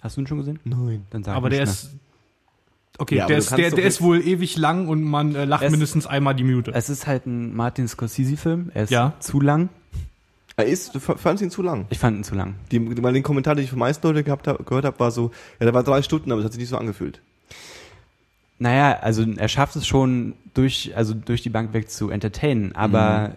Hast 0.00 0.16
du 0.16 0.20
ihn 0.22 0.26
schon 0.26 0.38
gesehen? 0.38 0.58
Nein. 0.64 1.06
Dann 1.10 1.22
sag 1.24 1.36
aber 1.36 1.50
der 1.50 1.60
mehr. 1.60 1.64
ist, 1.64 1.90
okay, 2.98 3.16
Ja, 3.16 3.24
aber 3.24 3.28
der, 3.30 3.38
ist, 3.38 3.50
der, 3.56 3.70
der 3.70 3.84
ist 3.84 4.00
wohl 4.00 4.20
ewig 4.26 4.56
lang 4.56 4.88
und 4.88 5.02
man 5.04 5.34
äh, 5.34 5.44
lacht 5.44 5.62
Es- 5.64 5.70
mindestens 5.70 6.06
einmal 6.06 6.34
die 6.34 6.44
Minute. 6.44 6.72
Es 6.74 6.88
ist 6.88 7.06
halt 7.06 7.26
ein 7.26 7.54
Martin 7.54 7.86
Scorsese-Film. 7.88 8.70
Er 8.74 8.84
ist 8.84 8.90
Ja. 8.90 9.14
zu 9.20 9.40
lang. 9.40 9.68
Er 10.56 10.66
ist, 10.66 10.94
du 10.94 10.98
f- 10.98 11.18
fandst 11.20 11.42
ihn 11.42 11.50
zu 11.50 11.62
lang. 11.62 11.86
Ich 11.90 11.98
fand 11.98 12.16
ihn 12.18 12.24
zu 12.24 12.34
lang. 12.34 12.54
Die, 12.70 12.78
die, 12.78 13.02
weil 13.02 13.12
den 13.14 13.22
Kommentar, 13.22 13.54
den 13.54 13.64
ich 13.64 13.70
von 13.70 13.78
meisten 13.78 14.06
Leuten 14.06 14.24
gehabt 14.24 14.46
hab, 14.48 14.64
gehört 14.66 14.84
habe, 14.84 14.98
war 14.98 15.10
so, 15.10 15.30
ja, 15.58 15.64
der 15.64 15.74
war 15.74 15.82
drei 15.84 16.02
Stunden, 16.02 16.30
aber 16.32 16.40
es 16.40 16.44
hat 16.44 16.52
sich 16.52 16.60
nicht 16.60 16.68
so 16.70 16.76
angefühlt. 16.78 17.20
Naja, 18.58 18.98
also 19.00 19.22
er 19.36 19.48
schafft 19.48 19.76
es 19.76 19.86
schon 19.86 20.34
durch, 20.52 20.92
also 20.96 21.14
durch 21.14 21.40
die 21.42 21.48
Bank 21.48 21.72
weg 21.72 21.90
zu 21.90 22.10
entertainen, 22.10 22.74
aber 22.74 23.36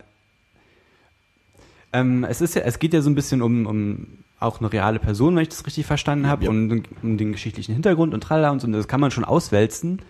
ähm, 1.93 2.23
es 2.23 2.41
ist 2.41 2.55
ja, 2.55 2.63
es 2.63 2.79
geht 2.79 2.93
ja 2.93 3.01
so 3.01 3.09
ein 3.09 3.15
bisschen 3.15 3.41
um, 3.41 3.65
um 3.65 4.07
auch 4.39 4.59
eine 4.59 4.71
reale 4.71 4.99
Person, 4.99 5.35
wenn 5.35 5.43
ich 5.43 5.49
das 5.49 5.65
richtig 5.65 5.85
verstanden 5.85 6.27
habe, 6.27 6.45
ja. 6.45 6.49
und 6.49 6.83
um 7.01 7.17
den 7.17 7.31
geschichtlichen 7.31 7.73
Hintergrund 7.73 8.13
und 8.13 8.21
tralala 8.21 8.51
und 8.51 8.59
so, 8.59 8.67
und 8.67 8.73
das 8.73 8.87
kann 8.87 8.99
man 8.99 9.11
schon 9.11 9.23
auswälzen, 9.23 10.01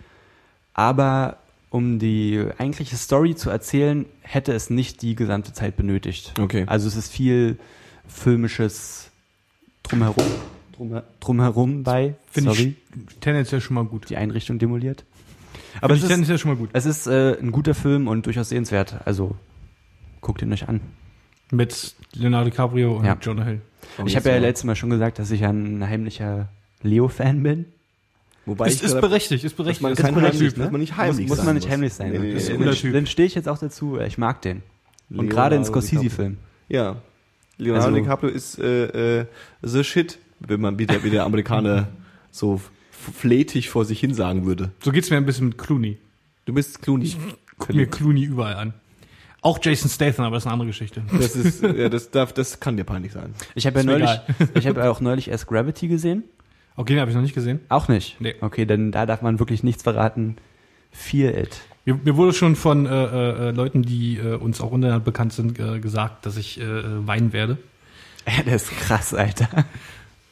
aber 0.72 1.36
um 1.70 1.98
die 1.98 2.44
eigentliche 2.58 2.96
Story 2.96 3.34
zu 3.34 3.50
erzählen, 3.50 4.06
hätte 4.22 4.52
es 4.52 4.70
nicht 4.70 5.02
die 5.02 5.14
gesamte 5.14 5.52
Zeit 5.52 5.76
benötigt. 5.76 6.34
Okay. 6.40 6.64
Also 6.66 6.88
es 6.88 6.96
ist 6.96 7.12
viel 7.12 7.58
filmisches 8.06 9.10
drumherum. 9.82 10.24
drum, 10.72 11.02
drumherum 11.20 11.82
bei, 11.82 12.14
Finde 12.30 12.50
sorry, 12.50 12.76
ich 13.08 13.20
tendenziell 13.20 13.60
schon 13.60 13.74
mal 13.74 13.84
gut. 13.84 14.08
die 14.08 14.16
Einrichtung 14.16 14.58
demoliert. 14.58 15.04
Aber 15.80 15.94
ich 15.94 15.98
es 15.98 16.04
ist, 16.04 16.10
tendenziell 16.10 16.38
schon 16.38 16.52
mal 16.52 16.56
gut. 16.56 16.70
es 16.72 16.86
ist 16.86 17.06
äh, 17.06 17.36
ein 17.40 17.50
guter 17.50 17.74
Film 17.74 18.08
und 18.08 18.26
durchaus 18.26 18.48
sehenswert. 18.48 18.96
Also 19.04 19.36
guckt 20.20 20.42
ihn 20.42 20.52
euch 20.52 20.68
an. 20.68 20.80
Mit 21.54 21.94
Leonardo 22.14 22.50
DiCaprio 22.50 22.96
und 22.98 23.04
Ja. 23.04 23.16
Jonah 23.20 23.44
Hill. 23.44 23.60
ich 24.06 24.16
habe 24.16 24.28
ja 24.30 24.38
letztes 24.38 24.64
Mal 24.64 24.76
schon 24.76 24.90
gesagt, 24.90 25.18
dass 25.18 25.30
ich 25.30 25.44
ein 25.44 25.86
heimlicher 25.88 26.48
Leo-Fan 26.82 27.42
bin. 27.42 27.66
Wobei 28.46 28.66
Ist, 28.68 28.82
ist 28.82 28.90
gerade- 28.92 29.00
berechtigt, 29.08 29.42
ist 29.44 29.52
dass 29.52 29.56
berechtigt. 29.56 29.82
man 29.82 29.92
Ist 29.92 29.98
kein 29.98 30.08
ein 30.08 30.14
cooler 30.14 30.26
heimlich, 30.28 30.48
Typ, 30.50 30.58
ne? 30.58 30.64
dass 30.64 30.72
man 30.72 30.80
nicht 30.80 30.96
heimlich 30.96 31.28
muss, 31.28 31.28
muss 31.28 31.36
sein 31.38 31.46
man 31.46 31.54
nicht 31.54 31.68
heimlich 31.70 31.92
sein. 31.94 32.12
Nee, 32.12 32.18
nee, 32.18 32.32
Ist 32.34 32.46
ein 32.48 32.52
nee, 32.52 32.58
cooler 32.58 32.70
nee. 32.72 32.76
Typ. 32.76 32.92
Dann 32.92 33.06
stehe 33.06 33.26
ich 33.26 33.34
jetzt 33.34 33.48
auch 33.48 33.56
dazu, 33.58 33.98
ich 33.98 34.18
mag 34.18 34.42
den. 34.42 34.56
Und 35.10 35.16
Leonardo 35.16 35.34
gerade 35.34 35.56
in. 35.56 35.64
Scorsese-Filmen. 35.64 36.38
Ja. 36.68 36.96
Leonardo 37.56 37.86
Also- 37.86 37.98
DiCaprio 37.98 38.30
ist 38.30 38.58
äh, 38.58 39.20
äh, 39.20 39.26
the 39.62 39.82
shit, 39.84 40.18
wenn 40.40 40.60
man 40.60 40.78
wie 40.78 40.86
der, 40.86 41.02
wie 41.04 41.10
der 41.10 41.24
Amerikaner 41.24 41.88
so 42.30 42.56
f- 42.56 42.70
flätig 43.16 43.70
vor 43.70 43.84
sich 43.86 44.00
hin 44.00 44.12
sagen 44.12 44.44
würde. 44.44 44.72
So 44.82 44.92
geht's 44.92 45.08
mir 45.08 45.16
ein 45.16 45.24
bisschen 45.26 45.46
mit 45.48 45.58
Clooney. 45.58 45.96
Du 46.44 46.52
bist 46.52 46.82
Clooney. 46.82 47.14
Guck 47.58 47.74
mir 47.74 47.86
Clooney 47.86 48.24
überall 48.24 48.56
an. 48.56 48.74
Auch 49.44 49.58
Jason 49.60 49.90
Statham, 49.90 50.24
aber 50.24 50.36
das 50.36 50.44
ist 50.44 50.46
eine 50.46 50.54
andere 50.54 50.68
Geschichte. 50.68 51.02
Das 51.12 51.36
ist, 51.36 51.62
ja, 51.62 51.90
das 51.90 52.10
darf, 52.10 52.32
das 52.32 52.60
kann 52.60 52.78
dir 52.78 52.84
peinlich 52.84 53.12
sein. 53.12 53.34
Ich 53.54 53.66
habe 53.66 53.80
ja 53.80 53.84
neulich, 53.84 54.08
egal. 54.08 54.48
ich 54.54 54.66
habe 54.66 54.80
ja 54.80 54.90
auch 54.90 55.02
neulich 55.02 55.28
erst 55.28 55.48
Gravity 55.48 55.86
gesehen. 55.86 56.24
Okay, 56.76 56.94
den 56.94 57.00
habe 57.00 57.10
ich 57.10 57.14
noch 57.14 57.22
nicht 57.22 57.34
gesehen. 57.34 57.60
Auch 57.68 57.86
nicht. 57.88 58.18
Nee. 58.20 58.34
Okay, 58.40 58.64
denn 58.64 58.90
da 58.90 59.04
darf 59.04 59.20
man 59.20 59.38
wirklich 59.38 59.62
nichts 59.62 59.82
verraten. 59.82 60.36
Fear 60.92 61.36
it. 61.36 61.60
Mir, 61.84 62.00
mir 62.02 62.16
wurde 62.16 62.32
schon 62.32 62.56
von 62.56 62.86
äh, 62.86 62.90
äh, 62.90 63.50
Leuten, 63.50 63.82
die 63.82 64.16
äh, 64.16 64.34
uns 64.36 64.62
auch 64.62 64.70
untereinander 64.70 65.04
bekannt 65.04 65.34
sind, 65.34 65.58
äh, 65.58 65.78
gesagt, 65.78 66.24
dass 66.24 66.38
ich 66.38 66.58
äh, 66.58 66.64
äh, 66.64 67.06
weinen 67.06 67.34
werde. 67.34 67.58
Ja, 68.26 68.42
der 68.42 68.56
ist 68.56 68.70
krass, 68.70 69.12
Alter. 69.12 69.66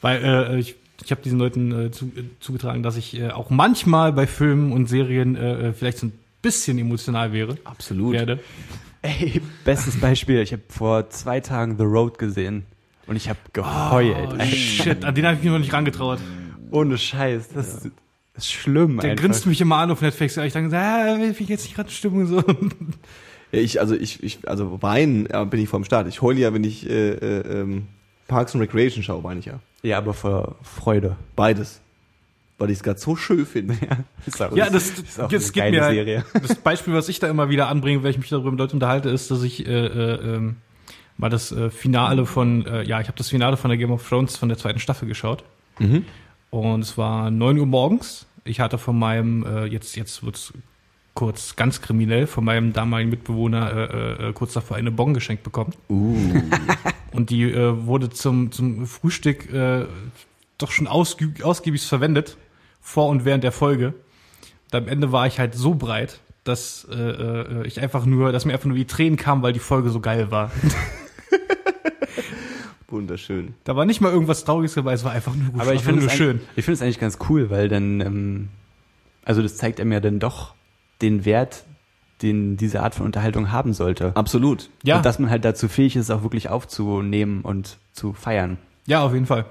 Weil 0.01 0.23
äh, 0.23 0.59
ich, 0.59 0.73
ich 1.05 1.11
habe 1.11 1.21
diesen 1.21 1.37
Leuten 1.37 1.71
äh, 1.71 1.91
zu, 1.91 2.05
äh, 2.05 2.23
zugetragen, 2.39 2.81
dass 2.81 2.97
ich 2.97 3.15
äh, 3.15 3.29
auch 3.29 3.51
manchmal 3.51 4.11
bei 4.11 4.25
Filmen 4.25 4.71
und 4.71 4.87
Serien 4.87 5.35
äh, 5.35 5.67
äh, 5.67 5.73
vielleicht 5.73 5.99
so 5.99 6.07
ein 6.07 6.13
bisschen 6.41 6.79
emotional 6.79 7.31
wäre. 7.31 7.59
Absolut. 7.63 8.13
Werde. 8.13 8.39
Ey, 9.03 9.41
bestes 9.65 9.99
Beispiel. 9.99 10.41
Ich 10.41 10.53
habe 10.53 10.63
vor 10.69 11.09
zwei 11.09 11.39
Tagen 11.41 11.77
The 11.77 11.83
Road 11.83 12.17
gesehen. 12.17 12.65
Und 13.05 13.17
ich 13.17 13.27
habe 13.27 13.39
geheult. 13.51 14.15
Oh, 14.39 14.43
shit, 14.45 15.03
an 15.03 15.13
den 15.13 15.25
habe 15.25 15.35
ich 15.35 15.43
mich 15.43 15.51
noch 15.51 15.59
nicht 15.59 15.73
rangetraut. 15.73 16.19
Ohne 16.71 16.97
Scheiß. 16.97 17.49
Das 17.49 17.75
ist, 17.75 17.91
ist 18.33 18.51
schlimm, 18.51 18.99
Der 18.99 19.11
einfach. 19.11 19.23
grinst 19.23 19.45
mich 19.45 19.59
immer 19.59 19.75
an 19.77 19.91
auf 19.91 20.01
Netflix. 20.01 20.35
Ja, 20.35 20.45
ich 20.45 20.53
denke, 20.53 20.75
ah, 20.77 21.15
bin 21.15 21.35
ich 21.37 21.49
jetzt 21.49 21.65
nicht 21.65 21.75
gerade 21.75 21.89
in 21.89 21.93
Stimmung 21.95 22.25
so. 22.27 22.41
Ja, 23.51 23.59
ich, 23.59 23.79
also 23.79 23.93
ich, 23.93 24.23
ich, 24.23 24.47
also 24.47 24.81
weinen 24.81 25.27
ja, 25.31 25.43
bin 25.43 25.59
ich 25.61 25.69
vom 25.69 25.83
Start. 25.83 26.07
Ich 26.07 26.21
heule 26.21 26.39
ja, 26.39 26.53
wenn 26.53 26.63
ich 26.63 26.89
äh, 26.89 27.11
äh, 27.11 27.59
ähm, 27.61 27.87
Parks 28.27 28.55
and 28.55 28.61
Recreation 28.63 29.03
schaue, 29.03 29.23
weine 29.23 29.41
ich 29.41 29.45
ja. 29.45 29.59
Ja, 29.83 29.97
aber 29.97 30.13
vor 30.13 30.55
Freude. 30.63 31.17
Beides. 31.35 31.81
Weil 32.59 32.69
ich 32.69 32.77
es 32.77 32.83
gerade 32.83 32.99
so 32.99 33.15
schön 33.15 33.45
finde. 33.45 33.75
Ist 34.25 34.41
auch, 34.41 34.55
Ja, 34.55 34.69
das, 34.69 34.91
ist 34.91 35.19
auch 35.19 35.27
das 35.27 35.51
gibt 35.51 35.71
mir 35.71 35.83
Serie. 35.83 36.23
das 36.33 36.55
Beispiel, 36.55 36.93
was 36.93 37.09
ich 37.09 37.19
da 37.19 37.27
immer 37.27 37.49
wieder 37.49 37.67
anbringe, 37.67 38.03
wenn 38.03 38.11
ich 38.11 38.17
mich 38.19 38.29
darüber 38.29 38.51
mit 38.51 38.59
Leuten 38.59 38.75
unterhalte, 38.77 39.09
ist, 39.09 39.31
dass 39.31 39.41
ich 39.43 39.65
äh, 39.67 39.71
äh, 39.87 40.35
ähm, 40.35 40.57
mal 41.17 41.29
das 41.29 41.51
äh, 41.51 41.69
Finale 41.69 42.25
von, 42.25 42.65
äh, 42.65 42.83
ja, 42.83 43.01
ich 43.01 43.07
habe 43.07 43.17
das 43.17 43.29
Finale 43.29 43.57
von 43.57 43.69
der 43.69 43.77
Game 43.77 43.91
of 43.91 44.07
Thrones 44.07 44.37
von 44.37 44.49
der 44.49 44.57
zweiten 44.57 44.79
Staffel 44.79 45.07
geschaut 45.07 45.43
Mhm. 45.79 46.05
und 46.51 46.81
es 46.81 46.97
war 46.97 47.31
neun 47.31 47.57
Uhr 47.57 47.65
morgens. 47.65 48.27
Ich 48.45 48.59
hatte 48.59 48.77
von 48.77 48.97
meinem, 48.99 49.43
äh, 49.45 49.65
jetzt 49.65 49.95
jetzt 49.95 50.23
wird's 50.23 50.53
kurz 51.15 51.55
ganz 51.55 51.81
kriminell, 51.81 52.27
von 52.27 52.43
meinem 52.43 52.73
damaligen 52.73 53.09
Mitbewohner 53.09 53.71
äh, 53.71 54.29
äh, 54.29 54.33
kurz 54.33 54.53
davor 54.53 54.77
eine 54.77 54.91
Bon 54.91 55.13
geschenkt 55.13 55.43
bekommen 55.43 55.73
Uh. 55.89 56.15
und 57.11 57.29
die 57.31 57.43
äh, 57.43 57.85
wurde 57.85 58.09
zum 58.11 58.51
zum 58.51 58.85
Frühstück 58.85 59.51
äh, 59.53 59.85
doch 60.59 60.71
schon 60.71 60.87
ausgiebig 60.87 61.81
verwendet 61.81 62.37
vor 62.83 63.07
und 63.07 63.25
während 63.25 63.43
der 63.43 63.51
Folge. 63.51 63.95
Und 64.71 64.77
am 64.77 64.87
Ende 64.87 65.11
war 65.11 65.25
ich 65.25 65.39
halt 65.39 65.55
so 65.55 65.73
breit, 65.73 66.19
dass 66.43 66.85
äh, 66.91 66.95
äh, 66.95 67.65
ich 67.65 67.81
einfach 67.81 68.05
nur, 68.05 68.31
dass 68.31 68.45
mir 68.45 68.53
einfach 68.53 68.67
nur 68.67 68.77
die 68.77 68.85
Tränen 68.85 69.17
kamen, 69.17 69.41
weil 69.41 69.53
die 69.53 69.59
Folge 69.59 69.89
so 69.89 69.99
geil 69.99 70.29
war. 70.29 70.51
Wunderschön. 72.89 73.55
Da 73.63 73.75
war 73.75 73.85
nicht 73.85 74.01
mal 74.01 74.11
irgendwas 74.11 74.45
Trauriges 74.45 74.75
dabei, 74.75 74.93
es 74.93 75.03
war 75.03 75.13
einfach 75.13 75.33
nur 75.33 75.51
gut. 75.51 75.61
Aber 75.61 75.73
ich 75.73 75.81
finde 75.81 76.01
nur 76.01 76.11
es 76.11 76.15
schön. 76.15 76.41
ich 76.55 76.63
finde 76.65 76.75
es 76.75 76.81
eigentlich 76.83 76.99
ganz 76.99 77.17
cool, 77.29 77.49
weil 77.49 77.67
dann, 77.67 78.01
ähm, 78.01 78.49
also 79.25 79.41
das 79.41 79.57
zeigt 79.57 79.79
einem 79.79 79.91
ja 79.91 79.99
dann 79.99 80.19
doch 80.19 80.53
den 81.01 81.25
Wert, 81.25 81.63
den 82.21 82.55
diese 82.55 82.83
Art 82.83 82.93
von 82.93 83.07
Unterhaltung 83.07 83.51
haben 83.51 83.73
sollte. 83.73 84.15
Absolut. 84.15 84.69
Ja, 84.83 84.97
Und 84.97 85.05
dass 85.05 85.17
man 85.17 85.31
halt 85.31 85.43
dazu 85.43 85.67
fähig 85.67 85.95
ist, 85.95 86.11
auch 86.11 86.21
wirklich 86.21 86.49
aufzunehmen 86.49 87.41
und 87.41 87.77
zu 87.93 88.13
feiern. 88.13 88.57
ja, 88.85 89.01
auf 89.03 89.13
jeden 89.13 89.25
Fall. 89.25 89.45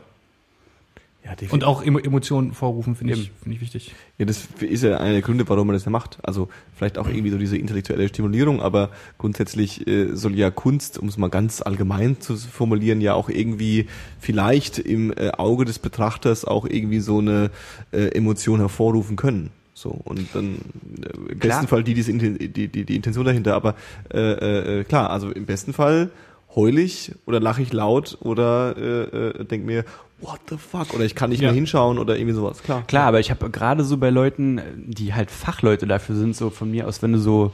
Ja, 1.25 1.31
definitiv. 1.31 1.53
Und 1.53 1.65
auch 1.65 1.85
Emo 1.85 2.01
Emotionen 2.01 2.53
vorrufen 2.53 2.97
finde 2.97 3.15
ich, 3.15 3.31
finde 3.43 3.55
ich 3.55 3.61
wichtig. 3.61 3.95
Ja, 4.19 4.25
das 4.25 4.49
ist 4.61 4.83
ja 4.83 4.99
einer 4.99 5.13
der 5.13 5.23
Gründe, 5.23 5.49
warum 5.49 5.69
man 5.69 5.75
das 5.75 5.85
ja 5.85 5.91
macht. 5.91 6.19
Also 6.23 6.49
vielleicht 6.75 6.99
auch 6.99 7.07
irgendwie 7.07 7.31
so 7.31 7.39
diese 7.39 7.57
intellektuelle 7.57 8.09
Stimulierung, 8.09 8.61
aber 8.61 8.91
grundsätzlich 9.19 9.87
äh, 9.87 10.15
soll 10.17 10.35
ja 10.35 10.51
Kunst, 10.51 10.99
um 10.99 11.07
es 11.07 11.19
mal 11.19 11.31
ganz 11.31 11.63
allgemein 11.63 12.21
zu 12.21 12.37
formulieren, 12.37 13.01
ja 13.01 13.15
auch 13.15 13.29
irgendwie 13.29 13.87
vielleicht 14.19 14.81
im 14.81 15.13
äh, 15.13 15.31
Auge 15.31 15.65
des 15.65 15.79
Betrachters 15.79 16.45
auch 16.45 16.67
irgendwie 16.67 17.01
so 17.01 17.19
eine 17.19 17.51
äh, 17.93 18.09
Emotion 18.09 18.59
hervorrufen 18.59 19.15
können. 19.15 19.51
So 19.75 19.91
und 19.91 20.29
dann 20.35 20.57
äh, 21.03 21.33
im 21.33 21.39
Klar. 21.39 21.59
besten 21.61 21.69
Fall 21.69 21.85
die, 21.85 21.95
die, 21.95 22.49
die, 22.49 22.69
die, 22.69 22.85
die 22.85 22.97
Intention 22.97 23.25
dahinter, 23.25 23.55
aber 23.55 23.77
äh, 24.13 24.81
äh, 24.81 24.85
klar, 24.85 25.11
also 25.11 25.31
im 25.31 25.47
besten 25.47 25.73
Fall 25.73 26.11
heul 26.55 26.79
ich 26.79 27.13
oder 27.27 27.41
lache 27.41 27.63
ich 27.63 27.73
laut 27.73 28.19
oder 28.21 28.77
äh, 28.77 29.41
äh, 29.41 29.45
denk 29.45 29.65
mir, 29.65 29.85
what 30.23 30.41
the 30.49 30.57
fuck? 30.57 30.95
Oder 30.95 31.05
ich 31.05 31.15
kann 31.15 31.31
nicht 31.31 31.41
Ja. 31.41 31.49
mehr 31.49 31.55
hinschauen 31.55 31.99
oder 31.99 32.17
irgendwie 32.17 32.35
sowas, 32.35 32.63
klar. 32.63 32.83
Klar, 32.87 33.07
aber 33.09 33.21
ich 33.21 33.31
habe 33.31 33.51
gerade 33.51 33.85
so 33.85 33.97
bei 33.99 34.11
Leuten, 34.11 34.61
die 34.87 35.13
halt 35.15 35.31
Fachleute 35.31 35.87
dafür 35.87 36.15
sind, 36.17 36.35
so 36.37 36.49
von 36.51 36.71
mir 36.71 36.87
aus, 36.89 37.03
wenn 37.03 37.13
du 37.13 37.19
so 37.19 37.53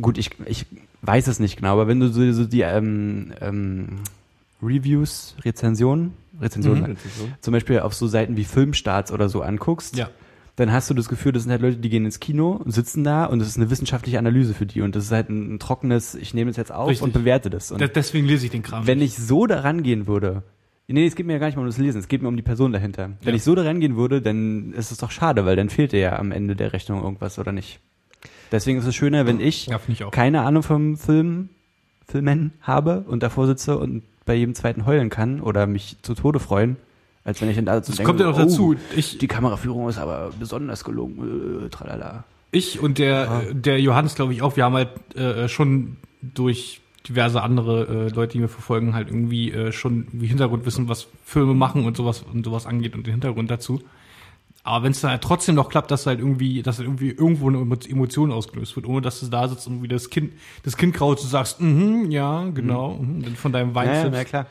gut, 0.00 0.18
ich, 0.18 0.30
ich 0.46 0.66
weiß 1.02 1.26
es 1.26 1.40
nicht 1.40 1.56
genau, 1.56 1.72
aber 1.72 1.88
wenn 1.88 2.00
du 2.00 2.08
so, 2.08 2.30
so 2.32 2.44
die 2.44 2.60
ähm, 2.62 3.32
ähm, 3.40 4.00
Reviews, 4.62 5.34
Rezensionen, 5.44 6.12
Rezensionen, 6.40 6.92
Mhm. 6.92 6.96
zum 7.40 7.52
Beispiel 7.52 7.80
auf 7.80 7.94
so 7.94 8.06
Seiten 8.06 8.36
wie 8.36 8.44
Filmstarts 8.44 9.10
oder 9.12 9.28
so 9.28 9.42
anguckst, 9.42 9.96
Ja. 9.96 10.08
dann 10.56 10.72
hast 10.72 10.88
du 10.90 10.94
das 10.94 11.08
Gefühl, 11.08 11.32
das 11.32 11.42
sind 11.44 11.52
halt 11.52 11.62
Leute, 11.62 11.76
die 11.78 11.88
gehen 11.88 12.04
ins 12.04 12.20
Kino 12.20 12.60
und 12.64 12.70
sitzen 12.72 13.02
da 13.04 13.24
und 13.24 13.38
das 13.40 13.48
ist 13.48 13.56
eine 13.56 13.70
wissenschaftliche 13.70 14.18
Analyse 14.18 14.54
für 14.54 14.66
die 14.66 14.80
und 14.82 14.94
das 14.94 15.04
ist 15.06 15.12
halt 15.12 15.30
ein, 15.30 15.54
ein 15.54 15.58
trockenes, 15.58 16.14
ich 16.14 16.34
nehme 16.34 16.50
es 16.50 16.56
jetzt 16.56 16.72
auf 16.72 16.88
Richtig. 16.88 17.02
und 17.04 17.12
bewerte 17.12 17.50
das. 17.50 17.70
Und 17.72 17.80
De- 17.80 17.88
Deswegen 17.92 18.26
lese 18.26 18.44
ich 18.46 18.50
den 18.52 18.62
Kram. 18.62 18.86
wenn 18.86 19.00
ich 19.00 19.16
so 19.16 19.46
daran 19.46 19.82
gehen 19.82 20.06
würde, 20.06 20.42
nee, 20.88 21.06
es 21.06 21.14
geht 21.14 21.26
mir 21.26 21.34
ja 21.34 21.38
gar 21.38 21.46
nicht 21.46 21.56
mal 21.56 21.62
um 21.62 21.68
das 21.68 21.78
Lesen, 21.78 21.98
es 21.98 22.08
geht 22.08 22.22
mir 22.22 22.28
um 22.28 22.36
die 22.36 22.42
Person 22.42 22.72
dahinter. 22.72 23.10
Wenn 23.22 23.34
Ja. 23.34 23.36
ich 23.36 23.44
so 23.44 23.54
daran 23.54 23.80
gehen 23.80 23.96
würde, 23.96 24.20
dann 24.22 24.72
ist 24.72 24.90
es 24.90 24.98
doch 24.98 25.10
schade, 25.10 25.44
weil 25.46 25.56
dann 25.56 25.68
fehlt 25.70 25.92
dir 25.92 26.00
ja 26.00 26.18
am 26.18 26.32
Ende 26.32 26.56
der 26.56 26.72
Rechnung 26.72 27.02
irgendwas 27.02 27.38
oder 27.38 27.52
nicht. 27.52 27.80
Deswegen 28.50 28.78
ist 28.78 28.86
es 28.86 28.94
schöner, 28.94 29.26
wenn 29.26 29.40
ich 29.40 29.66
ja, 29.66 29.78
ich 29.86 30.02
keine 30.10 30.42
Ahnung 30.42 30.62
vom 30.62 30.96
Film, 30.96 31.50
Filmen 32.06 32.52
habe 32.62 33.04
und 33.06 33.22
davor 33.22 33.46
sitze 33.46 33.76
und 33.78 34.02
bei 34.24 34.34
jedem 34.34 34.54
zweiten 34.54 34.86
heulen 34.86 35.10
kann 35.10 35.40
oder 35.40 35.66
mich 35.66 35.96
zu 36.02 36.14
Tode 36.14 36.40
freuen, 36.40 36.76
als 37.24 37.40
wenn 37.42 37.50
ich 37.50 37.56
dann 37.56 37.66
da 37.66 37.82
so 37.82 37.92
Das 37.92 38.04
kommt 38.04 38.20
ja 38.20 38.26
noch 38.26 38.36
dazu. 38.38 38.74
Ich, 38.96 39.18
die 39.18 39.26
Kameraführung 39.28 39.88
ist 39.88 39.98
aber 39.98 40.32
besonders 40.38 40.84
gelungen, 40.84 41.66
äh, 41.66 41.68
tralala. 41.68 42.24
Ich 42.50 42.80
und 42.80 42.98
der, 42.98 43.42
äh, 43.50 43.54
der 43.54 43.78
Johannes, 43.80 44.14
glaube 44.14 44.32
ich, 44.32 44.40
auch, 44.40 44.56
wir 44.56 44.64
haben 44.64 44.74
halt 44.74 44.88
äh, 45.14 45.48
schon 45.48 45.96
durch 46.22 46.80
diverse 47.08 47.42
andere 47.42 48.06
äh, 48.06 48.14
Leute, 48.14 48.34
die 48.34 48.40
wir 48.40 48.48
verfolgen, 48.48 48.94
halt 48.94 49.08
irgendwie 49.08 49.50
äh, 49.52 49.72
schon 49.72 50.06
wie 50.12 50.26
Hintergrundwissen, 50.26 50.88
was 50.88 51.08
Filme 51.24 51.54
machen 51.54 51.84
und 51.86 51.96
sowas 51.96 52.24
und 52.32 52.44
sowas 52.44 52.66
angeht 52.66 52.94
und 52.94 53.06
den 53.06 53.12
Hintergrund 53.14 53.50
dazu. 53.50 53.80
Aber 54.64 54.84
wenn 54.84 54.92
es 54.92 55.00
dann 55.00 55.12
halt 55.12 55.22
trotzdem 55.22 55.54
noch 55.54 55.70
klappt, 55.70 55.90
dass 55.90 56.04
halt 56.06 56.18
irgendwie, 56.18 56.62
dass 56.62 56.78
halt 56.78 56.88
irgendwie 56.88 57.10
irgendwo 57.10 57.48
eine 57.48 57.58
Emo- 57.58 57.88
Emotion 57.90 58.32
ausgelöst 58.32 58.76
wird, 58.76 58.86
ohne 58.86 59.00
dass 59.00 59.20
du 59.20 59.26
da 59.28 59.48
sitzt 59.48 59.66
und 59.66 59.74
irgendwie 59.74 59.88
das 59.88 60.10
Kind, 60.10 60.32
das 60.64 60.76
Kind 60.76 60.94
kraut, 60.94 61.22
du 61.22 61.26
sagst, 61.26 61.60
mhm, 61.60 62.10
ja, 62.10 62.44
genau, 62.52 62.96
mhm, 62.96 63.22
dann 63.22 63.36
von 63.36 63.52
deinem 63.52 63.74
Wein 63.74 63.88
Ja, 63.88 63.94
ja, 64.04 64.10
na 64.10 64.24
klar. 64.24 64.46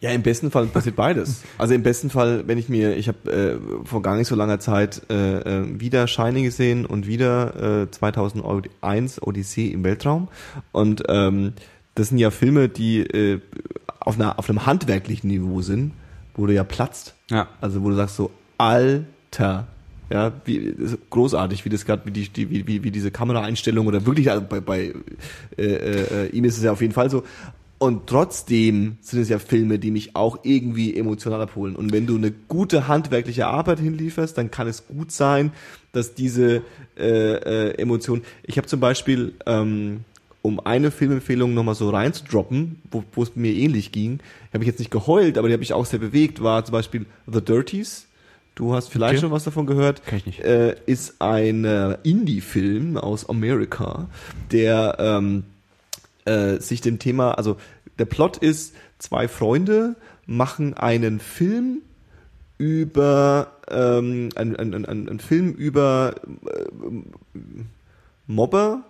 Ja, 0.00 0.10
im 0.12 0.22
besten 0.22 0.50
Fall 0.50 0.66
passiert 0.66 0.96
beides. 0.96 1.42
Also 1.58 1.74
im 1.74 1.82
besten 1.82 2.08
Fall, 2.08 2.44
wenn 2.46 2.56
ich 2.56 2.70
mir, 2.70 2.96
ich 2.96 3.08
habe 3.08 3.30
äh, 3.30 3.86
vor 3.86 4.00
gar 4.02 4.16
nicht 4.16 4.28
so 4.28 4.34
langer 4.34 4.60
Zeit 4.60 5.02
äh, 5.10 5.40
äh, 5.40 5.80
wieder 5.80 6.06
Shining 6.06 6.44
gesehen 6.44 6.86
und 6.86 7.06
wieder 7.06 7.82
äh, 7.82 7.90
2001 7.90 9.20
Odyssee 9.22 9.68
im 9.68 9.84
Weltraum. 9.84 10.28
Und 10.72 11.02
ähm, 11.08 11.52
das 11.94 12.08
sind 12.08 12.18
ja 12.18 12.30
Filme, 12.30 12.68
die 12.68 13.00
äh, 13.00 13.40
auf, 14.00 14.16
einer, 14.16 14.38
auf 14.38 14.48
einem 14.48 14.66
handwerklichen 14.66 15.28
Niveau 15.28 15.62
sind, 15.62 15.92
wo 16.34 16.46
du 16.46 16.52
ja 16.52 16.64
platzt. 16.64 17.14
Ja. 17.30 17.48
Also 17.60 17.82
wo 17.82 17.90
du 17.90 17.96
sagst 17.96 18.16
so, 18.16 18.30
Alter, 18.58 19.66
ja, 20.10 20.32
wie 20.44 20.74
großartig, 21.10 21.64
wie 21.64 21.68
das 21.70 21.84
gerade, 21.84 22.04
wie 22.06 22.10
die, 22.10 22.28
die 22.28 22.50
wie, 22.50 22.66
wie, 22.66 22.84
wie 22.84 22.90
diese 22.90 23.10
Kameraeinstellung 23.10 23.86
oder 23.86 24.04
wirklich 24.06 24.30
also 24.30 24.44
bei, 24.46 24.60
bei 24.60 24.94
äh, 25.56 25.62
äh, 25.62 26.26
ihm 26.28 26.44
ist 26.44 26.58
es 26.58 26.64
ja 26.64 26.72
auf 26.72 26.80
jeden 26.80 26.92
Fall 26.92 27.10
so. 27.10 27.24
Und 27.78 28.06
trotzdem 28.06 28.98
sind 29.00 29.20
es 29.20 29.28
ja 29.28 29.38
Filme, 29.38 29.78
die 29.78 29.90
mich 29.90 30.16
auch 30.16 30.38
irgendwie 30.42 30.96
emotional 30.96 31.42
abholen. 31.42 31.76
Und 31.76 31.92
wenn 31.92 32.06
du 32.06 32.16
eine 32.16 32.30
gute 32.30 32.88
handwerkliche 32.88 33.46
Arbeit 33.46 33.80
hinlieferst, 33.80 34.38
dann 34.38 34.50
kann 34.50 34.68
es 34.68 34.86
gut 34.86 35.10
sein, 35.10 35.52
dass 35.92 36.14
diese 36.14 36.62
äh, 36.96 37.34
äh, 37.34 37.78
Emotion. 37.78 38.22
Ich 38.42 38.56
habe 38.56 38.66
zum 38.68 38.80
Beispiel 38.80 39.34
ähm, 39.46 40.04
um 40.44 40.60
eine 40.60 40.90
Filmempfehlung 40.90 41.54
nochmal 41.54 41.74
so 41.74 41.88
reinzudroppen, 41.88 42.82
wo 42.90 43.02
wo 43.12 43.22
es 43.22 43.34
mir 43.34 43.52
ähnlich 43.54 43.92
ging, 43.92 44.18
habe 44.52 44.62
ich 44.62 44.68
jetzt 44.68 44.78
nicht 44.78 44.90
geheult, 44.90 45.38
aber 45.38 45.48
die 45.48 45.54
habe 45.54 45.62
ich 45.62 45.72
auch 45.72 45.86
sehr 45.86 45.98
bewegt, 45.98 46.42
war 46.42 46.62
zum 46.66 46.72
Beispiel 46.74 47.06
The 47.26 47.40
Dirties. 47.40 48.06
Du 48.54 48.74
hast 48.74 48.88
vielleicht 48.90 49.14
Okay. 49.14 49.20
schon 49.22 49.30
was 49.30 49.44
davon 49.44 49.64
gehört. 49.64 50.04
Kenn 50.04 50.18
ich 50.18 50.26
nicht. 50.26 50.40
Äh, 50.40 50.76
ist 50.84 51.22
ein 51.22 51.64
äh, 51.64 51.96
Indie-Film 52.02 52.98
aus 52.98 53.26
Amerika, 53.28 54.08
der 54.52 54.96
ähm, 54.98 55.44
äh, 56.26 56.58
sich 56.60 56.82
dem 56.82 56.98
Thema, 56.98 57.32
also 57.32 57.56
der 57.98 58.04
Plot 58.04 58.36
ist, 58.36 58.74
zwei 58.98 59.28
Freunde 59.28 59.96
machen 60.26 60.74
einen 60.74 61.20
Film 61.20 61.78
über 62.58 63.52
ähm, 63.70 64.28
ein, 64.36 64.54
ein, 64.56 64.74
ein, 64.74 64.84
ein, 64.84 65.08
ein 65.08 65.18
Film 65.20 65.52
über 65.54 66.14
äh, 66.46 67.40
Mobber, 68.26 68.84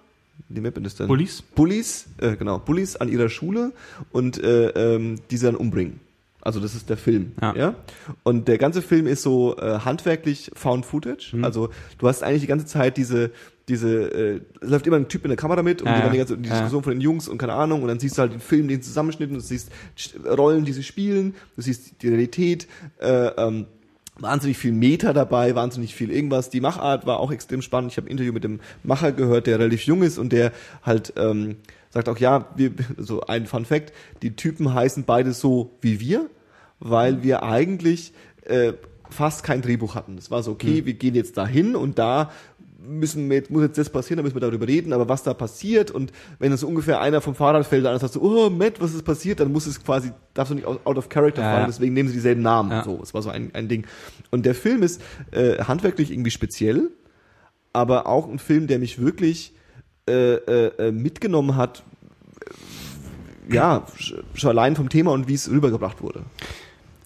nennt 0.49 0.75
man 0.77 0.85
das 0.85 0.95
denn? 0.97 1.07
Bullies? 1.09 1.43
Bullies, 1.43 2.07
äh, 2.19 2.37
genau, 2.37 2.59
Bullies 2.59 2.97
an 2.97 3.09
ihrer 3.09 3.29
Schule 3.29 3.73
und 4.13 4.43
äh, 4.43 4.69
ähm, 4.95 5.21
die 5.31 5.37
sie 5.37 5.47
dann 5.47 5.57
umbringen. 5.57 6.01
Also 6.41 6.61
das 6.61 6.75
ist 6.75 6.91
der 6.91 6.99
Film, 6.99 7.33
ja. 7.41 7.57
Ja. 7.57 7.75
Und 8.23 8.49
der 8.49 8.59
ganze 8.59 8.83
Film 8.83 9.07
ist 9.07 9.23
so 9.23 9.57
äh, 9.57 9.79
handwerklich 9.79 10.51
Found 10.55 10.85
Footage. 10.85 11.35
Mhm. 11.35 11.43
Also 11.45 11.71
du 11.97 12.07
hast 12.07 12.23
eigentlich 12.23 12.43
die 12.43 12.47
ganze 12.49 12.67
Zeit 12.67 12.99
diese 12.99 13.31
diese 13.67 13.89
äh, 14.13 14.41
es 14.61 14.69
läuft 14.69 14.87
immer 14.87 14.97
ein 14.97 15.09
Typ 15.09 15.25
in 15.25 15.31
der 15.31 15.39
Kamera 15.39 15.63
mit 15.63 15.81
und 15.81 15.89
Ja, 15.89 15.95
die, 15.97 16.03
dann 16.03 16.13
die 16.13 16.19
ganze 16.19 16.37
die 16.37 16.49
Ja. 16.51 16.55
Diskussion 16.57 16.83
von 16.83 16.93
den 16.93 17.01
Jungs 17.01 17.29
und 17.29 17.39
keine 17.39 17.55
Ahnung 17.55 17.81
und 17.81 17.89
dann 17.89 17.99
siehst 17.99 18.19
du 18.19 18.21
halt 18.21 18.33
den 18.35 18.41
Film, 18.41 18.69
den 18.69 18.83
Zusammenschnitt 18.83 19.31
und 19.31 19.37
du 19.37 19.41
siehst 19.41 19.71
Rollen, 20.27 20.67
die 20.67 20.75
sie 20.75 20.83
spielen, 20.83 21.35
du 21.57 21.63
siehst 21.63 22.03
die 22.03 22.09
Realität, 22.09 22.69
äh, 23.01 23.29
ähm, 23.39 23.65
wahnsinnig 24.19 24.59
viel 24.59 24.73
Meta 24.73 25.13
dabei, 25.13 25.55
wahnsinnig 25.55 25.95
viel 25.95 26.11
irgendwas. 26.11 26.51
Die 26.51 26.61
Machart 26.61 27.07
war 27.07 27.19
auch 27.19 27.33
extrem 27.33 27.63
spannend. 27.63 27.93
Ich 27.93 27.97
habe 27.97 28.09
ein 28.09 28.11
Interview 28.11 28.33
mit 28.33 28.45
dem 28.45 28.61
Macher 28.83 29.13
gehört, 29.13 29.47
der 29.47 29.59
relativ 29.59 29.83
jung 29.83 30.03
ist 30.03 30.19
und 30.19 30.33
der 30.33 30.53
halt 30.83 31.13
ähm, 31.17 31.57
sagt 31.91 32.09
auch, 32.09 32.19
ja, 32.19 32.49
wir, 32.57 32.73
so 32.99 33.23
ein 33.23 33.47
Fun 33.47 33.65
Fact, 33.65 33.93
die 34.23 34.37
Typen 34.37 34.75
heißen 34.75 35.05
beide 35.05 35.33
so 35.33 35.77
wie 35.81 36.01
wir, 36.01 36.29
weil 36.81 37.23
wir 37.23 37.43
eigentlich 37.43 38.13
äh, 38.43 38.75
fast 39.11 39.45
kein 39.45 39.63
Drehbuch 39.63 39.95
hatten. 39.95 40.19
Es 40.19 40.31
war 40.31 40.43
so, 40.43 40.53
okay, 40.53 40.85
wir 40.85 40.95
gehen 40.95 41.15
jetzt 41.15 41.37
dahin 41.37 41.77
und 41.77 41.99
da 41.99 42.33
müssen 42.87 43.29
wir, 43.29 43.37
jetzt- 43.39 43.51
muss 43.51 43.63
jetzt 43.63 43.79
das 43.79 43.91
passieren, 43.91 44.19
da 44.19 44.23
müssen 44.23 44.37
wir 44.37 44.41
darüber 44.41 44.67
reden, 44.69 44.93
aber 44.93 45.09
was 45.09 45.23
da 45.23 45.35
passiert 45.35 45.91
und 45.91 46.13
wenn 46.39 46.53
es 46.53 46.61
so 46.61 46.69
ungefähr 46.69 47.01
einer 47.01 47.21
vom 47.21 47.35
Fahrrad 47.35 47.67
fällt, 47.67 47.85
der 47.85 47.93
andere 47.93 48.01
sagt 48.09 48.15
so, 48.15 48.23
oh 48.23 48.51
Matt, 48.51 48.81
was 48.81 48.95
ist 48.95 49.05
passiert, 49.05 49.41
dann 49.41 49.53
muss 49.53 49.67
es 49.67 49.83
quasi, 49.83 50.13
darfst 50.35 50.51
du 50.51 50.55
nicht 50.57 50.67
out 50.67 50.97
of 50.99 51.09
character 51.09 51.43
Ja, 51.43 51.49
fallen, 51.51 51.61
ja. 51.63 51.67
deswegen 51.67 51.95
nehmen 51.95 52.09
sie 52.09 52.15
dieselben 52.17 52.43
Namen. 52.43 52.71
Ja. 52.71 52.85
So, 52.85 53.01
es 53.03 53.15
war 53.15 53.23
so 53.23 53.31
ein, 53.31 53.51
ein 53.55 53.69
Ding. 53.69 53.87
Und 54.31 54.45
der 54.47 54.55
Film 54.55 54.83
ist 54.83 55.01
äh, 55.33 55.59
handwerklich 55.65 56.11
irgendwie 56.11 56.31
speziell, 56.31 56.91
aber 57.73 58.07
auch 58.07 58.29
ein 58.29 58.39
Film, 58.39 58.67
der 58.67 58.79
mich 58.79 59.01
wirklich 59.01 59.53
äh, 60.09 60.35
äh, 60.35 60.89
äh, 60.89 60.93
mitgenommen 60.93 61.57
hat, 61.57 61.83
äh, 63.51 63.55
ja, 63.55 63.87
sch- 63.99 64.23
schon 64.35 64.51
allein 64.51 64.77
vom 64.77 64.89
Thema 64.89 65.13
und 65.13 65.29
wie 65.29 65.35
es 65.35 65.51
rübergebracht 65.51 66.03
wurde. 66.03 66.23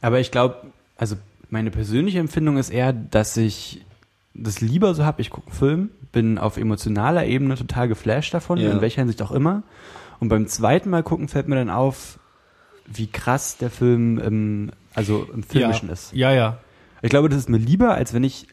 Aber 0.00 0.20
ich 0.20 0.30
glaube, 0.30 0.56
also 0.96 1.16
meine 1.50 1.70
persönliche 1.70 2.18
Empfindung 2.18 2.58
ist 2.58 2.70
eher, 2.70 2.92
dass 2.92 3.36
ich 3.36 3.84
das 4.38 4.60
lieber 4.60 4.94
so 4.94 5.04
habe, 5.04 5.20
ich 5.20 5.30
gucke 5.30 5.48
einen 5.48 5.56
Film, 5.56 5.90
bin 6.12 6.38
auf 6.38 6.56
emotionaler 6.56 7.26
Ebene 7.26 7.56
total 7.56 7.88
geflasht 7.88 8.32
davon, 8.34 8.58
Ja. 8.58 8.70
in 8.70 8.80
welcher 8.80 9.02
Hinsicht 9.02 9.20
auch 9.22 9.32
immer. 9.32 9.62
Und 10.20 10.28
beim 10.28 10.46
zweiten 10.46 10.90
Mal 10.90 11.02
gucken 11.02 11.28
fällt 11.28 11.48
mir 11.48 11.56
dann 11.56 11.70
auf, 11.70 12.18
wie 12.86 13.06
krass 13.06 13.56
der 13.58 13.70
Film 13.70 14.18
im, 14.18 14.70
also 14.94 15.26
im 15.32 15.42
Filmischen 15.42 15.88
ja. 15.88 15.92
ist. 15.92 16.12
Ja, 16.12 16.32
ja. 16.32 16.58
Ich 17.02 17.10
glaube, 17.10 17.28
das 17.28 17.38
ist 17.38 17.48
mir 17.48 17.58
lieber, 17.58 17.94
als 17.94 18.14
wenn 18.14 18.24
ich, 18.24 18.48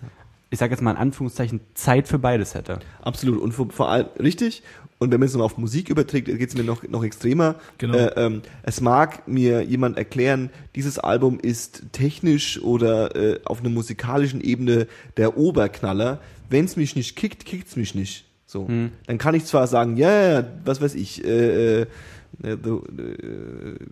ich 0.49 0.59
sage 0.59 0.71
jetzt 0.71 0.81
mal 0.81 0.91
in 0.91 0.97
Anführungszeichen, 0.97 1.61
Zeit 1.73 2.07
für 2.07 2.19
beides 2.19 2.53
hätte. 2.53 2.79
Absolut. 3.01 3.41
Und 3.41 3.53
vor, 3.53 3.69
vor 3.71 3.89
allem 3.89 4.07
richtig. 4.19 4.61
Und 4.97 5.11
wenn 5.11 5.19
man 5.19 5.27
es 5.27 5.35
noch 5.35 5.43
auf 5.43 5.57
Musik 5.57 5.89
überträgt, 5.89 6.27
geht 6.27 6.49
es 6.49 6.55
mir 6.55 6.63
noch, 6.63 6.83
noch 6.87 7.03
extremer. 7.03 7.55
Genau. 7.77 7.95
Äh, 7.95 8.13
ähm, 8.15 8.41
es 8.63 8.79
mag 8.79 9.27
mir 9.27 9.61
jemand 9.61 9.97
erklären, 9.97 10.49
dieses 10.75 10.99
Album 10.99 11.39
ist 11.39 11.83
technisch 11.91 12.61
oder 12.61 13.15
äh, 13.15 13.39
auf 13.43 13.59
einer 13.59 13.69
musikalischen 13.69 14.41
Ebene 14.41 14.87
der 15.17 15.37
Oberknaller. 15.37 16.21
Wenn 16.49 16.65
es 16.65 16.77
mich 16.77 16.95
nicht 16.95 17.15
kickt, 17.15 17.45
kickt's 17.45 17.75
mich 17.75 17.93
nicht. 17.93 18.25
So. 18.45 18.69
Dann 19.07 19.17
kann 19.17 19.35
ich 19.35 19.45
zwar 19.45 19.67
sagen, 19.67 19.97
ja, 19.97 20.39
ja, 20.39 20.47
was 20.63 20.79
weiß 20.79 20.95
ich, 20.95 21.25
äh, 21.25 21.81
äh, 21.81 21.85
äh, 22.43 22.51
äh, 22.51 22.57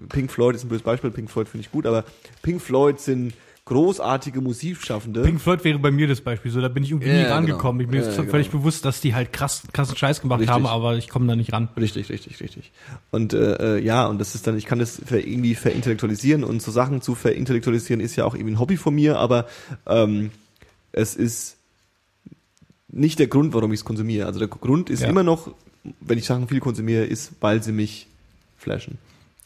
Pink 0.10 0.32
Floyd 0.32 0.56
ist 0.56 0.64
ein 0.64 0.70
böses 0.70 0.84
Beispiel, 0.84 1.12
Pink 1.12 1.30
Floyd 1.30 1.47
finde 1.47 1.66
ich 1.66 1.72
gut, 1.72 1.86
aber 1.86 2.06
Pink 2.41 2.62
Floyd 2.62 2.99
sind 2.99 3.34
großartige 3.66 4.41
Musikschaffende. 4.41 5.24
Pink 5.24 5.39
Floyd 5.39 5.64
wäre 5.64 5.80
bei 5.80 5.89
mir 5.89 6.07
das 6.07 6.20
Beispiel. 6.20 6.51
So, 6.51 6.59
da 6.59 6.68
bin 6.68 6.84
ich 6.84 6.91
irgendwie 6.91 7.07
Ja, 7.07 7.14
nie 7.16 7.22
genau. 7.24 7.34
rangekommen. 7.36 7.82
Ich 7.82 7.88
bin 7.88 8.01
Ja, 8.01 8.05
jetzt 8.07 8.18
genau. 8.18 8.30
völlig 8.30 8.49
bewusst, 8.49 8.84
dass 8.84 8.99
die 8.99 9.16
halt 9.16 9.32
krass, 9.32 9.64
krassen 9.72 9.95
Scheiß 9.95 10.20
gemacht 10.22 10.41
Richtig. 10.41 10.53
haben, 10.53 10.66
aber 10.66 10.97
ich 10.97 11.07
komme 11.07 11.28
da 11.28 11.36
nicht 11.38 11.53
ran. 11.53 11.70
Richtig, 11.78 12.09
richtig, 12.09 12.41
richtig. 12.41 12.72
Und 13.11 13.34
äh, 13.34 13.78
äh, 13.78 13.84
ja, 13.84 14.05
und 14.07 14.20
das 14.20 14.36
ist 14.36 14.47
dann, 14.47 14.57
ich 14.57 14.66
kann 14.66 14.80
das 14.80 14.99
irgendwie 15.09 15.55
verintellektualisieren 15.55 16.43
und 16.43 16.61
so 16.61 16.72
Sachen 16.72 17.01
zu 17.01 17.16
verintellektualisieren 17.16 18.01
ist 18.01 18.16
ja 18.18 18.26
auch 18.26 18.36
irgendwie 18.36 18.53
ein 18.55 18.59
Hobby 18.59 18.76
von 18.76 18.93
mir, 18.95 19.18
aber 19.18 19.47
ähm, 19.88 20.32
es 20.91 21.16
ist 21.16 21.55
nicht 22.89 23.18
der 23.20 23.28
Grund, 23.28 23.53
warum 23.53 23.72
ich 23.72 23.80
es 23.80 23.86
konsumiere. 23.86 24.28
Also 24.28 24.39
der 24.39 24.49
Grund 24.49 24.89
ist 24.89 25.01
Ja. 25.01 25.07
immer 25.07 25.24
noch, 25.24 25.53
wenn 26.01 26.18
ich 26.18 26.26
Sachen 26.26 26.47
viel 26.49 26.59
konsumiere, 26.59 27.05
ist, 27.05 27.32
weil 27.39 27.64
sie 27.64 27.72
mich 27.72 28.07
flashen. 28.57 28.97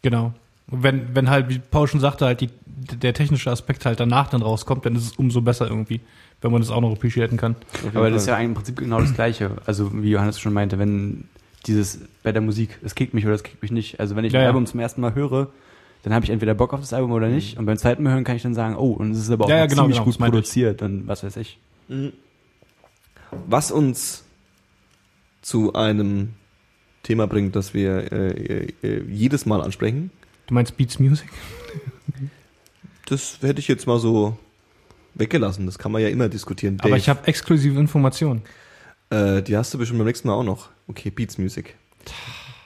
Genau. 0.02 0.34
Wenn, 0.70 1.16
wenn 1.16 1.30
halt, 1.30 1.48
wie 1.50 1.60
Paul 1.60 1.88
schon 1.88 2.02
sagte, 2.02 2.26
halt 2.26 2.42
die, 2.42 2.50
der 2.78 3.14
technische 3.14 3.50
Aspekt 3.52 3.86
halt 3.86 4.00
danach 4.00 4.30
dann 4.30 4.42
rauskommt, 4.44 4.86
dann 4.86 4.96
ist 4.96 5.04
es 5.06 5.12
umso 5.14 5.42
besser 5.42 5.68
irgendwie, 5.68 6.00
wenn 6.42 6.52
man 6.52 6.62
das 6.62 6.70
auch 6.70 6.82
noch 6.82 6.92
appreciaten 6.92 7.36
kann. 7.38 7.56
Aber 7.96 8.10
das 8.12 8.24
ist 8.24 8.30
Fall. 8.30 8.40
ja 8.40 8.46
im 8.46 8.54
Prinzip 8.54 8.78
genau 8.78 9.00
das 9.00 9.14
Gleiche. 9.16 9.52
Also 9.66 9.92
wie 10.04 10.12
Johannes 10.12 10.40
schon 10.40 10.54
meinte, 10.54 10.78
wenn 10.78 11.24
dieses 11.66 12.00
bei 12.24 12.32
der 12.32 12.42
Musik, 12.42 12.78
es 12.84 12.94
kickt 12.96 13.14
mich 13.14 13.26
oder 13.26 13.34
es 13.34 13.44
kickt 13.44 13.62
mich 13.62 13.72
nicht. 13.72 14.00
Also 14.00 14.16
wenn 14.16 14.24
ich 14.26 14.34
Ja, 14.34 14.40
ein 14.40 14.44
ja. 14.44 14.50
Album 14.50 14.66
zum 14.68 14.80
ersten 14.80 15.02
Mal 15.02 15.16
höre, 15.16 15.50
dann 16.04 16.14
habe 16.14 16.24
ich 16.24 16.30
entweder 16.30 16.54
Bock 16.54 16.74
auf 16.74 16.80
das 16.80 16.94
Album 16.94 17.12
oder 17.12 17.28
nicht. 17.28 17.58
Und 17.58 17.66
beim 17.66 17.78
zweiten 17.78 18.04
Mal 18.04 18.14
hören 18.14 18.24
kann 18.24 18.36
ich 18.36 18.44
dann 18.44 18.54
sagen, 18.54 18.76
oh, 18.76 18.92
und 18.92 19.12
es 19.12 19.18
ist 19.20 19.32
aber 19.32 19.46
auch 19.46 19.50
Ja, 19.50 19.66
genau, 19.66 19.82
ziemlich 19.84 19.98
genau, 19.98 20.06
gut 20.06 20.14
ich. 20.14 20.20
produziert 20.20 20.82
und 20.84 21.08
was 21.08 21.24
weiß 21.24 21.36
ich. 21.38 21.58
Was 23.48 23.72
uns 23.72 24.24
zu 25.42 25.74
einem 25.74 26.34
Thema 27.04 27.26
bringt, 27.28 27.56
das 27.56 27.74
wir 27.74 28.12
äh, 28.12 28.68
äh, 28.84 29.04
jedes 29.10 29.46
Mal 29.46 29.62
ansprechen, 29.62 30.12
Du 30.48 30.54
meinst 30.54 30.78
Beats 30.78 31.00
Music? 31.00 31.28
das 33.10 33.40
hätte 33.42 33.60
ich 33.60 33.68
jetzt 33.68 33.88
mal 33.88 34.00
so 34.00 34.38
weggelassen. 35.16 35.66
Das 35.66 35.78
kann 35.78 35.92
man 35.92 36.02
ja 36.02 36.10
immer 36.10 36.30
diskutieren. 36.30 36.78
Aber 36.80 36.90
Dave. 36.90 37.00
ich 37.00 37.10
habe 37.10 37.28
exklusive 37.28 37.80
Informationen. 37.80 38.42
Äh, 39.10 39.42
die 39.42 39.58
hast 39.58 39.74
du 39.74 39.78
bestimmt 39.78 40.00
beim 40.00 40.08
nächsten 40.08 40.28
Mal 40.28 40.36
auch 40.36 40.44
noch. 40.44 40.70
Okay, 40.88 41.10
Beats 41.10 41.38
Music. 41.38 41.76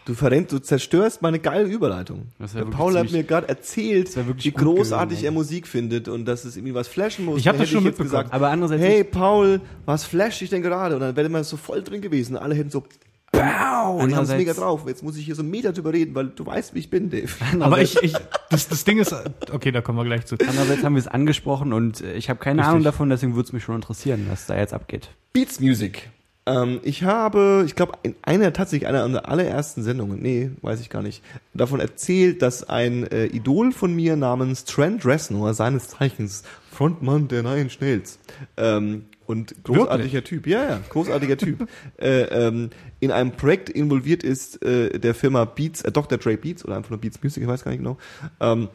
Du 0.05 0.15
verrennt, 0.15 0.51
du 0.51 0.57
zerstörst 0.57 1.21
meine 1.21 1.37
geile 1.37 1.65
Überleitung. 1.67 2.27
Der 2.55 2.65
Paul 2.65 2.97
hat 2.97 3.11
mir 3.11 3.23
gerade 3.23 3.47
erzählt, 3.47 4.09
wie 4.43 4.51
großartig 4.51 5.19
gewesen, 5.19 5.25
er. 5.25 5.31
Musik 5.31 5.67
findet 5.67 6.07
und 6.07 6.25
dass 6.25 6.43
es 6.43 6.57
irgendwie 6.57 6.73
was 6.73 6.87
flashen 6.87 7.23
muss. 7.25 7.39
Ich 7.39 7.47
hab 7.47 7.53
Dann 7.53 7.61
das 7.61 7.69
hätte 7.69 7.77
schon 7.77 7.83
mitbekommen. 7.83 8.09
gesagt, 8.09 8.33
Aber 8.33 8.49
andererseits, 8.49 8.81
hey 8.81 9.03
Paul, 9.03 9.61
was 9.85 10.03
flash 10.03 10.41
ich 10.41 10.49
denn 10.49 10.63
gerade? 10.63 10.95
Und 10.95 11.01
dann 11.01 11.15
wäre 11.15 11.29
man 11.29 11.43
so 11.43 11.55
voll 11.55 11.83
drin 11.83 12.01
gewesen. 12.01 12.35
Alle 12.35 12.55
hätten 12.55 12.71
so, 12.71 12.83
Bau! 13.31 13.93
und 13.95 14.01
haben 14.01 14.07
es 14.09 14.13
Andererseits- 14.29 14.37
mega 14.37 14.53
drauf. 14.53 14.81
Jetzt 14.87 15.03
muss 15.03 15.17
ich 15.17 15.25
hier 15.25 15.35
so 15.35 15.41
einen 15.41 15.51
Meter 15.51 15.71
drüber 15.73 15.93
reden, 15.93 16.13
weil 16.15 16.27
du 16.27 16.45
weißt, 16.45 16.73
wie 16.75 16.79
ich 16.79 16.89
bin, 16.89 17.09
Dave. 17.09 17.29
Aber 17.59 17.81
ich, 17.81 17.95
ich 18.01 18.13
das, 18.49 18.67
das 18.67 18.83
Ding 18.83 18.99
ist, 18.99 19.13
okay, 19.51 19.71
da 19.71 19.81
kommen 19.81 19.97
wir 19.97 20.05
gleich 20.05 20.25
zu. 20.25 20.35
Andererseits 20.47 20.83
haben 20.83 20.95
wir 20.95 20.99
es 20.99 21.07
angesprochen 21.07 21.73
und 21.73 22.01
äh, 22.01 22.13
ich 22.13 22.29
habe 22.29 22.39
keine 22.39 22.59
Richtig. 22.61 22.71
Ahnung 22.71 22.83
davon, 22.83 23.09
deswegen 23.09 23.35
würde 23.35 23.47
es 23.47 23.53
mich 23.53 23.63
schon 23.63 23.75
interessieren, 23.75 24.27
was 24.29 24.45
da 24.47 24.57
jetzt 24.57 24.73
abgeht. 24.73 25.09
Beats 25.33 25.59
Music. 25.59 26.09
Ähm, 26.45 26.79
ich 26.83 27.03
habe, 27.03 27.63
ich 27.67 27.75
glaube, 27.75 27.93
in 28.03 28.15
einer, 28.23 28.51
tatsächlich 28.51 28.87
einer 28.87 29.07
der 29.07 29.29
allerersten 29.29 29.83
Sendungen, 29.83 30.19
nee, 30.21 30.49
weiß 30.61 30.81
ich 30.81 30.89
gar 30.89 31.03
nicht, 31.03 31.23
davon 31.53 31.79
erzählt, 31.79 32.41
dass 32.41 32.67
ein 32.67 33.05
äh, 33.11 33.25
Idol 33.27 33.71
von 33.71 33.95
mir 33.95 34.15
namens 34.15 34.65
Trent 34.65 35.05
Reznor, 35.05 35.53
seines 35.53 35.89
Zeichens 35.89 36.43
Frontmann 36.71 37.27
der 37.27 37.43
Nine 37.43 37.69
Schnells, 37.69 38.17
ähm, 38.57 39.05
und 39.31 39.55
großartiger 39.63 40.23
Typ, 40.23 40.45
ja, 40.45 40.63
ja, 40.63 40.79
großartiger 40.89 41.37
Typ, 41.37 41.67
äh, 41.97 42.21
ähm, 42.23 42.69
in 42.99 43.11
einem 43.11 43.31
Projekt 43.31 43.69
involviert 43.69 44.23
ist, 44.23 44.63
äh, 44.63 44.99
der 44.99 45.15
Firma 45.15 45.45
Beats, 45.45 45.81
äh, 45.81 45.91
Dr. 45.91 46.17
Dre 46.17 46.37
Beats 46.37 46.63
oder 46.63 46.75
einfach 46.75 46.91
nur 46.91 46.99
Beats 46.99 47.23
Music, 47.23 47.41
ich 47.41 47.49
weiß 47.49 47.63
gar 47.63 47.71
nicht 47.71 47.79
genau, 47.79 47.97
ähm, 48.39 48.69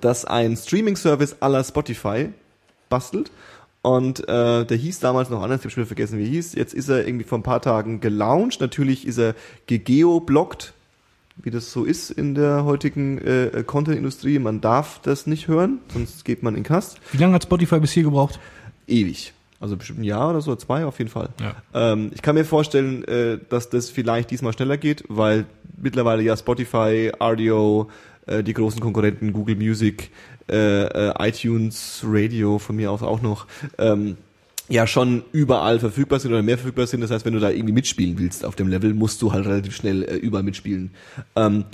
das 0.00 0.24
ein 0.24 0.56
Streaming-Service 0.56 1.42
à 1.42 1.48
la 1.48 1.64
Spotify 1.64 2.28
bastelt. 2.88 3.32
Und 3.82 4.28
äh, 4.28 4.64
der 4.64 4.76
hieß 4.76 5.00
damals 5.00 5.28
noch 5.28 5.42
anders, 5.42 5.60
ich 5.60 5.64
habe 5.64 5.74
schon 5.74 5.86
vergessen, 5.86 6.16
wie 6.18 6.22
er 6.22 6.28
hieß. 6.28 6.54
Jetzt 6.54 6.72
ist 6.72 6.88
er 6.88 7.04
irgendwie 7.04 7.24
vor 7.24 7.38
ein 7.38 7.42
paar 7.42 7.60
Tagen 7.60 8.00
gelauncht. 8.00 8.60
Natürlich 8.60 9.08
ist 9.08 9.18
er 9.18 9.34
gegeoblockt, 9.66 10.72
wie 11.42 11.50
das 11.50 11.72
so 11.72 11.84
ist 11.84 12.10
in 12.10 12.36
der 12.36 12.64
heutigen 12.64 13.18
äh, 13.18 13.64
Content-Industrie. 13.66 14.38
Man 14.38 14.60
darf 14.60 15.00
das 15.02 15.26
nicht 15.26 15.48
hören, 15.48 15.80
sonst 15.92 16.24
geht 16.24 16.44
man 16.44 16.54
in 16.54 16.62
Kast. 16.62 17.00
Wie 17.10 17.18
lange 17.18 17.34
hat 17.34 17.42
Spotify 17.42 17.80
bis 17.80 17.90
hier 17.90 18.04
gebraucht? 18.04 18.38
Ewig. 18.86 19.32
Also 19.62 19.76
bestimmt 19.76 20.00
ein 20.00 20.04
Jahr 20.04 20.30
oder 20.30 20.40
so, 20.40 20.56
zwei 20.56 20.84
auf 20.84 20.98
jeden 20.98 21.10
Fall. 21.10 21.28
Ja. 21.40 21.92
Ähm, 21.92 22.10
ich 22.12 22.20
kann 22.20 22.34
mir 22.34 22.44
vorstellen, 22.44 23.04
äh, 23.04 23.38
dass 23.48 23.70
das 23.70 23.90
vielleicht 23.90 24.32
diesmal 24.32 24.52
schneller 24.52 24.76
geht, 24.76 25.04
weil 25.08 25.46
mittlerweile 25.80 26.24
ja 26.24 26.36
Spotify, 26.36 27.12
RDO, 27.20 27.88
äh, 28.26 28.42
die 28.42 28.54
großen 28.54 28.80
Konkurrenten 28.80 29.32
Google 29.32 29.54
Music, 29.54 30.10
äh, 30.50 30.82
äh, 31.10 31.28
iTunes, 31.28 32.02
Radio 32.04 32.58
von 32.58 32.74
mir 32.74 32.90
aus 32.90 33.04
auch 33.04 33.22
noch, 33.22 33.46
ähm, 33.78 34.16
ja 34.68 34.88
schon 34.88 35.22
überall 35.30 35.78
verfügbar 35.78 36.18
sind 36.18 36.32
oder 36.32 36.42
mehr 36.42 36.58
verfügbar 36.58 36.88
sind. 36.88 37.00
Das 37.00 37.12
heißt, 37.12 37.24
wenn 37.24 37.34
du 37.34 37.38
da 37.38 37.50
irgendwie 37.50 37.74
mitspielen 37.74 38.18
willst 38.18 38.44
auf 38.44 38.56
dem 38.56 38.66
Level, 38.66 38.94
musst 38.94 39.22
du 39.22 39.32
halt 39.32 39.46
relativ 39.46 39.76
schnell 39.76 40.02
äh, 40.02 40.16
überall 40.16 40.42
mitspielen. 40.42 40.90
Ähm, 41.36 41.66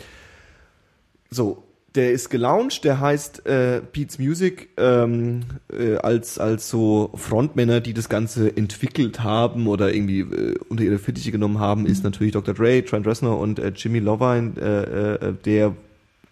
so, 1.31 1.65
der 1.99 2.13
ist 2.13 2.31
gelauncht, 2.31 2.85
der 2.85 3.01
heißt 3.01 3.45
äh, 3.47 3.83
Beats 3.93 4.21
Music 4.21 4.69
ähm, 4.77 5.41
äh, 5.69 5.97
als 5.97 6.39
als 6.39 6.71
so 6.71 7.11
Frontmänner, 7.17 7.81
die 7.81 7.93
das 7.93 8.09
Ganze 8.09 8.57
entwickelt 8.57 9.25
haben 9.25 9.67
oder 9.67 9.93
irgendwie 9.93 10.21
äh, 10.21 10.55
unter 10.69 10.85
ihre 10.85 11.01
Fittiche 11.01 11.33
genommen 11.33 11.59
haben, 11.59 11.87
ist 11.87 12.05
natürlich 12.05 12.33
Dr. 12.35 12.55
Dre, 12.55 12.85
Trent 12.85 13.05
Reznor 13.05 13.41
und 13.41 13.59
äh, 13.59 13.73
Jimmy 13.75 13.99
Lovine, 13.99 14.53
äh, 14.61 15.27
äh, 15.27 15.35
der 15.45 15.75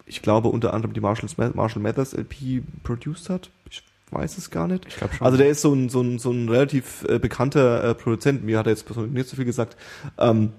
ich 0.05 0.21
glaube 0.21 0.47
unter 0.47 0.73
anderem 0.73 0.93
die 0.93 1.01
Marshall, 1.01 1.51
Marshall 1.53 1.81
Mathers 1.81 2.13
LP 2.13 2.63
produced 2.83 3.29
hat. 3.29 3.49
Ich 3.69 3.83
weiß 4.11 4.37
es 4.37 4.49
gar 4.49 4.69
nicht. 4.69 4.85
Ich 4.87 4.95
glaube 4.95 5.15
schon. 5.15 5.25
Also 5.25 5.37
der 5.37 5.49
ist 5.49 5.61
so 5.61 5.73
ein, 5.73 5.89
so 5.89 5.99
ein, 5.99 6.17
so 6.17 6.31
ein 6.31 6.47
relativ 6.47 7.03
äh, 7.09 7.19
bekannter 7.19 7.83
äh, 7.83 7.93
Produzent. 7.93 8.41
Mir 8.41 8.57
hat 8.57 8.67
er 8.67 8.71
jetzt 8.71 8.85
persönlich 8.85 9.11
nicht 9.11 9.27
so 9.27 9.35
viel 9.35 9.43
gesagt. 9.43 9.75
Ähm, 10.17 10.53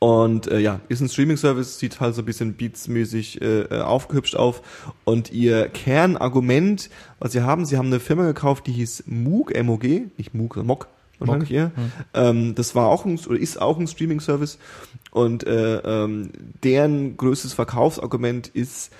und 0.00 0.50
äh, 0.50 0.58
ja, 0.58 0.80
ist 0.88 1.02
ein 1.02 1.10
Streaming-Service, 1.10 1.78
sieht 1.78 2.00
halt 2.00 2.14
so 2.14 2.22
ein 2.22 2.24
bisschen 2.24 2.54
Beats-mäßig 2.54 3.42
äh, 3.42 3.60
äh, 3.64 3.80
aufgehübscht 3.82 4.34
auf. 4.34 4.62
Und 5.04 5.30
ihr 5.30 5.68
Kernargument, 5.68 6.88
was 7.18 7.32
sie 7.32 7.42
haben, 7.42 7.66
sie 7.66 7.76
haben 7.76 7.88
eine 7.88 8.00
Firma 8.00 8.24
gekauft, 8.24 8.66
die 8.66 8.72
hieß 8.72 9.04
Moog, 9.06 9.54
M-O-G, 9.54 10.06
nicht 10.16 10.34
Moog, 10.34 10.54
sondern 10.54 10.66
Mock 10.68 10.88
wahrscheinlich 11.18 11.50
eher. 11.50 11.70
Ähm, 12.14 12.54
das 12.54 12.74
war 12.74 12.88
auch 12.88 13.04
ein, 13.04 13.18
oder 13.28 13.38
ist 13.38 13.60
auch 13.60 13.78
ein 13.78 13.86
Streaming-Service. 13.86 14.58
Und 15.10 15.46
äh, 15.46 15.76
ähm, 15.76 16.30
deren 16.64 17.18
größtes 17.18 17.52
Verkaufsargument 17.52 18.48
ist, 18.48 18.92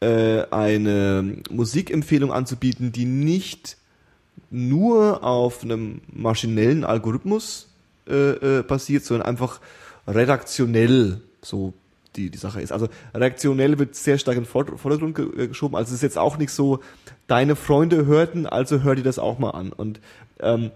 äh, 0.00 0.42
eine 0.50 1.36
Musikempfehlung 1.50 2.32
anzubieten, 2.32 2.90
die 2.90 3.04
nicht 3.04 3.76
nur 4.50 5.22
auf 5.22 5.62
einem 5.62 6.00
maschinellen 6.12 6.82
Algorithmus 6.82 7.68
äh, 8.08 8.58
äh, 8.58 8.62
basiert, 8.62 9.04
sondern 9.04 9.28
einfach 9.28 9.60
redaktionell 10.08 11.20
so 11.42 11.72
die, 12.16 12.30
die 12.30 12.38
Sache 12.38 12.60
ist. 12.60 12.72
Also 12.72 12.88
redaktionell 13.14 13.78
wird 13.78 13.94
sehr 13.94 14.18
stark 14.18 14.36
in 14.36 14.42
den 14.44 14.48
Vor- 14.48 14.76
Vordergrund 14.78 15.18
äh, 15.18 15.48
geschoben. 15.48 15.76
Also 15.76 15.90
es 15.90 15.96
ist 15.96 16.02
jetzt 16.02 16.18
auch 16.18 16.38
nicht 16.38 16.50
so, 16.50 16.80
deine 17.26 17.54
Freunde 17.56 18.06
hörten, 18.06 18.46
also 18.46 18.82
hör 18.82 18.94
dir 18.96 19.02
das 19.04 19.18
auch 19.18 19.38
mal 19.38 19.50
an. 19.50 19.72
Und 19.72 20.00
ähm, 20.40 20.70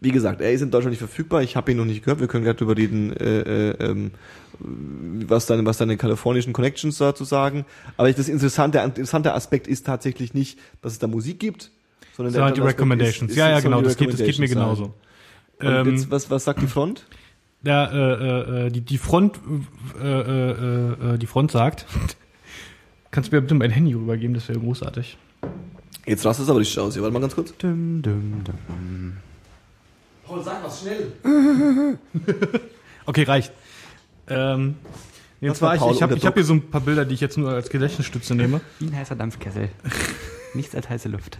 wie 0.00 0.10
gesagt, 0.10 0.40
er 0.40 0.52
ist 0.52 0.60
in 0.60 0.70
Deutschland 0.70 0.90
nicht 0.90 0.98
verfügbar. 0.98 1.42
Ich 1.42 1.56
habe 1.56 1.70
ihn 1.70 1.78
noch 1.78 1.84
nicht 1.84 2.04
gehört. 2.04 2.20
Wir 2.20 2.26
können 2.26 2.44
gleich 2.44 2.56
darüber 2.56 2.76
reden, 2.76 3.12
äh, 3.16 3.40
äh, 3.70 3.70
ähm, 3.90 4.10
was 4.58 5.46
deine, 5.46 5.64
was 5.64 5.78
deine 5.78 5.96
kalifornischen 5.96 6.52
Connections 6.52 6.98
dazu 6.98 7.24
sagen. 7.24 7.64
Aber 7.96 8.12
das 8.12 8.28
interessante, 8.28 8.78
interessante 8.80 9.32
Aspekt 9.34 9.66
ist 9.66 9.86
tatsächlich 9.86 10.34
nicht, 10.34 10.58
dass 10.82 10.92
es 10.92 10.98
da 10.98 11.06
Musik 11.06 11.38
gibt, 11.40 11.70
sondern 12.16 12.32
Sondern 12.34 12.48
die 12.54 12.60
andere 12.60 12.66
Aspekt 12.66 12.80
Recommendations. 12.80 13.30
ist- 13.30 13.36
ja, 13.38 13.48
ja, 13.50 13.56
ist- 13.56 13.62
sollen 13.62 13.72
genau. 13.72 13.80
die 13.82 13.88
Das 13.88 13.96
geht, 13.96 14.12
das 14.12 14.18
geht 14.20 14.38
mir 14.40 14.48
genauso. 14.48 14.92
Ähm, 15.60 15.90
jetzt, 15.94 16.10
was, 16.10 16.28
was 16.30 16.44
sagt 16.44 16.60
die 16.60 16.66
Front? 16.66 17.06
Ja, 17.64 17.86
äh, 17.86 18.66
äh, 18.66 18.70
die, 18.70 18.82
die 18.82 18.98
Front, 18.98 19.40
äh, 20.00 20.06
äh, 20.06 21.14
äh, 21.14 21.18
die 21.18 21.26
Front 21.26 21.50
sagt, 21.50 21.86
kannst 23.10 23.32
du 23.32 23.36
mir 23.36 23.42
bitte 23.42 23.54
mein 23.54 23.70
Handy 23.70 23.94
rübergeben, 23.94 24.34
das 24.34 24.48
wäre 24.48 24.58
großartig. 24.60 25.16
Jetzt 26.06 26.26
rast 26.26 26.40
es 26.40 26.50
aber 26.50 26.58
nicht 26.58 26.78
aus. 26.78 26.92
Hier, 26.92 27.02
warte 27.02 27.14
mal 27.14 27.20
ganz 27.20 27.34
kurz. 27.34 27.56
Dum, 27.56 28.02
dum, 28.02 28.42
dum. 28.44 29.16
Paul, 30.26 30.42
sag 30.42 30.62
was 30.62 30.80
schnell. 30.80 31.12
Okay, 33.06 33.24
reicht. 33.24 33.52
Ähm, 34.28 34.76
und 35.40 35.50
Was 35.50 35.58
zwar, 35.58 35.78
war 35.78 35.90
ich, 35.90 35.96
ich 35.96 36.02
habe 36.02 36.16
hab 36.16 36.34
hier 36.34 36.44
so 36.44 36.54
ein 36.54 36.70
paar 36.70 36.80
Bilder, 36.80 37.04
die 37.04 37.12
ich 37.12 37.20
jetzt 37.20 37.36
nur 37.36 37.50
als 37.50 37.68
Gedächtnisstütze 37.68 38.34
nehme. 38.34 38.62
Wie 38.78 38.86
ein 38.86 38.96
heißer 38.96 39.14
Dampfkessel. 39.14 39.68
Nichts 40.54 40.74
als 40.74 40.88
heiße 40.88 41.10
Luft. 41.10 41.38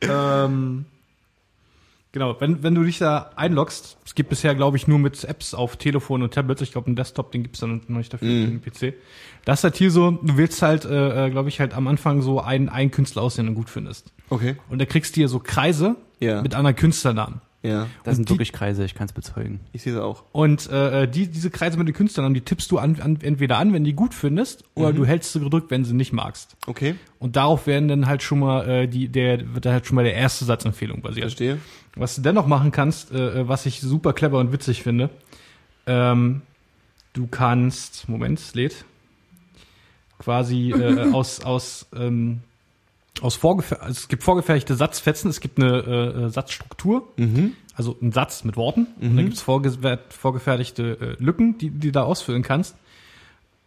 ähm, 0.00 0.86
genau, 2.16 2.34
wenn, 2.40 2.62
wenn 2.62 2.74
du 2.74 2.82
dich 2.82 2.96
da 2.96 3.30
einloggst, 3.36 3.98
es 4.06 4.14
gibt 4.14 4.30
bisher, 4.30 4.54
glaube 4.54 4.78
ich, 4.78 4.88
nur 4.88 4.98
mit 4.98 5.22
Apps 5.24 5.52
auf 5.52 5.76
Telefon 5.76 6.22
und 6.22 6.32
Tablets, 6.32 6.62
ich 6.62 6.72
glaube, 6.72 6.86
einen 6.86 6.96
Desktop, 6.96 7.30
den 7.30 7.42
gibt's 7.42 7.60
dann 7.60 7.82
noch 7.88 7.98
nicht 7.98 8.10
dafür, 8.10 8.26
Mhm. 8.26 8.62
den 8.62 8.62
PC. 8.62 8.94
Das 9.44 9.60
ist 9.60 9.64
halt 9.64 9.76
hier 9.76 9.90
so, 9.90 10.12
du 10.12 10.38
willst 10.38 10.62
halt, 10.62 10.86
äh, 10.86 11.28
glaube 11.28 11.50
ich, 11.50 11.60
halt 11.60 11.74
am 11.74 11.86
Anfang 11.88 12.22
so 12.22 12.40
einen, 12.40 12.70
einen 12.70 12.90
Künstler 12.90 13.20
aus, 13.20 13.34
den 13.36 13.46
du 13.48 13.52
gut 13.52 13.68
findest. 13.68 14.14
Okay. 14.30 14.56
Und 14.70 14.80
da 14.80 14.86
kriegst 14.86 15.14
du 15.14 15.20
hier 15.20 15.28
so 15.28 15.40
Kreise 15.40 15.96
Ja. 16.18 16.40
mit 16.40 16.54
anderen 16.54 16.74
Künstlernamen. 16.76 17.42
Ja. 17.66 17.86
Das 18.04 18.12
Und 18.12 18.16
sind 18.16 18.28
die- 18.28 18.32
wirklich 18.34 18.52
Kreise, 18.52 18.84
ich 18.84 18.94
kann 18.94 19.06
es 19.06 19.12
bezeugen. 19.12 19.60
Ich 19.72 19.82
sehe 19.82 19.94
es 19.94 19.98
auch. 20.00 20.24
Und 20.32 20.70
äh, 20.70 21.08
die, 21.08 21.26
diese 21.26 21.50
Kreise 21.50 21.76
mit 21.78 21.88
den 21.88 21.94
Künstlern, 21.94 22.32
die 22.34 22.40
tippst 22.40 22.70
du 22.70 22.78
an, 22.78 23.00
an, 23.00 23.18
entweder 23.22 23.58
an, 23.58 23.72
wenn 23.72 23.84
die 23.84 23.92
gut 23.94 24.14
findest, 24.14 24.64
oder 24.74 24.92
Mhm. 24.92 24.96
du 24.96 25.06
hältst 25.06 25.32
sie 25.32 25.40
gedrückt, 25.40 25.70
wenn 25.70 25.84
sie 25.84 25.94
nicht 25.94 26.12
magst. 26.12 26.56
Okay. 26.66 26.94
Und 27.18 27.36
darauf 27.36 27.66
werden 27.66 27.88
dann 27.88 28.06
halt 28.06 28.22
schon 28.22 28.38
mal 28.40 28.68
äh, 28.68 28.86
die, 28.86 29.08
der 29.08 29.54
wird 29.54 29.64
dann 29.64 29.72
halt 29.72 29.86
schon 29.86 29.96
mal 29.96 30.04
der 30.04 30.14
erste 30.14 30.44
Satzempfehlung 30.44 31.02
basiert. 31.02 31.24
Verstehe. 31.24 31.58
Was 31.94 32.14
du 32.16 32.22
dennoch 32.22 32.46
machen 32.46 32.70
kannst, 32.72 33.10
äh, 33.12 33.48
was 33.48 33.66
ich 33.66 33.80
super 33.80 34.12
clever 34.12 34.38
und 34.38 34.52
witzig 34.52 34.82
finde, 34.82 35.10
ähm, 35.86 36.42
du 37.14 37.26
kannst, 37.26 38.08
Moment, 38.08 38.38
es 38.38 38.54
lädt, 38.54 38.84
quasi 40.18 40.70
äh, 40.72 41.10
aus, 41.12 41.40
aus, 41.40 41.86
ähm, 41.96 42.40
aus 43.22 43.36
vorgefer 43.36 43.80
also 43.82 43.92
es 43.98 44.08
gibt 44.08 44.22
vorgefertigte 44.22 44.74
Satzfetzen, 44.74 45.30
es 45.30 45.40
gibt 45.40 45.58
eine 45.58 45.78
äh, 45.78 46.24
äh, 46.24 46.28
Satzstruktur, 46.28 47.08
Mhm. 47.16 47.52
also 47.74 47.96
ein 48.02 48.12
Satz 48.12 48.44
mit 48.44 48.56
Worten, 48.56 48.86
und 49.00 49.12
Mhm. 49.12 49.16
dann 49.16 49.24
gibt's 49.26 49.42
vorge 49.42 49.72
vorgefertigte 50.10 51.16
äh, 51.18 51.22
Lücken, 51.22 51.58
die, 51.58 51.70
die 51.70 51.88
du 51.88 51.92
da 51.92 52.02
ausfüllen 52.04 52.42
kannst. 52.42 52.76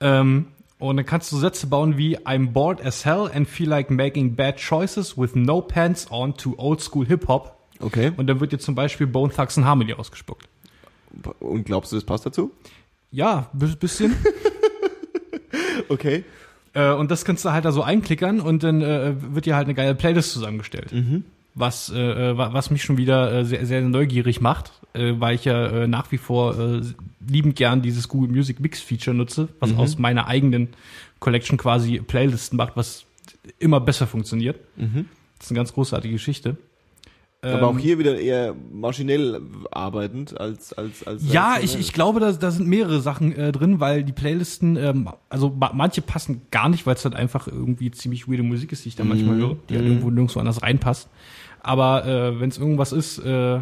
Ähm, 0.02 0.48
und 0.78 0.96
dann 0.98 1.06
kannst 1.06 1.32
du 1.32 1.38
Sätze 1.38 1.68
bauen 1.68 1.98
wie 1.98 2.18
I'm 2.20 2.52
bored 2.52 2.86
as 2.86 3.04
hell 3.06 3.30
and 3.34 3.48
feel 3.50 3.68
like 3.68 3.90
making 3.90 4.36
bad 4.36 4.58
choices 4.58 5.18
with 5.18 5.36
no 5.36 5.62
pants 5.62 6.08
on 6.10 6.36
to 6.38 6.54
old 6.58 6.80
school 6.82 7.06
hip 7.06 7.28
hop. 7.28 7.58
Okay. 7.82 8.12
Und 8.16 8.28
dann 8.28 8.40
wird 8.40 8.52
dir 8.54 8.60
zum 8.60 8.76
Beispiel 8.76 9.08
Bone 9.08 9.34
Thugs 9.34 9.58
and 9.58 9.66
Harmony 9.68 9.94
ausgespuckt. 9.94 10.48
Und 11.40 11.66
glaubst 11.66 11.92
du, 11.92 11.96
das 11.98 12.06
passt 12.06 12.26
dazu? 12.26 12.52
Ja, 13.12 13.50
bi- 13.54 13.76
bisschen. 13.76 14.16
Okay. 15.90 16.24
Äh, 16.74 16.92
und 16.94 17.12
das 17.12 17.26
kannst 17.26 17.46
du 17.46 17.52
halt 17.52 17.66
da 17.66 17.72
so 17.72 17.82
einklickern 17.84 18.40
und 18.40 18.64
dann 18.64 18.82
äh, 18.82 19.14
wird 19.34 19.46
dir 19.46 19.56
halt 19.56 19.66
eine 19.66 19.74
geile 19.76 19.96
Playlist 19.96 20.32
zusammengestellt. 20.34 20.92
Mhm. 20.94 21.24
Was, 21.56 21.90
äh, 21.92 22.38
wa- 22.38 22.54
was 22.54 22.70
mich 22.72 22.84
schon 22.84 22.98
wieder 22.98 23.32
äh, 23.34 23.46
sehr, 23.46 23.66
sehr 23.66 23.82
neugierig 23.82 24.40
macht, 24.40 24.72
äh, 24.94 25.14
weil 25.18 25.36
ich 25.36 25.46
ja 25.46 25.66
äh, 25.68 25.88
nach 25.88 26.12
wie 26.12 26.18
vor 26.18 26.58
äh, 26.58 26.82
liebend 27.28 27.56
gern 27.56 27.82
dieses 27.82 28.08
Google 28.08 28.30
Music 28.32 28.60
Mix 28.60 28.80
Feature 28.82 29.16
nutze, 29.16 29.50
was 29.60 29.72
Mhm. 29.72 29.80
aus 29.80 29.98
meiner 29.98 30.28
eigenen 30.28 30.70
Collection 31.20 31.58
quasi 31.58 32.00
Playlisten 32.00 32.56
macht, 32.58 32.74
was 32.78 33.06
immer 33.58 33.80
besser 33.82 34.08
funktioniert. 34.08 34.58
Mhm. 34.78 35.06
Das 35.38 35.48
ist 35.48 35.52
eine 35.52 35.58
ganz 35.58 35.74
großartige 35.74 36.14
Geschichte. 36.14 36.56
Aber 37.42 37.68
auch 37.68 37.74
Ähm, 37.76 37.80
hier 37.80 37.98
wieder 38.00 38.20
eher 38.20 38.54
maschinell 38.72 39.40
arbeitend 39.72 40.38
als 40.40 40.74
als 40.74 41.08
als. 41.08 41.32
Ja, 41.32 41.54
als, 41.54 41.64
ich, 41.76 41.80
ich 41.80 41.94
glaube, 41.94 42.20
da, 42.20 42.34
da 42.34 42.52
sind 42.52 42.68
mehrere 42.68 43.00
Sachen 43.00 43.32
äh, 43.34 43.54
drin, 43.54 43.80
weil 43.80 44.04
die 44.04 44.12
Playlisten, 44.12 44.76
ähm, 44.76 45.10
also 45.30 45.50
ma 45.50 45.72
manche 45.74 46.02
passen 46.02 46.42
gar 46.52 46.68
nicht, 46.68 46.86
weil 46.86 46.96
es 46.96 47.06
halt 47.06 47.16
einfach 47.16 47.48
irgendwie 47.48 47.92
ziemlich 47.92 48.28
weirde 48.28 48.44
Musik 48.44 48.74
ist, 48.74 48.84
die 48.84 48.90
ich 48.90 48.96
da 48.98 49.06
manchmal 49.06 49.36
Mhm. 49.38 49.40
höre, 49.40 49.56
die 49.70 49.76
halt 49.76 49.86
Mhm. 49.86 49.92
irgendwo 49.92 50.10
nirgendwo 50.10 50.40
anders 50.40 50.62
reinpasst. 50.62 51.08
Aber 51.62 52.06
äh, 52.06 52.40
wenn 52.42 52.50
es 52.50 52.58
irgendwas 52.58 52.92
ist, 52.92 53.20
äh, 53.20 53.60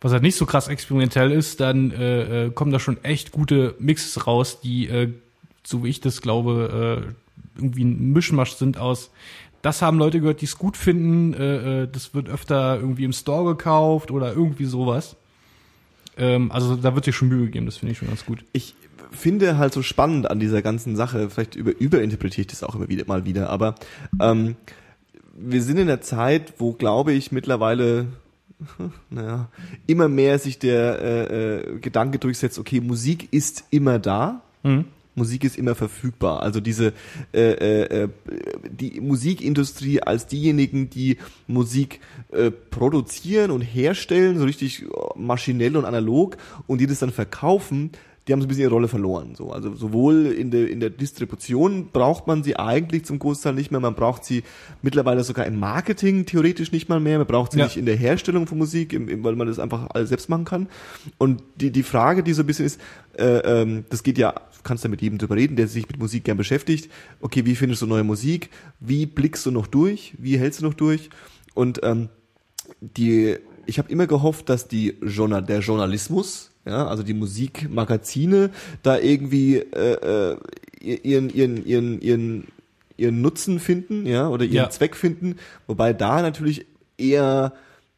was 0.00 0.12
halt 0.12 0.22
nicht 0.24 0.36
so 0.36 0.44
krass 0.44 0.66
experimentell 0.68 1.30
ist, 1.30 1.60
dann 1.60 1.92
äh, 1.92 2.46
äh, 2.46 2.50
kommen 2.50 2.72
da 2.72 2.80
schon 2.80 3.02
echt 3.04 3.30
gute 3.30 3.74
Mixes 3.78 4.26
raus, 4.26 4.60
die, 4.60 4.88
äh, 4.88 5.08
so 5.62 5.84
wie 5.84 5.88
ich 5.88 6.00
das 6.00 6.20
glaube, 6.20 7.06
äh, 7.06 7.14
irgendwie 7.56 7.84
ein 7.84 8.12
Mischmasch 8.12 8.52
sind 8.54 8.76
aus 8.78 9.10
das 9.64 9.80
haben 9.80 9.98
Leute 9.98 10.20
gehört, 10.20 10.42
die 10.42 10.44
es 10.44 10.58
gut 10.58 10.76
finden, 10.76 11.32
äh, 11.32 11.82
äh, 11.82 11.88
das 11.90 12.14
wird 12.14 12.28
öfter 12.28 12.76
irgendwie 12.76 13.04
im 13.04 13.14
Store 13.14 13.56
gekauft 13.56 14.10
oder 14.10 14.32
irgendwie 14.34 14.66
sowas. 14.66 15.16
Ähm, 16.18 16.52
also 16.52 16.76
da 16.76 16.94
wird 16.94 17.06
sich 17.06 17.16
schon 17.16 17.28
Mühe 17.28 17.46
gegeben, 17.46 17.64
das 17.64 17.78
finde 17.78 17.92
ich 17.92 17.98
schon 17.98 18.08
ganz 18.08 18.26
gut. 18.26 18.44
ich 18.52 18.74
finde 19.10 19.56
halt 19.56 19.72
so 19.72 19.82
spannend 19.82 20.30
an 20.30 20.38
dieser 20.38 20.60
ganzen 20.60 20.96
Sache, 20.96 21.30
vielleicht 21.30 21.54
über, 21.54 21.72
überinterpretiere 21.78 22.42
ich 22.42 22.46
das 22.48 22.62
auch 22.62 22.74
immer 22.74 22.88
wieder 22.88 23.04
mal 23.06 23.24
wieder, 23.24 23.48
aber 23.48 23.76
ähm, 24.20 24.56
wir 25.36 25.62
sind 25.62 25.78
in 25.78 25.88
einer 25.88 26.00
Zeit, 26.00 26.54
wo 26.58 26.72
glaube 26.72 27.12
ich 27.12 27.32
mittlerweile 27.32 28.08
naja, 29.10 29.48
immer 29.86 30.08
mehr 30.08 30.38
sich 30.38 30.58
der 30.58 31.00
äh, 31.00 31.54
äh, 31.56 31.78
Gedanke 31.78 32.18
durchsetzt, 32.18 32.58
okay, 32.58 32.80
Musik 32.80 33.32
ist 33.32 33.64
immer 33.70 33.98
da, 33.98 34.42
Mhm. 34.64 34.86
Musik 35.14 35.44
ist 35.44 35.56
immer 35.56 35.74
verfügbar. 35.74 36.42
Also 36.42 36.60
diese 36.60 36.92
äh, 37.32 37.52
äh, 37.52 38.02
äh, 38.04 38.08
die 38.68 39.00
Musikindustrie 39.00 40.00
als 40.00 40.26
diejenigen, 40.26 40.90
die 40.90 41.18
Musik 41.46 42.00
äh, 42.32 42.50
produzieren 42.50 43.50
und 43.50 43.60
herstellen, 43.60 44.38
so 44.38 44.44
richtig 44.44 44.84
maschinell 45.14 45.76
und 45.76 45.84
analog 45.84 46.36
und 46.66 46.80
die 46.80 46.86
das 46.86 46.98
dann 46.98 47.12
verkaufen, 47.12 47.90
die 48.26 48.32
haben 48.32 48.40
so 48.40 48.46
ein 48.46 48.48
bisschen 48.48 48.62
ihre 48.62 48.72
Rolle 48.72 48.88
verloren. 48.88 49.34
So. 49.34 49.50
Also 49.52 49.74
sowohl 49.74 50.26
in 50.26 50.50
der, 50.50 50.70
in 50.70 50.80
der 50.80 50.88
Distribution 50.90 51.88
braucht 51.92 52.26
man 52.26 52.42
sie 52.42 52.56
eigentlich 52.56 53.04
zum 53.04 53.18
Großteil 53.18 53.52
nicht 53.54 53.70
mehr, 53.70 53.80
man 53.80 53.94
braucht 53.94 54.24
sie 54.24 54.44
mittlerweile 54.80 55.22
sogar 55.24 55.44
im 55.46 55.58
Marketing 55.60 56.24
theoretisch 56.24 56.72
nicht 56.72 56.88
mal 56.88 57.00
mehr, 57.00 57.18
man 57.18 57.26
braucht 57.26 57.52
sie 57.52 57.58
Ja. 57.58 57.66
nicht 57.66 57.76
in 57.76 57.84
der 57.84 57.96
Herstellung 57.96 58.46
von 58.46 58.56
Musik, 58.56 58.94
im, 58.94 59.08
im, 59.10 59.22
weil 59.24 59.36
man 59.36 59.46
das 59.46 59.58
einfach 59.58 59.88
alles 59.90 60.08
selbst 60.08 60.30
machen 60.30 60.46
kann. 60.46 60.68
Und 61.18 61.42
die, 61.56 61.70
die 61.70 61.82
Frage, 61.82 62.22
die 62.22 62.32
so 62.32 62.42
ein 62.42 62.46
bisschen 62.46 62.64
ist, 62.64 62.80
äh, 63.18 63.40
ähm, 63.62 63.84
das 63.90 64.02
geht 64.02 64.16
ja, 64.16 64.32
du 64.32 64.62
kannst 64.62 64.84
ja 64.84 64.90
mit 64.90 65.02
jedem 65.02 65.18
drüber 65.18 65.36
reden, 65.36 65.56
der 65.56 65.68
sich 65.68 65.86
mit 65.86 65.98
Musik 65.98 66.24
gern 66.24 66.38
beschäftigt. 66.38 66.90
Okay, 67.20 67.44
wie 67.44 67.54
findest 67.54 67.82
du 67.82 67.86
neue 67.86 68.04
Musik? 68.04 68.48
Wie 68.80 69.04
blickst 69.04 69.44
du 69.44 69.50
noch 69.50 69.66
durch? 69.66 70.14
Wie 70.18 70.38
hältst 70.38 70.60
du 70.62 70.64
noch 70.64 70.74
durch? 70.74 71.10
Und 71.52 71.80
ähm, 71.82 72.08
die, 72.80 73.36
ich 73.66 73.78
habe 73.78 73.90
immer 73.90 74.06
gehofft, 74.06 74.48
dass 74.48 74.66
die 74.66 74.96
Journal, 75.02 75.42
der 75.44 75.60
Journalismus, 75.60 76.50
ja, 76.64 76.86
also 76.86 77.02
die 77.02 77.14
Musikmagazine, 77.14 78.50
da 78.82 78.98
irgendwie 78.98 79.56
äh, 79.56 80.32
äh, 80.32 80.36
ihren, 80.80 81.30
ihren, 81.30 81.64
ihren, 81.64 82.00
ihren, 82.00 82.48
ihren 82.96 83.20
Nutzen 83.22 83.60
finden, 83.60 84.06
ja, 84.06 84.28
oder 84.28 84.44
ihren 84.44 84.54
Ja. 84.54 84.70
Zweck 84.70 84.96
finden, 84.96 85.36
wobei 85.66 85.92
da 85.92 86.22
natürlich 86.22 86.66
eher 86.96 87.52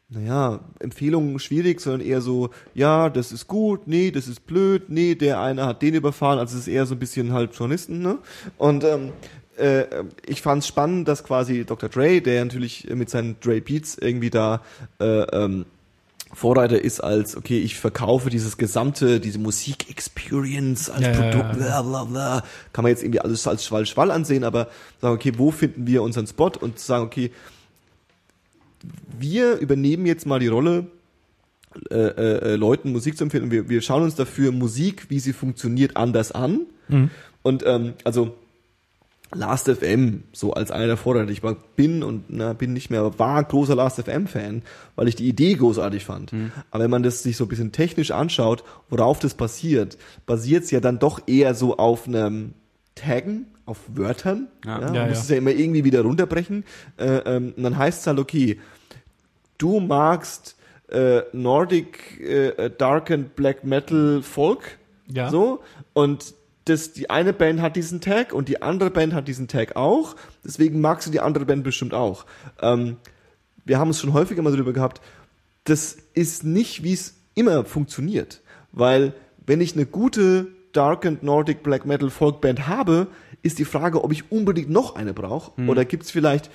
naja, 0.09 0.61
Empfehlungen 0.79 1.39
schwierig, 1.41 1.81
sondern 1.81 2.07
eher 2.07 2.21
so, 2.21 2.51
ja, 2.75 3.11
das 3.11 3.33
ist 3.33 3.49
gut, 3.49 3.89
nee, 3.89 4.13
das 4.13 4.29
ist 4.29 4.47
blöd, 4.47 4.85
nee, 4.89 5.17
der 5.17 5.41
eine 5.41 5.67
hat 5.67 5.83
den 5.83 5.95
überfahren, 5.95 6.39
also 6.39 6.55
es 6.55 6.63
ist 6.63 6.73
eher 6.73 6.87
so 6.87 6.95
ein 6.95 7.01
bisschen 7.01 7.33
halt 7.33 7.55
Journalisten, 7.55 8.03
ne? 8.03 8.19
Und 8.57 8.85
ähm, 8.85 9.13
äh, 9.57 9.85
ich 10.27 10.43
fand 10.43 10.63
es 10.63 10.69
spannend, 10.69 11.09
dass 11.09 11.25
quasi 11.25 11.65
Dr. 11.65 11.89
Dre, 11.89 12.21
der 12.21 12.45
natürlich 12.45 12.89
mit 12.91 13.11
seinen 13.11 13.41
Dre 13.41 13.61
Beats 13.61 13.99
irgendwie 13.99 14.31
da 14.31 14.63
äh, 15.01 15.23
ähm, 15.23 15.67
Vorreiter 16.37 16.83
ist 16.83 17.01
als, 17.01 17.35
okay, 17.35 17.59
ich 17.61 17.77
verkaufe 17.77 18.29
dieses 18.29 18.59
gesamte, 18.59 19.21
diese 19.21 19.39
Musik-Experience 19.39 20.91
als 20.91 21.07
Ja, 21.07 21.13
ja, 21.13 21.21
Produkt, 21.23 21.61
ja. 21.61 21.81
bla 21.81 21.83
bla 21.83 22.05
bla. 22.05 22.45
Kann 22.75 22.83
man 22.83 22.91
jetzt 22.91 23.03
irgendwie 23.03 23.21
alles 23.21 23.47
als 23.47 23.65
Schwall-Schwall 23.65 24.11
ansehen, 24.11 24.45
aber 24.45 24.69
sagen, 25.01 25.15
okay, 25.15 25.33
wo 25.39 25.51
finden 25.51 25.87
wir 25.87 26.03
unseren 26.03 26.27
Spot 26.27 26.53
und 26.61 26.79
sagen, 26.79 27.05
okay, 27.05 27.31
wir 29.19 29.57
übernehmen 29.57 30.05
jetzt 30.05 30.27
mal 30.27 30.39
die 30.39 30.49
Rolle, 30.49 30.89
äh, 31.91 31.95
äh, 31.95 32.53
äh, 32.53 32.57
Leuten 32.57 32.93
Musik 32.93 33.17
zu 33.17 33.25
empfehlen 33.25 33.45
und 33.45 33.51
wir, 33.51 33.71
wir 33.71 33.81
schauen 33.81 34.03
uns 34.03 34.15
dafür 34.15 34.53
Musik, 34.53 35.07
wie 35.09 35.21
sie 35.21 35.33
funktioniert, 35.33 35.97
anders 35.97 36.33
an. 36.33 36.67
Und 37.43 37.65
ähm, 37.67 37.95
also 38.05 38.37
Last 39.35 39.69
FM, 39.69 40.23
so 40.33 40.53
als 40.55 40.71
einer 40.71 40.87
der 40.87 40.97
Vorreiter. 40.97 41.31
Ich 41.31 41.43
war, 41.43 41.57
bin 41.75 42.03
und 42.03 42.25
na, 42.29 42.53
bin 42.53 42.73
nicht 42.73 42.91
mehr, 42.91 43.01
aber 43.01 43.19
war 43.19 43.43
großer 43.43 43.75
Last 43.75 44.01
FM-Fan, 44.01 44.63
weil 44.95 45.09
ich 45.09 45.17
die 45.17 45.29
Idee 45.29 45.55
großartig 45.55 46.05
fand. 46.05 46.33
Aber 46.71 46.85
wenn 46.85 46.91
man 46.91 47.03
das 47.03 47.23
sich 47.23 47.37
so 47.37 47.45
ein 47.45 47.49
bisschen 47.49 47.73
technisch 47.73 48.13
anschaut, 48.13 48.63
worauf 48.89 49.19
das 49.19 49.35
basiert, 49.35 49.99
basiert 50.27 50.65
es 50.65 50.71
ja 50.71 50.81
dann 50.81 50.99
doch 50.99 51.21
eher 51.27 51.55
so 51.55 51.77
auf 51.77 52.07
einem 52.07 52.53
Taggen, 52.95 53.47
auf 53.67 53.79
Wörtern. 53.95 54.47
Ja. 54.65 54.73
Ja, 54.75 54.81
Ja, 54.81 54.87
man 54.87 54.95
ja. 54.95 55.07
muss 55.09 55.19
es 55.19 55.29
ja 55.29 55.37
immer 55.37 55.51
irgendwie 55.51 55.83
wieder 55.85 56.03
runterbrechen. 56.03 56.65
Äh, 56.97 57.17
ähm, 57.27 57.53
und 57.57 57.63
dann 57.65 57.77
heißt 57.77 58.01
es 58.03 58.07
halt, 58.07 58.19
okay, 58.21 58.61
du 59.59 59.81
magst 59.81 60.57
äh, 60.89 61.23
Nordic 61.33 62.21
äh, 62.21 62.71
Dark 62.79 63.11
and 63.11 63.35
Black 63.35 63.65
Metal 63.65 64.23
Folk, 64.23 64.79
Ja. 65.09 65.31
so 65.31 65.61
und 65.95 66.33
das 66.67 66.93
die 66.93 67.11
eine 67.11 67.33
Band 67.33 67.61
hat 67.61 67.77
diesen 67.77 68.01
Tag 68.01 68.33
und 68.33 68.49
die 68.49 68.61
andere 68.61 68.91
Band 68.91 69.15
hat 69.15 69.29
diesen 69.29 69.49
Tag 69.49 69.77
auch, 69.77 70.17
deswegen 70.45 70.81
magst 70.81 71.07
du 71.07 71.11
die 71.11 71.21
andere 71.21 71.45
Band 71.47 71.65
bestimmt 71.65 71.95
auch. 71.95 72.27
Ähm, 72.61 72.97
wir 73.65 73.79
haben 73.79 73.91
es 73.91 74.01
schon 74.01 74.13
häufiger 74.13 74.43
mal 74.43 74.53
darüber 74.53 74.73
gehabt. 74.73 75.01
Das 75.65 75.97
ist 76.15 76.45
nicht, 76.45 76.83
wie 76.83 76.93
es 76.93 77.15
immer 77.35 77.65
funktioniert, 77.65 78.43
weil 78.73 79.15
wenn 79.47 79.61
ich 79.61 79.75
eine 79.75 79.87
gute 79.87 80.49
Dark 80.73 81.07
and 81.07 81.23
Nordic 81.23 81.63
Black 81.63 81.87
Metal 81.87 82.11
Folk 82.11 82.41
Band 82.41 82.67
habe, 82.67 83.07
ist 83.43 83.59
die 83.59 83.65
Frage, 83.65 84.05
ob 84.05 84.13
ich 84.13 84.31
unbedingt 84.31 84.71
noch 84.71 84.97
eine 84.97 85.15
brauche 85.15 85.53
oder 85.69 85.85
gibt's 85.85 86.11
vielleicht 86.11 86.51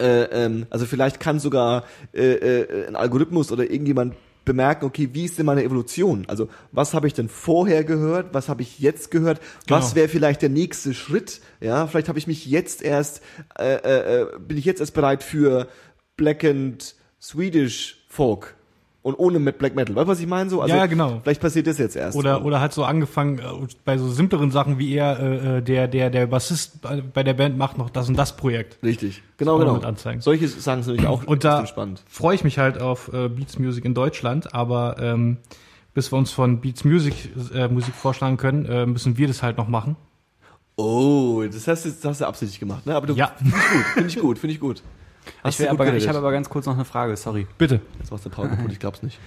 äh, 0.00 0.24
ähm, 0.24 0.66
also 0.70 0.84
vielleicht 0.84 1.20
kann 1.20 1.38
sogar 1.38 1.84
äh, 2.12 2.32
äh, 2.32 2.88
ein 2.88 2.96
Algorithmus 2.96 3.52
oder 3.52 3.70
irgendjemand 3.70 4.14
bemerken, 4.44 4.84
okay, 4.84 5.10
wie 5.12 5.24
ist 5.24 5.38
denn 5.38 5.46
meine 5.46 5.62
Evolution? 5.64 6.24
Also 6.28 6.48
was 6.72 6.94
habe 6.94 7.06
ich 7.06 7.14
denn 7.14 7.28
vorher 7.28 7.84
gehört? 7.84 8.34
Was 8.34 8.48
habe 8.48 8.62
ich 8.62 8.78
jetzt 8.78 9.10
gehört? 9.10 9.40
Was 9.68 9.86
Genau. 9.90 9.96
wäre 9.96 10.08
vielleicht 10.08 10.42
der 10.42 10.48
nächste 10.48 10.94
Schritt? 10.94 11.40
Ja, 11.60 11.86
vielleicht 11.86 12.08
habe 12.08 12.18
ich 12.18 12.26
mich 12.26 12.46
jetzt 12.46 12.82
erst, 12.82 13.22
äh, 13.58 13.74
äh, 13.76 14.20
äh, 14.22 14.26
bin 14.38 14.58
ich 14.58 14.64
jetzt 14.64 14.80
erst 14.80 14.94
bereit 14.94 15.22
für 15.22 15.68
Black 16.16 16.44
and 16.44 16.94
Swedish 17.20 18.04
Folk 18.08 18.54
und 19.02 19.14
ohne 19.18 19.38
mit 19.40 19.58
Black 19.58 19.74
Metal. 19.74 19.94
Weißt 19.96 20.06
du, 20.06 20.10
was 20.12 20.20
ich 20.20 20.26
meine? 20.26 20.48
So, 20.48 20.60
also 20.62 20.74
Ja, 20.74 20.86
genau. 20.86 21.20
Vielleicht 21.22 21.40
passiert 21.40 21.66
das 21.66 21.78
jetzt 21.78 21.96
erst. 21.96 22.16
Oder, 22.16 22.44
oder 22.44 22.60
hat 22.60 22.72
so 22.72 22.84
angefangen, 22.84 23.38
äh, 23.40 23.42
bei 23.84 23.98
so 23.98 24.08
simpleren 24.08 24.50
Sachen 24.50 24.78
wie 24.78 24.92
eher 24.94 25.18
äh, 25.18 25.58
äh, 25.58 25.62
der, 25.62 25.88
der, 25.88 26.10
der 26.10 26.26
Bassist 26.28 26.78
bei 27.12 27.22
der 27.22 27.34
Band 27.34 27.58
macht 27.58 27.78
noch 27.78 27.90
das 27.90 28.08
und 28.08 28.16
das 28.16 28.36
Projekt. 28.36 28.78
Richtig, 28.84 29.22
genau, 29.38 29.58
genau. 29.58 29.74
mit 29.74 29.84
anzeigen. 29.84 30.20
Solche 30.20 30.46
Sachen 30.48 30.82
sind 30.84 30.94
natürlich 30.96 31.08
auch 31.10 31.26
Und 31.26 31.42
da 31.44 31.66
spannend. 31.66 32.02
freue 32.08 32.34
ich 32.36 32.44
mich 32.44 32.58
halt 32.58 32.80
auf 32.80 33.12
äh, 33.12 33.28
Beats 33.28 33.58
Music 33.58 33.84
in 33.84 33.94
Deutschland, 33.94 34.54
aber 34.54 34.96
ähm, 35.00 35.38
bis 35.94 36.12
wir 36.12 36.16
uns 36.18 36.30
von 36.30 36.60
Beats 36.60 36.84
Music 36.84 37.14
äh, 37.54 37.68
Musik 37.68 37.94
vorschlagen 37.94 38.36
können, 38.36 38.64
äh, 38.66 38.86
müssen 38.86 39.18
wir 39.18 39.26
das 39.26 39.42
halt 39.42 39.58
noch 39.58 39.68
machen. 39.68 39.96
Oh, 40.76 41.42
das 41.52 41.68
hast 41.68 41.84
du, 41.84 41.90
das 41.90 42.04
hast 42.04 42.20
du 42.22 42.26
absichtlich 42.26 42.58
gemacht, 42.60 42.86
ne? 42.86 42.94
Aber 42.94 43.06
du, 43.06 43.14
Ja. 43.14 43.32
finde 43.94 44.08
ich 44.08 44.18
gut, 44.18 44.38
finde 44.38 44.54
ich 44.54 44.60
gut. 44.60 44.76
Hast 44.76 44.82
Ich, 44.82 44.82
will 44.82 45.01
du 45.44 45.50
gut 45.50 45.68
aber, 45.68 45.94
ich 45.94 46.08
habe 46.08 46.18
aber 46.18 46.32
ganz 46.32 46.48
kurz 46.48 46.66
noch 46.66 46.74
eine 46.74 46.84
Frage, 46.84 47.16
sorry. 47.16 47.46
Bitte. 47.58 47.80
Jetzt 47.98 48.10
machst 48.10 48.24
du 48.24 48.30
Pause 48.30 48.50
kaputt, 48.50 48.72
ich 48.72 48.78
glaub's 48.78 49.02
nicht. 49.02 49.18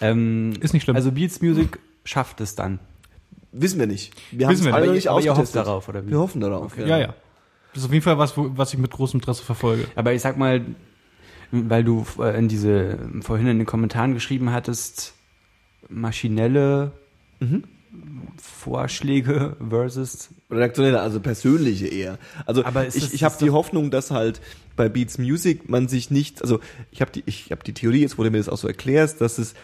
Ähm, 0.00 0.52
Ist 0.60 0.72
nicht 0.74 0.82
schlimm. 0.84 0.96
Also 0.96 1.12
Beats 1.12 1.40
Music 1.40 1.78
schafft 2.04 2.40
es 2.40 2.54
dann. 2.54 2.78
Wissen 3.52 3.78
wir 3.78 3.86
nicht. 3.86 4.14
Wir 4.30 4.48
Wissen 4.48 4.48
haben 4.48 4.52
es 4.52 4.64
wir 4.64 4.74
alle 4.74 4.92
nicht. 4.92 5.08
Aber 5.08 5.20
ihr 5.20 5.36
hofft 5.36 5.54
darauf, 5.54 5.88
oder 5.88 6.04
wie? 6.04 6.10
Wir 6.10 6.18
hoffen 6.18 6.40
darauf. 6.40 6.76
Ja, 6.78 6.98
ja. 6.98 7.14
Das 7.72 7.82
ist 7.82 7.86
auf 7.86 7.92
jeden 7.92 8.04
Fall 8.04 8.18
was, 8.18 8.34
was 8.36 8.72
ich 8.72 8.78
mit 8.78 8.90
großem 8.90 9.20
Interesse 9.20 9.42
verfolge. 9.42 9.86
Aber 9.94 10.12
ich 10.12 10.22
sag 10.22 10.36
mal, 10.36 10.62
weil 11.50 11.84
du 11.84 12.04
äh, 12.18 12.38
in 12.38 12.48
diese 12.48 12.98
vorhin 13.20 13.46
in 13.46 13.58
den 13.58 13.66
Kommentaren 13.66 14.14
geschrieben 14.14 14.52
hattest, 14.52 15.14
maschinelle 15.88 16.92
Mhm. 17.40 17.64
Vorschläge 18.40 19.56
versus 19.68 20.28
Redaktionelle, 20.50 21.00
also 21.00 21.20
persönliche 21.20 21.86
eher. 21.86 22.18
Also 22.46 22.64
Aber 22.64 22.86
ich, 22.86 22.94
das- 22.94 23.12
ich 23.12 23.24
habe 23.24 23.36
die 23.40 23.50
Hoffnung, 23.50 23.90
dass 23.90 24.10
halt 24.10 24.40
bei 24.76 24.88
Beats 24.88 25.18
Music 25.18 25.68
man 25.68 25.88
sich 25.88 26.10
nicht, 26.10 26.42
also 26.42 26.60
ich 26.90 27.00
habe 27.00 27.10
die, 27.12 27.22
ich 27.26 27.50
habe 27.50 27.64
die 27.64 27.72
Theorie, 27.72 28.00
jetzt 28.02 28.18
wo 28.18 28.24
du 28.24 28.30
mir 28.30 28.38
das 28.38 28.48
auch 28.48 28.58
so 28.58 28.68
erklärst, 28.68 29.20
dass 29.20 29.38
es 29.38 29.54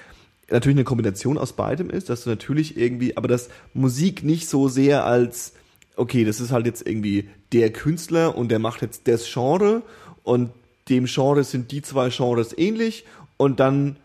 natürlich 0.50 0.76
eine 0.76 0.84
Kombination 0.84 1.38
aus 1.38 1.52
beidem 1.54 1.90
ist, 1.90 2.09
dass 2.10 2.24
du 2.24 2.30
natürlich 2.30 2.76
irgendwie, 2.76 3.16
aber 3.16 3.28
dass 3.28 3.48
Musik 3.74 4.22
nicht 4.24 4.48
so 4.48 4.68
sehr 4.68 5.04
als, 5.04 5.52
okay, 5.96 6.24
das 6.24 6.40
ist 6.40 6.50
halt 6.52 6.66
jetzt 6.66 6.86
irgendwie 6.86 7.28
der 7.52 7.72
Künstler 7.72 8.36
und 8.36 8.48
der 8.50 8.59
macht 8.59 8.82
jetzt 8.82 9.06
das 9.09 9.30
Genre 9.30 9.82
und 10.22 10.50
dem 10.88 11.04
Genre 11.06 11.44
sind 11.44 11.70
die 11.70 11.82
zwei 11.82 12.09
Genres 12.09 12.56
ähnlich 12.56 13.04
und 13.36 13.60
dann 13.60 13.96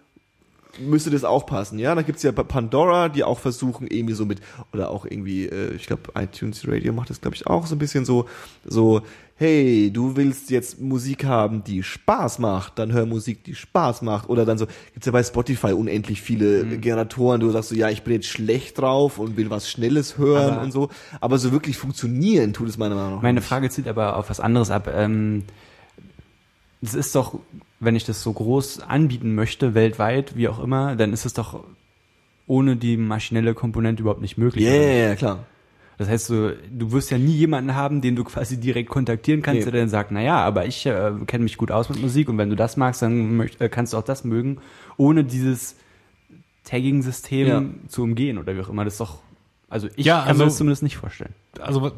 müsste 0.80 1.10
das 1.10 1.24
auch 1.24 1.46
passen, 1.46 1.80
ja. 1.80 1.94
Da 1.96 2.02
gibt's 2.02 2.24
ja 2.24 2.32
bei 2.32 2.44
Pandora, 2.44 3.10
die 3.10 3.24
auch 3.24 3.40
versuchen 3.40 3.88
irgendwie 3.88 4.14
so 4.14 4.26
mit, 4.26 4.42
oder 4.74 4.90
auch 4.92 5.06
irgendwie, 5.06 5.46
äh, 5.46 5.74
ich 5.76 5.88
glaube 5.88 6.04
iTunes 6.16 6.68
Radio 6.68 6.94
macht 6.94 7.10
das 7.10 7.22
glaube 7.22 7.36
ich 7.36 7.48
auch 7.48 7.66
so 7.68 7.76
ein 7.76 7.80
bisschen 7.80 8.06
so, 8.06 8.26
so, 8.66 9.02
hey, 9.40 9.92
du 9.94 10.16
willst 10.16 10.50
jetzt 10.50 10.82
Musik 10.82 11.24
haben, 11.26 11.64
die 11.64 11.84
Spaß 11.84 12.40
macht, 12.40 12.80
dann 12.80 12.92
hör 12.92 13.06
Musik, 13.06 13.44
die 13.44 13.54
Spaß 13.54 14.02
macht. 14.02 14.30
Oder 14.30 14.46
dann 14.46 14.58
so, 14.58 14.66
gibt's 14.94 15.06
ja 15.06 15.12
bei 15.12 15.22
Spotify 15.22 15.74
unendlich 15.74 16.22
viele 16.24 16.64
Mhm. 16.64 16.82
Generatoren, 16.82 17.40
du 17.40 17.52
sagst 17.52 17.70
so, 17.70 17.76
ja, 17.76 17.90
ich 17.90 18.02
bin 18.02 18.14
jetzt 18.14 18.26
schlecht 18.28 18.80
drauf 18.80 19.20
und 19.20 19.38
will 19.38 19.52
was 19.52 19.70
Schnelles 19.70 20.18
hören 20.18 20.54
Aber- 20.54 20.62
und 20.64 20.72
so. 20.72 20.90
Aber 21.22 21.38
so 21.38 21.52
wirklich 21.52 21.78
funktionieren 21.78 22.54
tut 22.54 22.68
es 22.70 22.78
meiner 22.80 22.96
Meinung 22.96 23.16
nach 23.16 23.22
Meine 23.22 23.40
nicht. 23.40 23.48
Frage 23.48 23.70
zielt 23.70 23.88
aber 23.88 24.18
auf 24.18 24.30
was 24.32 24.40
anderes 24.40 24.72
ab. 24.72 24.90
Ähm, 24.92 25.44
es 26.82 26.96
ist 26.96 27.14
doch, 27.16 27.40
wenn 27.80 27.96
ich 27.96 28.06
das 28.06 28.22
so 28.24 28.34
groß 28.34 28.80
anbieten 28.82 29.36
möchte, 29.36 29.74
weltweit, 29.74 30.36
wie 30.36 30.48
auch 30.48 30.60
immer, 30.64 30.96
dann 30.96 31.14
ist 31.14 31.26
es 31.26 31.34
doch 31.34 31.64
ohne 32.48 32.76
die 32.76 32.98
maschinelle 32.98 33.54
Komponente 33.54 34.02
überhaupt 34.02 34.22
nicht 34.22 34.38
möglich. 34.38 34.66
Ja, 34.66 34.72
ja, 34.74 34.80
nicht? 34.80 35.00
ja, 35.10 35.16
klar. 35.16 35.46
Das 35.98 36.08
heißt, 36.10 36.30
du, 36.30 36.56
du 36.72 36.92
wirst 36.92 37.10
ja 37.10 37.18
nie 37.18 37.32
jemanden 37.34 37.74
haben, 37.74 38.02
den 38.02 38.16
du 38.16 38.24
quasi 38.24 38.58
direkt 38.60 38.90
kontaktieren 38.90 39.42
kannst, 39.42 39.66
Nee. 39.66 39.72
der 39.72 39.82
dann 39.82 39.90
sagt, 39.90 40.12
na 40.12 40.22
ja, 40.22 40.38
aber 40.38 40.66
ich 40.68 40.86
äh, 40.86 41.12
kenne 41.26 41.44
mich 41.44 41.58
gut 41.58 41.72
aus 41.72 41.90
mit 41.90 42.00
Musik 42.00 42.30
und 42.30 42.38
wenn 42.38 42.50
du 42.52 42.56
das 42.56 42.78
magst, 42.78 43.02
dann 43.02 43.36
möcht, 43.36 43.60
äh, 43.62 43.68
kannst 43.68 43.94
du 43.94 43.98
auch 43.98 44.04
das 44.04 44.24
mögen, 44.24 44.60
ohne 44.98 45.24
dieses 45.24 45.76
Tagging-System 46.66 47.48
Ja. 47.48 47.64
zu 47.88 48.04
umgehen 48.04 48.38
oder 48.38 48.56
wie 48.56 48.62
auch 48.62 48.70
immer. 48.70 48.84
Das 48.86 48.94
ist 48.94 49.00
doch, 49.00 49.20
also 49.70 49.88
ich 49.96 50.06
Ja, 50.06 50.20
kann 50.20 50.30
also- 50.30 50.44
mir 50.44 50.46
das 50.50 50.58
zumindest 50.58 50.84
nicht 50.84 50.98
vorstellen. 50.98 51.34
also 51.60 51.92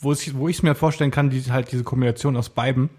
wo 0.00 0.12
ich 0.12 0.36
wo 0.36 0.48
ich 0.48 0.56
es 0.56 0.62
mir 0.62 0.74
vorstellen 0.74 1.10
kann, 1.10 1.30
die 1.30 1.40
halt 1.50 1.72
diese 1.72 1.84
Kombination 1.84 2.36
aus 2.36 2.48
beiden, 2.50 2.90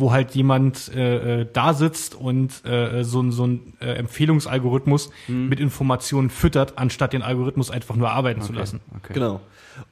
wo 0.00 0.10
halt 0.12 0.32
jemand 0.34 0.90
äh, 0.94 1.42
äh, 1.42 1.46
da 1.52 1.74
sitzt 1.74 2.14
und 2.14 2.64
äh, 2.64 3.04
so, 3.04 3.20
ein- 3.22 3.30
so 3.32 3.46
ein 3.46 3.74
äh, 3.80 3.92
Empfehlungsalgorithmus 3.94 5.10
mit 5.28 5.60
Informationen 5.60 6.30
füttert, 6.30 6.78
anstatt 6.78 7.12
den 7.12 7.22
Algorithmus 7.22 7.70
einfach 7.70 7.94
nur 7.96 8.10
arbeiten 8.10 8.42
zu 8.42 8.52
lassen. 8.52 8.80
Okay. 8.96 9.12
Genau. 9.14 9.40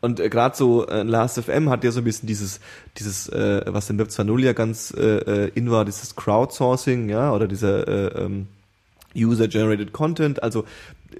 Und 0.01 0.21
äh, 0.21 0.29
gerade 0.29 0.57
so 0.57 0.87
äh, 0.87 1.03
Last.fm 1.03 1.71
hat 1.71 1.85
ja 1.85 1.91
so 1.93 2.01
ein 2.01 2.05
bisschen 2.05 2.27
dieses, 2.27 2.61
dieses, 2.99 3.29
äh, 3.29 3.63
was 3.67 3.89
im 3.91 3.99
Web 3.99 4.09
2.0 4.09 4.41
ja 4.41 4.53
ganz 4.53 4.93
äh, 4.97 5.01
äh, 5.47 5.51
in 5.55 5.71
war, 5.71 5.85
dieses 5.85 6.15
Crowdsourcing, 6.17 7.09
ja, 7.09 7.33
oder 7.33 7.47
dieser 7.47 7.87
äh, 7.89 8.25
ähm, 8.25 8.49
User-Generated 9.17 9.93
Content. 9.93 10.43
Also 10.43 10.65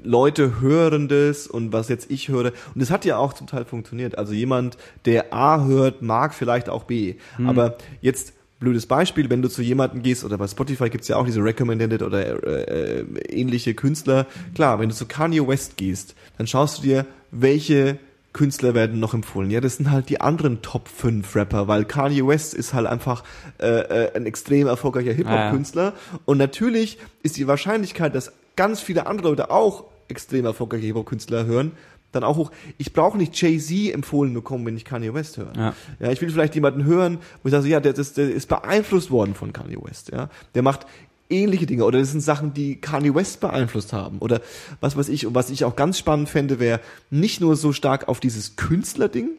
Leute 0.02 0.60
hören 0.60 1.09
das 1.09 1.47
und 1.47 1.73
was 1.73 1.89
jetzt 1.89 2.10
ich 2.10 2.28
höre. 2.28 2.52
Und 2.74 2.81
das 2.82 2.90
hat 2.90 3.05
ja 3.05 3.16
auch 3.16 3.32
zum 3.32 3.47
Teil 3.47 3.65
funktioniert. 3.65 4.19
Also 4.19 4.32
jemand, 4.35 4.77
der 5.06 5.32
A 5.32 5.65
hört, 5.65 6.02
mag 6.02 6.35
vielleicht 6.35 6.69
auch 6.69 6.85
B. 6.85 7.15
Hm. 7.36 7.48
Aber 7.48 7.78
jetzt 8.01 8.35
blödes 8.59 8.86
Beispiel, 8.86 9.30
wenn 9.30 9.43
du 9.43 9.48
zu 9.48 9.62
jemandem 9.62 10.02
gehst, 10.02 10.24
oder 10.24 10.39
bei 10.39 10.48
Spotify 10.48 10.90
gibt's 10.90 11.09
ja 11.09 11.16
auch 11.16 11.26
diese 11.26 11.43
Recommended 11.43 12.02
oder 12.02 12.44
äh, 12.44 13.01
äh, 13.01 13.05
ähnliche 13.28 13.74
Künstler. 13.74 14.26
Klar, 14.55 14.80
wenn 14.80 14.89
du 14.89 14.94
zu 14.94 15.06
Kanye 15.06 15.47
West 15.47 15.76
gehst, 15.76 16.14
dann 16.36 16.47
schaust 16.47 16.78
du 16.78 16.82
dir, 16.82 17.06
welche 17.30 17.98
Künstler 18.32 18.74
werden 18.74 19.01
noch 19.01 19.14
empfohlen. 19.14 19.51
Ja, 19.51 19.60
das 19.60 19.76
sind 19.76 19.90
halt 19.90 20.09
die 20.09 20.20
anderen 20.20 20.62
Top 20.62 20.89
5 20.89 21.35
Rapper, 21.35 21.66
weil 21.66 21.85
Kanye 21.85 22.26
West 22.26 22.55
ist 22.55 22.74
halt 22.74 22.86
einfach 22.86 23.24
äh, 23.59 23.66
äh, 23.66 24.14
ein 24.14 24.26
extrem 24.26 24.66
erfolgreicher 24.66 25.12
Hip-Hop-Künstler. 25.12 25.94
Und 26.24 26.39
natürlich 26.39 26.98
ist 27.22 27.36
die 27.36 27.47
Wahrscheinlichkeit, 27.47 28.14
dass 28.14 28.32
ganz 28.56 28.80
viele 28.80 29.06
andere 29.06 29.28
Leute 29.28 29.51
auch 29.51 29.85
extrem 30.09 30.44
erfolgreiche 30.44 30.86
Hip-Hop-Künstler 30.86 31.47
hören, 31.47 31.72
dann 32.20 32.28
auch 32.28 32.36
hoch. 32.36 32.50
Ich 32.76 32.92
brauche 32.92 33.16
nicht 33.16 33.40
Jay-Z 33.40 33.94
empfohlen 33.94 34.34
bekommen, 34.34 34.66
wenn 34.66 34.76
ich 34.76 34.84
Kanye 34.84 35.14
West 35.14 35.36
höre. 35.36 35.52
Ja. 35.56 35.74
Ja, 36.00 36.10
ich 36.10 36.20
will 36.20 36.30
vielleicht 36.30 36.54
jemanden 36.54 36.84
hören, 36.84 37.18
wo 37.42 37.48
ich 37.48 37.52
sage, 37.52 37.68
ja, 37.68 37.80
der, 37.80 37.92
das, 37.92 38.12
der 38.14 38.30
ist 38.30 38.48
beeinflusst 38.48 39.10
worden 39.10 39.34
von 39.34 39.52
Kanye 39.52 39.78
West, 39.82 40.10
ja. 40.12 40.30
Der 40.54 40.62
macht 40.62 40.86
ähnliche 41.30 41.66
Dinge 41.66 41.84
oder 41.84 41.98
das 41.98 42.10
sind 42.10 42.20
Sachen, 42.20 42.54
die 42.54 42.80
Kanye 42.80 43.14
West 43.14 43.40
beeinflusst 43.40 43.92
haben 43.92 44.18
oder 44.18 44.40
was 44.80 44.96
weiß 44.96 45.08
ich. 45.08 45.26
Und 45.26 45.34
was 45.34 45.50
ich 45.50 45.64
auch 45.64 45.76
ganz 45.76 45.98
spannend 45.98 46.28
fände, 46.28 46.58
wäre 46.58 46.80
nicht 47.10 47.40
nur 47.40 47.56
so 47.56 47.72
stark 47.72 48.08
auf 48.08 48.20
dieses 48.20 48.56
Künstlerding, 48.56 49.30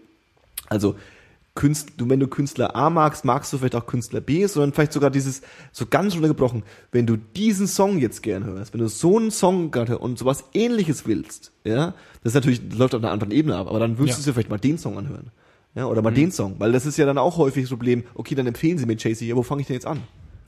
also 0.68 0.96
Künstler, 1.60 1.92
du, 1.98 2.10
wenn 2.10 2.22
du 2.22 2.28
Künstler 2.28 2.74
A 2.74 2.90
magst, 2.90 3.26
magst 3.26 3.52
du 3.52 3.58
vielleicht 3.58 3.76
auch 3.76 3.86
Künstler 3.86 4.22
B, 4.22 4.46
sondern 4.46 4.72
vielleicht 4.72 4.94
sogar 4.94 5.10
dieses, 5.10 5.42
so 5.74 5.86
ganz 5.86 6.16
runtergebrochen, 6.16 6.64
wenn 6.94 7.06
du 7.06 7.18
diesen 7.18 7.68
Song 7.68 8.00
jetzt 8.00 8.24
gern 8.24 8.46
hörst, 8.46 8.74
wenn 8.74 8.80
du 8.80 8.88
so 8.88 9.18
einen 9.18 9.30
Song 9.30 9.70
gerade 9.70 9.98
und 9.98 10.18
sowas 10.18 10.46
ähnliches 10.54 11.06
willst, 11.06 11.52
ja, 11.66 11.94
das 12.24 12.32
ist 12.32 12.36
natürlich, 12.36 12.70
das 12.70 12.78
läuft 12.80 12.96
auf 12.96 13.04
einer 13.04 13.12
anderen 13.12 13.32
Ebene 13.34 13.58
ab, 13.58 13.68
aber 13.68 13.80
dann 13.80 13.98
würdest 13.98 14.20
Ja. 14.20 14.24
du 14.24 14.30
dir 14.30 14.34
vielleicht 14.36 14.50
mal 14.50 14.58
den 14.58 14.78
Song 14.78 14.98
anhören. 14.98 15.32
Ja, 15.76 15.86
oder 15.86 16.02
mal 16.02 16.14
den 16.14 16.32
Song, 16.32 16.56
weil 16.60 16.72
das 16.72 16.86
ist 16.86 16.98
ja 16.98 17.06
dann 17.06 17.18
auch 17.18 17.38
häufig 17.38 17.64
das 17.64 17.70
Problem, 17.70 18.04
okay, 18.16 18.36
dann 18.36 18.48
empfehlen 18.48 18.78
sie 18.78 18.86
mir 18.86 18.96
Jay-Z, 18.98 19.28
ja, 19.28 19.36
wo 19.36 19.44
fange 19.44 19.60
ich 19.62 19.68
denn 19.68 19.74
jetzt 19.76 19.86
an? 19.86 20.00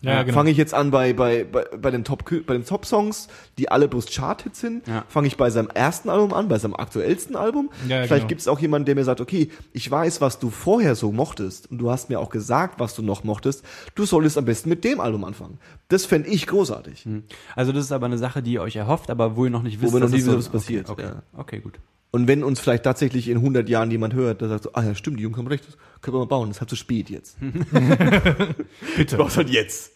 Ja, 0.02 0.24
genau. 0.24 0.34
Fange 0.34 0.50
ich 0.50 0.58
jetzt 0.58 0.74
an 0.74 0.90
bei, 0.90 1.14
bei, 1.14 1.44
bei, 1.44 1.64
bei 1.78 1.92
den 1.92 2.04
Top, 2.04 2.26
bei 2.46 2.54
den 2.54 2.66
Top-Songs, 2.66 3.28
die 3.58 3.70
alle 3.70 3.88
bloß 3.88 4.08
Chart-Hits 4.08 4.60
sind? 4.60 4.88
Ja. 4.88 5.06
Fange 5.08 5.28
ich 5.28 5.38
bei 5.38 5.50
seinem 5.50 5.70
ersten 5.70 6.10
Album 6.10 6.34
an, 6.34 6.48
bei 6.48 6.58
seinem 6.58 6.76
aktuellsten 6.76 7.36
Album? 7.36 7.70
Ja, 7.88 7.98
ja, 7.98 8.04
Vielleicht 8.04 8.22
genau. 8.22 8.28
gibt 8.28 8.42
es 8.42 8.48
auch 8.48 8.60
jemanden, 8.60 8.86
der 8.86 8.96
mir 8.96 9.04
sagt, 9.04 9.22
okay, 9.22 9.50
ich 9.74 9.90
weiß, 9.90 10.20
was 10.22 10.40
du 10.40 10.50
vorher 10.50 10.96
so 10.96 11.12
mochtest 11.12 11.70
und 11.70 11.78
du 11.78 11.92
hast 11.92 12.10
mir 12.10 12.20
auch 12.20 12.30
gesagt, 12.30 12.80
was 12.80 12.96
du 12.96 13.04
noch 13.04 13.24
mochtest. 13.24 13.64
Du 13.94 14.06
solltest 14.06 14.38
am 14.38 14.46
besten 14.46 14.70
mit 14.70 14.84
dem 14.84 15.00
Album 15.00 15.24
anfangen. 15.24 15.60
Das 15.88 16.06
fände 16.06 16.30
ich 16.30 16.48
großartig. 16.48 17.08
Also 17.56 17.72
das 17.72 17.86
ist 17.86 17.92
aber 17.92 18.08
eine 18.08 18.18
Sache, 18.18 18.42
die 18.42 18.54
ihr 18.54 18.62
euch 18.62 18.76
erhofft, 18.76 19.12
aber 19.12 19.36
wo 19.36 19.46
ihr 19.46 19.52
noch 19.52 19.64
nicht 19.64 19.82
wisst, 19.82 19.94
noch 19.94 20.00
dass 20.00 20.12
wissen, 20.12 20.32
so 20.32 20.38
was 20.38 20.50
passiert, 20.50 20.90
Okay, 20.90 21.06
okay. 21.06 21.20
okay 21.38 21.60
gut. 21.60 21.80
Und 22.12 22.28
wenn 22.28 22.44
uns 22.44 22.60
vielleicht 22.60 22.84
tatsächlich 22.84 23.30
in 23.30 23.38
100 23.38 23.70
Jahren 23.70 23.90
jemand 23.90 24.14
hört, 24.14 24.42
der 24.42 24.50
sagt 24.50 24.66
so, 24.66 24.74
ah 24.74 24.84
ja, 24.84 24.96
stimmt, 24.96 25.18
die 25.18 25.24
Jungs 25.24 25.38
haben 25.38 25.48
recht, 25.48 25.66
das 25.66 25.78
können 26.02 26.16
wir 26.16 26.20
mal 26.20 26.26
bauen, 26.26 26.50
das 26.50 26.58
ist 26.58 26.62
halt 26.62 26.70
zu 26.70 26.76
spät 26.76 27.10
jetzt. 27.10 27.38
Bitte. 28.98 29.16
Du 29.16 29.18
brauchst 29.18 29.38
halt 29.38 29.50
jetzt. 29.50 29.94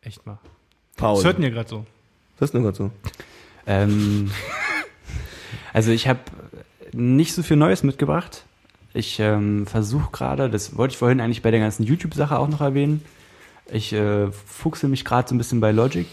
Echt 0.00 0.26
mal. 0.26 0.38
Paul. 0.96 1.16
Das 1.16 1.24
hörten 1.24 1.42
ihr 1.42 1.50
gerade 1.50 1.68
so. 1.68 1.86
Das 2.38 2.50
ist 2.50 2.54
nur 2.54 2.64
gerade 2.64 2.76
so. 2.76 2.90
Ähm, 3.66 4.32
also 5.72 5.92
ich 5.92 6.08
habe 6.08 6.20
nicht 6.92 7.34
so 7.34 7.44
viel 7.44 7.56
Neues 7.56 7.84
mitgebracht. 7.84 8.44
Ich 8.92 9.20
ähm, 9.20 9.66
versuche 9.66 10.10
gerade, 10.10 10.50
das 10.50 10.76
wollte 10.76 10.92
ich 10.92 10.98
vorhin 10.98 11.20
eigentlich 11.20 11.42
bei 11.42 11.52
der 11.52 11.60
ganzen 11.60 11.84
YouTube-Sache 11.84 12.36
auch 12.36 12.48
noch 12.48 12.60
erwähnen. 12.60 13.02
Ich 13.70 13.92
äh, 13.92 14.30
fuchse 14.32 14.88
mich 14.88 15.04
gerade 15.04 15.28
so 15.28 15.34
ein 15.34 15.38
bisschen 15.38 15.60
bei 15.60 15.70
Logic 15.70 16.06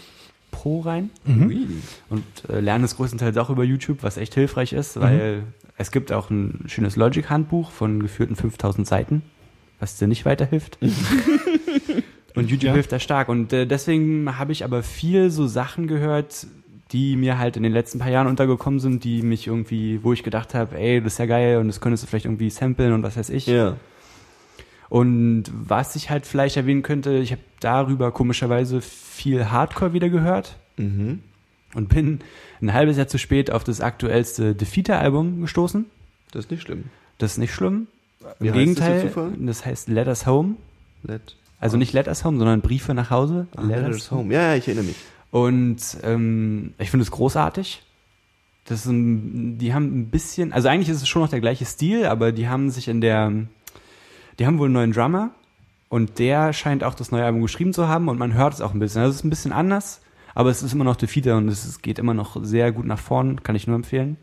Pro 0.60 0.80
rein 0.80 1.08
und 1.24 2.24
äh, 2.50 2.60
lerne 2.60 2.84
es 2.84 2.96
größtenteils 2.96 3.38
auch 3.38 3.48
über 3.48 3.64
YouTube, 3.64 4.02
was 4.02 4.18
echt 4.18 4.34
hilfreich 4.34 4.74
ist, 4.74 5.00
weil 5.00 5.42
es 5.78 5.90
gibt 5.90 6.12
auch 6.12 6.28
ein 6.28 6.64
schönes 6.66 6.96
Logic-Handbuch 6.96 7.70
von 7.70 8.00
geführten 8.02 8.36
5000 8.36 8.86
Seiten, 8.86 9.22
was 9.78 9.96
dir 9.96 10.06
nicht 10.06 10.26
weiterhilft. 10.26 10.76
Und 12.36 12.48
YouTube 12.50 12.68
Ja. 12.68 12.74
hilft 12.74 12.92
da 12.92 12.98
stark. 13.00 13.28
Und 13.28 13.52
äh, 13.52 13.66
deswegen 13.66 14.38
habe 14.38 14.52
ich 14.52 14.64
aber 14.64 14.82
viel 14.82 15.30
so 15.30 15.46
Sachen 15.46 15.86
gehört, 15.86 16.46
die 16.92 17.16
mir 17.16 17.38
halt 17.38 17.56
in 17.56 17.62
den 17.62 17.72
letzten 17.72 17.98
paar 17.98 18.10
Jahren 18.10 18.26
untergekommen 18.26 18.80
sind, 18.80 19.02
die 19.04 19.22
mich 19.22 19.46
irgendwie, 19.46 20.00
wo 20.02 20.12
ich 20.12 20.22
gedacht 20.22 20.54
habe, 20.54 20.76
ey, 20.78 21.00
das 21.02 21.14
ist 21.14 21.18
ja 21.18 21.26
geil 21.26 21.56
und 21.58 21.68
das 21.68 21.80
könntest 21.80 22.02
du 22.02 22.06
vielleicht 22.06 22.26
irgendwie 22.26 22.50
samplen 22.50 22.92
und 22.92 23.02
was 23.02 23.16
weiß 23.16 23.30
ich. 23.30 23.46
Ja. 23.46 23.76
Und 24.90 25.44
was 25.52 25.96
ich 25.96 26.10
halt 26.10 26.26
vielleicht 26.26 26.56
erwähnen 26.58 26.82
könnte, 26.82 27.12
ich 27.18 27.32
habe 27.32 27.40
darüber 27.60 28.10
komischerweise 28.12 28.80
viel 28.82 29.50
Hardcore 29.50 29.92
wieder 29.94 30.10
gehört 30.10 30.56
Mhm. 30.76 31.20
und 31.74 31.88
bin 31.88 32.20
ein 32.60 32.72
halbes 32.74 32.96
Jahr 32.98 33.06
zu 33.08 33.16
spät 33.18 33.50
auf 33.50 33.64
das 33.64 33.80
aktuellste 33.80 34.54
Defeater-Album 34.54 35.40
gestoßen. 35.40 35.86
Das 36.32 36.44
ist 36.46 36.50
nicht 36.50 36.62
schlimm. 36.62 36.84
Das 37.18 37.32
ist 37.32 37.38
nicht 37.38 37.54
schlimm. 37.54 37.86
Wie 38.38 38.48
Im 38.48 38.54
heißt 38.54 38.68
das 38.80 38.86
Gegenteil, 38.86 39.02
Zufall? 39.08 39.32
das 39.38 39.64
heißt 39.64 39.88
Let 39.88 40.08
Us 40.08 40.26
Home. 40.26 40.56
Let, 41.04 41.36
Also 41.60 41.76
nicht 41.76 41.92
Let 41.92 42.08
Us 42.08 42.24
Home, 42.24 42.38
sondern 42.38 42.60
Briefe 42.60 42.92
nach 42.92 43.10
Hause. 43.10 43.46
ah, 43.56 43.62
let 43.62 43.86
us 43.88 44.10
home. 44.10 44.32
Ja, 44.34 44.42
ja, 44.50 44.54
ich 44.56 44.66
erinnere 44.66 44.84
mich. 44.86 44.96
Und 45.30 45.78
ähm, 46.02 46.74
ich 46.78 46.90
finde 46.90 47.02
es 47.04 47.10
großartig. 47.10 47.82
Das 48.64 48.84
ein, 48.86 49.56
die 49.58 49.72
haben 49.72 50.00
ein 50.00 50.06
bisschen, 50.10 50.52
also 50.52 50.68
eigentlich 50.68 50.88
ist 50.88 51.00
es 51.02 51.08
schon 51.08 51.22
noch 51.22 51.30
der 51.30 51.40
gleiche 51.40 51.64
Stil, 51.64 52.06
aber 52.06 52.32
die 52.32 52.48
haben 52.48 52.70
sich 52.70 52.88
in 52.88 53.00
der, 53.00 53.32
die 54.40 54.46
haben 54.46 54.58
wohl 54.58 54.66
einen 54.66 54.74
neuen 54.74 54.92
Drummer 54.92 55.30
und 55.90 56.18
der 56.18 56.54
scheint 56.54 56.82
auch 56.82 56.94
das 56.94 57.12
neue 57.12 57.24
Album 57.24 57.42
geschrieben 57.42 57.74
zu 57.74 57.86
haben 57.86 58.08
und 58.08 58.18
man 58.18 58.32
hört 58.32 58.54
es 58.54 58.62
auch 58.62 58.72
ein 58.72 58.80
bisschen. 58.80 59.02
Also 59.02 59.10
es 59.10 59.16
ist 59.16 59.24
ein 59.24 59.30
bisschen 59.30 59.52
anders, 59.52 60.00
aber 60.34 60.48
es 60.48 60.62
ist 60.62 60.72
immer 60.72 60.84
noch 60.84 60.96
Defeater 60.96 61.36
und 61.36 61.48
es 61.48 61.82
geht 61.82 61.98
immer 61.98 62.14
noch 62.14 62.42
sehr 62.42 62.72
gut 62.72 62.86
nach 62.86 62.98
vorn, 62.98 63.42
kann 63.42 63.54
ich 63.54 63.66
nur 63.66 63.76
empfehlen. 63.76 64.16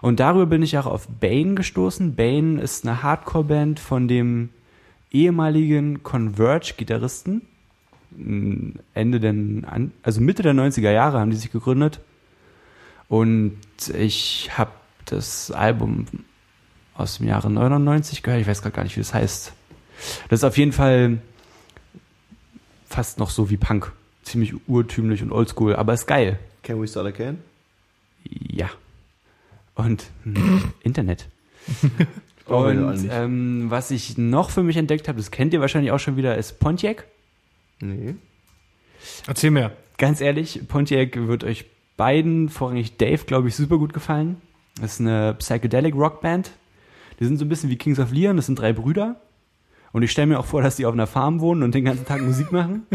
Und 0.00 0.18
darüber 0.18 0.46
bin 0.46 0.62
ich 0.62 0.76
auch 0.76 0.86
auf 0.86 1.06
Bane 1.08 1.54
gestoßen. 1.54 2.16
Bane 2.16 2.60
ist 2.60 2.84
eine 2.84 3.02
Hardcore-Band 3.02 3.78
von 3.78 4.08
dem 4.08 4.50
ehemaligen 5.12 6.02
Converge-Gitarristen. 6.02 7.42
Mm, 8.16 8.70
Ende 8.92 9.20
der, 9.20 9.34
also 10.02 10.20
Mitte 10.20 10.42
der 10.42 10.54
90er 10.54 10.90
Jahre 10.90 11.20
haben 11.20 11.30
die 11.30 11.36
sich 11.36 11.52
gegründet. 11.52 12.00
Und 13.08 13.56
ich 13.96 14.50
habe 14.56 14.72
das 15.04 15.50
Album 15.52 16.06
aus 16.98 17.18
dem 17.18 17.28
Jahre 17.28 17.50
99 17.50 18.22
gehört. 18.22 18.42
Ich 18.42 18.46
weiß 18.46 18.60
gerade 18.60 18.76
gar 18.76 18.82
nicht, 18.82 18.96
wie 18.96 19.00
das 19.00 19.14
heißt. 19.14 19.52
Das 20.28 20.40
ist 20.40 20.44
auf 20.44 20.58
jeden 20.58 20.72
Fall 20.72 21.18
fast 22.88 23.18
noch 23.18 23.30
so 23.30 23.50
wie 23.50 23.56
Punk. 23.56 23.92
Ziemlich 24.24 24.54
urtümlich 24.68 25.22
und 25.22 25.32
oldschool, 25.32 25.74
aber 25.76 25.94
ist 25.94 26.06
geil. 26.06 26.38
Can 26.62 26.80
we 26.80 26.86
start 26.86 27.06
again? 27.06 27.38
Ja. 28.24 28.68
Und 29.74 30.06
hm, 30.24 30.72
Internet. 30.82 31.28
Und 32.46 33.10
ähm, 33.10 33.66
was 33.68 33.90
ich 33.90 34.16
noch 34.16 34.48
für 34.48 34.62
mich 34.62 34.78
entdeckt 34.78 35.06
habe, 35.06 35.18
das 35.18 35.30
kennt 35.30 35.52
ihr 35.52 35.60
wahrscheinlich 35.60 35.92
auch 35.92 35.98
schon 35.98 36.16
wieder, 36.16 36.38
ist 36.38 36.58
Pontiac. 36.58 37.04
Nee. 37.78 38.14
Erzähl 39.26 39.50
mir. 39.50 39.72
Ganz 39.98 40.22
ehrlich, 40.22 40.62
Pontiac 40.66 41.14
wird 41.14 41.44
euch 41.44 41.66
beiden, 41.98 42.48
vorrangig 42.48 42.96
Dave, 42.96 43.22
glaube 43.26 43.48
ich, 43.48 43.54
super 43.54 43.76
gut 43.76 43.92
gefallen. 43.92 44.40
Das 44.80 44.94
ist 44.94 45.00
eine 45.00 45.34
Psychedelic 45.38 45.94
Rockband. 45.94 46.52
Die 47.20 47.24
sind 47.24 47.38
so 47.38 47.44
ein 47.44 47.48
bisschen 47.48 47.70
wie 47.70 47.76
Kings 47.76 47.98
of 47.98 48.12
Leon, 48.12 48.36
das 48.36 48.46
sind 48.46 48.58
drei 48.58 48.72
Brüder. 48.72 49.20
Und 49.92 50.02
ich 50.02 50.10
stelle 50.10 50.26
mir 50.26 50.38
auch 50.38 50.44
vor, 50.46 50.62
dass 50.62 50.76
die 50.76 50.84
auf 50.86 50.92
einer 50.92 51.06
Farm 51.06 51.40
wohnen 51.40 51.62
und 51.62 51.74
den 51.74 51.84
ganzen 51.84 52.04
Tag 52.04 52.20
Musik 52.22 52.52
machen. 52.52 52.86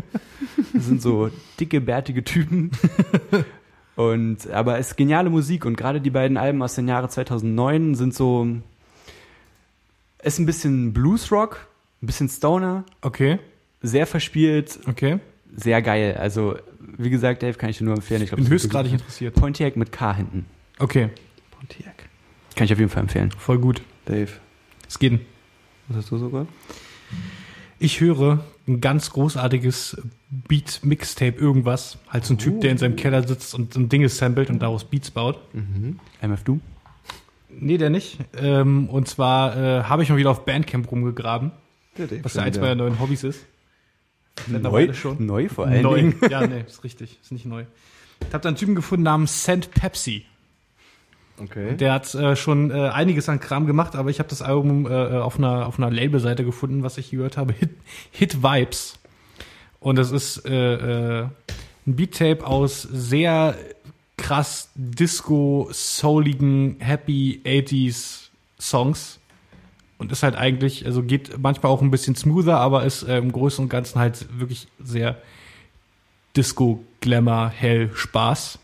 Das 0.73 0.85
sind 0.85 1.01
so 1.01 1.29
dicke, 1.59 1.81
bärtige 1.81 2.23
Typen. 2.23 2.71
Und, 3.95 4.49
aber 4.49 4.79
es 4.79 4.89
ist 4.89 4.95
geniale 4.95 5.29
Musik 5.29 5.65
und 5.65 5.75
gerade 5.75 6.01
die 6.01 6.09
beiden 6.09 6.37
Alben 6.37 6.61
aus 6.63 6.75
den 6.75 6.87
Jahren 6.87 7.09
2009 7.09 7.95
sind 7.95 8.13
so, 8.13 8.47
ist 10.23 10.39
ein 10.39 10.45
bisschen 10.45 10.93
Bluesrock, 10.93 11.67
ein 12.01 12.05
bisschen 12.07 12.29
Stoner, 12.29 12.85
Okay, 13.01 13.39
sehr 13.81 14.07
verspielt, 14.07 14.79
okay. 14.87 15.19
sehr 15.55 15.81
geil. 15.81 16.17
Also, 16.19 16.55
wie 16.97 17.09
gesagt, 17.09 17.43
Dave, 17.43 17.57
kann 17.57 17.69
ich 17.69 17.77
dir 17.77 17.83
nur 17.85 17.95
empfehlen. 17.95 18.21
Ich 18.23 18.31
Ich 18.31 18.35
bin 18.35 18.45
glaub, 18.45 18.49
das 18.49 18.57
ist 18.57 18.63
höchstgradig 18.63 18.93
interessiert. 18.93 19.35
Pontiac 19.35 19.75
mit 19.75 19.91
K 19.91 20.15
hinten. 20.15 20.45
Okay, 20.79 21.09
Pontiac. 21.51 22.09
Kann 22.55 22.65
ich 22.65 22.73
auf 22.73 22.79
jeden 22.79 22.89
Fall 22.91 23.01
empfehlen. 23.03 23.31
voll 23.37 23.59
gut. 23.59 23.81
Dave, 24.05 24.29
geht. 24.99 25.19
was 25.87 25.97
hast 25.97 26.11
du 26.11 26.17
sogar? 26.17 26.47
Ich 27.79 27.99
höre 27.99 28.43
ein 28.67 28.79
ganz 28.79 29.09
großartiges 29.11 30.01
Beat-Mixtape 30.29 31.37
irgendwas. 31.37 31.97
Halt 32.09 32.25
so 32.25 32.33
ein 32.33 32.37
Typ, 32.37 32.61
der 32.61 32.71
in 32.71 32.77
seinem 32.77 32.95
Keller 32.95 33.27
sitzt 33.27 33.53
und 33.55 33.73
so 33.73 33.79
ein 33.79 33.89
Dinge 33.89 34.07
samplet 34.09 34.49
und 34.49 34.59
daraus 34.59 34.83
Beats 34.85 35.11
baut. 35.11 35.39
MF 36.21 36.43
Du? 36.43 36.59
Nee, 37.49 37.77
der 37.77 37.89
nicht. 37.89 38.17
Ähm, 38.37 38.89
und 38.89 39.07
zwar 39.07 39.55
äh, 39.57 39.83
habe 39.83 40.03
ich 40.03 40.09
mal 40.09 40.17
wieder 40.17 40.31
auf 40.31 40.45
Bandcamp 40.45 40.89
rumgegraben, 40.91 41.51
Der 41.97 42.07
Dave. 42.07 42.23
was 42.23 42.33
ja 42.35 42.43
eins 42.43 42.57
meiner 42.59 42.75
neuen 42.75 42.99
Hobbys 42.99 43.23
ist. 43.23 43.45
Neu, 44.47 44.91
neu 45.19 45.49
vor 45.49 45.67
allen 45.67 45.83
Neu. 45.83 45.95
Dingen. 45.97 46.15
Ja, 46.29 46.47
nee, 46.47 46.61
ist 46.67 46.83
richtig. 46.83 47.19
Ist 47.21 47.31
nicht 47.31 47.45
neu. 47.45 47.65
Ich 48.21 48.33
habe 48.33 48.41
da 48.41 48.49
einen 48.49 48.55
Typen 48.57 48.73
gefunden 48.75 49.03
namens 49.03 49.43
Scent 49.43 49.69
Pepsi. 49.71 50.25
Okay. 51.39 51.75
Der 51.75 51.93
hat 51.93 52.13
äh, 52.13 52.35
schon 52.35 52.69
äh, 52.69 52.89
einiges 52.89 53.27
an 53.27 53.39
Kram 53.39 53.65
gemacht, 53.65 53.95
aber 53.95 54.09
ich 54.09 54.19
habe 54.19 54.29
das 54.29 54.41
Album 54.41 54.85
äh, 54.85 54.89
auf 54.89 55.37
einer 55.37 55.65
auf 55.65 55.79
einer 55.79 55.89
Labelseite 55.89 56.45
gefunden, 56.45 56.83
was 56.83 56.97
ich 56.97 57.11
gehört 57.11 57.37
habe, 57.37 57.53
Hit, 57.53 57.71
Hit 58.11 58.43
Vibes. 58.43 58.99
Und 59.79 59.97
das 59.97 60.11
ist 60.11 60.45
äh, 60.45 61.21
äh, 61.21 61.27
ein 61.85 61.95
Beat-Tape 61.95 62.45
aus 62.45 62.83
sehr 62.83 63.55
krass 64.15 64.69
Disco, 64.75 65.67
souligen, 65.71 66.77
happy 66.79 67.41
80s 67.43 68.29
Songs. 68.59 69.19
Und 69.97 70.11
ist 70.11 70.23
halt 70.23 70.35
eigentlich, 70.35 70.85
also 70.85 71.03
geht 71.03 71.37
manchmal 71.37 71.71
auch 71.71 71.81
ein 71.81 71.91
bisschen 71.91 72.15
smoother, 72.15 72.59
aber 72.59 72.85
ist 72.85 73.03
äh, 73.03 73.17
im 73.17 73.31
Großen 73.31 73.63
und 73.63 73.69
Ganzen 73.69 73.99
halt 73.99 74.27
wirklich 74.39 74.67
sehr 74.79 75.17
Disco, 76.35 76.83
Glamour, 77.01 77.49
hell, 77.49 77.91
Spaß. 77.93 78.59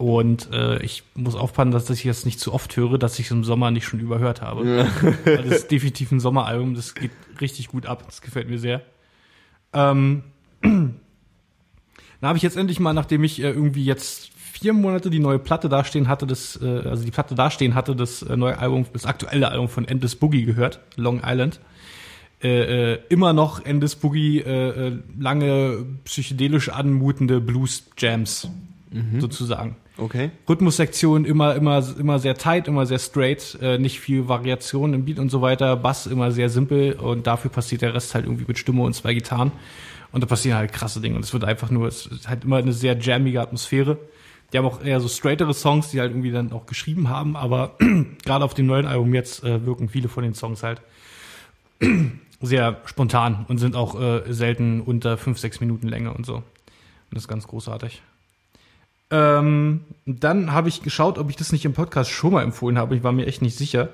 Und 0.00 0.50
äh, 0.50 0.82
ich 0.82 1.02
muss 1.14 1.34
aufpassen, 1.34 1.72
dass 1.72 1.90
ich 1.90 2.04
das 2.04 2.24
nicht 2.24 2.40
zu 2.40 2.54
oft 2.54 2.74
höre, 2.74 2.96
dass 2.96 3.18
ich 3.18 3.26
es 3.26 3.32
im 3.32 3.44
Sommer 3.44 3.70
nicht 3.70 3.84
schon 3.84 4.00
überhört 4.00 4.40
habe. 4.40 4.88
Weil 5.24 5.42
das 5.42 5.58
ist 5.58 5.70
definitiv 5.70 6.10
ein 6.10 6.20
Sommeralbum, 6.20 6.74
das 6.74 6.94
geht 6.94 7.10
richtig 7.38 7.68
gut 7.68 7.84
ab. 7.84 8.04
Das 8.06 8.22
gefällt 8.22 8.48
mir 8.48 8.58
sehr. 8.58 8.80
Ähm, 9.74 10.22
dann 10.62 10.94
habe 12.22 12.38
ich 12.38 12.42
jetzt 12.42 12.56
endlich 12.56 12.80
mal, 12.80 12.94
nachdem 12.94 13.24
ich 13.24 13.42
äh, 13.42 13.50
irgendwie 13.50 13.84
jetzt 13.84 14.30
vier 14.34 14.72
Monate 14.72 15.10
die 15.10 15.18
neue 15.18 15.38
Platte 15.38 15.68
dastehen 15.68 16.08
hatte, 16.08 16.26
das, 16.26 16.58
äh, 16.62 16.88
also 16.88 17.04
die 17.04 17.10
Platte 17.10 17.34
dastehen 17.34 17.74
hatte, 17.74 17.94
das 17.94 18.22
äh, 18.22 18.38
neue 18.38 18.58
Album, 18.58 18.86
das 18.94 19.04
aktuelle 19.04 19.50
Album 19.50 19.68
von 19.68 19.86
Endless 19.86 20.16
Boogie 20.16 20.46
gehört, 20.46 20.80
Long 20.96 21.20
Island. 21.22 21.60
Äh, 22.42 22.92
äh, 22.94 22.98
immer 23.10 23.34
noch 23.34 23.66
Endless 23.66 23.96
Boogie, 23.96 24.38
äh, 24.38 24.86
äh, 24.86 24.98
lange 25.18 25.84
psychedelisch 26.04 26.70
anmutende 26.70 27.42
Blues 27.42 27.84
Jams, 28.92 29.20
sozusagen. 29.20 29.76
Okay. 29.96 30.30
Rhythmussektion 30.48 31.24
immer, 31.24 31.54
immer, 31.54 31.84
immer 31.98 32.18
sehr 32.18 32.36
tight, 32.36 32.68
immer 32.68 32.86
sehr 32.86 32.98
straight, 32.98 33.58
äh, 33.60 33.78
nicht 33.78 34.00
viel 34.00 34.28
Variation 34.28 34.94
im 34.94 35.04
Beat 35.04 35.18
und 35.18 35.30
so 35.30 35.42
weiter. 35.42 35.76
Bass 35.76 36.06
immer 36.06 36.32
sehr 36.32 36.48
simpel 36.48 36.94
und 36.94 37.26
dafür 37.26 37.50
passiert 37.50 37.82
der 37.82 37.94
Rest 37.94 38.14
halt 38.14 38.24
irgendwie 38.24 38.44
mit 38.46 38.58
Stimme 38.58 38.82
und 38.82 38.94
zwei 38.94 39.14
Gitarren. 39.14 39.52
Und 40.12 40.22
da 40.22 40.26
passieren 40.26 40.58
halt 40.58 40.72
krasse 40.72 41.00
Dinge 41.00 41.16
und 41.16 41.24
es 41.24 41.32
wird 41.32 41.44
einfach 41.44 41.70
nur, 41.70 41.86
es 41.86 42.06
ist 42.06 42.28
halt 42.28 42.44
immer 42.44 42.56
eine 42.56 42.72
sehr 42.72 42.98
jammige 42.98 43.40
Atmosphäre. 43.40 43.98
Die 44.52 44.58
haben 44.58 44.64
auch 44.64 44.82
eher 44.82 45.00
so 45.00 45.06
straightere 45.06 45.54
Songs, 45.54 45.90
die 45.90 46.00
halt 46.00 46.10
irgendwie 46.10 46.32
dann 46.32 46.52
auch 46.52 46.66
geschrieben 46.66 47.08
haben, 47.08 47.36
aber 47.36 47.76
gerade 48.24 48.44
auf 48.44 48.54
dem 48.54 48.66
neuen 48.66 48.86
Album 48.86 49.14
jetzt 49.14 49.44
äh, 49.44 49.64
wirken 49.64 49.88
viele 49.88 50.08
von 50.08 50.24
den 50.24 50.34
Songs 50.34 50.64
halt 50.64 50.82
sehr 52.40 52.80
spontan 52.86 53.44
und 53.46 53.58
sind 53.58 53.76
auch 53.76 54.00
äh, 54.00 54.32
selten 54.32 54.80
unter 54.80 55.16
fünf, 55.16 55.38
sechs 55.38 55.60
Minuten 55.60 55.86
Länge 55.86 56.12
und 56.12 56.26
so. 56.26 56.36
Und 56.36 56.44
das 57.12 57.24
ist 57.24 57.28
ganz 57.28 57.46
großartig. 57.46 58.02
Ähm, 59.10 59.80
dann 60.06 60.52
habe 60.52 60.68
ich 60.68 60.82
geschaut, 60.82 61.18
ob 61.18 61.30
ich 61.30 61.36
das 61.36 61.52
nicht 61.52 61.64
im 61.64 61.72
Podcast 61.72 62.10
schon 62.10 62.32
mal 62.32 62.42
empfohlen 62.42 62.78
habe. 62.78 62.96
Ich 62.96 63.02
war 63.02 63.12
mir 63.12 63.26
echt 63.26 63.42
nicht 63.42 63.56
sicher. 63.56 63.88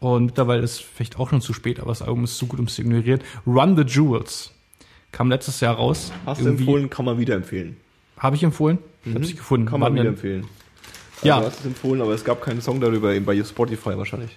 Und 0.00 0.26
mittlerweile 0.26 0.62
ist 0.62 0.72
es 0.72 0.78
vielleicht 0.80 1.18
auch 1.18 1.30
schon 1.30 1.40
zu 1.40 1.52
spät, 1.52 1.80
aber 1.80 1.88
das 1.90 2.02
Album 2.02 2.24
ist 2.24 2.36
zu 2.36 2.46
gut, 2.46 2.60
um 2.60 2.66
es 2.66 2.74
zu 2.74 2.82
ignorieren. 2.82 3.20
Run 3.46 3.76
the 3.76 3.82
Jewels. 3.82 4.52
Kam 5.12 5.30
letztes 5.30 5.60
Jahr 5.60 5.76
raus. 5.76 6.12
Hast 6.26 6.40
du 6.40 6.46
Irgendwie- 6.46 6.64
empfohlen, 6.64 6.90
kann 6.90 7.04
man 7.04 7.18
wieder 7.18 7.34
empfehlen. 7.36 7.76
Habe 8.18 8.36
ich 8.36 8.42
empfohlen? 8.42 8.78
Ich 9.04 9.14
habe 9.14 9.24
es 9.24 9.36
gefunden. 9.36 9.66
Kann 9.66 9.80
man 9.80 9.88
Wann 9.88 9.94
wieder 9.94 10.04
denn? 10.04 10.14
empfehlen. 10.14 10.46
Ja. 11.22 11.36
Also, 11.36 11.46
du 11.48 11.52
hast 11.52 11.60
es 11.60 11.66
empfohlen, 11.66 12.02
aber 12.02 12.12
es 12.12 12.24
gab 12.24 12.42
keinen 12.42 12.60
Song 12.60 12.80
darüber, 12.80 13.12
eben 13.14 13.24
bei 13.24 13.42
Spotify 13.42 13.96
wahrscheinlich. 13.96 14.36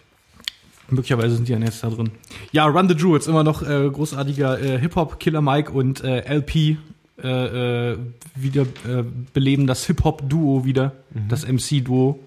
Möglicherweise 0.89 1.35
sind 1.35 1.47
die 1.47 1.51
ja 1.51 1.59
jetzt 1.59 1.83
da 1.83 1.89
drin. 1.89 2.11
Ja, 2.53 2.65
Run 2.65 2.87
the 2.87 2.95
Jewels, 2.95 3.27
immer 3.27 3.43
noch 3.43 3.61
äh, 3.61 3.89
großartiger 3.89 4.61
äh, 4.61 4.79
Hip-Hop, 4.79 5.19
Killer 5.19 5.41
Mike 5.41 5.71
und 5.71 6.01
äh, 6.03 6.19
LP 6.33 6.77
äh, 7.23 7.91
äh, 7.93 7.97
wieder 8.35 8.61
äh, 8.61 9.03
beleben 9.33 9.67
das 9.67 9.85
Hip-Hop-Duo 9.85 10.65
wieder, 10.65 10.93
das 11.29 11.47
MC-Duo 11.47 12.19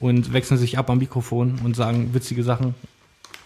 und 0.00 0.32
wechseln 0.32 0.58
sich 0.58 0.78
ab 0.78 0.88
am 0.90 0.98
Mikrofon 0.98 1.60
und 1.64 1.76
sagen 1.76 2.14
witzige 2.14 2.42
Sachen. 2.42 2.74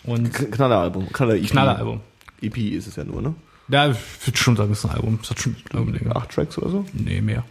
Und 0.04 0.32
Knalleralbum. 0.32 1.12
Knaller 1.12 1.34
EP. 1.34 1.48
Knalleralbum. 1.48 2.00
EP 2.40 2.56
ist 2.56 2.86
es 2.86 2.96
ja 2.96 3.04
nur, 3.04 3.20
ne? 3.20 3.34
Ja, 3.68 3.90
ich 3.90 3.98
würde 4.26 4.38
schon 4.38 4.56
sagen, 4.56 4.72
es 4.72 4.78
ist 4.78 4.84
ein 4.86 4.96
Album. 4.96 5.18
Es 5.22 5.30
hat 5.30 5.40
schon 5.40 5.56
Albumlänge. 5.72 6.14
Acht 6.16 6.30
Tracks 6.30 6.58
oder 6.58 6.70
so? 6.70 6.84
Nee, 6.92 7.20
mehr. 7.20 7.44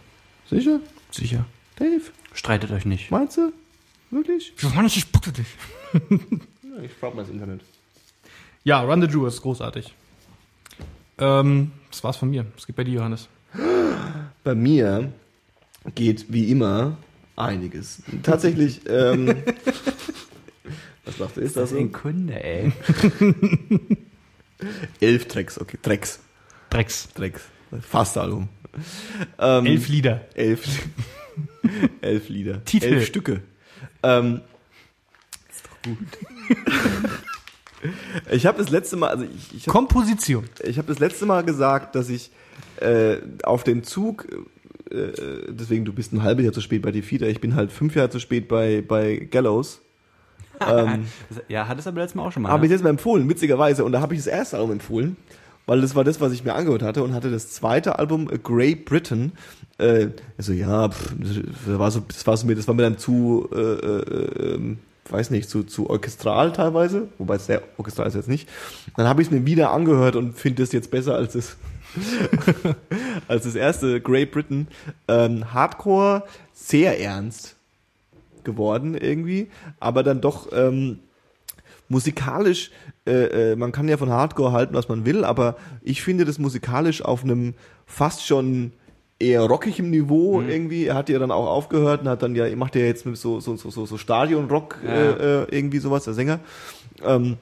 Sicher? 0.48 0.80
Sicher. 1.10 1.46
Dave? 1.76 2.02
Streitet 2.34 2.70
euch 2.72 2.84
nicht. 2.84 3.10
Meinst 3.10 3.36
du? 3.36 3.52
Wirklich? 4.10 4.52
Johannes, 4.58 4.96
ich 4.96 5.02
spucke 5.02 5.32
dich. 5.32 5.46
Ja, 6.62 6.84
ich 6.84 6.92
frag 6.92 7.16
mal 7.16 7.22
das 7.22 7.30
Internet. 7.32 7.62
Ja, 8.62 8.80
Run 8.82 9.02
the 9.02 9.08
Jewels, 9.08 9.42
großartig. 9.42 9.92
Ähm, 11.20 11.72
das 11.90 12.02
war's 12.02 12.16
von 12.16 12.30
mir. 12.30 12.46
Es 12.56 12.66
geht 12.66 12.76
bei 12.76 12.84
dir, 12.84 12.94
Johannes. 12.94 13.28
Bei 14.42 14.54
mir 14.54 15.12
geht 15.94 16.32
wie 16.32 16.50
immer 16.50 16.96
einiges. 17.36 18.02
Tatsächlich, 18.22 18.80
ähm, 18.88 19.28
was 21.04 21.18
macht 21.18 21.36
ist 21.36 21.56
das 21.56 21.70
so? 21.70 21.78
ein 21.78 21.92
Kunde, 21.92 22.42
ey. 22.42 22.72
Elf 25.00 25.26
Tracks, 25.26 25.58
okay, 25.58 25.78
Tracks, 25.82 26.20
Drecks. 26.70 27.08
Tracks. 27.14 27.42
Fast 27.80 28.16
Album. 28.18 28.48
Ähm, 29.38 29.66
Elf 29.66 29.88
Lieder. 29.88 30.26
Elf, 30.34 30.66
elf 32.00 32.28
Lieder. 32.28 32.64
Titel. 32.64 32.86
Elf 32.86 33.06
Stücke. 33.06 33.42
Ähm, 34.02 34.42
ich 38.30 38.46
habe 38.46 38.58
das 38.58 38.70
letzte 38.70 38.96
Mal, 38.96 39.08
also 39.08 39.24
ich, 39.24 39.54
ich 39.54 39.66
habe 39.66 39.72
Komposition. 39.72 40.44
ich 40.62 40.78
hab 40.78 40.86
das 40.86 40.98
letzte 40.98 41.26
Mal 41.26 41.42
gesagt, 41.44 41.94
dass 41.94 42.08
ich 42.08 42.30
äh, 42.80 43.16
auf 43.42 43.64
den 43.64 43.84
Zug, 43.84 44.26
äh, 44.90 45.12
deswegen 45.48 45.84
du 45.84 45.92
bist 45.92 46.12
ein 46.12 46.22
halbes 46.22 46.44
Jahr 46.44 46.52
zu 46.52 46.60
spät 46.60 46.82
bei 46.82 46.90
Defeater, 46.92 47.28
ich 47.28 47.40
bin 47.40 47.54
halt 47.54 47.72
fünf 47.72 47.94
Jahre 47.94 48.10
zu 48.10 48.20
spät 48.20 48.48
bei, 48.48 48.82
bei 48.86 49.16
Gallows. 49.16 49.80
ähm, 50.60 51.06
Ja, 51.48 51.68
hat 51.68 51.78
es 51.78 51.86
aber 51.86 52.00
letztes 52.00 52.16
Mal 52.16 52.26
auch 52.26 52.32
schon 52.32 52.42
mal. 52.42 52.50
habe 52.50 52.66
ich 52.66 52.70
ne? 52.70 52.76
jetzt 52.76 52.82
mal 52.82 52.90
empfohlen, 52.90 53.28
witzigerweise. 53.28 53.84
Und 53.84 53.92
da 53.92 54.00
habe 54.00 54.14
ich 54.14 54.20
das 54.20 54.26
erste 54.26 54.56
Album 54.56 54.72
empfohlen, 54.72 55.16
weil 55.66 55.80
das 55.80 55.94
war 55.94 56.04
das, 56.04 56.20
was 56.20 56.32
ich 56.32 56.44
mir 56.44 56.54
angehört 56.54 56.82
hatte 56.82 57.02
und 57.02 57.14
hatte 57.14 57.30
das 57.30 57.50
zweite 57.50 57.98
Album, 57.98 58.28
A 58.28 58.36
Grey 58.36 58.74
Britain. 58.74 59.32
Äh, 59.78 60.08
also 60.36 60.52
ja, 60.52 60.88
pff, 60.88 61.14
das 61.18 61.78
war 61.78 61.90
so, 61.90 62.00
das 62.00 62.26
war 62.26 62.36
so 62.36 62.46
mir, 62.46 62.54
das 62.54 62.68
war 62.68 62.74
mir 62.74 62.82
dann 62.82 62.98
zu, 62.98 63.48
äh, 63.52 63.58
äh, 63.58 64.54
ähm, 64.54 64.78
weiß 65.10 65.30
nicht, 65.30 65.48
zu, 65.48 65.64
zu 65.64 65.90
orchestral 65.90 66.52
teilweise, 66.52 67.08
wobei 67.18 67.36
es 67.36 67.46
sehr 67.46 67.62
orchestral 67.76 68.06
ist 68.06 68.14
jetzt 68.14 68.28
nicht. 68.28 68.48
Dann 68.96 69.06
habe 69.06 69.22
ich 69.22 69.28
es 69.28 69.32
mir 69.32 69.46
wieder 69.46 69.72
angehört 69.72 70.16
und 70.16 70.38
finde 70.38 70.62
es 70.62 70.72
jetzt 70.72 70.90
besser 70.90 71.14
als 71.14 71.32
das, 71.32 71.56
als 73.28 73.44
das 73.44 73.54
erste 73.54 74.00
Grey 74.00 74.26
Britain. 74.26 74.68
Ähm, 75.08 75.52
Hardcore, 75.52 76.24
sehr 76.52 77.00
ernst 77.00 77.56
geworden 78.44 78.94
irgendwie, 78.94 79.50
aber 79.80 80.02
dann 80.02 80.20
doch 80.20 80.48
ähm, 80.52 81.00
musikalisch, 81.88 82.70
äh, 83.06 83.52
äh, 83.52 83.56
man 83.56 83.72
kann 83.72 83.88
ja 83.88 83.96
von 83.96 84.10
Hardcore 84.10 84.52
halten, 84.52 84.74
was 84.74 84.88
man 84.88 85.04
will, 85.04 85.24
aber 85.24 85.56
ich 85.82 86.02
finde 86.02 86.24
das 86.24 86.38
musikalisch 86.38 87.02
auf 87.02 87.24
einem 87.24 87.54
fast 87.84 88.26
schon 88.26 88.72
eher 89.20 89.42
rockigem 89.42 89.90
Niveau 89.90 90.40
irgendwie. 90.40 90.86
Er 90.86 90.94
hat 90.94 91.08
ja 91.08 91.18
dann 91.18 91.30
auch 91.30 91.46
aufgehört 91.46 92.00
und 92.00 92.08
hat 92.08 92.22
dann 92.22 92.34
ja, 92.34 92.54
macht 92.56 92.74
ja 92.74 92.82
jetzt 92.82 93.06
mit 93.06 93.16
so, 93.16 93.38
so, 93.38 93.54
so, 93.56 93.70
so, 93.70 93.86
so 93.86 93.98
Stadion-Rock 93.98 94.78
Ja. 94.84 94.92
äh, 94.92 95.42
äh, 95.42 95.46
irgendwie 95.50 95.78
sowas, 95.78 96.04
der 96.04 96.14
Sänger. 96.14 96.40
Ähm, 97.04 97.36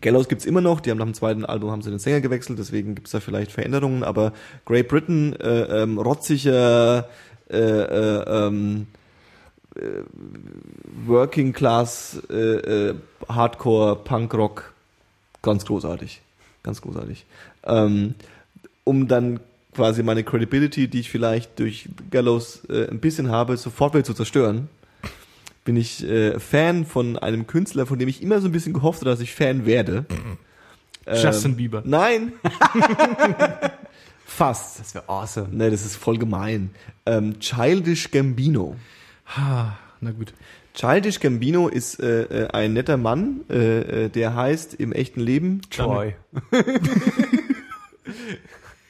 Gallows 0.00 0.28
gibt's 0.28 0.46
immer 0.46 0.60
noch, 0.62 0.80
die 0.80 0.90
haben 0.90 0.98
nach 0.98 1.04
dem 1.04 1.14
zweiten 1.14 1.44
Album 1.44 1.70
haben 1.70 1.82
sie 1.82 1.90
den 1.90 1.98
Sänger 1.98 2.20
gewechselt, 2.22 2.58
deswegen 2.58 2.94
gibt's 2.94 3.10
da 3.10 3.20
vielleicht 3.20 3.52
Veränderungen, 3.52 4.02
aber 4.02 4.32
Great 4.64 4.88
Britain, 4.88 5.34
äh, 5.38 5.82
ähm, 5.82 5.98
rotziger, 5.98 7.06
äh, 7.50 7.58
äh, 7.58 8.46
ähm, 8.46 8.86
Working 11.06 11.52
Class, 11.52 12.22
äh, 12.30 12.34
äh, 12.34 12.94
Hardcore, 13.28 13.96
Punk 13.96 14.32
Rock, 14.34 14.72
ganz 15.42 15.64
großartig, 15.64 16.22
ganz 16.62 16.80
großartig. 16.80 17.26
Ähm, 17.64 18.14
um 18.84 19.06
dann 19.06 19.40
quasi 19.74 20.02
meine 20.02 20.24
Credibility, 20.24 20.88
die 20.88 21.00
ich 21.00 21.10
vielleicht 21.10 21.58
durch 21.58 21.88
Gallows 22.10 22.62
äh, 22.68 22.88
ein 22.88 23.00
bisschen 23.00 23.30
habe, 23.30 23.56
sofort 23.56 23.94
wieder 23.94 24.04
zu 24.04 24.14
zerstören, 24.14 24.68
bin 25.64 25.76
ich 25.76 26.02
äh, 26.04 26.38
Fan 26.40 26.84
von 26.84 27.16
einem 27.18 27.46
Künstler, 27.46 27.86
von 27.86 27.98
dem 27.98 28.08
ich 28.08 28.22
immer 28.22 28.40
so 28.40 28.48
ein 28.48 28.52
bisschen 28.52 28.72
gehofft 28.72 29.00
habe, 29.00 29.10
dass 29.10 29.20
ich 29.20 29.34
Fan 29.34 29.66
werde. 29.66 30.06
Ähm, 31.06 31.22
Justin 31.22 31.56
Bieber. 31.56 31.82
Nein. 31.84 32.32
Fast. 34.26 34.80
Das 34.80 34.94
wäre 34.94 35.08
awesome. 35.08 35.48
Ne, 35.50 35.70
das 35.70 35.84
ist 35.84 35.96
voll 35.96 36.18
gemein. 36.18 36.70
Ähm, 37.06 37.38
Childish 37.40 38.10
Gambino. 38.10 38.76
Ah, 39.26 39.72
na 40.00 40.12
gut. 40.12 40.32
Childish 40.74 41.20
Gambino 41.20 41.68
ist 41.68 42.00
äh, 42.00 42.44
äh, 42.44 42.48
ein 42.48 42.72
netter 42.72 42.96
Mann, 42.96 43.40
äh, 43.50 44.04
äh, 44.04 44.08
der 44.08 44.34
heißt 44.34 44.74
im 44.74 44.92
echten 44.92 45.20
Leben 45.20 45.62
Troy. 45.70 46.14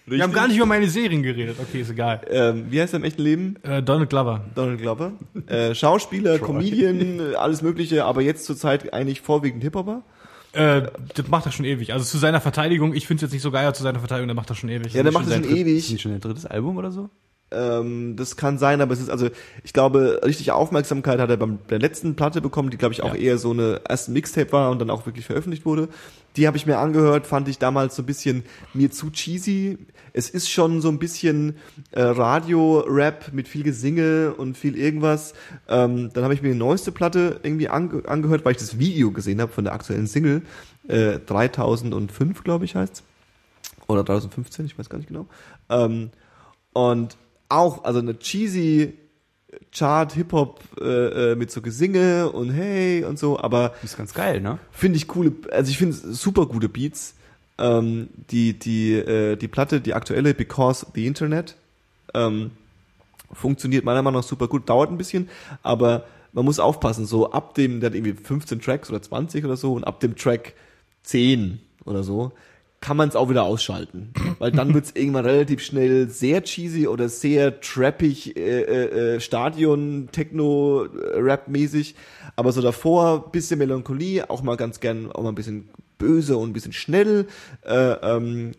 Wir 0.06 0.22
haben 0.22 0.32
gar 0.32 0.48
nicht 0.48 0.56
über 0.56 0.66
meine 0.66 0.88
Serien 0.88 1.22
geredet. 1.22 1.56
Okay, 1.60 1.82
ist 1.82 1.90
egal. 1.90 2.20
Ähm, 2.30 2.66
wie 2.70 2.80
heißt 2.80 2.94
er 2.94 2.98
im 2.98 3.04
echten 3.04 3.22
Leben? 3.22 3.56
Äh, 3.62 3.82
Donald 3.82 4.10
Glover. 4.10 4.44
Donald 4.54 4.80
Glover. 4.80 5.12
Äh, 5.46 5.74
Schauspieler, 5.74 6.38
Comedian, 6.38 7.34
alles 7.38 7.62
Mögliche, 7.62 8.04
aber 8.04 8.20
jetzt 8.22 8.44
zurzeit 8.44 8.92
eigentlich 8.92 9.20
vorwiegend 9.20 9.62
Hip-Hopper. 9.62 10.02
Äh, 10.52 10.82
das 11.14 11.28
macht 11.28 11.46
er 11.46 11.52
schon 11.52 11.64
ewig. 11.64 11.92
Also 11.92 12.04
zu 12.04 12.18
seiner 12.18 12.40
Verteidigung, 12.40 12.92
ich 12.94 13.06
finde 13.06 13.18
es 13.18 13.22
jetzt 13.30 13.32
nicht 13.34 13.42
so 13.42 13.52
geil, 13.52 13.66
aber 13.66 13.74
zu 13.74 13.84
seiner 13.84 14.00
Verteidigung, 14.00 14.26
der 14.28 14.34
macht 14.34 14.50
das 14.50 14.58
schon 14.58 14.68
ewig. 14.68 14.92
Ja, 14.92 15.04
der 15.04 15.12
macht 15.12 15.26
das 15.26 15.34
schon 15.34 15.42
Dritt- 15.44 15.52
Ist 15.52 15.58
ewig. 15.58 15.90
nicht 15.92 16.00
schon 16.02 16.12
ein 16.12 16.20
drittes 16.20 16.44
Album 16.46 16.76
oder 16.76 16.90
so? 16.90 17.08
Ähm, 17.52 18.14
das 18.16 18.36
kann 18.36 18.58
sein, 18.58 18.80
aber 18.80 18.92
es 18.92 19.00
ist 19.00 19.10
also, 19.10 19.28
ich 19.64 19.72
glaube, 19.72 20.20
richtig 20.24 20.52
Aufmerksamkeit 20.52 21.18
hat 21.18 21.30
er 21.30 21.36
beim 21.36 21.58
der 21.68 21.78
letzten 21.80 22.14
Platte 22.14 22.40
bekommen, 22.40 22.70
die 22.70 22.76
glaube 22.76 22.94
ich 22.94 23.02
auch 23.02 23.14
Ja. 23.14 23.20
eher 23.20 23.38
so 23.38 23.50
eine 23.50 23.80
erste 23.88 24.12
Mixtape 24.12 24.52
war 24.52 24.70
und 24.70 24.78
dann 24.80 24.90
auch 24.90 25.04
wirklich 25.06 25.26
veröffentlicht 25.26 25.64
wurde. 25.66 25.88
Die 26.36 26.46
habe 26.46 26.56
ich 26.56 26.64
mir 26.66 26.78
angehört, 26.78 27.26
fand 27.26 27.48
ich 27.48 27.58
damals 27.58 27.96
so 27.96 28.02
ein 28.02 28.06
bisschen 28.06 28.44
mir 28.72 28.90
zu 28.92 29.10
cheesy. 29.10 29.78
Es 30.12 30.30
ist 30.30 30.48
schon 30.48 30.80
so 30.80 30.88
ein 30.88 31.00
bisschen 31.00 31.56
äh, 31.90 32.02
Radio-Rap 32.02 33.32
mit 33.32 33.48
viel 33.48 33.64
Gesinge 33.64 34.34
und 34.36 34.56
viel 34.56 34.76
irgendwas. 34.76 35.34
Ähm, 35.68 36.10
dann 36.12 36.22
habe 36.24 36.34
ich 36.34 36.42
mir 36.42 36.52
die 36.52 36.58
neueste 36.58 36.92
Platte 36.92 37.40
irgendwie 37.42 37.68
ange 37.68 38.08
angehört, 38.08 38.44
weil 38.44 38.52
ich 38.52 38.58
das 38.58 38.78
Video 38.78 39.10
gesehen 39.10 39.40
habe 39.40 39.50
von 39.52 39.64
der 39.64 39.72
aktuellen 39.72 40.06
Single. 40.06 40.42
Äh, 40.88 41.18
3005, 41.26 42.44
glaube 42.44 42.64
ich, 42.64 42.76
heißt's. 42.76 43.02
Oder 43.88 44.04
3015, 44.04 44.66
ich 44.66 44.78
weiß 44.78 44.88
gar 44.88 44.98
nicht 44.98 45.08
genau. 45.08 45.26
Ähm, 45.68 46.10
und 46.72 47.16
auch, 47.50 47.84
also 47.84 47.98
eine 47.98 48.18
cheesy 48.18 48.94
Chart, 49.72 50.12
Hip-Hop 50.12 50.60
äh, 50.80 51.32
äh, 51.32 51.34
mit 51.36 51.50
so 51.50 51.60
Gesinge 51.60 52.30
und 52.30 52.50
hey 52.50 53.04
und 53.04 53.18
so, 53.18 53.38
aber 53.38 53.70
Das 53.82 53.92
ist 53.92 53.96
ganz 53.96 54.14
geil, 54.14 54.40
ne? 54.40 54.58
finde 54.70 54.96
ich 54.96 55.08
coole, 55.08 55.32
also 55.50 55.70
ich 55.70 55.78
finde 55.78 55.94
super 55.94 56.46
gute 56.46 56.68
Beats. 56.68 57.14
Ähm, 57.58 58.08
die, 58.30 58.58
die, 58.58 58.94
äh, 58.94 59.36
die 59.36 59.48
Platte, 59.48 59.82
die 59.82 59.92
aktuelle, 59.92 60.32
Because 60.32 60.86
the 60.94 61.06
Internet, 61.06 61.56
ähm, 62.14 62.52
funktioniert 63.32 63.84
meiner 63.84 64.02
Meinung 64.02 64.20
nach 64.20 64.26
super 64.26 64.48
gut, 64.48 64.68
dauert 64.68 64.90
ein 64.90 64.96
bisschen, 64.96 65.28
aber 65.62 66.04
man 66.32 66.44
muss 66.44 66.58
aufpassen, 66.58 67.04
so 67.06 67.32
ab 67.32 67.54
dem, 67.54 67.80
der 67.80 67.90
hat 67.90 67.94
irgendwie 67.94 68.14
15 68.14 68.60
Tracks 68.60 68.88
oder 68.88 69.02
20 69.02 69.44
oder 69.44 69.56
so 69.56 69.74
und 69.74 69.84
ab 69.84 70.00
dem 70.00 70.16
Track 70.16 70.54
10 71.02 71.60
oder 71.84 72.02
so, 72.02 72.32
kann 72.80 72.96
man 72.96 73.08
es 73.10 73.16
auch 73.16 73.28
wieder 73.28 73.44
ausschalten. 73.44 74.12
Weil 74.38 74.52
dann 74.52 74.72
wird 74.72 74.86
es 74.86 74.96
irgendwann 74.96 75.26
relativ 75.26 75.60
schnell 75.60 76.08
sehr 76.08 76.42
cheesy 76.42 76.88
oder 76.88 77.08
sehr 77.08 77.60
trappig, 77.60 78.36
äh, 78.36 78.62
äh, 78.62 79.16
äh, 79.16 79.20
Stadion, 79.20 80.08
Techno, 80.12 80.84
äh, 80.84 81.18
Rap-mäßig. 81.18 81.94
Aber 82.36 82.52
so 82.52 82.62
davor, 82.62 83.30
bisschen 83.30 83.58
Melancholie, 83.58 84.30
auch 84.30 84.42
mal 84.42 84.56
ganz 84.56 84.80
gern, 84.80 85.12
auch 85.12 85.22
mal 85.22 85.28
ein 85.30 85.34
bisschen 85.34 85.68
böse 85.98 86.38
und 86.38 86.50
ein 86.50 86.52
bisschen 86.54 86.72
schnell. 86.72 87.26
Äh, 87.62 87.74
ähm, 87.74 88.52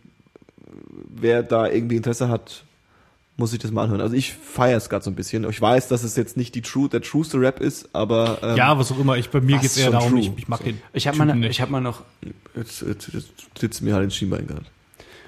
wer 1.10 1.41
da 1.41 1.68
irgendwie 1.68 1.95
Interesse 1.95 2.30
hat, 2.30 2.64
muss 3.41 3.51
sich 3.51 3.59
das 3.59 3.72
mal 3.72 3.84
anhören. 3.84 3.99
Also 3.99 4.15
ich 4.15 4.34
feiere 4.34 4.77
es 4.77 4.88
gerade 4.89 5.03
so 5.03 5.11
ein 5.11 5.15
bisschen. 5.15 5.47
Ich 5.49 5.59
weiß, 5.59 5.89
dass 5.89 6.03
es 6.03 6.15
jetzt 6.15 6.38
nicht 6.38 6.55
die 6.55 6.61
True, 6.61 6.88
der 6.88 7.01
trueste 7.01 7.39
Rap 7.41 7.59
ist, 7.59 7.89
aber 7.93 8.38
ähm, 8.41 8.55
Ja, 8.55 8.77
was 8.77 8.91
auch 8.91 8.99
immer. 8.99 9.18
Ich, 9.18 9.30
bei 9.30 9.41
mir 9.41 9.57
fast 9.57 9.61
geht's 9.63 9.77
eher 9.77 9.91
darum, 9.91 10.11
true. 10.11 10.19
ich, 10.22 10.31
ich 10.38 10.47
mag 10.47 10.59
So. 10.59 10.65
den. 10.65 10.81
Ich 10.93 11.07
habe 11.07 11.18
mal, 11.18 11.43
ich 11.45 11.59
hab 11.61 11.69
mal 11.69 11.81
noch. 11.81 12.03
jetzt, 12.55 12.81
jetzt, 12.84 13.09
jetzt 13.13 13.30
sitzt 13.59 13.81
mir 13.81 13.93
halt 13.95 14.05
ins 14.05 14.15
Schienbein 14.15 14.47
gerade. 14.47 14.63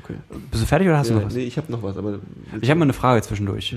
Okay. 0.04 0.16
Bist 0.52 0.64
du 0.64 0.68
fertig 0.68 0.88
oder 0.88 0.98
hast 0.98 1.10
du 1.10 1.14
Ja, 1.14 1.20
noch 1.20 1.28
was? 1.28 1.34
nee, 1.36 1.44
ich 1.44 1.58
habe 1.58 1.72
noch 1.72 1.84
was, 1.84 1.98
aber 1.98 2.20
Ich 2.62 2.70
habe 2.70 2.80
mal 2.80 2.86
eine 2.86 2.94
Frage 2.94 3.22
zwischendurch. 3.22 3.76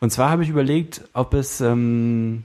Und 0.00 0.10
zwar 0.10 0.30
habe 0.30 0.42
ich 0.42 0.48
überlegt, 0.48 1.02
ob 1.12 1.34
es 1.34 1.60
ähm, 1.60 2.44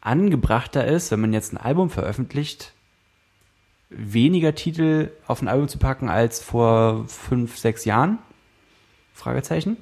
angebrachter 0.00 0.86
ist, 0.86 1.10
wenn 1.10 1.20
man 1.20 1.32
jetzt 1.32 1.52
ein 1.52 1.56
Album 1.58 1.90
veröffentlicht, 1.90 2.72
weniger 3.90 4.54
Titel 4.54 5.10
auf 5.26 5.42
ein 5.42 5.48
Album 5.48 5.68
zu 5.68 5.78
packen 5.78 6.08
als 6.08 6.40
vor 6.40 7.04
fünf, 7.08 7.56
sechs 7.58 7.84
Jahren? 7.84 8.18
Fragezeichen. 9.14 9.76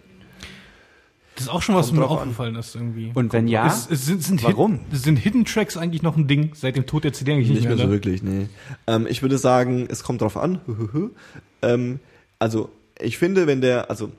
Das 1.35 1.45
ist 1.45 1.51
auch 1.51 1.63
schon 1.63 1.75
was, 1.75 1.89
was 1.89 1.93
mir 1.93 2.05
an. 2.05 2.11
aufgefallen 2.11 2.55
ist 2.57 2.75
irgendwie. 2.75 3.11
Und 3.15 3.33
wenn 3.33 3.49
ja, 3.49 3.67
Es, 3.67 3.91
es 3.91 4.07
sind, 4.07 4.23
sind 4.23 4.43
Warum? 4.45 4.79
Hidden, 4.79 4.97
sind 4.97 5.17
Hidden 5.17 5.45
Tracks 5.45 5.77
eigentlich 5.77 6.03
noch 6.03 6.17
ein 6.17 6.29
Ding 6.29 6.53
seit 6.55 6.77
dem 6.77 6.87
Tod 6.87 7.05
der 7.05 7.13
CD 7.13 7.33
eigentlich 7.33 7.49
nicht 7.49 7.61
nicht, 7.61 7.69
mehr 7.69 7.77
so 7.77 7.85
ne? 7.85 7.91
wirklich, 7.91 8.23
nee. 8.23 8.49
Ähm, 8.87 9.07
ich 9.09 9.23
würde 9.23 9.39
sagen, 9.39 9.87
es 9.91 10.05
kommt 10.05 10.21
drauf 10.21 10.37
an. 10.37 10.61
ähm, 11.63 11.99
also, 12.39 12.71
ich 13.01 13.19
finde, 13.19 13.47
wenn 13.47 13.61
der, 13.61 13.91
also, 13.91 14.13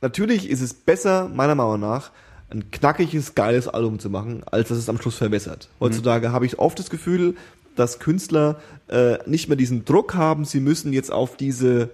natürlich 0.00 0.48
ist 0.48 0.62
es 0.62 0.72
besser, 0.72 1.28
meiner 1.28 1.54
Meinung 1.54 1.80
nach, 1.80 2.10
ein 2.50 2.70
knackiges, 2.70 3.34
geiles 3.34 3.68
Album 3.68 3.98
zu 3.98 4.08
machen, 4.08 4.42
als 4.46 4.68
dass 4.68 4.78
es 4.78 4.88
am 4.88 4.98
Schluss 4.98 5.16
verwässert. 5.16 5.68
Heutzutage 5.80 6.32
habe 6.32 6.46
ich 6.46 6.58
oft 6.58 6.78
das 6.78 6.88
Gefühl, 6.88 7.36
dass 7.74 7.98
Künstler 7.98 8.60
äh, 8.88 9.18
nicht 9.28 9.48
mehr 9.48 9.56
diesen 9.56 9.84
Druck 9.84 10.14
haben, 10.14 10.44
sie 10.44 10.60
müssen 10.60 10.92
jetzt 10.92 11.12
auf 11.12 11.36
diese 11.36 11.90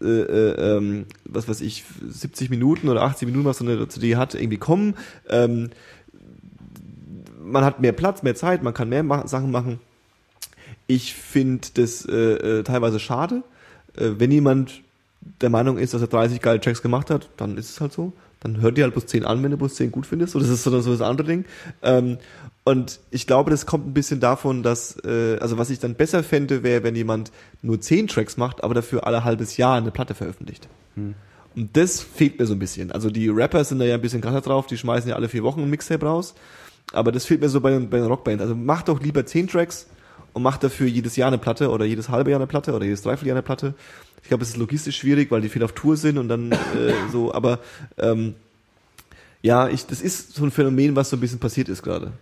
äh, 0.00 0.06
äh, 0.06 0.76
ähm, 0.76 1.06
was 1.24 1.48
weiß 1.48 1.60
ich, 1.60 1.84
70 2.06 2.50
Minuten 2.50 2.88
oder 2.88 3.02
80 3.02 3.26
Minuten, 3.26 3.44
was 3.44 3.58
so 3.58 3.64
eine 3.64 3.88
CD 3.88 4.16
hat, 4.16 4.34
irgendwie 4.34 4.58
kommen. 4.58 4.94
Ähm, 5.28 5.70
man 7.40 7.64
hat 7.64 7.80
mehr 7.80 7.92
Platz, 7.92 8.22
mehr 8.22 8.34
Zeit, 8.34 8.62
man 8.62 8.74
kann 8.74 8.88
mehr 8.88 9.02
ma 9.02 9.26
Sachen 9.26 9.50
machen. 9.50 9.80
Ich 10.86 11.14
finde 11.14 11.68
das 11.74 12.06
äh, 12.06 12.58
äh, 12.58 12.62
teilweise 12.62 12.98
schade. 12.98 13.42
Äh, 13.96 14.12
wenn 14.18 14.30
jemand 14.30 14.82
der 15.40 15.50
Meinung 15.50 15.78
ist, 15.78 15.94
dass 15.94 16.02
er 16.02 16.08
30 16.08 16.40
geile 16.40 16.60
Tracks 16.60 16.82
gemacht 16.82 17.10
hat, 17.10 17.30
dann 17.36 17.56
ist 17.56 17.70
es 17.70 17.80
halt 17.80 17.92
so. 17.92 18.12
Dann 18.40 18.60
hört 18.60 18.76
dir 18.76 18.84
halt 18.84 18.92
bloß 18.92 19.06
10 19.06 19.24
an, 19.24 19.42
wenn 19.42 19.52
du 19.52 19.56
bloß 19.56 19.74
10 19.74 19.90
gut 19.90 20.06
findest. 20.06 20.36
Oder 20.36 20.44
das 20.44 20.52
ist 20.52 20.64
so, 20.64 20.80
so 20.80 20.90
das 20.90 21.00
andere 21.00 21.26
Ding. 21.26 21.44
Ähm, 21.82 22.18
und 22.64 22.98
ich 23.10 23.26
glaube, 23.26 23.50
das 23.50 23.66
kommt 23.66 23.86
ein 23.86 23.92
bisschen 23.94 24.20
davon, 24.20 24.62
dass, 24.62 24.96
äh, 25.04 25.36
also 25.40 25.58
was 25.58 25.70
ich 25.70 25.78
dann 25.80 25.94
besser 25.94 26.22
fände, 26.22 26.62
wäre, 26.62 26.82
wenn 26.82 26.96
jemand 26.96 27.30
nur 27.62 27.80
10 27.80 28.08
Tracks 28.08 28.36
macht, 28.36 28.64
aber 28.64 28.72
dafür 28.74 29.06
alle 29.06 29.22
halbes 29.24 29.56
Jahr 29.58 29.76
eine 29.76 29.90
Platte 29.90 30.14
veröffentlicht. 30.14 30.68
Und 31.56 31.76
das 31.76 32.00
fehlt 32.00 32.38
mir 32.38 32.46
so 32.46 32.54
ein 32.54 32.58
bisschen. 32.58 32.90
Also 32.90 33.10
die 33.10 33.28
Rapper 33.28 33.62
sind 33.64 33.78
da 33.80 33.84
ja 33.84 33.94
ein 33.94 34.00
bisschen 34.00 34.20
krasser 34.22 34.40
drauf, 34.40 34.66
die 34.66 34.76
schmeißen 34.78 35.08
ja 35.10 35.16
alle 35.16 35.28
vier 35.28 35.42
Wochen 35.42 35.60
ein 35.62 35.70
Mixtape 35.70 36.04
raus. 36.06 36.34
Aber 36.92 37.12
das 37.12 37.24
fehlt 37.26 37.40
mir 37.40 37.48
so 37.48 37.60
bei, 37.60 37.70
den- 37.70 37.90
bei 37.90 37.98
den 37.98 38.06
Rockbands. 38.06 38.42
Also 38.42 38.54
mach 38.54 38.82
doch 38.82 39.00
lieber 39.00 39.24
10 39.26 39.48
Tracks 39.48 39.86
und 40.32 40.42
mach 40.42 40.56
dafür 40.56 40.86
jedes 40.88 41.16
Jahr 41.16 41.28
eine 41.28 41.38
Platte 41.38 41.70
oder 41.70 41.84
jedes 41.84 42.08
halbe 42.08 42.30
Jahr 42.30 42.40
eine 42.40 42.46
Platte 42.46 42.72
oder 42.74 42.84
jedes 42.84 43.02
Dreivierteljahr 43.02 43.36
eine 43.36 43.42
Platte. 43.42 43.74
Ich 44.22 44.28
glaube, 44.28 44.42
es 44.42 44.50
ist 44.50 44.56
logistisch 44.56 44.96
schwierig, 44.98 45.30
weil 45.30 45.42
die 45.42 45.48
viel 45.48 45.62
auf 45.62 45.72
Tour 45.72 45.96
sind 45.96 46.16
und 46.18 46.28
dann 46.28 46.50
äh, 46.52 46.56
so, 47.12 47.32
aber 47.34 47.58
ähm, 47.98 48.34
ja, 49.42 49.68
ich, 49.68 49.86
das 49.86 50.00
ist 50.00 50.34
so 50.34 50.44
ein 50.44 50.50
Phänomen, 50.50 50.96
was 50.96 51.10
so 51.10 51.16
ein 51.16 51.20
bisschen 51.20 51.38
passiert 51.40 51.68
ist 51.68 51.82
gerade. 51.82 52.12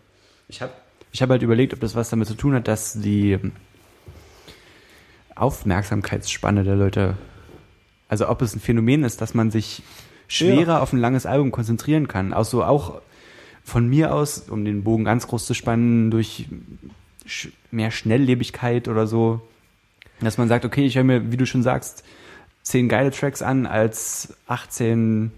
Ich 0.52 0.60
habe 0.60 0.72
ich 1.12 1.22
hab 1.22 1.30
halt 1.30 1.42
überlegt, 1.42 1.72
ob 1.72 1.80
das 1.80 1.94
was 1.94 2.10
damit 2.10 2.28
zu 2.28 2.34
tun 2.34 2.54
hat, 2.54 2.68
dass 2.68 2.92
die 2.94 3.38
Aufmerksamkeitsspanne 5.34 6.62
der 6.64 6.76
Leute, 6.76 7.16
also 8.08 8.28
ob 8.28 8.42
es 8.42 8.54
ein 8.54 8.60
Phänomen 8.60 9.02
ist, 9.04 9.20
dass 9.20 9.34
man 9.34 9.50
sich 9.50 9.82
schwerer 10.28 10.74
Ja. 10.74 10.80
auf 10.80 10.92
ein 10.92 10.98
langes 10.98 11.26
Album 11.26 11.50
konzentrieren 11.50 12.06
kann. 12.08 12.32
Auch 12.32 12.44
so 12.44 12.64
auch 12.64 13.00
von 13.64 13.88
mir 13.88 14.14
aus, 14.14 14.48
um 14.48 14.64
den 14.64 14.84
Bogen 14.84 15.04
ganz 15.04 15.26
groß 15.26 15.46
zu 15.46 15.54
spannen, 15.54 16.10
durch 16.10 16.46
mehr 17.70 17.90
Schnelllebigkeit 17.90 18.88
oder 18.88 19.06
so, 19.06 19.40
dass 20.20 20.38
man 20.38 20.48
sagt, 20.48 20.64
okay, 20.64 20.84
ich 20.84 20.96
höre 20.96 21.04
mir, 21.04 21.32
wie 21.32 21.36
du 21.36 21.46
schon 21.46 21.62
sagst, 21.62 22.04
zehn 22.62 22.88
geile 22.88 23.10
Tracks 23.10 23.42
an 23.42 23.66
als 23.66 24.34
18 24.46 25.32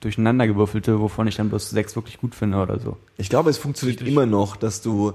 durcheinandergewürfelte, 0.00 1.00
wovon 1.00 1.26
ich 1.26 1.36
dann 1.36 1.48
bloß 1.48 1.70
sechs 1.70 1.96
wirklich 1.96 2.18
gut 2.18 2.34
finde 2.34 2.58
oder 2.58 2.78
so. 2.78 2.96
Ich 3.18 3.28
glaube, 3.28 3.50
es 3.50 3.58
funktioniert 3.58 4.02
immer 4.02 4.26
noch, 4.26 4.56
dass 4.56 4.82
du 4.82 5.12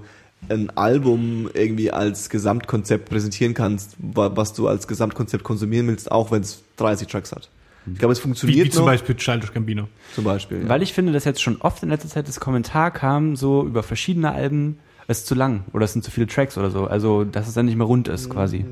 ein 0.49 0.69
Album 0.76 1.49
irgendwie 1.53 1.91
als 1.91 2.30
Gesamtkonzept 2.30 3.07
präsentieren 3.10 3.53
kannst, 3.53 3.95
wa- 3.99 4.31
was 4.35 4.53
du 4.53 4.68
als 4.68 4.88
Gesamtkonzept 4.88 5.43
konsumieren 5.43 5.88
willst, 5.88 6.11
auch 6.11 6.31
wenn 6.31 6.41
es 6.41 6.64
30 6.77 7.07
Tracks 7.07 7.31
hat. 7.31 7.49
Ich 7.91 7.99
glaube, 7.99 8.11
es 8.14 8.19
Wie, 8.19 8.23
funktioniert 8.23 8.65
wie 8.68 8.69
zum 8.69 8.81
noch. 8.85 8.91
Beispiel 8.91 9.15
Childish 9.15 9.53
Gambino. 9.53 9.88
Zum 10.15 10.23
Beispiel. 10.23 10.61
Ja. 10.64 10.69
Weil 10.69 10.81
ich 10.84 10.93
finde, 10.93 11.14
dass 11.14 11.26
jetzt 11.26 11.41
schon 11.41 11.57
oft 11.61 11.81
in 11.84 11.89
letzter 11.89 12.10
Zeit 12.10 12.27
das 12.27 12.39
Kommentar 12.39 12.91
kam, 12.91 13.35
so 13.35 13.64
über 13.65 13.84
verschiedene 13.84 14.31
Alben, 14.31 14.77
es 15.07 15.19
ist 15.19 15.27
zu 15.27 15.35
lang 15.35 15.64
oder 15.73 15.85
es 15.85 15.93
sind 15.93 16.03
zu 16.03 16.11
viele 16.11 16.27
Tracks 16.27 16.57
oder 16.57 16.72
so. 16.72 16.85
Also, 16.85 17.23
dass 17.23 17.48
es 17.48 17.53
dann 17.56 17.65
nicht 17.65 17.76
mehr 17.77 17.88
rund 17.88 18.07
ist, 18.07 18.30
quasi. 18.30 18.65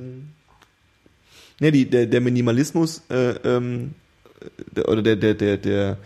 Ne, 1.60 1.72
die, 1.72 1.90
der, 1.90 2.06
der 2.06 2.22
Minimalismus 2.22 3.02
äh, 3.10 3.32
ähm, 3.44 3.94
oder 4.88 5.02
der, 5.02 5.16
der, 5.16 5.34
der, 5.34 5.58
der 5.58 5.98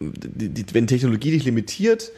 die, 0.00 0.48
die, 0.48 0.74
wenn 0.74 0.86
Technologie 0.86 1.30
dich 1.30 1.44
limitiert, 1.44 2.10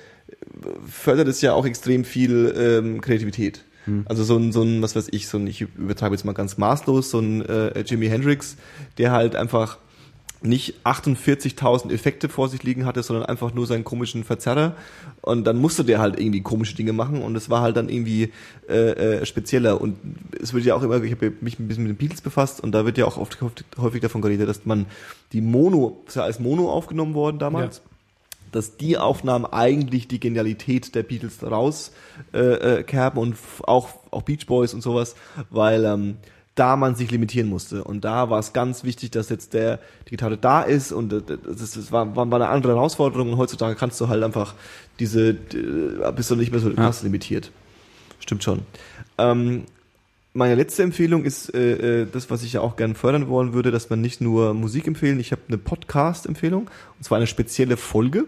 fördert 0.89 1.29
es 1.29 1.41
ja 1.41 1.53
auch 1.53 1.67
extrem 1.67 2.05
viel 2.05 2.55
ähm, 2.57 3.01
Kreativität. 3.01 3.65
Also 4.07 4.25
so 4.25 4.37
ein, 4.37 4.51
so 4.51 4.63
ein, 4.63 4.83
was 4.83 4.97
weiß 4.97 5.09
ich, 5.13 5.29
so 5.29 5.39
ein, 5.39 5.47
ich 5.47 5.61
übertreibe 5.61 6.15
jetzt 6.15 6.25
mal 6.25 6.33
ganz 6.33 6.59
maßlos, 6.59 7.11
so 7.11 7.21
ein 7.21 7.45
äh, 7.47 7.81
Jimi 7.83 8.09
Hendrix, 8.09 8.57
der 8.99 9.13
halt 9.13 9.37
einfach 9.37 9.79
nicht 10.43 10.75
48.000 10.85 11.91
Effekte 11.93 12.29
vor 12.29 12.49
sich 12.49 12.63
liegen 12.63 12.85
hatte, 12.85 13.03
sondern 13.03 13.27
einfach 13.27 13.55
nur 13.55 13.67
seinen 13.67 13.85
komischen 13.85 14.25
Verzerrer. 14.25 14.77
Und 15.23 15.45
dann 15.45 15.59
musste 15.59 15.85
der 15.85 15.99
halt 15.99 16.21
irgendwie 16.21 16.43
komische 16.43 16.75
Dinge 16.75 16.93
machen 16.93 17.23
und 17.23 17.35
es 17.37 17.49
war 17.51 17.63
halt 17.63 17.77
dann 17.77 17.89
irgendwie 17.89 18.33
äh, 18.69 18.91
äh, 19.21 19.27
spezieller. 19.27 19.81
Und 19.81 19.99
es 20.41 20.53
wird 20.53 20.65
ja 20.65 20.75
auch 20.75 20.83
immer, 20.83 21.03
ich 21.03 21.13
habe 21.13 21.33
mich 21.41 21.59
ein 21.59 21.69
bisschen 21.69 21.85
mit 21.85 21.93
den 21.93 21.97
Beatles 21.97 22.21
befasst 22.21 22.61
und 22.61 22.73
da 22.73 22.85
wird 22.85 22.99
ja 22.99 23.07
auch 23.07 23.17
oft, 23.17 23.41
oft 23.43 23.65
häufig 23.79 24.03
davon 24.03 24.23
geredet, 24.23 24.49
dass 24.49 24.67
man 24.67 24.87
die 25.33 25.41
Mono, 25.41 26.03
ist 26.07 26.17
ja 26.17 26.23
als 26.23 26.39
Mono 26.39 26.71
aufgenommen 26.71 27.15
worden 27.15 27.39
damals. 27.39 27.79
Ja. 27.79 27.83
Dass 28.53 28.77
die 28.77 28.97
Aufnahmen 28.97 29.45
eigentlich 29.45 30.07
die 30.09 30.21
Genialität 30.21 30.95
der 30.95 31.03
Beatles 31.03 31.43
raus 31.43 31.93
äh, 32.33 32.81
äh, 32.81 33.11
und 33.15 33.35
auch, 33.65 33.89
auch 34.11 34.23
Beach 34.23 34.47
Boys 34.47 34.73
und 34.73 34.83
sowas, 34.83 35.17
weil 35.51 35.85
ähm, 35.85 36.17
da 36.57 36.75
man 36.75 36.97
sich 36.97 37.11
limitieren 37.11 37.49
musste. 37.49 37.85
Und 37.85 38.05
da 38.05 38.29
war 38.31 38.41
es 38.41 38.53
ganz 38.53 38.83
wichtig, 38.83 39.13
dass 39.13 39.29
jetzt 39.29 39.55
der 39.55 39.79
die 40.07 40.11
Gitarre 40.11 40.37
da 40.37 40.63
ist 40.63 40.91
und 40.91 41.13
äh, 41.13 41.21
das, 41.27 41.73
das 41.73 41.93
war, 41.93 42.17
war 42.17 42.25
eine 42.25 42.49
andere 42.49 42.75
Herausforderung 42.75 43.33
und 43.33 43.39
heutzutage 43.39 43.77
kannst 43.77 44.01
du 44.01 44.09
halt 44.09 44.25
einfach 44.25 44.55
diese, 44.99 45.31
äh, 45.31 46.13
bist 46.17 46.31
du 46.31 46.35
nicht 46.35 46.51
mehr 46.51 46.61
so 46.61 46.71
krass 46.71 47.03
limitiert. 47.03 47.53
Stimmt 48.19 48.43
schon. 48.43 48.63
Ähm, 49.19 49.65
meine 50.33 50.55
letzte 50.55 50.83
Empfehlung 50.83 51.25
ist 51.25 51.55
äh, 51.55 52.03
äh, 52.03 52.07
das, 52.11 52.31
was 52.31 52.43
ich 52.43 52.55
ja 52.55 52.61
auch 52.61 52.77
gerne 52.77 52.95
fördern 52.95 53.29
wollen 53.29 53.53
würde, 53.53 53.71
dass 53.71 53.91
man 53.91 54.01
nicht 54.01 54.21
nur 54.21 54.55
Musik 54.55 54.87
empfehlen. 54.87 55.21
Ich 55.21 55.33
habe 55.33 55.43
eine 55.49 55.59
Podcast-Empfehlung 55.59 56.71
und 56.99 57.05
zwar 57.05 57.17
eine 57.17 57.27
spezielle 57.27 57.77
Folge. 57.77 58.25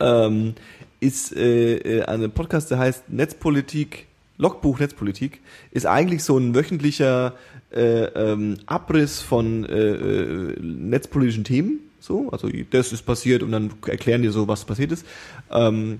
Ähm, 0.00 0.54
ist 1.00 1.36
äh, 1.36 2.02
eine 2.04 2.28
Podcast, 2.28 2.70
der 2.70 2.78
heißt 2.78 3.10
Netzpolitik, 3.10 4.06
Logbuch 4.38 4.78
Netzpolitik, 4.78 5.40
ist 5.70 5.86
eigentlich 5.86 6.24
so 6.24 6.38
ein 6.38 6.54
wöchentlicher 6.54 7.34
äh, 7.70 8.04
ähm, 8.04 8.56
Abriss 8.66 9.20
von 9.20 9.64
äh, 9.64 9.90
äh, 9.90 10.60
netzpolitischen 10.60 11.44
Themen. 11.44 11.80
So, 12.00 12.30
also 12.30 12.48
das 12.70 12.92
ist 12.92 13.02
passiert 13.02 13.42
und 13.42 13.52
dann 13.52 13.70
erklären 13.86 14.22
die 14.22 14.28
so, 14.28 14.48
was 14.48 14.64
passiert 14.64 14.92
ist. 14.92 15.04
Ähm, 15.50 15.98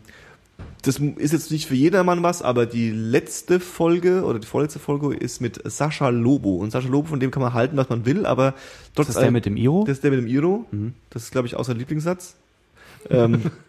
das 0.82 0.98
ist 0.98 1.32
jetzt 1.32 1.51
nicht 1.51 1.66
für 1.66 1.74
jedermann 1.74 2.23
was, 2.23 2.40
aber 2.40 2.65
die 2.65 2.90
letzte 2.90 3.59
Folge 3.60 4.23
oder 4.24 4.39
die 4.39 4.47
vorletzte 4.47 4.78
Folge 4.78 5.15
ist 5.15 5.40
mit 5.40 5.60
Sascha 5.70 6.09
Lobo. 6.09 6.56
Und 6.56 6.70
Sascha 6.70 6.89
Lobo, 6.89 7.09
von 7.09 7.20
dem 7.20 7.31
kann 7.31 7.43
man 7.43 7.52
halten, 7.52 7.77
was 7.77 7.89
man 7.89 8.06
will, 8.06 8.27
aber 8.27 8.55
Ist 8.97 9.09
das 9.09 9.16
der 9.16 9.31
mit 9.31 9.44
dem 9.44 9.56
Iro? 9.56 9.85
Das 9.86 9.98
ist 9.98 10.05
der 10.05 10.12
mit 10.12 10.20
dem 10.20 10.28
Iro. 10.28 10.66
Das 11.10 11.24
ist, 11.24 11.32
glaube 11.32 11.48
ich, 11.48 11.56
auch 11.56 11.65
sein 11.65 11.78
Lieblingssatz. 11.78 12.36
ähm, 13.10 13.43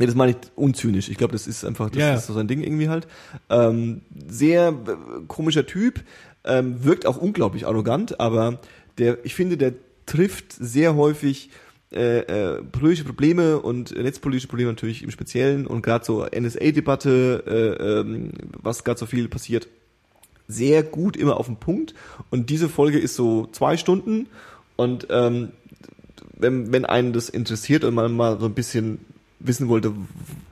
nee, 0.00 0.06
das 0.06 0.14
meine 0.14 0.32
ich 0.32 0.38
unzynisch. 0.56 1.08
Ich 1.10 1.18
glaube, 1.18 1.32
das 1.32 1.46
ist 1.46 1.64
einfach, 1.64 1.90
das 1.90 1.98
ja. 1.98 2.14
ist 2.14 2.26
so 2.26 2.32
sein 2.32 2.48
Ding 2.48 2.62
irgendwie 2.62 2.88
halt. 2.88 3.06
Ähm, 3.50 4.00
sehr 4.28 4.68
äh, 4.68 5.24
komischer 5.28 5.66
Typ, 5.66 6.00
ähm, 6.44 6.82
wirkt 6.82 7.06
auch 7.06 7.18
unglaublich 7.18 7.66
arrogant, 7.66 8.18
aber 8.18 8.60
der, 8.98 9.18
ich 9.24 9.34
finde, 9.34 9.58
der 9.58 9.74
trifft 10.06 10.52
sehr 10.52 10.96
häufig 10.96 11.50
äh, 11.92 12.20
äh, 12.20 12.62
politische 12.62 13.04
Probleme 13.04 13.60
und 13.60 13.94
netzpolitische 13.94 14.48
Probleme 14.48 14.70
natürlich 14.70 15.02
im 15.02 15.10
Speziellen 15.10 15.66
und 15.66 15.82
gerade 15.82 16.04
so 16.04 16.24
NSA-Debatte, 16.24 17.44
äh, 17.46 18.00
ähm, 18.00 18.32
was 18.62 18.84
gerade 18.84 18.98
so 18.98 19.06
viel 19.06 19.28
passiert, 19.28 19.68
sehr 20.48 20.82
gut 20.82 21.16
immer 21.16 21.36
auf 21.36 21.46
den 21.46 21.56
Punkt. 21.56 21.94
Und 22.30 22.48
diese 22.48 22.70
Folge 22.70 22.98
ist 22.98 23.16
so 23.16 23.48
zwei 23.52 23.76
Stunden 23.76 24.28
und 24.76 25.08
ähm, 25.10 25.50
wenn, 26.38 26.72
wenn 26.72 26.86
einen 26.86 27.12
das 27.12 27.28
interessiert 27.28 27.84
und 27.84 27.94
man 27.94 28.16
mal 28.16 28.40
so 28.40 28.46
ein 28.46 28.54
bisschen 28.54 29.00
wissen 29.40 29.68
wollte, 29.68 29.92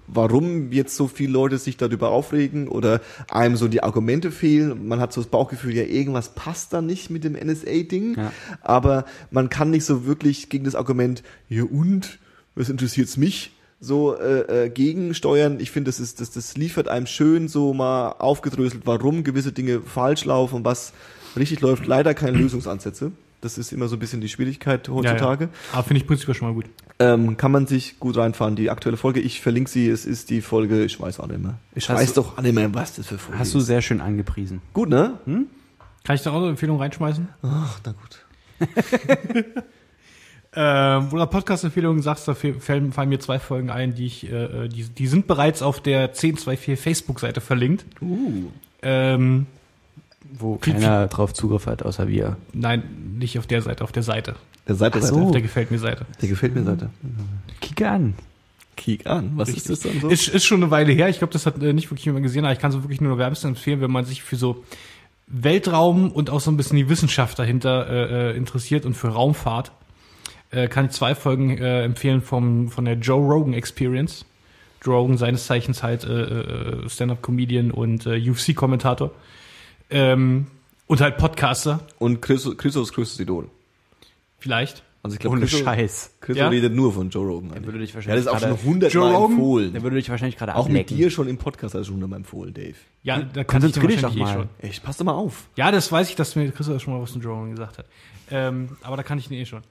warum 0.07 0.73
jetzt 0.73 0.97
so 0.97 1.07
viele 1.09 1.33
Leute 1.33 1.59
sich 1.59 1.77
darüber 1.77 2.09
aufregen 2.11 2.69
oder 2.69 3.01
einem 3.31 3.57
so 3.57 3.69
die 3.69 3.83
Argumente 3.83 4.31
fehlen. 4.31 4.89
Man 4.89 4.99
hat 5.01 5.13
so 5.13 5.21
das 5.21 5.31
Bauchgefühl, 5.31 5.75
ja, 5.77 5.85
irgendwas 5.85 6.35
passt 6.35 6.73
da 6.73 6.81
nicht 6.81 7.11
mit 7.11 7.23
dem 7.25 7.35
NSA-Ding, 7.35 8.17
Ja. 8.17 8.33
aber 8.63 9.05
man 9.31 9.51
kann 9.51 9.71
nicht 9.71 9.85
so 9.85 10.07
wirklich 10.07 10.49
gegen 10.49 10.65
das 10.65 10.75
Argument, 10.75 11.23
ja 11.49 11.65
und, 11.65 12.19
was 12.55 12.69
interessiert's 12.69 13.17
mich? 13.17 13.53
so 13.81 14.17
äh, 14.19 14.65
äh, 14.65 14.71
gegensteuern. 14.71 15.61
Ich 15.61 15.71
finde, 15.71 15.89
das 15.91 16.01
ist 16.01 16.21
das, 16.21 16.33
das 16.33 16.57
liefert 16.57 16.89
einem 16.89 17.07
schön 17.07 17.47
so 17.47 17.73
mal 17.73 18.09
aufgedröselt, 18.19 18.83
warum 18.87 19.23
gewisse 19.23 19.53
Dinge 19.53 19.83
falsch 19.83 20.25
laufen 20.25 20.57
und 20.57 20.65
was 20.65 20.93
richtig 21.37 21.61
läuft. 21.61 21.87
Leider 21.87 22.13
keine 22.13 22.39
Lösungsansätze. 22.39 23.13
Das 23.41 23.57
ist 23.57 23.73
immer 23.73 23.87
so 23.89 23.97
ein 23.97 23.99
bisschen 24.01 24.21
die 24.21 24.29
Schwierigkeit 24.29 24.89
heutzutage. 24.89 25.45
Ja, 25.45 25.51
ja. 25.51 25.57
Aber 25.75 25.83
finde 25.85 26.01
ich 26.01 26.07
prinzipiell 26.07 26.35
schon 26.35 26.49
mal 26.49 26.55
gut. 26.55 26.67
Ähm, 26.99 27.37
kann 27.37 27.53
man 27.53 27.67
sich 27.69 28.01
gut 28.01 28.17
reinfahren. 28.17 28.57
Die 28.57 28.71
aktuelle 28.71 28.97
Folge, 28.97 29.21
ich 29.21 29.41
verlinke 29.41 29.71
sie, 29.71 29.89
es 29.89 30.05
ist 30.05 30.31
die 30.31 30.41
Folge, 30.41 30.85
ich 30.85 31.01
weiß 31.01 31.21
auch 31.21 31.29
nicht 31.29 31.41
mehr. 31.41 31.59
Ich 31.75 31.89
Hast 31.89 31.97
weiß 31.97 32.15
du- 32.15 32.23
doch 32.23 32.39
auch 32.39 32.43
nicht 32.43 32.55
mehr, 32.55 32.75
was 32.75 32.95
das 32.97 33.07
für 33.07 33.19
Folge 33.19 33.39
Hast 33.39 33.55
du 33.55 33.59
ist. 33.59 33.67
sehr 33.67 33.81
schön 33.83 34.01
angepriesen. 34.01 34.61
Gut, 34.73 34.89
ne? 34.89 35.19
Kann 36.05 36.17
ich 36.17 36.23
da 36.23 36.33
auch 36.33 36.39
eine 36.39 36.49
Empfehlung 36.49 36.79
reinschmeißen? 36.81 37.29
Ach, 37.43 37.81
na 37.85 37.93
gut. 37.93 38.25
Ähm, 40.55 41.11
du 41.11 41.27
Podcast-Empfehlungen 41.27 42.03
sagst, 42.03 42.27
da 42.27 42.35
fallen, 42.35 42.93
fallen 42.93 43.09
mir 43.09 43.21
zwei 43.21 43.39
Folgen 43.39 43.71
ein, 43.71 43.95
die 43.95 44.07
ich, 44.07 44.31
äh, 44.31 44.65
äh, 44.65 44.69
die, 44.69 44.85
die 44.85 45.07
sind 45.07 45.27
bereits 45.27 45.63
auf 45.63 45.81
der 45.81 46.09
1024 46.09 46.79
Facebook-Seite 46.81 47.41
verlinkt. 47.41 47.85
Uh. 48.01 48.51
Ähm, 48.83 49.47
Wo 50.33 50.57
keiner 50.57 51.07
drauf 51.09 51.33
Zugriff 51.35 51.67
hat, 51.67 51.83
außer 51.85 52.09
wir. 52.09 52.37
nein, 52.53 52.83
nicht 53.19 53.39
auf 53.39 53.47
der 53.47 53.63
Seite, 53.63 53.85
auf 53.85 53.93
der 53.93 54.03
Seite. 54.03 54.37
Der 54.67 54.75
Seite, 54.75 54.99
Ach 54.99 55.03
Seite. 55.03 55.15
so. 55.15 55.27
Auf 55.27 55.33
der 55.33 55.43
gefällt 55.43 55.71
mir 55.71 55.79
Seite. 55.79 56.07
Der 56.21 56.29
gefällt 56.29 56.55
mir 56.55 56.63
Seite. 56.63 56.91
Kicke 57.61 57.89
an. 57.89 58.15
Kiek 58.77 59.07
an. 59.07 59.33
Was 59.35 59.49
ist 59.49 59.69
das 59.69 59.81
dann 59.81 60.01
so? 60.01 60.09
Ist, 60.09 60.29
ist 60.29 60.45
schon 60.45 60.63
eine 60.63 60.71
Weile 60.71 60.93
her. 60.93 61.09
Ich 61.09 61.19
glaube, 61.19 61.33
das 61.33 61.47
hat 61.47 61.61
äh, 61.63 61.73
nicht 61.73 61.91
wirklich 61.91 62.05
jemand 62.05 62.23
gesehen, 62.23 62.45
aber 62.45 62.53
ich 62.53 62.59
kann 62.61 62.71
so 62.71 62.85
wirklich 62.85 63.01
nur 63.01 63.19
wärmstens 63.19 63.49
empfehlen, 63.57 63.81
wenn 63.81 63.91
man 63.91 64.05
sich 64.05 64.23
für 64.23 64.37
so 64.37 64.65
Weltraum 65.27 66.11
und 66.13 66.31
auch 66.31 66.41
so 66.41 66.51
ein 66.51 66.57
bisschen 66.57 66.77
die 66.77 66.89
Wissenschaft 66.89 67.39
dahinter 67.39 67.89
äh, 67.89 68.31
äh, 68.31 68.37
interessiert 68.37 68.87
und 68.87 68.95
für 68.95 69.09
Raumfahrt, 69.09 69.73
äh, 70.51 70.69
kann 70.69 70.87
ich 70.87 70.93
zwei 70.93 71.15
Folgen 71.15 71.59
äh, 71.59 71.83
empfehlen 71.83 72.23
vom, 72.23 72.69
von 72.71 72.85
der 72.85 72.95
Joe 72.95 73.21
Rogan 73.21 73.53
Experience. 73.53 74.25
Joe 74.83 74.95
Rogan 74.95 75.19
seines 75.19 75.47
Zeichens 75.47 75.83
halt 75.83 76.05
äh, 76.05 76.23
äh, 76.23 76.89
Stand-up-Comedian 76.89 77.71
und 77.73 78.07
äh, 78.07 78.31
UFC-Kommentator. 78.31 79.11
Ähm, 79.91 80.47
und 80.87 81.01
halt 81.01 81.17
Podcaster, 81.19 81.81
Und 81.99 82.21
Christus, 82.23 82.57
Christus 82.57 82.93
größtes 82.93 83.21
Idol. 83.21 83.49
vielleicht. 84.39 84.83
Also 85.01 85.15
ich 85.15 85.21
glaube, 85.21 85.37
Ohne 85.37 85.43
Christus, 85.47 85.61
Scheiß. 85.61 86.11
Christus 86.21 86.39
Ja? 86.39 86.49
redet 86.49 86.75
nur 86.75 86.93
von 86.93 87.09
Joe 87.09 87.25
Rogan. 87.27 87.53
Der 87.53 87.65
würde 87.65 87.79
dich 87.79 87.91
ja, 87.91 87.95
wahrscheinlich 87.97 88.25
das 88.25 88.33
ist 88.35 88.37
auch 88.37 88.41
schon 88.41 88.57
gerade, 88.57 88.65
hundertmal 88.69 89.03
Joe 89.11 89.17
Rogan? 89.17 89.31
empfohlen. 89.33 89.73
der 89.73 89.83
würde 89.83 89.97
dich 89.97 90.11
wahrscheinlich 90.11 90.37
gerade 90.37 90.55
Auch 90.57 90.65
mit 90.67 90.71
ablecken. 90.83 90.97
dir 90.97 91.11
schon 91.11 91.29
im 91.29 91.39
Podcast 91.39 91.75
hast 91.75 91.81
du 91.83 91.85
schon 91.85 91.95
hundertmal 91.95 92.19
empfohlen, 92.19 92.53
Dave. 92.53 92.75
Ja, 93.05 93.19
da 93.19 93.23
kann 93.25 93.39
ich 93.41 93.47
konzentrier 93.47 93.89
dich 93.89 94.03
wahrscheinlich 94.03 94.25
doch 94.25 94.33
eh 94.33 94.37
mal. 94.39 94.49
schon. 94.61 94.69
Echt, 94.69 94.83
pass 94.83 94.97
doch 94.97 95.05
mal 95.05 95.13
auf. 95.13 95.45
Ja, 95.57 95.71
das 95.71 95.91
weiß 95.93 96.11
ich, 96.11 96.17
dass 96.17 96.35
mir 96.37 96.51
Christoph 96.51 96.83
schon 96.83 96.93
mal 96.95 97.01
was 97.01 97.13
von 97.13 97.21
Joe 97.23 97.33
Rogan 97.33 97.51
gesagt 97.53 97.79
hat. 97.79 97.87
Ähm, 98.31 98.77
aber 98.83 98.97
da 98.97 99.03
kann 99.05 99.19
ich 99.19 99.29
den 99.29 99.39
eh 99.39 99.47
schon. 99.47 99.63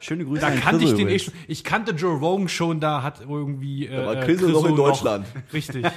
Schöne 0.00 0.24
Grüße 0.24 0.40
Da 0.40 0.46
an 0.48 0.60
kannte 0.60 0.84
ich 0.84 0.90
Chriso 0.92 0.96
den 1.04 1.08
eh 1.08 1.18
schon. 1.18 1.34
Ich 1.46 1.62
kannte 1.62 1.92
Joe 1.92 2.16
Rogan 2.18 2.48
schon, 2.48 2.80
da 2.80 3.02
hat 3.02 3.20
irgendwie. 3.28 3.86
Äh, 3.86 3.96
Da 3.96 4.06
war 4.06 4.16
äh, 4.22 4.24
Chriso 4.24 4.48
noch 4.48 4.64
in 4.64 4.76
Deutschland. 4.76 5.26
richtig. 5.52 5.84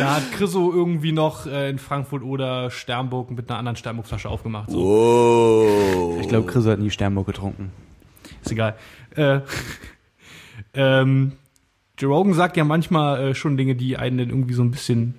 da 0.00 0.16
hat 0.16 0.32
Chriso 0.32 0.72
irgendwie 0.72 1.12
noch 1.12 1.46
äh, 1.46 1.70
in 1.70 1.78
Frankfurt 1.78 2.22
oder 2.22 2.70
Sternburg 2.70 3.30
mit 3.30 3.48
einer 3.48 3.58
anderen 3.58 3.76
Sternburg-Flasche 3.76 4.28
aufgemacht. 4.28 4.70
So. 4.70 4.78
Oh. 4.78 6.18
Ich 6.20 6.28
glaube, 6.28 6.50
Chriso 6.50 6.70
hat 6.70 6.78
nie 6.78 6.90
Sternburg 6.90 7.26
getrunken. 7.26 7.70
Ist 8.42 8.52
egal. 8.52 8.76
Äh, 9.16 9.40
ähm, 10.74 11.32
Joe 11.98 12.14
Rogan 12.14 12.34
sagt 12.34 12.56
ja 12.56 12.64
manchmal 12.64 13.30
äh, 13.30 13.34
schon 13.34 13.56
Dinge, 13.56 13.74
die 13.74 13.96
einen 13.96 14.18
dann 14.18 14.30
irgendwie 14.30 14.54
so 14.54 14.62
ein 14.62 14.70
bisschen 14.70 15.14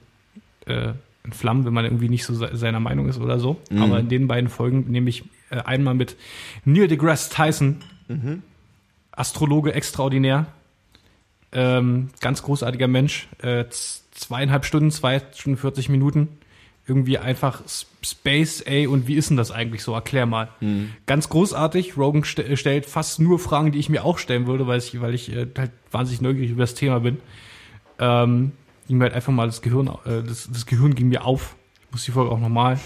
äh, 0.66 0.94
entflammen, 1.24 1.66
wenn 1.66 1.74
man 1.74 1.86
irgendwie 1.86 2.10
nicht 2.10 2.26
so 2.26 2.34
se 2.34 2.50
seiner 2.54 2.80
Meinung 2.80 3.08
ist 3.08 3.20
oder 3.20 3.40
so. 3.40 3.62
Aber 3.78 4.00
in 4.00 4.10
den 4.10 4.28
beiden 4.28 4.50
Folgen 4.50 4.90
nehme 4.90 5.10
ich 5.10 5.24
äh, 5.52 5.58
einmal 5.58 5.94
mit 5.94 6.16
Neil 6.66 6.88
deGrasse 6.88 7.32
Tyson, 7.32 7.78
Astrologe 9.12 9.74
extraordinär, 9.74 10.48
ähm, 11.52 12.10
ganz 12.20 12.42
großartiger 12.44 12.88
Mensch, 12.88 13.28
äh, 13.42 13.66
zweieinhalb 14.22 14.66
Stunden, 14.66 14.92
zwei 14.92 15.22
Stunden 15.34 15.58
40 15.58 15.90
Minuten, 15.90 16.30
irgendwie 16.88 17.18
einfach 17.18 17.62
Space, 18.02 18.62
ey, 18.62 18.88
und 18.88 19.08
wie 19.08 19.16
ist 19.16 19.30
denn 19.30 19.38
das 19.38 19.52
eigentlich 19.52 19.84
so? 19.84 19.94
Erklär 19.94 20.26
mal. 20.26 20.50
Ganz 21.06 21.30
großartig. 21.30 21.98
Rogan 21.98 22.24
st 22.24 22.40
äh, 22.40 22.58
stellt 22.58 22.86
fast 22.86 23.20
nur 23.20 23.40
Fragen, 23.40 23.72
die 23.72 23.80
ich 23.80 23.90
mir 23.90 24.04
auch 24.04 24.18
stellen 24.18 24.48
würde, 24.48 24.68
weil 24.68 24.80
ich, 24.80 25.00
weil 25.00 25.14
ich 25.14 25.32
äh, 25.32 25.48
halt 25.58 25.72
wahnsinnig 25.92 26.22
neugierig 26.22 26.52
über 26.52 26.64
das 26.64 26.74
Thema 26.76 27.00
bin. 27.00 27.20
Ähm, 28.00 28.54
ging 28.88 28.98
mir 28.98 29.06
halt 29.06 29.14
einfach 29.14 29.34
mal 29.34 29.46
das 29.46 29.62
Gehirn, 29.62 29.88
äh, 30.06 30.24
das, 30.24 30.50
das 30.52 30.66
Gehirn 30.66 30.96
ging 30.96 31.10
mir 31.10 31.26
auf. 31.26 31.56
Ich 31.86 31.92
muss 31.92 32.06
die 32.06 32.12
Folge 32.12 32.32
auch 32.32 32.40
nochmal 32.40 32.80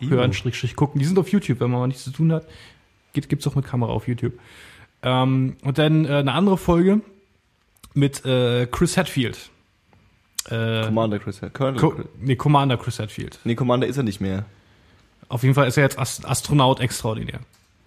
hören, 0.00 0.32
Strich, 0.32 0.56
Strich 0.56 0.76
gucken. 0.76 0.98
Die 0.98 1.04
sind 1.04 1.18
auf 1.18 1.28
YouTube, 1.28 1.60
wenn 1.60 1.70
man 1.70 1.80
mal 1.80 1.86
nichts 1.86 2.04
zu 2.04 2.10
tun 2.10 2.32
hat. 2.32 2.46
Gibt, 3.12 3.28
gibt's 3.28 3.46
auch 3.46 3.54
mit 3.54 3.66
Kamera 3.66 3.92
auf 3.92 4.08
YouTube. 4.08 4.34
Ähm, 5.02 5.56
und 5.62 5.78
dann 5.78 6.04
äh, 6.04 6.08
eine 6.14 6.32
andere 6.32 6.56
Folge 6.56 7.00
mit 7.94 8.24
äh, 8.24 8.66
Chris 8.66 8.96
Hadfield. 8.96 9.50
Äh, 10.48 10.86
Commander 10.86 11.18
Chris 11.18 11.40
Colonel. 11.52 11.80
Co 11.80 11.94
nee, 12.20 12.36
Commander 12.36 12.76
Chris 12.76 12.98
Hadfield. 12.98 13.38
nee, 13.44 13.54
Commander 13.54 13.86
ist 13.86 13.96
er 13.96 14.02
nicht 14.02 14.20
mehr. 14.20 14.44
Auf 15.28 15.42
jeden 15.42 15.54
Fall 15.54 15.68
ist 15.68 15.76
er 15.76 15.84
jetzt 15.84 15.98
Ast 15.98 16.26
Astronaut 16.26 16.80
extraordinär. 16.80 17.40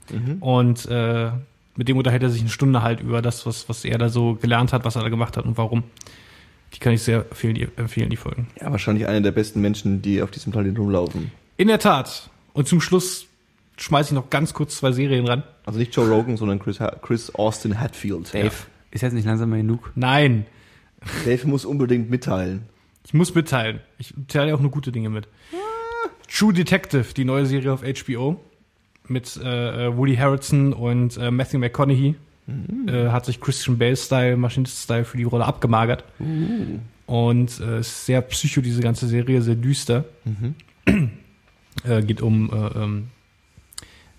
Mhm. 0.09 0.37
Und 0.41 0.85
äh, 0.85 1.31
mit 1.75 1.87
dem 1.87 1.97
unterhält 1.97 2.23
er 2.23 2.29
sich 2.29 2.41
eine 2.41 2.49
Stunde 2.49 2.83
halt 2.83 3.01
über 3.01 3.21
das, 3.21 3.45
was, 3.45 3.67
was 3.67 3.83
er 3.83 3.97
da 3.97 4.09
so 4.09 4.35
gelernt 4.35 4.73
hat, 4.73 4.85
was 4.85 4.95
er 4.95 5.01
da 5.01 5.09
gemacht 5.09 5.37
hat 5.37 5.45
und 5.45 5.57
warum. 5.57 5.83
Die 6.73 6.79
kann 6.79 6.93
ich 6.93 7.03
sehr 7.03 7.19
empfehlen, 7.19 7.55
die, 7.55 7.67
empfehlen, 7.75 8.09
die 8.09 8.17
Folgen. 8.17 8.47
Ja, 8.59 8.71
wahrscheinlich 8.71 9.07
einer 9.07 9.21
der 9.21 9.31
besten 9.31 9.61
Menschen, 9.61 10.01
die 10.01 10.21
auf 10.21 10.31
diesem 10.31 10.51
Planeten 10.51 10.77
rumlaufen. 10.77 11.31
In 11.57 11.67
der 11.67 11.79
Tat. 11.79 12.29
Und 12.53 12.67
zum 12.67 12.81
Schluss 12.81 13.27
schmeiße 13.77 14.09
ich 14.09 14.13
noch 14.13 14.29
ganz 14.29 14.53
kurz 14.53 14.77
zwei 14.77 14.91
Serien 14.91 15.27
ran. 15.27 15.43
Also 15.65 15.79
nicht 15.79 15.95
Joe 15.95 16.07
Rogan, 16.07 16.37
sondern 16.37 16.59
Chris, 16.59 16.79
ha 16.79 16.95
Chris 17.01 17.33
Austin 17.35 17.79
Hatfield. 17.79 18.33
Dave, 18.33 18.53
ist 18.91 19.01
jetzt 19.01 19.13
nicht 19.13 19.25
langsam 19.25 19.49
mal 19.49 19.57
genug? 19.57 19.91
Nein, 19.95 20.45
Dave 21.25 21.47
muss 21.47 21.65
unbedingt 21.65 22.09
mitteilen. 22.09 22.63
ich 23.05 23.13
muss 23.13 23.33
mitteilen. 23.35 23.79
Ich 23.97 24.13
teile 24.27 24.55
auch 24.55 24.59
nur 24.59 24.71
gute 24.71 24.91
Dinge 24.91 25.09
mit. 25.09 25.27
True 26.31 26.53
Detective, 26.53 27.13
die 27.15 27.25
neue 27.25 27.45
Serie 27.45 27.71
auf 27.73 27.83
HBO 27.83 28.39
mit 29.07 29.37
äh, 29.43 29.87
äh, 29.87 29.97
Woody 29.97 30.15
Harrelson 30.15 30.73
und 30.73 31.17
äh, 31.17 31.29
Matthew 31.31 31.59
McConaughey. 31.59 32.15
Äh, 32.87 33.07
hat 33.09 33.25
sich 33.25 33.39
Christian 33.39 33.77
Bale-Style, 33.77 34.35
Maschinist-Style 34.35 35.05
für 35.05 35.15
die 35.17 35.23
Rolle 35.23 35.45
abgemagert. 35.45 36.03
Und 37.05 37.59
äh, 37.59 37.79
ist 37.79 38.05
sehr 38.05 38.21
psycho, 38.21 38.61
diese 38.61 38.81
ganze 38.81 39.07
Serie, 39.07 39.41
sehr 39.41 39.55
düster. 39.55 40.05
äh, 40.85 42.01
geht 42.01 42.21
um 42.21 42.49
äh, 42.51 42.79
ähm, 42.79 43.07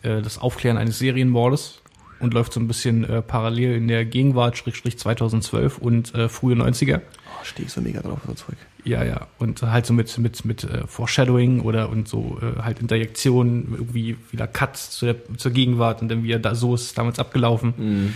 äh, 0.02 0.22
das 0.22 0.38
Aufklären 0.38 0.76
eines 0.78 0.98
Serienmordes. 0.98 1.82
Und 2.24 2.34
läuft 2.34 2.52
so 2.52 2.60
ein 2.60 2.66
bisschen 2.66 3.04
äh, 3.04 3.22
parallel 3.22 3.76
in 3.76 3.88
der 3.88 4.04
Gegenwart, 4.04 4.58
Schrägstrich 4.58 4.98
2012 4.98 5.78
und 5.78 6.14
äh, 6.14 6.28
frühe 6.28 6.56
90er. 6.56 7.00
Oh, 7.00 7.44
stehe 7.44 7.66
ich 7.66 7.72
so 7.72 7.80
mega 7.80 8.00
drauf, 8.00 8.20
so 8.26 8.34
Zeug. 8.34 8.56
Ja, 8.84 9.04
ja. 9.04 9.28
Und 9.38 9.62
halt 9.62 9.86
so 9.86 9.94
mit, 9.94 10.16
mit, 10.18 10.44
mit 10.44 10.64
äh, 10.64 10.86
Foreshadowing 10.86 11.60
oder 11.60 11.88
und 11.88 12.08
so 12.08 12.38
äh, 12.42 12.62
halt 12.62 12.80
Interjektionen, 12.80 13.74
irgendwie 13.78 14.16
wieder 14.30 14.46
Cuts 14.46 14.90
zu 14.90 15.06
der, 15.06 15.16
zur 15.36 15.52
Gegenwart 15.52 16.02
und 16.02 16.08
dann 16.08 16.22
wieder 16.22 16.38
da, 16.38 16.54
so 16.54 16.74
ist 16.74 16.82
es 16.82 16.94
damals 16.94 17.18
abgelaufen. 17.18 18.14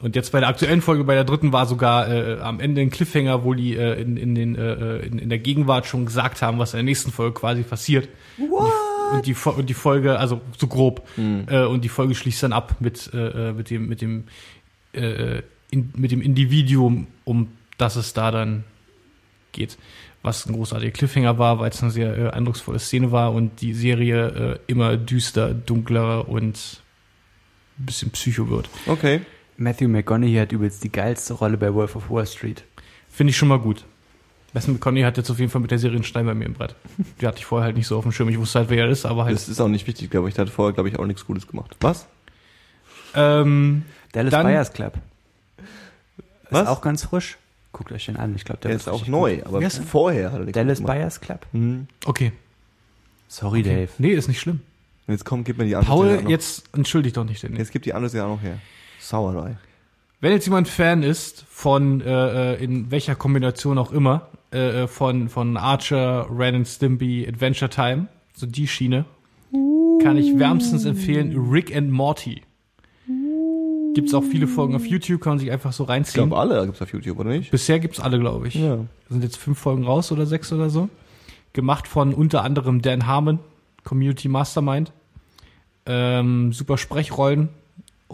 Und 0.00 0.16
jetzt 0.16 0.32
bei 0.32 0.40
der 0.40 0.48
aktuellen 0.48 0.82
Folge, 0.82 1.04
bei 1.04 1.14
der 1.14 1.24
dritten, 1.24 1.52
war 1.52 1.66
sogar 1.66 2.10
äh, 2.10 2.40
am 2.40 2.60
Ende 2.60 2.80
ein 2.82 2.90
Cliffhanger, 2.90 3.44
wo 3.44 3.54
die 3.54 3.76
äh, 3.76 4.00
in, 4.00 4.16
in, 4.16 4.34
den, 4.34 4.56
äh, 4.56 4.98
in, 4.98 5.18
in 5.18 5.28
der 5.28 5.38
Gegenwart 5.38 5.86
schon 5.86 6.04
gesagt 6.04 6.42
haben, 6.42 6.58
was 6.58 6.74
in 6.74 6.78
der 6.78 6.84
nächsten 6.84 7.12
Folge 7.12 7.40
quasi 7.40 7.62
passiert. 7.62 8.08
What? 8.36 8.72
Und 9.14 9.26
die, 9.26 9.34
und 9.34 9.70
die 9.70 9.74
Folge, 9.74 10.18
also 10.18 10.40
so 10.56 10.66
grob, 10.66 11.06
äh, 11.16 11.64
und 11.64 11.84
die 11.84 11.88
Folge 11.88 12.14
schließt 12.14 12.42
dann 12.42 12.52
ab 12.52 12.76
mit, 12.80 13.12
äh, 13.14 13.50
äh, 13.50 13.52
mit 13.52 13.70
dem, 13.70 13.88
mit 13.88 14.00
dem, 14.00 14.24
äh, 14.92 15.42
in, 15.70 15.92
mit 15.96 16.12
dem 16.12 16.20
Individuum, 16.20 17.06
um 17.24 17.48
das 17.78 17.96
es 17.96 18.12
da 18.12 18.30
dann 18.30 18.64
geht. 19.52 19.78
Was 20.22 20.46
ein 20.46 20.54
großartiger 20.54 20.92
Cliffhanger 20.92 21.38
war, 21.38 21.58
weil 21.58 21.70
es 21.70 21.82
eine 21.82 21.90
sehr 21.90 22.16
äh, 22.16 22.30
eindrucksvolle 22.30 22.78
Szene 22.78 23.12
war 23.12 23.32
und 23.32 23.60
die 23.60 23.74
Serie 23.74 24.28
äh, 24.28 24.58
immer 24.66 24.96
düster, 24.96 25.52
dunkler 25.52 26.28
und 26.28 26.80
ein 27.78 27.86
bisschen 27.86 28.10
psycho 28.10 28.48
wird. 28.48 28.68
Okay. 28.86 29.20
Matthew 29.56 29.88
McConaughey 29.88 30.36
hat 30.36 30.52
übrigens 30.52 30.80
die 30.80 30.90
geilste 30.90 31.34
Rolle 31.34 31.56
bei 31.56 31.72
Wolf 31.72 31.94
of 31.96 32.10
Wall 32.10 32.26
Street. 32.26 32.64
Finde 33.08 33.30
ich 33.30 33.36
schon 33.36 33.48
mal 33.48 33.58
gut. 33.58 33.84
Matthew 34.54 34.72
McConaughey 34.72 35.02
hat 35.02 35.16
jetzt 35.16 35.30
auf 35.30 35.38
jeden 35.38 35.50
Fall 35.50 35.60
mit 35.60 35.70
der 35.70 35.78
Serie 35.78 35.96
einen 35.96 36.04
Stein 36.04 36.24
bei 36.26 36.32
mir 36.34 36.46
im 36.46 36.54
Brett. 36.54 36.74
Die 37.20 37.26
hatte 37.26 37.38
ich 37.38 37.44
vorher 37.44 37.66
halt 37.66 37.76
nicht 37.76 37.86
so 37.88 37.98
auf 37.98 38.04
dem 38.04 38.12
Schirm. 38.12 38.28
Ich 38.28 38.38
wusste 38.38 38.60
halt, 38.60 38.70
wer 38.70 38.84
er 38.84 38.90
ist, 38.90 39.04
aber 39.04 39.24
halt. 39.24 39.34
Das 39.34 39.48
ist 39.48 39.60
auch 39.60 39.68
nicht 39.68 39.86
wichtig, 39.86 40.10
glaube 40.10 40.28
ich. 40.28 40.34
Der 40.34 40.46
hat 40.46 40.52
vorher, 40.52 40.72
glaube 40.72 40.88
ich, 40.88 40.98
auch 40.98 41.06
nichts 41.06 41.26
Gutes 41.26 41.46
gemacht. 41.46 41.76
Was? 41.80 42.06
Ähm, 43.14 43.82
Dallas 44.12 44.30
Dann- 44.30 44.46
Buyers 44.46 44.72
Club. 44.72 44.94
Was? 46.50 46.62
Ist 46.62 46.68
auch 46.68 46.80
ganz 46.80 47.04
frisch. 47.04 47.36
Guckt 47.72 47.90
euch 47.90 48.06
den 48.06 48.16
an. 48.16 48.34
Ich 48.36 48.44
glaube, 48.44 48.60
der 48.60 48.68
Der 48.70 48.76
ist 48.76 48.88
auch 48.88 49.06
neu, 49.08 49.36
gut. 49.38 49.46
aber 49.46 49.60
er? 49.62 49.70
vorher 49.70 50.26
hat 50.30 50.38
er 50.38 50.44
nichts 50.44 50.52
Dallas 50.54 50.78
gemacht. 50.78 50.94
Buyers 50.96 51.20
Club. 51.20 51.46
Mhm. 51.52 51.88
okay. 52.06 52.32
Sorry, 53.26 53.60
okay. 53.60 53.74
Dave. 53.86 53.88
Nee, 53.98 54.12
ist 54.12 54.28
nicht 54.28 54.38
schlimm. 54.40 54.60
Jetzt 55.08 55.24
komm, 55.24 55.42
gib 55.42 55.58
mir 55.58 55.64
die 55.64 55.74
andere 55.74 55.90
Paul, 55.92 56.24
jetzt 56.28 56.64
entschuldigt 56.72 57.16
doch 57.16 57.24
nicht 57.24 57.42
den. 57.42 57.56
Jetzt 57.56 57.72
gib 57.72 57.82
die 57.82 57.92
andere 57.92 58.08
Serie 58.10 58.26
auch 58.28 58.36
noch 58.36 58.42
her. 58.42 58.58
Sauerei. 59.00 59.56
Wenn 60.20 60.32
jetzt 60.32 60.46
jemand 60.46 60.68
Fan 60.68 61.02
ist 61.02 61.44
von 61.50 62.00
äh, 62.00 62.54
äh, 62.54 62.62
in 62.64 62.90
welcher 62.92 63.14
Kombination 63.16 63.76
auch 63.76 63.90
immer 63.92 64.28
äh, 64.54 64.84
äh, 64.84 64.86
von 64.86 65.28
von 65.28 65.56
Archer, 65.56 66.26
Ren 66.30 66.54
and 66.54 66.68
Stimpy, 66.68 67.26
Adventure 67.28 67.68
Time, 67.68 68.08
so 68.34 68.46
die 68.46 68.66
Schiene, 68.68 69.04
kann 70.02 70.16
ich 70.16 70.38
wärmstens 70.38 70.84
empfehlen 70.84 71.36
Rick 71.50 71.74
and 71.76 71.90
Morty. 71.90 72.42
Gibt's 73.94 74.12
auch 74.12 74.24
viele 74.24 74.48
Folgen 74.48 74.74
auf 74.74 74.86
YouTube, 74.86 75.20
kann 75.20 75.32
man 75.32 75.38
sich 75.38 75.52
einfach 75.52 75.72
so 75.72 75.84
Ich 75.84 75.90
reinziehen. 75.90 76.28
glaube, 76.28 76.40
alle 76.40 76.64
gibt's 76.66 76.82
auf 76.82 76.92
YouTube, 76.92 77.18
oder 77.18 77.30
nicht? 77.30 77.50
Bisher 77.52 77.78
gibt's 77.78 78.00
alle, 78.00 78.18
glaube 78.18 78.48
ich. 78.48 78.54
Ja. 78.54 78.78
sind 79.08 79.22
jetzt 79.22 79.36
fünf 79.36 79.58
Folgen 79.58 79.84
raus 79.84 80.10
oder 80.10 80.26
sechs 80.26 80.52
oder 80.52 80.68
so. 80.68 80.88
Gemacht 81.52 81.86
von 81.86 82.12
unter 82.12 82.42
anderem 82.42 82.82
Dan 82.82 83.06
Harmon, 83.06 83.38
Community 83.84 84.28
Mastermind. 84.28 84.92
Ähm, 85.86 86.52
super 86.52 86.76
Sprechrollen. 86.76 87.50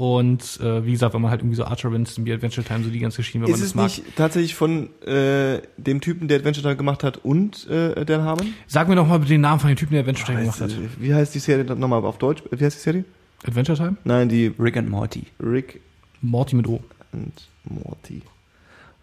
Und 0.01 0.59
äh, 0.63 0.87
wie 0.87 0.93
gesagt, 0.93 1.13
wenn 1.13 1.21
man 1.21 1.31
halt 1.31 1.43
irgendwie 1.43 1.57
so 1.57 1.65
Archer 1.67 1.93
Wins, 1.93 2.17
wie 2.25 2.33
Adventure 2.33 2.67
Time, 2.67 2.83
so 2.83 2.89
die 2.89 3.01
ganze 3.01 3.19
Geschichte, 3.19 3.39
wenn 3.39 3.43
man 3.43 3.51
Ist 3.53 3.61
das 3.61 3.69
es 3.69 3.75
mag. 3.75 3.85
nicht 3.85 4.17
tatsächlich 4.17 4.55
von 4.55 4.89
äh, 5.07 5.61
dem 5.77 6.01
Typen, 6.01 6.27
der 6.27 6.39
Adventure 6.39 6.63
Time 6.63 6.77
gemacht 6.77 7.05
hat 7.05 7.19
und 7.19 7.69
äh, 7.69 8.07
Dan 8.07 8.23
Harmon? 8.23 8.55
Sag 8.67 8.89
mir 8.89 8.95
doch 8.95 9.07
mal 9.07 9.19
den 9.19 9.43
Namen 9.43 9.61
von 9.61 9.69
dem 9.69 9.77
Typen, 9.77 9.93
der 9.93 10.01
Adventure 10.01 10.25
Time 10.25 10.41
gemacht 10.41 10.59
Heißt, 10.59 10.75
hat. 10.75 10.81
wie 10.99 11.13
heißt 11.13 11.35
die 11.35 11.39
Serie 11.39 11.65
nochmal 11.77 12.03
auf 12.03 12.17
Deutsch? 12.17 12.43
Wie 12.51 12.65
heißt 12.65 12.79
die 12.79 12.83
Serie? 12.83 13.05
Adventure 13.47 13.77
Time? 13.77 13.97
Nein, 14.05 14.31
die 14.31 14.51
Rick 14.59 14.79
and 14.79 14.89
Morty. 14.89 15.25
Rick 15.39 15.83
Morty 16.23 16.57
mit 16.57 16.67
O. 16.67 16.81
und 17.13 17.33
Morty. 17.65 18.23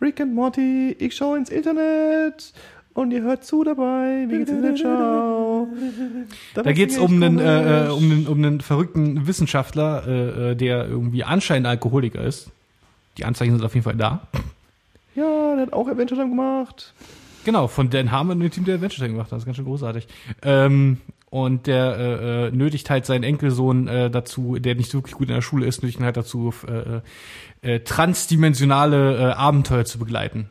Rick 0.02 0.20
and 0.20 0.34
Morty, 0.34 0.96
ich 0.98 1.16
schaue 1.16 1.38
ins 1.38 1.50
Internet 1.52 2.54
und 2.98 3.12
ihr 3.12 3.22
hört 3.22 3.44
zu 3.44 3.64
dabei. 3.64 4.26
Wie 4.28 4.40
geht's 4.40 4.50
in 4.50 4.64
der 4.64 4.76
Schau? 4.76 5.68
Da 6.56 6.72
geht's 6.72 6.98
um 6.98 7.22
einen, 7.22 7.38
äh, 7.38 7.86
äh, 7.86 7.90
um 7.90 8.04
einen, 8.04 8.28
um 8.28 8.38
einen 8.40 8.60
verrückten 8.60 9.28
Wissenschaftler, 9.28 10.08
äh, 10.08 10.52
äh, 10.52 10.56
der 10.56 10.88
irgendwie 10.88 11.24
anscheinend 11.24 11.68
Alkoholiker 11.68 12.24
ist. 12.24 12.50
Die 13.20 13.26
Anzeichen 13.26 13.54
sind 13.54 13.64
auf 13.64 13.76
jeden 13.76 13.84
Fall 13.84 13.96
da. 13.96 14.28
Ja, 15.14 15.56
der 15.56 15.68
hat 15.68 15.74
auch 15.74 15.88
Adventure 15.88 16.20
Time 16.20 16.32
gemacht. 16.32 16.94
Genau, 17.46 17.68
von 17.68 17.92
Dan 17.92 18.12
Harmon, 18.12 18.40
dem 18.40 18.50
Team, 18.50 18.66
der 18.66 18.76
Adventure 18.76 19.06
Time 19.06 19.14
gemacht 19.14 19.28
hat. 19.28 19.34
Das 19.34 19.44
ist 19.44 19.46
ganz 19.46 19.58
schön 19.58 19.66
großartig. 19.66 20.08
Ähm, 20.42 20.98
und 21.30 21.68
der 21.68 21.98
äh, 21.98 22.48
äh, 22.48 22.52
nötigt 22.52 22.90
halt 22.90 23.06
seinen 23.06 23.24
Enkelsohn 23.24 23.88
äh, 23.88 24.10
dazu, 24.10 24.58
der 24.58 24.74
nicht 24.74 24.92
wirklich 24.96 25.14
gut 25.14 25.28
in 25.28 25.36
der 25.36 25.42
Schule 25.42 25.68
ist, 25.68 25.84
nötigt 25.84 26.00
ihn 26.00 26.06
halt 26.06 26.18
dazu, 26.18 26.52
äh, 26.68 27.76
äh, 27.76 27.80
transdimensionale 27.82 29.18
äh, 29.18 29.34
Abenteuer 29.34 29.86
zu 29.86 30.00
begleiten. 30.00 30.50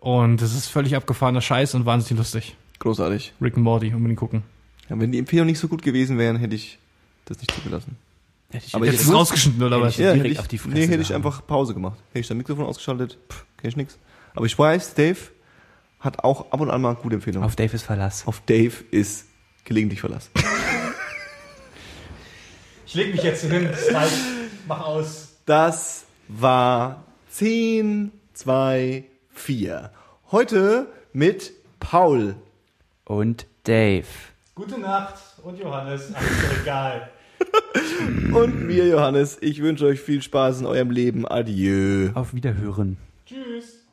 Und 0.00 0.40
das 0.40 0.54
ist 0.54 0.66
völlig 0.66 0.96
abgefahrener 0.96 1.40
Scheiß 1.42 1.74
und 1.74 1.84
wahnsinnig 1.86 2.18
lustig. 2.18 2.56
Großartig. 2.78 3.34
Rick 3.40 3.54
and 3.56 3.64
Morty, 3.64 3.92
unbedingt 3.94 4.18
gucken. 4.18 4.42
Ja, 4.88 4.98
wenn 4.98 5.12
die 5.12 5.18
Empfehlungen 5.18 5.50
nicht 5.50 5.58
so 5.60 5.68
gut 5.68 5.82
gewesen 5.82 6.16
wären, 6.18 6.36
hätte 6.36 6.54
ich 6.54 6.78
das 7.26 7.38
nicht 7.38 7.50
zugelassen. 7.52 7.96
Aber 8.72 8.84
Jetzt 8.86 8.94
ich 9.02 9.06
ist 9.06 9.12
rausgeschnitten, 9.12 9.62
oder 9.62 9.76
Hätte 9.76 9.86
was? 9.86 9.92
ich- 9.94 9.98
Ja, 10.00 10.04
direkt 10.14 10.24
hätte 10.24 10.32
ich, 10.32 10.38
auf 10.40 10.48
die 10.48 10.58
Fresse 10.58 10.74
nee, 10.76 10.86
hätte 10.88 11.02
ich 11.02 11.14
einfach 11.14 11.46
Pause 11.46 11.74
gemacht. 11.74 11.98
Hätte 12.08 12.20
ich 12.20 12.26
das 12.28 12.36
Mikrofon 12.36 12.64
ausgeschaltet, 12.64 13.18
pff, 13.30 13.44
kenn 13.58 13.68
ich 13.70 13.76
nix. 13.76 13.98
Aber 14.34 14.46
ich 14.46 14.58
weiß, 14.58 14.94
Dave 14.94 15.18
hat 16.00 16.24
auch 16.24 16.50
ab 16.50 16.60
und 16.60 16.70
an 16.70 16.80
mal 16.80 16.94
gute 16.94 17.16
Empfehlungen. 17.16 17.44
Auf 17.46 17.54
Davis 17.54 17.82
Verlass. 17.82 18.26
Auf 18.26 18.40
Dave 18.46 18.72
ist 18.90 19.26
gelegentlich 19.64 20.00
Verlass. 20.00 20.30
Ich 22.86 22.94
leg 22.94 23.12
mich 23.14 23.22
jetzt 23.22 23.44
hin, 23.44 23.70
mach 24.66 24.80
aus. 24.80 25.28
Das 25.46 26.06
war 26.26 27.04
10, 27.30 28.10
2, 28.34 29.04
4. 29.40 29.90
Heute 30.30 30.86
mit 31.12 31.52
Paul. 31.80 32.36
Und 33.04 33.46
Dave. 33.64 34.06
Gute 34.54 34.78
Nacht 34.78 35.14
und 35.42 35.58
Johannes. 35.58 36.12
Ach, 36.14 36.22
ist 36.22 36.44
doch 36.44 36.62
egal. 36.62 37.10
Und 38.34 38.66
mir, 38.66 38.86
Johannes. 38.86 39.38
Ich 39.40 39.62
wünsche 39.62 39.86
euch 39.86 40.00
viel 40.00 40.22
Spaß 40.22 40.60
in 40.60 40.66
eurem 40.66 40.90
Leben. 40.90 41.26
Adieu. 41.26 42.10
Auf 42.14 42.34
Wiederhören. 42.34 42.98
Tschüss. 43.26 43.86